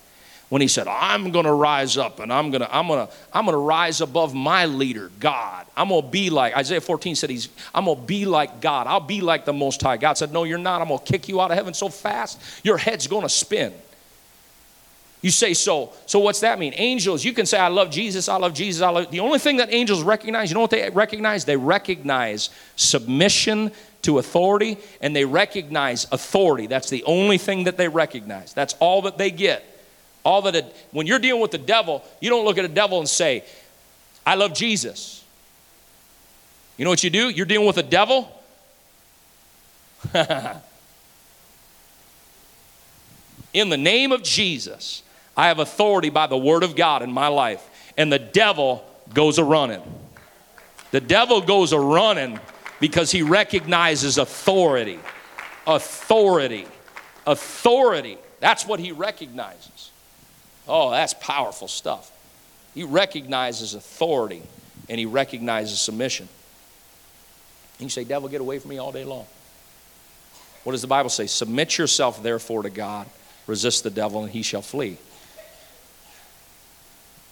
when 0.52 0.62
he 0.62 0.68
said, 0.68 0.86
I'm 0.86 1.32
going 1.32 1.46
to 1.46 1.54
rise 1.54 1.96
up 1.96 2.20
and 2.20 2.32
I'm 2.32 2.52
going 2.52 2.60
to 2.60 2.76
I'm 2.76 2.86
going 2.86 3.08
to 3.08 3.14
I'm 3.32 3.46
going 3.46 3.54
to 3.54 3.58
rise 3.58 4.02
above 4.02 4.34
my 4.34 4.66
leader, 4.66 5.10
God. 5.18 5.66
I'm 5.78 5.88
going 5.88 6.02
to 6.02 6.10
be 6.10 6.30
like 6.30 6.54
Isaiah 6.58 6.82
14 6.82 7.16
said 7.16 7.30
he's 7.30 7.48
I'm 7.74 7.86
going 7.86 7.96
to 7.96 8.04
be 8.04 8.26
like 8.26 8.60
God. 8.60 8.86
I'll 8.86 9.00
be 9.00 9.22
like 9.22 9.46
the 9.46 9.54
most 9.54 9.82
high. 9.82 9.96
God 9.96 10.18
said, 10.18 10.34
"No, 10.34 10.44
you're 10.44 10.58
not. 10.58 10.82
I'm 10.82 10.90
going 10.90 11.00
to 11.00 11.06
kick 11.06 11.30
you 11.30 11.40
out 11.40 11.52
of 11.52 11.58
heaven 11.58 11.74
so 11.74 11.88
fast 11.88 12.42
your 12.66 12.78
head's 12.78 13.08
going 13.08 13.22
to 13.22 13.30
spin." 13.30 13.72
You 15.22 15.32
say 15.32 15.54
so. 15.54 15.94
So 16.06 16.20
what's 16.20 16.42
that 16.42 16.60
mean? 16.60 16.74
Angels, 16.76 17.24
you 17.24 17.32
can 17.32 17.46
say 17.46 17.58
I 17.58 17.70
love 17.70 17.90
Jesus, 17.90 18.28
I 18.28 18.36
love 18.36 18.54
Jesus, 18.54 18.82
I 18.82 18.90
love 18.90 19.10
The 19.10 19.22
only 19.22 19.40
thing 19.40 19.56
that 19.58 19.72
angels 19.72 20.04
recognize, 20.04 20.50
you 20.50 20.56
know 20.56 20.62
what 20.62 20.72
they 20.72 20.90
recognize? 20.90 21.46
They 21.46 21.56
recognize 21.56 22.50
submission 22.76 23.72
to 24.02 24.20
authority 24.20 24.80
and 25.00 25.16
they 25.16 25.24
recognize 25.24 26.08
authority. 26.12 26.68
That's 26.68 26.90
the 26.90 27.06
only 27.06 27.38
thing 27.38 27.64
that 27.66 27.78
they 27.78 27.88
recognize. 27.88 28.54
That's 28.54 28.74
all 28.80 29.04
that 29.04 29.18
they 29.18 29.32
get. 29.32 29.71
All 30.24 30.42
that 30.44 30.76
when 30.92 31.08
you're 31.08 31.20
dealing 31.20 31.42
with 31.42 31.52
the 31.52 31.58
devil, 31.58 32.04
you 32.20 32.30
don't 32.30 32.46
look 32.46 32.58
at 32.58 32.66
a 32.66 32.70
devil 32.70 33.00
and 33.00 33.10
say, 33.10 33.44
I 34.26 34.36
love 34.36 34.54
Jesus. 34.54 35.24
You 36.78 36.86
know 36.86 36.92
what 36.92 37.04
you 37.04 37.10
do? 37.10 37.30
You're 37.30 37.46
dealing 37.46 37.68
with 37.68 37.78
a 37.78 37.84
devil. 37.84 38.32
in 43.54 43.70
the 43.70 43.78
name 43.78 44.12
of 44.12 44.24
Jesus, 44.24 45.04
I 45.36 45.48
have 45.48 45.60
authority 45.60 46.10
by 46.10 46.28
the 46.28 46.38
word 46.38 46.64
of 46.64 46.76
God 46.76 47.02
in 47.02 47.12
my 47.12 47.28
life. 47.28 47.68
And 47.98 48.12
the 48.12 48.20
devil 48.20 48.86
goes 49.14 49.38
a 49.38 49.44
running. 49.44 49.82
The 50.92 51.02
devil 51.02 51.42
goes 51.42 51.72
a 51.72 51.80
running 51.80 52.40
because 52.80 53.12
he 53.12 53.22
recognizes 53.22 54.18
authority. 54.18 55.00
Authority. 55.68 56.68
Authority. 57.26 58.18
That's 58.40 58.66
what 58.66 58.80
he 58.80 58.92
recognizes. 58.92 59.91
Oh, 60.74 60.90
that's 60.90 61.14
powerful 61.14 61.68
stuff. 61.68 62.10
He 62.74 62.86
recognizes 62.86 63.74
authority 63.74 64.42
and 64.88 64.98
he 64.98 65.06
recognizes 65.06 65.82
submission. 65.82 66.30
And 67.78 67.84
you 67.84 67.90
say, 67.90 68.06
Devil, 68.06 68.30
get 68.30 68.40
away 68.40 68.58
from 68.58 68.70
me 68.70 68.78
all 68.78 68.94
day 68.94 69.04
long. 69.04 69.26
What 70.64 70.72
does 70.72 70.82
the 70.82 70.88
Bible 70.88 71.10
say? 71.10 71.28
Submit 71.28 71.78
yourself, 71.78 72.24
therefore, 72.24 72.64
to 72.64 72.70
God. 72.70 73.08
Resist 73.48 73.84
the 73.84 73.90
devil, 73.90 74.24
and 74.24 74.32
he 74.32 74.44
shall 74.44 74.62
flee. 74.62 74.98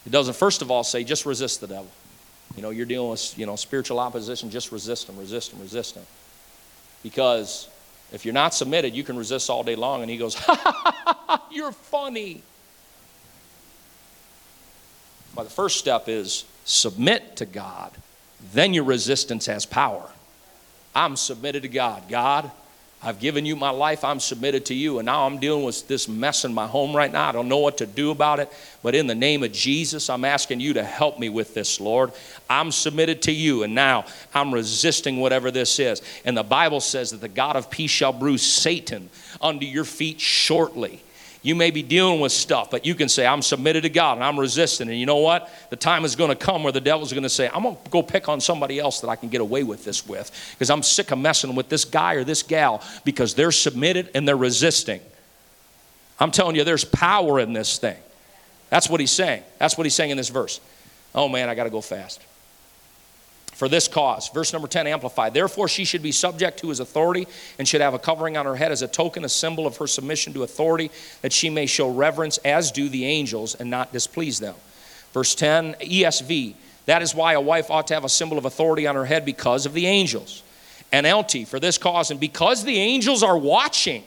It 0.05 0.09
doesn't, 0.11 0.35
first 0.35 0.61
of 0.61 0.69
all, 0.69 0.83
say 0.83 1.05
just 1.05 1.25
resist 1.25 1.61
the 1.61 1.67
devil. 1.67 1.89
You 2.57 2.61
know, 2.61 2.71
you're 2.71 2.87
dealing 2.87 3.11
with, 3.11 3.37
you 3.37 3.45
know, 3.45 3.55
spiritual 3.55 3.99
opposition, 3.99 4.49
just 4.49 4.73
resist 4.73 5.07
them, 5.07 5.17
resist 5.17 5.51
them, 5.51 5.61
resist 5.61 5.95
them. 5.95 6.05
Because 7.03 7.69
if 8.11 8.25
you're 8.25 8.33
not 8.33 8.53
submitted, 8.53 8.95
you 8.95 9.03
can 9.03 9.15
resist 9.17 9.49
all 9.49 9.63
day 9.63 9.75
long, 9.75 10.01
and 10.01 10.09
he 10.09 10.17
goes, 10.17 10.35
you're 11.51 11.71
funny. 11.71 12.41
But 15.39 15.45
the 15.45 15.51
first 15.51 15.79
step 15.79 16.09
is 16.09 16.43
submit 16.65 17.37
to 17.37 17.45
God. 17.45 17.93
Then 18.51 18.73
your 18.73 18.83
resistance 18.83 19.45
has 19.45 19.65
power. 19.65 20.11
I'm 20.93 21.15
submitted 21.15 21.61
to 21.61 21.69
God. 21.69 22.09
God, 22.09 22.51
I've 23.01 23.21
given 23.21 23.45
you 23.45 23.55
my 23.55 23.69
life. 23.69 24.03
I'm 24.03 24.19
submitted 24.19 24.65
to 24.65 24.73
you. 24.73 24.99
And 24.99 25.05
now 25.05 25.25
I'm 25.25 25.39
dealing 25.39 25.63
with 25.63 25.87
this 25.87 26.09
mess 26.09 26.43
in 26.43 26.53
my 26.53 26.67
home 26.67 26.93
right 26.93 27.09
now. 27.09 27.29
I 27.29 27.31
don't 27.31 27.47
know 27.47 27.59
what 27.59 27.77
to 27.77 27.85
do 27.85 28.11
about 28.11 28.41
it. 28.41 28.51
But 28.83 28.95
in 28.95 29.07
the 29.07 29.15
name 29.15 29.41
of 29.41 29.53
Jesus, 29.53 30.09
I'm 30.09 30.25
asking 30.25 30.59
you 30.59 30.73
to 30.73 30.83
help 30.83 31.17
me 31.19 31.29
with 31.29 31.53
this, 31.53 31.79
Lord. 31.79 32.11
I'm 32.49 32.69
submitted 32.69 33.21
to 33.21 33.31
you. 33.31 33.63
And 33.63 33.73
now 33.73 34.07
I'm 34.33 34.53
resisting 34.53 35.21
whatever 35.21 35.51
this 35.51 35.79
is. 35.79 36.01
And 36.25 36.35
the 36.35 36.43
Bible 36.43 36.81
says 36.81 37.11
that 37.11 37.21
the 37.21 37.29
God 37.29 37.55
of 37.55 37.69
peace 37.69 37.91
shall 37.91 38.11
bruise 38.11 38.45
Satan 38.45 39.09
under 39.39 39.63
your 39.63 39.85
feet 39.85 40.19
shortly. 40.19 41.01
You 41.41 41.55
may 41.55 41.71
be 41.71 41.81
dealing 41.81 42.19
with 42.19 42.33
stuff, 42.33 42.69
but 42.69 42.85
you 42.85 42.95
can 42.95 43.07
say, 43.07 43.25
I'm 43.25 43.41
submitted 43.41 43.83
to 43.83 43.89
God 43.89 44.17
and 44.17 44.23
I'm 44.23 44.37
resisting. 44.37 44.89
And 44.89 44.99
you 44.99 45.05
know 45.05 45.17
what? 45.17 45.49
The 45.69 45.77
time 45.77 46.03
is 46.03 46.17
going 46.17 46.29
to 46.29 46.35
come 46.35 46.63
where 46.63 46.73
the 46.73 46.81
devil's 46.81 47.13
going 47.13 47.23
to 47.23 47.29
say, 47.29 47.49
I'm 47.53 47.63
going 47.63 47.77
to 47.81 47.89
go 47.89 48.03
pick 48.03 48.27
on 48.27 48.41
somebody 48.41 48.77
else 48.77 48.99
that 49.01 49.07
I 49.07 49.15
can 49.15 49.29
get 49.29 49.39
away 49.39 49.63
with 49.63 49.85
this 49.85 50.05
with 50.05 50.31
because 50.51 50.69
I'm 50.69 50.83
sick 50.83 51.11
of 51.11 51.19
messing 51.19 51.55
with 51.55 51.69
this 51.69 51.85
guy 51.85 52.15
or 52.15 52.25
this 52.25 52.43
gal 52.43 52.83
because 53.05 53.35
they're 53.35 53.51
submitted 53.51 54.09
and 54.13 54.27
they're 54.27 54.35
resisting. 54.35 54.99
I'm 56.19 56.31
telling 56.31 56.57
you, 56.57 56.65
there's 56.65 56.83
power 56.83 57.39
in 57.39 57.53
this 57.53 57.77
thing. 57.77 57.97
That's 58.69 58.89
what 58.89 58.99
he's 58.99 59.11
saying. 59.11 59.43
That's 59.59 59.77
what 59.77 59.85
he's 59.85 59.95
saying 59.95 60.11
in 60.11 60.17
this 60.17 60.29
verse. 60.29 60.59
Oh 61.15 61.29
man, 61.29 61.47
I 61.47 61.55
got 61.55 61.63
to 61.63 61.69
go 61.69 61.81
fast 61.81 62.21
for 63.59 63.67
this 63.67 63.89
cause. 63.89 64.29
Verse 64.29 64.53
number 64.53 64.69
10 64.69 64.87
amplified. 64.87 65.33
Therefore, 65.33 65.67
she 65.67 65.83
should 65.83 66.01
be 66.01 66.13
subject 66.13 66.59
to 66.59 66.69
his 66.69 66.79
authority 66.79 67.27
and 67.57 67.67
should 67.67 67.81
have 67.81 67.93
a 67.93 67.99
covering 67.99 68.37
on 68.37 68.45
her 68.45 68.55
head 68.55 68.71
as 68.71 68.81
a 68.81 68.87
token, 68.87 69.25
a 69.25 69.29
symbol 69.29 69.67
of 69.67 69.75
her 69.75 69.85
submission 69.85 70.31
to 70.31 70.43
authority, 70.43 70.89
that 71.23 71.33
she 71.33 71.49
may 71.49 71.65
show 71.65 71.91
reverence 71.91 72.37
as 72.45 72.71
do 72.71 72.87
the 72.87 73.03
angels 73.03 73.55
and 73.55 73.69
not 73.69 73.91
displease 73.91 74.39
them. 74.39 74.55
Verse 75.13 75.35
10 75.35 75.73
ESV. 75.81 76.53
That 76.85 77.01
is 77.01 77.13
why 77.13 77.33
a 77.33 77.41
wife 77.41 77.69
ought 77.69 77.87
to 77.87 77.93
have 77.95 78.05
a 78.05 78.09
symbol 78.09 78.37
of 78.37 78.45
authority 78.45 78.87
on 78.87 78.95
her 78.95 79.03
head 79.03 79.25
because 79.25 79.65
of 79.65 79.73
the 79.73 79.87
angels. 79.87 80.41
NLT, 80.93 81.45
for 81.45 81.59
this 81.59 81.77
cause, 81.77 82.11
and 82.11 82.19
because 82.19 82.63
the 82.63 82.77
angels 82.77 83.23
are 83.23 83.37
watching. 83.37 84.05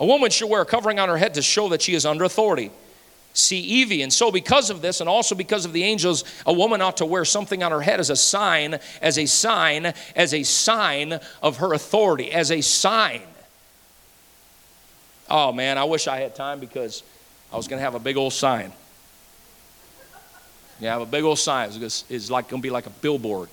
A 0.00 0.04
woman 0.04 0.32
should 0.32 0.50
wear 0.50 0.62
a 0.62 0.66
covering 0.66 0.98
on 0.98 1.08
her 1.08 1.16
head 1.16 1.34
to 1.34 1.42
show 1.42 1.68
that 1.68 1.80
she 1.80 1.94
is 1.94 2.04
under 2.04 2.24
authority. 2.24 2.72
CEV. 3.34 4.02
And 4.02 4.12
so, 4.12 4.30
because 4.30 4.70
of 4.70 4.82
this, 4.82 5.00
and 5.00 5.08
also 5.08 5.34
because 5.34 5.64
of 5.64 5.72
the 5.72 5.84
angels, 5.84 6.24
a 6.46 6.52
woman 6.52 6.80
ought 6.80 6.98
to 6.98 7.06
wear 7.06 7.24
something 7.24 7.62
on 7.62 7.72
her 7.72 7.80
head 7.80 8.00
as 8.00 8.10
a 8.10 8.16
sign, 8.16 8.78
as 9.00 9.18
a 9.18 9.26
sign, 9.26 9.94
as 10.14 10.34
a 10.34 10.42
sign 10.42 11.18
of 11.42 11.58
her 11.58 11.72
authority, 11.72 12.32
as 12.32 12.50
a 12.50 12.60
sign. 12.60 13.22
Oh 15.30 15.52
man, 15.52 15.78
I 15.78 15.84
wish 15.84 16.08
I 16.08 16.18
had 16.18 16.34
time 16.34 16.60
because 16.60 17.02
I 17.52 17.56
was 17.56 17.68
going 17.68 17.78
to 17.78 17.84
have 17.84 17.94
a 17.94 18.00
big 18.00 18.16
old 18.16 18.32
sign. 18.32 18.72
Yeah, 20.80 20.92
have 20.92 21.02
a 21.02 21.06
big 21.06 21.24
old 21.24 21.38
sign. 21.38 21.70
It's 21.70 22.30
like 22.30 22.48
going 22.48 22.60
to 22.60 22.66
be 22.66 22.70
like 22.70 22.86
a 22.86 22.90
billboard. 22.90 23.48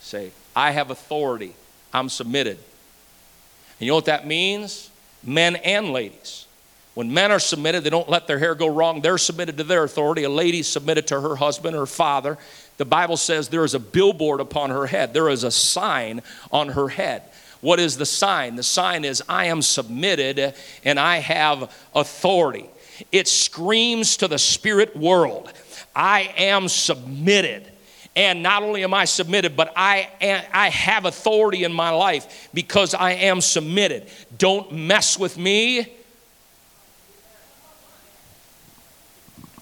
Say, 0.00 0.32
I 0.54 0.72
have 0.72 0.90
authority. 0.90 1.54
I'm 1.92 2.08
submitted. 2.08 2.58
And 2.58 3.86
you 3.86 3.88
know 3.88 3.94
what 3.94 4.06
that 4.06 4.26
means? 4.26 4.90
Men 5.22 5.56
and 5.56 5.92
ladies. 5.92 6.46
When 6.94 7.14
men 7.14 7.30
are 7.30 7.38
submitted, 7.38 7.84
they 7.84 7.90
don't 7.90 8.08
let 8.08 8.26
their 8.26 8.38
hair 8.38 8.54
go 8.54 8.66
wrong. 8.66 9.00
They're 9.00 9.18
submitted 9.18 9.56
to 9.58 9.64
their 9.64 9.84
authority. 9.84 10.24
A 10.24 10.30
lady 10.30 10.62
submitted 10.62 11.06
to 11.08 11.20
her 11.20 11.36
husband 11.36 11.76
or 11.76 11.86
father. 11.86 12.36
The 12.78 12.84
Bible 12.84 13.16
says 13.16 13.48
there 13.48 13.64
is 13.64 13.74
a 13.74 13.78
billboard 13.78 14.40
upon 14.40 14.70
her 14.70 14.86
head, 14.86 15.14
there 15.14 15.28
is 15.28 15.44
a 15.44 15.50
sign 15.50 16.22
on 16.50 16.70
her 16.70 16.88
head. 16.88 17.22
What 17.60 17.78
is 17.78 17.98
the 17.98 18.06
sign? 18.06 18.56
The 18.56 18.62
sign 18.62 19.04
is, 19.04 19.22
I 19.28 19.46
am 19.46 19.60
submitted 19.60 20.54
and 20.84 20.98
I 20.98 21.18
have 21.18 21.70
authority. 21.94 22.70
It 23.12 23.28
screams 23.28 24.16
to 24.18 24.28
the 24.28 24.38
spirit 24.38 24.96
world, 24.96 25.52
I 25.94 26.32
am 26.36 26.68
submitted. 26.68 27.70
And 28.16 28.42
not 28.42 28.64
only 28.64 28.82
am 28.82 28.92
I 28.92 29.04
submitted, 29.04 29.56
but 29.56 29.72
I, 29.76 30.10
am, 30.20 30.44
I 30.52 30.68
have 30.70 31.04
authority 31.04 31.62
in 31.62 31.72
my 31.72 31.90
life 31.90 32.48
because 32.52 32.92
I 32.92 33.12
am 33.12 33.40
submitted. 33.40 34.08
Don't 34.36 34.72
mess 34.72 35.16
with 35.16 35.38
me. 35.38 35.99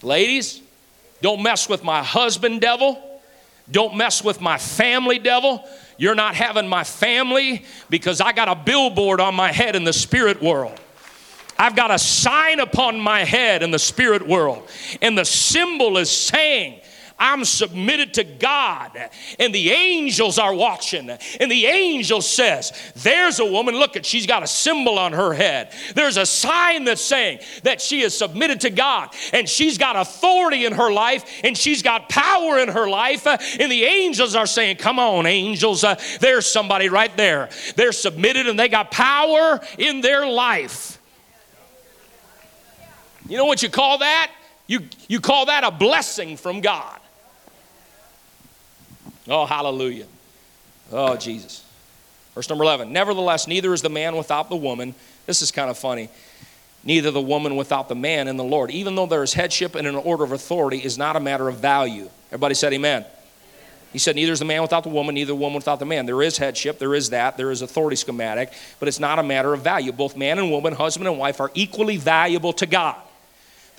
Ladies, 0.01 0.61
don't 1.21 1.41
mess 1.43 1.67
with 1.67 1.83
my 1.83 2.03
husband, 2.03 2.61
devil. 2.61 3.01
Don't 3.71 3.95
mess 3.95 4.23
with 4.23 4.41
my 4.41 4.57
family, 4.57 5.19
devil. 5.19 5.63
You're 5.97 6.15
not 6.15 6.35
having 6.35 6.67
my 6.67 6.83
family 6.83 7.65
because 7.89 8.21
I 8.21 8.31
got 8.31 8.47
a 8.47 8.55
billboard 8.55 9.19
on 9.19 9.35
my 9.35 9.51
head 9.51 9.75
in 9.75 9.83
the 9.83 9.93
spirit 9.93 10.41
world. 10.41 10.79
I've 11.57 11.75
got 11.75 11.91
a 11.91 11.99
sign 11.99 12.61
upon 12.61 12.99
my 12.99 13.25
head 13.25 13.61
in 13.61 13.71
the 13.71 13.79
spirit 13.79 14.25
world. 14.25 14.67
And 15.01 15.17
the 15.17 15.25
symbol 15.25 15.97
is 15.97 16.09
saying, 16.09 16.79
I'm 17.19 17.43
submitted 17.43 18.13
to 18.15 18.23
God. 18.23 19.09
And 19.37 19.53
the 19.53 19.71
angels 19.71 20.39
are 20.39 20.53
watching. 20.53 21.09
And 21.09 21.51
the 21.51 21.65
angel 21.65 22.21
says, 22.21 22.71
There's 22.95 23.39
a 23.39 23.45
woman, 23.45 23.75
look 23.75 23.97
at, 23.97 24.05
she's 24.05 24.25
got 24.25 24.41
a 24.41 24.47
symbol 24.47 24.97
on 24.97 25.13
her 25.13 25.33
head. 25.33 25.71
There's 25.95 26.17
a 26.17 26.25
sign 26.25 26.85
that's 26.85 27.01
saying 27.01 27.39
that 27.63 27.81
she 27.81 28.01
is 28.01 28.17
submitted 28.17 28.61
to 28.61 28.69
God. 28.69 29.09
And 29.33 29.47
she's 29.47 29.77
got 29.77 29.95
authority 29.95 30.65
in 30.65 30.73
her 30.73 30.91
life. 30.91 31.41
And 31.43 31.57
she's 31.57 31.83
got 31.83 32.09
power 32.09 32.57
in 32.59 32.69
her 32.69 32.89
life. 32.89 33.27
And 33.27 33.71
the 33.71 33.83
angels 33.83 34.35
are 34.35 34.47
saying, 34.47 34.77
Come 34.77 34.99
on, 34.99 35.25
angels. 35.25 35.83
Uh, 35.83 35.99
there's 36.21 36.45
somebody 36.45 36.89
right 36.89 37.15
there. 37.17 37.49
They're 37.75 37.91
submitted 37.91 38.47
and 38.47 38.57
they 38.57 38.69
got 38.69 38.91
power 38.91 39.59
in 39.77 40.01
their 40.01 40.25
life. 40.27 40.99
You 43.27 43.37
know 43.37 43.45
what 43.45 43.61
you 43.61 43.69
call 43.69 43.99
that? 43.99 44.31
You, 44.67 44.81
you 45.07 45.19
call 45.19 45.47
that 45.47 45.63
a 45.63 45.71
blessing 45.71 46.37
from 46.37 46.61
God. 46.61 46.98
Oh, 49.29 49.45
hallelujah. 49.45 50.05
Oh, 50.91 51.15
Jesus. 51.15 51.63
Verse 52.35 52.49
number 52.49 52.63
11. 52.63 52.91
Nevertheless, 52.91 53.47
neither 53.47 53.73
is 53.73 53.81
the 53.81 53.89
man 53.89 54.15
without 54.15 54.49
the 54.49 54.55
woman. 54.55 54.95
This 55.25 55.41
is 55.41 55.51
kind 55.51 55.69
of 55.69 55.77
funny. 55.77 56.09
Neither 56.83 57.11
the 57.11 57.21
woman 57.21 57.55
without 57.55 57.89
the 57.89 57.95
man 57.95 58.27
in 58.27 58.37
the 58.37 58.43
Lord. 58.43 58.71
Even 58.71 58.95
though 58.95 59.05
there 59.05 59.23
is 59.23 59.33
headship 59.33 59.75
and 59.75 59.85
an 59.85 59.95
order 59.95 60.23
of 60.23 60.31
authority, 60.31 60.77
is 60.77 60.97
not 60.97 61.15
a 61.15 61.19
matter 61.19 61.47
of 61.47 61.57
value. 61.57 62.09
Everybody 62.29 62.55
said 62.55 62.73
amen. 62.73 63.05
He 63.91 63.99
said, 63.99 64.15
Neither 64.15 64.31
is 64.31 64.39
the 64.39 64.45
man 64.45 64.61
without 64.61 64.83
the 64.83 64.89
woman, 64.89 65.15
neither 65.15 65.29
the 65.29 65.35
woman 65.35 65.55
without 65.55 65.79
the 65.79 65.85
man. 65.85 66.05
There 66.05 66.21
is 66.21 66.37
headship, 66.37 66.77
there 66.79 66.93
is 66.93 67.09
that, 67.09 67.37
there 67.37 67.51
is 67.51 67.61
authority 67.61 67.95
schematic, 67.95 68.53
but 68.79 68.87
it's 68.87 68.99
not 68.99 69.19
a 69.19 69.23
matter 69.23 69.53
of 69.53 69.61
value. 69.61 69.91
Both 69.91 70.15
man 70.15 70.37
and 70.37 70.51
woman, 70.51 70.73
husband 70.73 71.07
and 71.07 71.17
wife, 71.17 71.41
are 71.41 71.51
equally 71.55 71.97
valuable 71.97 72.53
to 72.53 72.65
God. 72.65 72.95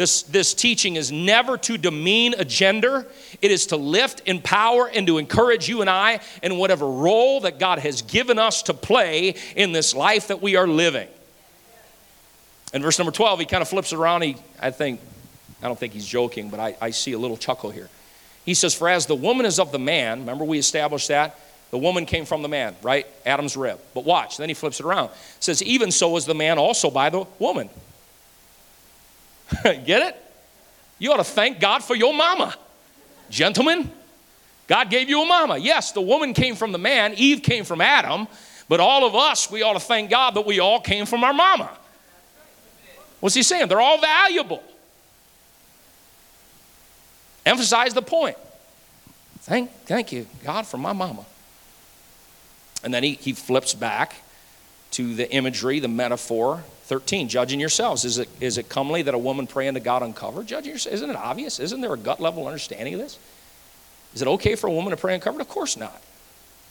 This, 0.00 0.22
this 0.22 0.54
teaching 0.54 0.96
is 0.96 1.12
never 1.12 1.58
to 1.58 1.76
demean 1.76 2.32
a 2.38 2.44
gender, 2.46 3.06
it 3.42 3.50
is 3.50 3.66
to 3.66 3.76
lift, 3.76 4.22
empower, 4.24 4.88
and 4.88 5.06
to 5.06 5.18
encourage 5.18 5.68
you 5.68 5.82
and 5.82 5.90
I 5.90 6.20
in 6.42 6.56
whatever 6.56 6.88
role 6.88 7.40
that 7.40 7.58
God 7.58 7.80
has 7.80 8.00
given 8.00 8.38
us 8.38 8.62
to 8.62 8.72
play 8.72 9.34
in 9.56 9.72
this 9.72 9.94
life 9.94 10.28
that 10.28 10.40
we 10.40 10.56
are 10.56 10.66
living. 10.66 11.06
In 12.72 12.80
verse 12.80 12.98
number 12.98 13.12
12, 13.12 13.40
he 13.40 13.44
kind 13.44 13.60
of 13.60 13.68
flips 13.68 13.92
it 13.92 13.96
around. 13.96 14.22
He, 14.22 14.36
I 14.58 14.70
think, 14.70 15.00
I 15.62 15.66
don't 15.66 15.78
think 15.78 15.92
he's 15.92 16.06
joking, 16.06 16.48
but 16.48 16.60
I, 16.60 16.74
I 16.80 16.92
see 16.92 17.12
a 17.12 17.18
little 17.18 17.36
chuckle 17.36 17.68
here. 17.68 17.90
He 18.46 18.54
says, 18.54 18.74
For 18.74 18.88
as 18.88 19.04
the 19.04 19.14
woman 19.14 19.44
is 19.44 19.58
of 19.58 19.70
the 19.70 19.78
man, 19.78 20.20
remember 20.20 20.44
we 20.44 20.58
established 20.58 21.08
that? 21.08 21.38
The 21.72 21.78
woman 21.78 22.06
came 22.06 22.24
from 22.24 22.40
the 22.40 22.48
man, 22.48 22.74
right? 22.82 23.06
Adam's 23.26 23.54
rib. 23.54 23.78
But 23.92 24.06
watch, 24.06 24.38
then 24.38 24.48
he 24.48 24.54
flips 24.54 24.80
it 24.80 24.86
around. 24.86 25.10
says, 25.40 25.62
Even 25.62 25.90
so 25.90 26.16
is 26.16 26.24
the 26.24 26.34
man 26.34 26.58
also 26.58 26.90
by 26.90 27.10
the 27.10 27.26
woman. 27.38 27.68
Get 29.64 30.02
it? 30.02 30.16
You 30.98 31.12
ought 31.12 31.16
to 31.16 31.24
thank 31.24 31.60
God 31.60 31.82
for 31.82 31.96
your 31.96 32.14
mama. 32.14 32.54
Gentlemen, 33.30 33.90
God 34.66 34.90
gave 34.90 35.08
you 35.08 35.22
a 35.22 35.26
mama. 35.26 35.58
Yes, 35.58 35.92
the 35.92 36.00
woman 36.00 36.34
came 36.34 36.54
from 36.54 36.72
the 36.72 36.78
man, 36.78 37.14
Eve 37.16 37.42
came 37.42 37.64
from 37.64 37.80
Adam, 37.80 38.28
but 38.68 38.80
all 38.80 39.04
of 39.04 39.16
us, 39.16 39.50
we 39.50 39.62
ought 39.62 39.72
to 39.72 39.80
thank 39.80 40.10
God 40.10 40.34
that 40.34 40.46
we 40.46 40.60
all 40.60 40.80
came 40.80 41.06
from 41.06 41.24
our 41.24 41.32
mama. 41.32 41.70
What's 43.18 43.34
he 43.34 43.42
saying? 43.42 43.68
They're 43.68 43.80
all 43.80 44.00
valuable. 44.00 44.62
Emphasize 47.44 47.94
the 47.94 48.02
point. 48.02 48.36
Thank, 49.40 49.70
thank 49.86 50.12
you, 50.12 50.26
God, 50.44 50.66
for 50.66 50.76
my 50.76 50.92
mama. 50.92 51.24
And 52.84 52.92
then 52.94 53.02
he, 53.02 53.14
he 53.14 53.32
flips 53.32 53.74
back 53.74 54.14
to 54.92 55.14
the 55.14 55.30
imagery, 55.32 55.80
the 55.80 55.88
metaphor 55.88 56.62
13, 56.90 57.28
judging 57.28 57.60
yourselves. 57.60 58.04
Is 58.04 58.18
it, 58.18 58.28
is 58.40 58.58
it 58.58 58.68
comely 58.68 59.02
that 59.02 59.14
a 59.14 59.18
woman 59.18 59.46
praying 59.46 59.74
to 59.74 59.80
God 59.80 60.02
uncovered? 60.02 60.48
Judging 60.48 60.72
yourself. 60.72 60.92
Isn't 60.96 61.08
it 61.08 61.14
obvious? 61.14 61.60
Isn't 61.60 61.80
there 61.80 61.94
a 61.94 61.96
gut 61.96 62.18
level 62.18 62.48
understanding 62.48 62.94
of 62.94 63.00
this? 63.00 63.16
Is 64.12 64.22
it 64.22 64.26
okay 64.26 64.56
for 64.56 64.66
a 64.66 64.72
woman 64.72 64.90
to 64.90 64.96
pray 64.96 65.14
uncovered? 65.14 65.40
Of 65.40 65.48
course 65.48 65.76
not. 65.76 66.02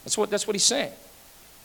That's 0.03 0.17
what, 0.17 0.29
that's 0.29 0.45
what 0.45 0.55
he's 0.55 0.63
saying. 0.63 0.91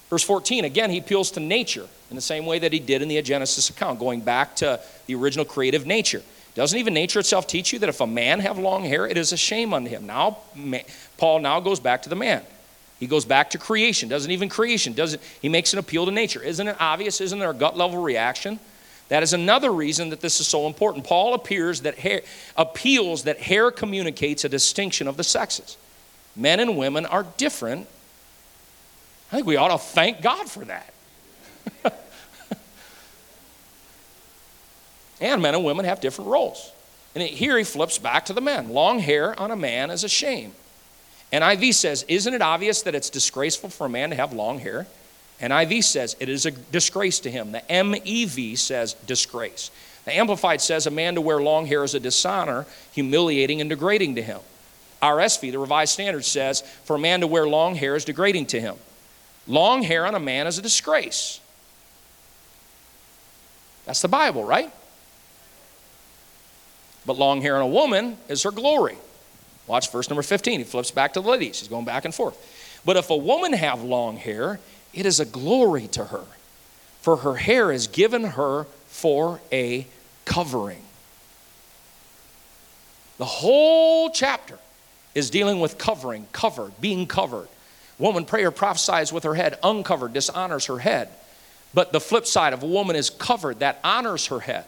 Verse 0.08 0.22
14, 0.22 0.64
again, 0.64 0.88
he 0.90 0.98
appeals 0.98 1.32
to 1.32 1.40
nature 1.40 1.88
in 2.10 2.14
the 2.14 2.22
same 2.22 2.46
way 2.46 2.60
that 2.60 2.72
he 2.72 2.78
did 2.78 3.02
in 3.02 3.08
the 3.08 3.20
Genesis 3.22 3.70
account, 3.70 3.98
going 3.98 4.20
back 4.20 4.54
to 4.56 4.78
the 5.06 5.16
original 5.16 5.44
creative 5.44 5.84
nature. 5.84 6.22
Doesn't 6.54 6.78
even 6.78 6.94
nature 6.94 7.18
itself 7.18 7.48
teach 7.48 7.72
you 7.72 7.80
that 7.80 7.88
if 7.88 8.00
a 8.00 8.06
man 8.06 8.38
have 8.38 8.56
long 8.56 8.84
hair, 8.84 9.04
it 9.04 9.18
is 9.18 9.32
a 9.32 9.36
shame 9.36 9.74
unto 9.74 9.90
him? 9.90 10.06
Now, 10.06 10.38
Paul 11.16 11.40
now 11.40 11.58
goes 11.58 11.80
back 11.80 12.02
to 12.02 12.08
the 12.08 12.14
man. 12.14 12.44
He 13.04 13.08
goes 13.08 13.26
back 13.26 13.50
to 13.50 13.58
creation, 13.58 14.08
doesn't 14.08 14.30
even 14.30 14.48
creation, 14.48 14.94
doesn't 14.94 15.20
he 15.42 15.50
makes 15.50 15.74
an 15.74 15.78
appeal 15.78 16.06
to 16.06 16.10
nature. 16.10 16.42
Isn't 16.42 16.66
it 16.66 16.76
obvious? 16.80 17.20
Isn't 17.20 17.38
there 17.38 17.50
a 17.50 17.54
gut 17.54 17.76
level 17.76 18.00
reaction? 18.00 18.58
That 19.10 19.22
is 19.22 19.34
another 19.34 19.70
reason 19.70 20.08
that 20.08 20.22
this 20.22 20.40
is 20.40 20.46
so 20.46 20.66
important. 20.66 21.04
Paul 21.04 21.34
appears 21.34 21.82
that 21.82 21.98
hair, 21.98 22.22
appeals 22.56 23.24
that 23.24 23.40
hair 23.40 23.70
communicates 23.70 24.42
a 24.44 24.48
distinction 24.48 25.06
of 25.06 25.18
the 25.18 25.22
sexes. 25.22 25.76
Men 26.34 26.60
and 26.60 26.78
women 26.78 27.04
are 27.04 27.26
different. 27.36 27.88
I 29.30 29.34
think 29.36 29.46
we 29.46 29.56
ought 29.56 29.68
to 29.68 29.76
thank 29.76 30.22
God 30.22 30.48
for 30.48 30.64
that. 30.64 30.94
and 35.20 35.42
men 35.42 35.54
and 35.54 35.62
women 35.62 35.84
have 35.84 36.00
different 36.00 36.30
roles. 36.30 36.72
And 37.14 37.22
here 37.22 37.58
he 37.58 37.64
flips 37.64 37.98
back 37.98 38.24
to 38.24 38.32
the 38.32 38.40
men. 38.40 38.70
Long 38.70 38.98
hair 38.98 39.38
on 39.38 39.50
a 39.50 39.56
man 39.56 39.90
is 39.90 40.04
a 40.04 40.08
shame. 40.08 40.54
NIV 41.34 41.74
says, 41.74 42.04
Isn't 42.06 42.32
it 42.32 42.42
obvious 42.42 42.82
that 42.82 42.94
it's 42.94 43.10
disgraceful 43.10 43.68
for 43.68 43.86
a 43.86 43.90
man 43.90 44.10
to 44.10 44.16
have 44.16 44.32
long 44.32 44.60
hair? 44.60 44.86
NIV 45.40 45.82
says, 45.82 46.16
It 46.20 46.28
is 46.28 46.46
a 46.46 46.52
disgrace 46.52 47.18
to 47.20 47.30
him. 47.30 47.50
The 47.50 47.62
MEV 47.68 48.56
says, 48.56 48.94
Disgrace. 48.94 49.72
The 50.04 50.16
Amplified 50.16 50.60
says, 50.60 50.86
A 50.86 50.92
man 50.92 51.16
to 51.16 51.20
wear 51.20 51.40
long 51.40 51.66
hair 51.66 51.82
is 51.82 51.94
a 51.94 52.00
dishonor, 52.00 52.66
humiliating, 52.92 53.60
and 53.60 53.68
degrading 53.68 54.14
to 54.14 54.22
him. 54.22 54.40
RSV, 55.02 55.50
the 55.50 55.58
Revised 55.58 55.92
Standard, 55.92 56.24
says, 56.24 56.60
For 56.84 56.96
a 56.96 57.00
man 57.00 57.20
to 57.20 57.26
wear 57.26 57.48
long 57.48 57.74
hair 57.74 57.96
is 57.96 58.04
degrading 58.04 58.46
to 58.46 58.60
him. 58.60 58.76
Long 59.48 59.82
hair 59.82 60.06
on 60.06 60.14
a 60.14 60.20
man 60.20 60.46
is 60.46 60.58
a 60.58 60.62
disgrace. 60.62 61.40
That's 63.86 64.00
the 64.00 64.08
Bible, 64.08 64.44
right? 64.44 64.72
But 67.04 67.18
long 67.18 67.42
hair 67.42 67.56
on 67.56 67.62
a 67.62 67.66
woman 67.66 68.18
is 68.28 68.44
her 68.44 68.52
glory. 68.52 68.96
Watch 69.66 69.90
verse 69.90 70.10
number 70.10 70.22
15. 70.22 70.60
He 70.60 70.64
flips 70.64 70.90
back 70.90 71.14
to 71.14 71.20
the 71.20 71.28
ladies. 71.28 71.60
He's 71.60 71.68
going 71.68 71.84
back 71.84 72.04
and 72.04 72.14
forth. 72.14 72.36
But 72.84 72.96
if 72.96 73.10
a 73.10 73.16
woman 73.16 73.52
have 73.52 73.82
long 73.82 74.16
hair, 74.16 74.60
it 74.92 75.06
is 75.06 75.20
a 75.20 75.24
glory 75.24 75.88
to 75.88 76.04
her, 76.04 76.24
for 77.00 77.18
her 77.18 77.34
hair 77.34 77.72
is 77.72 77.86
given 77.86 78.24
her 78.24 78.64
for 78.86 79.40
a 79.50 79.86
covering. 80.24 80.82
The 83.18 83.24
whole 83.24 84.10
chapter 84.10 84.58
is 85.14 85.30
dealing 85.30 85.60
with 85.60 85.78
covering, 85.78 86.26
covered, 86.32 86.72
being 86.80 87.06
covered. 87.06 87.48
Woman 87.98 88.24
prayer 88.24 88.50
prophesies 88.50 89.12
with 89.12 89.22
her 89.22 89.34
head 89.34 89.58
uncovered, 89.62 90.12
dishonors 90.12 90.66
her 90.66 90.78
head. 90.78 91.08
But 91.72 91.92
the 91.92 92.00
flip 92.00 92.26
side 92.26 92.52
of 92.52 92.62
a 92.62 92.66
woman 92.66 92.96
is 92.96 93.10
covered, 93.10 93.60
that 93.60 93.80
honors 93.84 94.26
her 94.26 94.40
head. 94.40 94.64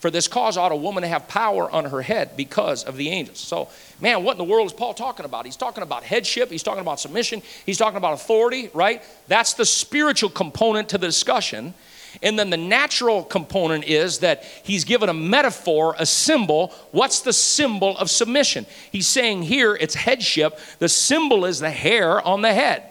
For 0.00 0.10
this 0.10 0.28
cause 0.28 0.56
ought 0.56 0.72
a 0.72 0.76
woman 0.76 1.02
to 1.02 1.08
have 1.08 1.28
power 1.28 1.70
on 1.70 1.84
her 1.84 2.00
head 2.00 2.34
because 2.34 2.84
of 2.84 2.96
the 2.96 3.10
angels. 3.10 3.38
So, 3.38 3.68
man, 4.00 4.24
what 4.24 4.32
in 4.32 4.38
the 4.38 4.44
world 4.44 4.66
is 4.66 4.72
Paul 4.72 4.94
talking 4.94 5.26
about? 5.26 5.44
He's 5.44 5.56
talking 5.56 5.82
about 5.82 6.04
headship, 6.04 6.50
he's 6.50 6.62
talking 6.62 6.80
about 6.80 6.98
submission, 6.98 7.42
he's 7.66 7.76
talking 7.76 7.98
about 7.98 8.14
authority, 8.14 8.70
right? 8.72 9.02
That's 9.28 9.52
the 9.52 9.66
spiritual 9.66 10.30
component 10.30 10.88
to 10.88 10.98
the 10.98 11.06
discussion. 11.06 11.74
And 12.22 12.38
then 12.38 12.48
the 12.48 12.56
natural 12.56 13.22
component 13.22 13.84
is 13.84 14.20
that 14.20 14.44
he's 14.62 14.84
given 14.84 15.10
a 15.10 15.14
metaphor, 15.14 15.94
a 15.98 16.06
symbol. 16.06 16.68
What's 16.92 17.20
the 17.20 17.32
symbol 17.32 17.96
of 17.98 18.10
submission? 18.10 18.64
He's 18.90 19.06
saying 19.06 19.42
here 19.42 19.76
it's 19.76 19.94
headship. 19.94 20.58
The 20.78 20.88
symbol 20.88 21.44
is 21.44 21.60
the 21.60 21.70
hair 21.70 22.26
on 22.26 22.40
the 22.40 22.54
head. 22.54 22.84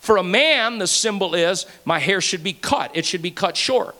For 0.00 0.16
a 0.16 0.24
man, 0.24 0.78
the 0.78 0.86
symbol 0.88 1.34
is 1.36 1.64
my 1.84 2.00
hair 2.00 2.20
should 2.20 2.42
be 2.42 2.52
cut, 2.52 2.90
it 2.94 3.06
should 3.06 3.22
be 3.22 3.30
cut 3.30 3.56
short. 3.56 3.94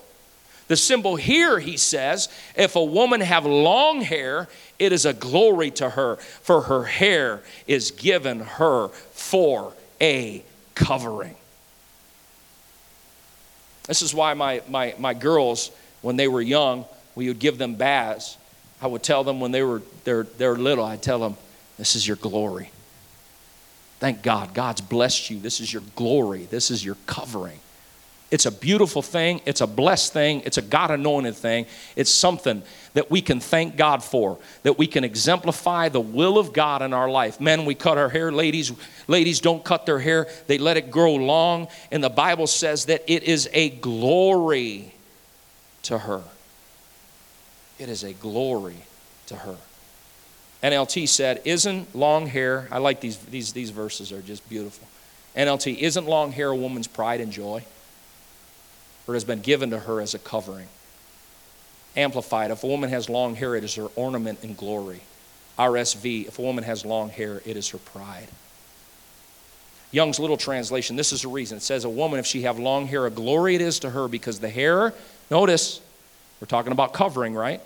The 0.68 0.76
symbol 0.76 1.16
here, 1.16 1.58
he 1.58 1.76
says, 1.76 2.28
if 2.54 2.76
a 2.76 2.84
woman 2.84 3.22
have 3.22 3.46
long 3.46 4.02
hair, 4.02 4.48
it 4.78 4.92
is 4.92 5.06
a 5.06 5.14
glory 5.14 5.70
to 5.72 5.90
her, 5.90 6.16
for 6.16 6.62
her 6.62 6.84
hair 6.84 7.40
is 7.66 7.90
given 7.90 8.40
her 8.40 8.88
for 8.88 9.72
a 10.00 10.44
covering. 10.74 11.34
This 13.86 14.02
is 14.02 14.14
why 14.14 14.34
my, 14.34 14.60
my, 14.68 14.94
my 14.98 15.14
girls, 15.14 15.70
when 16.02 16.16
they 16.16 16.28
were 16.28 16.42
young, 16.42 16.84
we 17.14 17.28
would 17.28 17.38
give 17.38 17.56
them 17.56 17.74
baths. 17.74 18.36
I 18.80 18.86
would 18.86 19.02
tell 19.02 19.24
them 19.24 19.40
when 19.40 19.50
they 19.50 19.62
were 19.62 19.82
they're, 20.04 20.24
they're 20.24 20.54
little, 20.54 20.84
I'd 20.84 21.02
tell 21.02 21.18
them, 21.18 21.36
This 21.78 21.96
is 21.96 22.06
your 22.06 22.18
glory. 22.18 22.70
Thank 23.98 24.22
God. 24.22 24.54
God's 24.54 24.80
blessed 24.80 25.30
you. 25.30 25.40
This 25.40 25.60
is 25.60 25.72
your 25.72 25.82
glory. 25.96 26.44
This 26.44 26.70
is 26.70 26.84
your 26.84 26.96
covering. 27.06 27.58
It's 28.30 28.44
a 28.44 28.52
beautiful 28.52 29.00
thing. 29.00 29.40
It's 29.46 29.62
a 29.62 29.66
blessed 29.66 30.12
thing. 30.12 30.42
It's 30.44 30.58
a 30.58 30.62
God 30.62 30.90
anointed 30.90 31.34
thing. 31.34 31.64
It's 31.96 32.10
something 32.10 32.62
that 32.92 33.10
we 33.10 33.22
can 33.22 33.40
thank 33.40 33.76
God 33.76 34.04
for, 34.04 34.38
that 34.64 34.76
we 34.76 34.86
can 34.86 35.02
exemplify 35.02 35.88
the 35.88 36.00
will 36.00 36.36
of 36.36 36.52
God 36.52 36.82
in 36.82 36.92
our 36.92 37.08
life. 37.08 37.40
Men, 37.40 37.64
we 37.64 37.74
cut 37.74 37.96
our 37.96 38.10
hair. 38.10 38.30
Ladies, 38.30 38.72
ladies 39.06 39.40
don't 39.40 39.64
cut 39.64 39.86
their 39.86 39.98
hair. 39.98 40.28
They 40.46 40.58
let 40.58 40.76
it 40.76 40.90
grow 40.90 41.14
long. 41.14 41.68
And 41.90 42.04
the 42.04 42.10
Bible 42.10 42.46
says 42.46 42.84
that 42.86 43.02
it 43.06 43.22
is 43.22 43.48
a 43.54 43.70
glory 43.70 44.92
to 45.84 45.98
her. 45.98 46.22
It 47.78 47.88
is 47.88 48.04
a 48.04 48.12
glory 48.12 48.82
to 49.28 49.36
her. 49.36 49.56
NLT 50.62 51.08
said, 51.08 51.40
Isn't 51.46 51.94
long 51.94 52.26
hair, 52.26 52.68
I 52.70 52.78
like 52.78 53.00
these, 53.00 53.16
these, 53.18 53.54
these 53.54 53.70
verses 53.70 54.12
are 54.12 54.20
just 54.20 54.46
beautiful. 54.50 54.86
NLT, 55.34 55.78
isn't 55.78 56.06
long 56.06 56.32
hair 56.32 56.48
a 56.48 56.56
woman's 56.56 56.88
pride 56.88 57.20
and 57.20 57.32
joy? 57.32 57.64
Or 59.08 59.14
has 59.14 59.24
been 59.24 59.40
given 59.40 59.70
to 59.70 59.80
her 59.80 60.00
as 60.00 60.14
a 60.14 60.18
covering? 60.18 60.68
Amplified, 61.96 62.52
if 62.52 62.62
a 62.62 62.66
woman 62.66 62.90
has 62.90 63.08
long 63.08 63.34
hair, 63.34 63.56
it 63.56 63.64
is 63.64 63.74
her 63.74 63.88
ornament 63.96 64.40
and 64.42 64.56
glory. 64.56 65.00
RSV, 65.58 66.28
if 66.28 66.38
a 66.38 66.42
woman 66.42 66.62
has 66.62 66.84
long 66.84 67.08
hair, 67.08 67.42
it 67.44 67.56
is 67.56 67.70
her 67.70 67.78
pride. 67.78 68.28
Young's 69.90 70.20
Literal 70.20 70.36
translation, 70.36 70.94
this 70.94 71.12
is 71.12 71.22
the 71.22 71.28
reason. 71.28 71.56
It 71.56 71.62
says, 71.62 71.84
A 71.84 71.88
woman, 71.88 72.20
if 72.20 72.26
she 72.26 72.42
have 72.42 72.58
long 72.58 72.86
hair, 72.86 73.06
a 73.06 73.10
glory 73.10 73.56
it 73.56 73.60
is 73.60 73.80
to 73.80 73.90
her 73.90 74.06
because 74.06 74.38
the 74.38 74.50
hair, 74.50 74.94
notice, 75.30 75.80
we're 76.40 76.46
talking 76.46 76.70
about 76.70 76.92
covering, 76.92 77.34
right? 77.34 77.60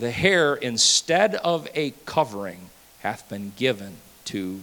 the 0.00 0.10
hair 0.10 0.54
instead 0.54 1.34
of 1.36 1.68
a 1.74 1.92
covering 2.06 2.70
hath 3.00 3.28
been 3.28 3.52
given 3.56 3.96
to. 4.24 4.62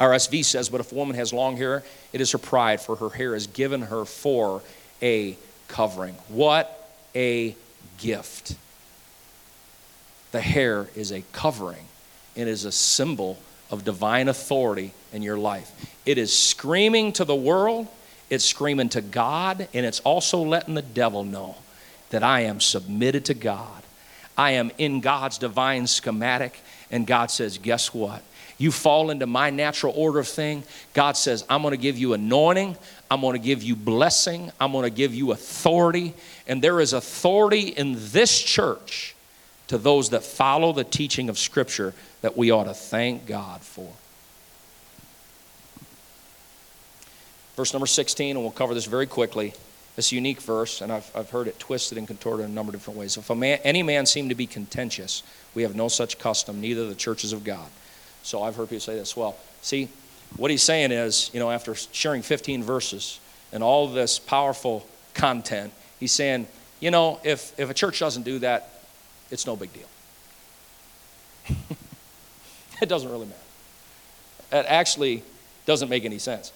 RSV 0.00 0.44
says, 0.44 0.68
But 0.68 0.80
if 0.80 0.92
a 0.92 0.94
woman 0.94 1.16
has 1.16 1.32
long 1.32 1.56
hair, 1.56 1.82
it 2.12 2.20
is 2.20 2.32
her 2.32 2.38
pride, 2.38 2.80
for 2.80 2.96
her 2.96 3.08
hair 3.08 3.34
is 3.34 3.46
given 3.46 3.82
her 3.82 4.04
for 4.04 4.62
a 5.02 5.36
covering. 5.68 6.14
What 6.28 6.90
a 7.14 7.56
gift. 7.98 8.56
The 10.32 10.40
hair 10.40 10.88
is 10.94 11.12
a 11.12 11.22
covering, 11.32 11.86
it 12.34 12.48
is 12.48 12.64
a 12.64 12.72
symbol 12.72 13.38
of 13.70 13.84
divine 13.84 14.28
authority 14.28 14.92
in 15.12 15.22
your 15.22 15.38
life. 15.38 15.72
It 16.04 16.18
is 16.18 16.36
screaming 16.36 17.12
to 17.14 17.24
the 17.24 17.34
world, 17.34 17.88
it's 18.30 18.44
screaming 18.44 18.90
to 18.90 19.00
God, 19.00 19.68
and 19.72 19.86
it's 19.86 20.00
also 20.00 20.42
letting 20.42 20.74
the 20.74 20.82
devil 20.82 21.24
know 21.24 21.56
that 22.10 22.22
I 22.22 22.40
am 22.42 22.60
submitted 22.60 23.24
to 23.26 23.34
God. 23.34 23.82
I 24.36 24.52
am 24.52 24.70
in 24.78 25.00
God's 25.00 25.38
divine 25.38 25.86
schematic. 25.86 26.60
And 26.90 27.06
God 27.06 27.30
says, 27.30 27.58
Guess 27.58 27.94
what? 27.94 28.22
You 28.58 28.72
fall 28.72 29.10
into 29.10 29.26
my 29.26 29.50
natural 29.50 29.92
order 29.96 30.20
of 30.20 30.28
thing. 30.28 30.62
God 30.94 31.16
says, 31.16 31.44
I'm 31.48 31.62
going 31.62 31.72
to 31.72 31.78
give 31.78 31.98
you 31.98 32.14
anointing. 32.14 32.76
I'm 33.10 33.20
going 33.20 33.34
to 33.34 33.38
give 33.38 33.62
you 33.62 33.76
blessing. 33.76 34.50
I'm 34.58 34.72
going 34.72 34.84
to 34.84 34.90
give 34.90 35.14
you 35.14 35.32
authority. 35.32 36.14
And 36.48 36.62
there 36.62 36.80
is 36.80 36.92
authority 36.92 37.68
in 37.68 37.96
this 37.98 38.40
church 38.40 39.14
to 39.68 39.78
those 39.78 40.10
that 40.10 40.22
follow 40.22 40.72
the 40.72 40.84
teaching 40.84 41.28
of 41.28 41.38
Scripture 41.38 41.92
that 42.22 42.36
we 42.36 42.50
ought 42.50 42.64
to 42.64 42.74
thank 42.74 43.26
God 43.26 43.60
for. 43.60 43.90
Verse 47.56 47.72
number 47.72 47.86
16, 47.86 48.36
and 48.36 48.44
we'll 48.44 48.52
cover 48.52 48.74
this 48.74 48.86
very 48.86 49.06
quickly. 49.06 49.54
This 49.96 50.12
unique 50.12 50.42
verse, 50.42 50.82
and 50.82 50.92
I've, 50.92 51.10
I've 51.16 51.30
heard 51.30 51.48
it 51.48 51.58
twisted 51.58 51.96
and 51.96 52.06
contorted 52.06 52.44
in 52.44 52.50
a 52.50 52.54
number 52.54 52.70
of 52.70 52.74
different 52.74 53.00
ways. 53.00 53.16
If 53.16 53.30
man, 53.34 53.58
any 53.64 53.82
man 53.82 54.04
seem 54.04 54.28
to 54.28 54.34
be 54.34 54.46
contentious, 54.46 55.22
we 55.54 55.62
have 55.62 55.74
no 55.74 55.88
such 55.88 56.18
custom, 56.18 56.60
neither 56.60 56.86
the 56.86 56.94
churches 56.94 57.32
of 57.32 57.44
God. 57.44 57.66
So 58.26 58.42
I've 58.42 58.56
heard 58.56 58.68
people 58.68 58.80
say 58.80 58.96
this. 58.96 59.16
Well, 59.16 59.36
see, 59.62 59.88
what 60.36 60.50
he's 60.50 60.64
saying 60.64 60.90
is, 60.90 61.30
you 61.32 61.38
know, 61.38 61.48
after 61.48 61.76
sharing 61.76 62.22
15 62.22 62.64
verses 62.64 63.20
and 63.52 63.62
all 63.62 63.86
this 63.86 64.18
powerful 64.18 64.84
content, 65.14 65.72
he's 66.00 66.10
saying, 66.10 66.48
you 66.80 66.90
know, 66.90 67.20
if, 67.22 67.56
if 67.56 67.70
a 67.70 67.74
church 67.74 68.00
doesn't 68.00 68.24
do 68.24 68.40
that, 68.40 68.82
it's 69.30 69.46
no 69.46 69.54
big 69.54 69.70
deal. 69.72 69.86
it 72.82 72.88
doesn't 72.88 73.08
really 73.08 73.26
matter. 73.26 73.38
It 74.50 74.66
actually 74.68 75.22
doesn't 75.64 75.88
make 75.88 76.04
any 76.04 76.18
sense. 76.18 76.52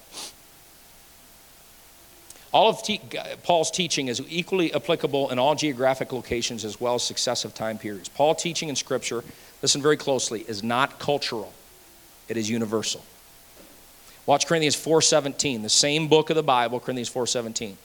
All 2.53 2.69
of 2.69 2.83
te- 2.83 3.01
Paul's 3.45 3.71
teaching 3.71 4.09
is 4.09 4.21
equally 4.29 4.75
applicable 4.75 5.31
in 5.31 5.39
all 5.39 5.55
geographic 5.55 6.13
locations 6.13 6.65
as 6.65 6.81
well 6.81 6.97
as 6.97 7.05
successive 7.05 7.55
time 7.55 7.79
periods. 7.79 8.09
Paul 8.09 8.35
teaching 8.35 8.69
in 8.69 8.75
Scripture, 8.75 9.23
listen 9.63 9.81
very 9.81 9.97
closely, 9.97 10.41
is 10.49 10.65
not 10.65 10.99
cultural. 10.99 11.53
It 12.31 12.37
is 12.37 12.49
universal. 12.49 13.05
Watch 14.25 14.47
Corinthians 14.47 14.77
4:17, 14.77 15.63
the 15.63 15.69
same 15.69 16.07
book 16.07 16.31
of 16.31 16.37
the 16.37 16.43
Bible, 16.43 16.79
Corinthians 16.79 17.09
4:17. 17.09 17.77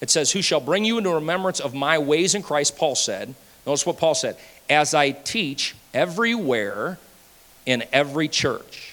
It 0.00 0.10
says, 0.10 0.32
"Who 0.32 0.42
shall 0.42 0.60
bring 0.60 0.84
you 0.84 0.98
into 0.98 1.10
remembrance 1.10 1.58
of 1.58 1.72
my 1.72 1.98
ways 1.98 2.34
in 2.34 2.42
Christ?" 2.42 2.76
Paul 2.76 2.94
said. 2.94 3.34
Notice 3.66 3.86
what 3.86 3.96
Paul 3.96 4.14
said, 4.14 4.36
"As 4.68 4.92
I 4.92 5.12
teach 5.12 5.74
everywhere 5.94 6.98
in 7.64 7.84
every 7.92 8.28
church." 8.28 8.92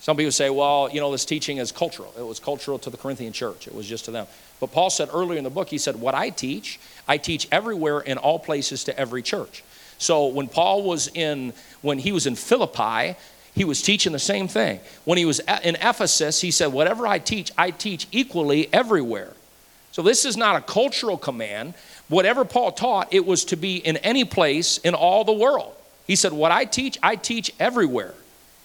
Some 0.00 0.18
people 0.18 0.32
say, 0.32 0.50
well, 0.50 0.90
you 0.92 1.00
know, 1.00 1.10
this 1.10 1.24
teaching 1.24 1.56
is 1.56 1.72
cultural. 1.72 2.12
It 2.18 2.26
was 2.26 2.38
cultural 2.38 2.78
to 2.80 2.90
the 2.90 2.98
Corinthian 2.98 3.32
church, 3.32 3.66
it 3.66 3.74
was 3.74 3.86
just 3.86 4.04
to 4.04 4.10
them. 4.10 4.26
But 4.60 4.70
Paul 4.70 4.90
said 4.90 5.08
earlier 5.10 5.38
in 5.38 5.44
the 5.44 5.50
book, 5.50 5.70
he 5.70 5.78
said, 5.78 5.96
What 5.96 6.14
I 6.14 6.28
teach, 6.28 6.78
I 7.08 7.16
teach 7.16 7.48
everywhere 7.50 8.00
in 8.00 8.18
all 8.18 8.38
places 8.38 8.84
to 8.84 8.98
every 8.98 9.22
church. 9.22 9.64
So 10.04 10.26
when 10.26 10.48
Paul 10.48 10.82
was 10.82 11.08
in, 11.14 11.54
when 11.80 11.98
he 11.98 12.12
was 12.12 12.26
in 12.26 12.36
Philippi, 12.36 13.16
he 13.54 13.64
was 13.64 13.80
teaching 13.80 14.12
the 14.12 14.18
same 14.18 14.48
thing. 14.48 14.80
When 15.04 15.16
he 15.16 15.24
was 15.24 15.40
in 15.62 15.76
Ephesus, 15.76 16.42
he 16.42 16.50
said, 16.50 16.72
Whatever 16.72 17.06
I 17.06 17.18
teach, 17.18 17.50
I 17.56 17.70
teach 17.70 18.06
equally 18.12 18.72
everywhere. 18.72 19.32
So 19.92 20.02
this 20.02 20.26
is 20.26 20.36
not 20.36 20.56
a 20.56 20.60
cultural 20.60 21.16
command. 21.16 21.72
Whatever 22.08 22.44
Paul 22.44 22.72
taught, 22.72 23.14
it 23.14 23.24
was 23.24 23.46
to 23.46 23.56
be 23.56 23.76
in 23.76 23.96
any 23.98 24.24
place 24.24 24.76
in 24.78 24.94
all 24.94 25.24
the 25.24 25.32
world. 25.32 25.74
He 26.06 26.16
said, 26.16 26.34
What 26.34 26.52
I 26.52 26.66
teach, 26.66 26.98
I 27.02 27.16
teach 27.16 27.54
everywhere. 27.58 28.12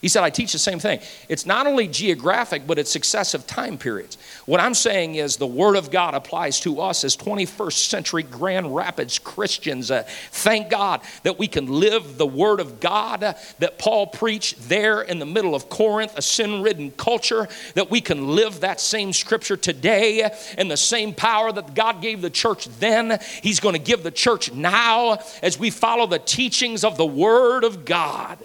He 0.01 0.07
said, 0.07 0.23
I 0.23 0.30
teach 0.30 0.53
the 0.53 0.59
same 0.59 0.80
thing. 0.80 1.01
It's 1.27 1.45
not 1.45 1.67
only 1.67 1.85
geographic, 1.85 2.65
but 2.65 2.80
it's 2.80 2.89
successive 2.89 3.45
time 3.45 3.77
periods. 3.77 4.17
What 4.45 4.61
I'm 4.61 4.73
saying 4.73 5.15
is 5.15 5.35
the 5.35 5.45
Word 5.45 5.76
of 5.76 5.91
God 5.91 6.13
applies 6.13 6.61
to 6.61 6.80
us 6.80 7.03
as 7.03 7.17
21st 7.17 7.89
century 7.89 8.23
Grand 8.23 8.73
Rapids 8.73 9.19
Christians. 9.19 9.91
Uh, 9.91 10.03
thank 10.07 10.69
God 10.69 11.01
that 11.23 11.38
we 11.38 11.47
can 11.47 11.67
live 11.67 12.17
the 12.17 12.26
Word 12.26 12.61
of 12.61 12.80
God 12.80 13.23
uh, 13.23 13.34
that 13.59 13.77
Paul 13.77 14.07
preached 14.07 14.69
there 14.69 15.01
in 15.01 15.19
the 15.19 15.26
middle 15.26 15.53
of 15.53 15.69
Corinth, 15.69 16.17
a 16.17 16.21
sin 16.21 16.61
ridden 16.61 16.91
culture, 16.91 17.49
that 17.73 17.91
we 17.91 17.99
can 17.99 18.35
live 18.35 18.61
that 18.61 18.80
same 18.80 19.11
scripture 19.11 19.57
today 19.57 20.31
and 20.57 20.71
the 20.71 20.77
same 20.77 21.13
power 21.13 21.51
that 21.51 21.73
God 21.73 22.01
gave 22.01 22.21
the 22.21 22.30
church 22.30 22.69
then. 22.80 23.19
He's 23.43 23.59
going 23.59 23.76
to 23.76 23.80
give 23.80 24.03
the 24.03 24.11
church 24.11 24.53
now 24.53 25.19
as 25.43 25.59
we 25.59 25.71
follow 25.71 26.07
the 26.07 26.19
teachings 26.19 26.85
of 26.85 26.95
the 26.95 27.05
Word 27.05 27.65
of 27.65 27.84
God. 27.84 28.38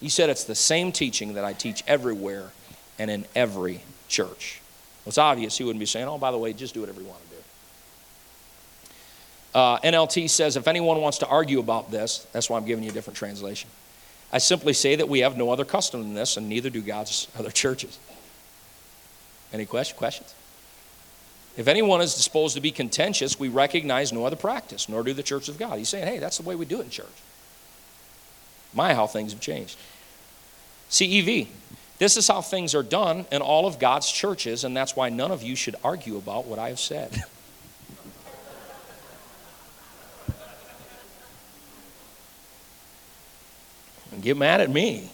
He 0.00 0.08
said 0.08 0.30
it's 0.30 0.44
the 0.44 0.54
same 0.54 0.92
teaching 0.92 1.34
that 1.34 1.44
I 1.44 1.52
teach 1.52 1.84
everywhere 1.86 2.50
and 2.98 3.10
in 3.10 3.24
every 3.34 3.80
church. 4.08 4.60
Well, 5.04 5.10
it's 5.10 5.18
obvious 5.18 5.58
he 5.58 5.64
wouldn't 5.64 5.80
be 5.80 5.86
saying, 5.86 6.08
oh, 6.08 6.18
by 6.18 6.30
the 6.30 6.38
way, 6.38 6.52
just 6.52 6.74
do 6.74 6.80
whatever 6.80 7.00
you 7.00 7.06
want 7.06 7.22
to 7.22 7.28
do. 7.28 7.36
Uh, 9.54 9.78
NLT 9.80 10.30
says 10.30 10.56
if 10.56 10.68
anyone 10.68 11.00
wants 11.00 11.18
to 11.18 11.26
argue 11.26 11.58
about 11.58 11.90
this, 11.90 12.26
that's 12.32 12.48
why 12.48 12.56
I'm 12.56 12.64
giving 12.64 12.84
you 12.84 12.90
a 12.90 12.92
different 12.92 13.16
translation. 13.16 13.68
I 14.32 14.38
simply 14.38 14.72
say 14.72 14.96
that 14.96 15.08
we 15.08 15.20
have 15.20 15.36
no 15.36 15.50
other 15.50 15.64
custom 15.64 16.02
than 16.02 16.14
this, 16.14 16.36
and 16.36 16.48
neither 16.48 16.70
do 16.70 16.80
God's 16.80 17.26
other 17.38 17.50
churches. 17.50 17.98
Any 19.52 19.66
question, 19.66 19.96
questions? 19.96 20.34
If 21.56 21.66
anyone 21.66 22.00
is 22.00 22.14
disposed 22.14 22.54
to 22.54 22.60
be 22.60 22.70
contentious, 22.70 23.40
we 23.40 23.48
recognize 23.48 24.12
no 24.12 24.24
other 24.24 24.36
practice, 24.36 24.88
nor 24.88 25.02
do 25.02 25.12
the 25.12 25.22
church 25.22 25.48
of 25.48 25.58
God. 25.58 25.78
He's 25.78 25.88
saying, 25.88 26.06
hey, 26.06 26.18
that's 26.18 26.38
the 26.38 26.44
way 26.44 26.54
we 26.54 26.64
do 26.64 26.80
it 26.80 26.84
in 26.84 26.90
church. 26.90 27.06
My, 28.72 28.94
how 28.94 29.08
things 29.08 29.32
have 29.32 29.40
changed. 29.40 29.76
CEV. 30.90 31.46
This 31.98 32.16
is 32.16 32.26
how 32.26 32.40
things 32.40 32.74
are 32.74 32.82
done 32.82 33.26
in 33.30 33.42
all 33.42 33.66
of 33.66 33.78
God's 33.78 34.10
churches, 34.10 34.64
and 34.64 34.76
that's 34.76 34.96
why 34.96 35.10
none 35.10 35.30
of 35.30 35.42
you 35.42 35.54
should 35.54 35.76
argue 35.84 36.16
about 36.16 36.46
what 36.46 36.58
I 36.58 36.68
have 36.68 36.80
said. 36.80 37.12
get 44.20 44.36
mad 44.36 44.60
at 44.60 44.68
me. 44.70 45.10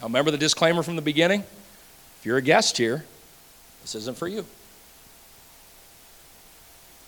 Now, 0.00 0.06
remember 0.06 0.30
the 0.30 0.38
disclaimer 0.38 0.82
from 0.82 0.96
the 0.96 1.02
beginning? 1.02 1.40
If 1.40 2.22
you're 2.24 2.38
a 2.38 2.42
guest 2.42 2.76
here, 2.76 3.04
this 3.82 3.94
isn't 3.94 4.16
for 4.16 4.28
you. 4.28 4.44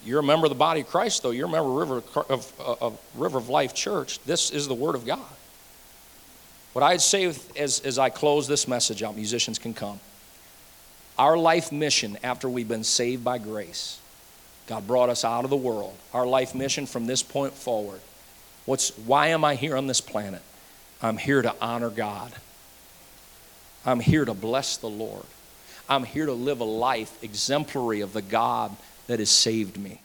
You're 0.04 0.20
a 0.20 0.24
member 0.24 0.46
of 0.46 0.50
the 0.50 0.58
body 0.58 0.82
of 0.82 0.88
Christ, 0.88 1.22
though. 1.22 1.30
You're 1.30 1.48
a 1.48 1.50
member 1.50 1.70
of 1.70 1.76
River 1.90 2.02
of, 2.28 2.52
of 2.80 2.98
River 3.14 3.38
of 3.38 3.48
Life 3.48 3.74
Church. 3.74 4.20
This 4.20 4.50
is 4.50 4.68
the 4.68 4.74
Word 4.74 4.94
of 4.94 5.04
God. 5.04 5.26
What 6.78 6.86
I'd 6.92 7.00
say 7.00 7.24
as, 7.56 7.80
as 7.80 7.98
I 7.98 8.08
close 8.08 8.46
this 8.46 8.68
message 8.68 9.02
out, 9.02 9.16
musicians 9.16 9.58
can 9.58 9.74
come. 9.74 9.98
Our 11.18 11.36
life 11.36 11.72
mission 11.72 12.16
after 12.22 12.48
we've 12.48 12.68
been 12.68 12.84
saved 12.84 13.24
by 13.24 13.38
grace, 13.38 13.98
God 14.68 14.86
brought 14.86 15.08
us 15.08 15.24
out 15.24 15.42
of 15.42 15.50
the 15.50 15.56
world. 15.56 15.96
Our 16.14 16.24
life 16.24 16.54
mission 16.54 16.86
from 16.86 17.08
this 17.08 17.20
point 17.20 17.52
forward. 17.52 18.00
What's, 18.64 18.96
why 18.96 19.26
am 19.26 19.44
I 19.44 19.56
here 19.56 19.76
on 19.76 19.88
this 19.88 20.00
planet? 20.00 20.40
I'm 21.02 21.16
here 21.16 21.42
to 21.42 21.52
honor 21.60 21.90
God. 21.90 22.32
I'm 23.84 23.98
here 23.98 24.24
to 24.24 24.32
bless 24.32 24.76
the 24.76 24.88
Lord. 24.88 25.26
I'm 25.88 26.04
here 26.04 26.26
to 26.26 26.32
live 26.32 26.60
a 26.60 26.64
life 26.64 27.24
exemplary 27.24 28.02
of 28.02 28.12
the 28.12 28.22
God 28.22 28.76
that 29.08 29.18
has 29.18 29.30
saved 29.30 29.76
me. 29.76 30.00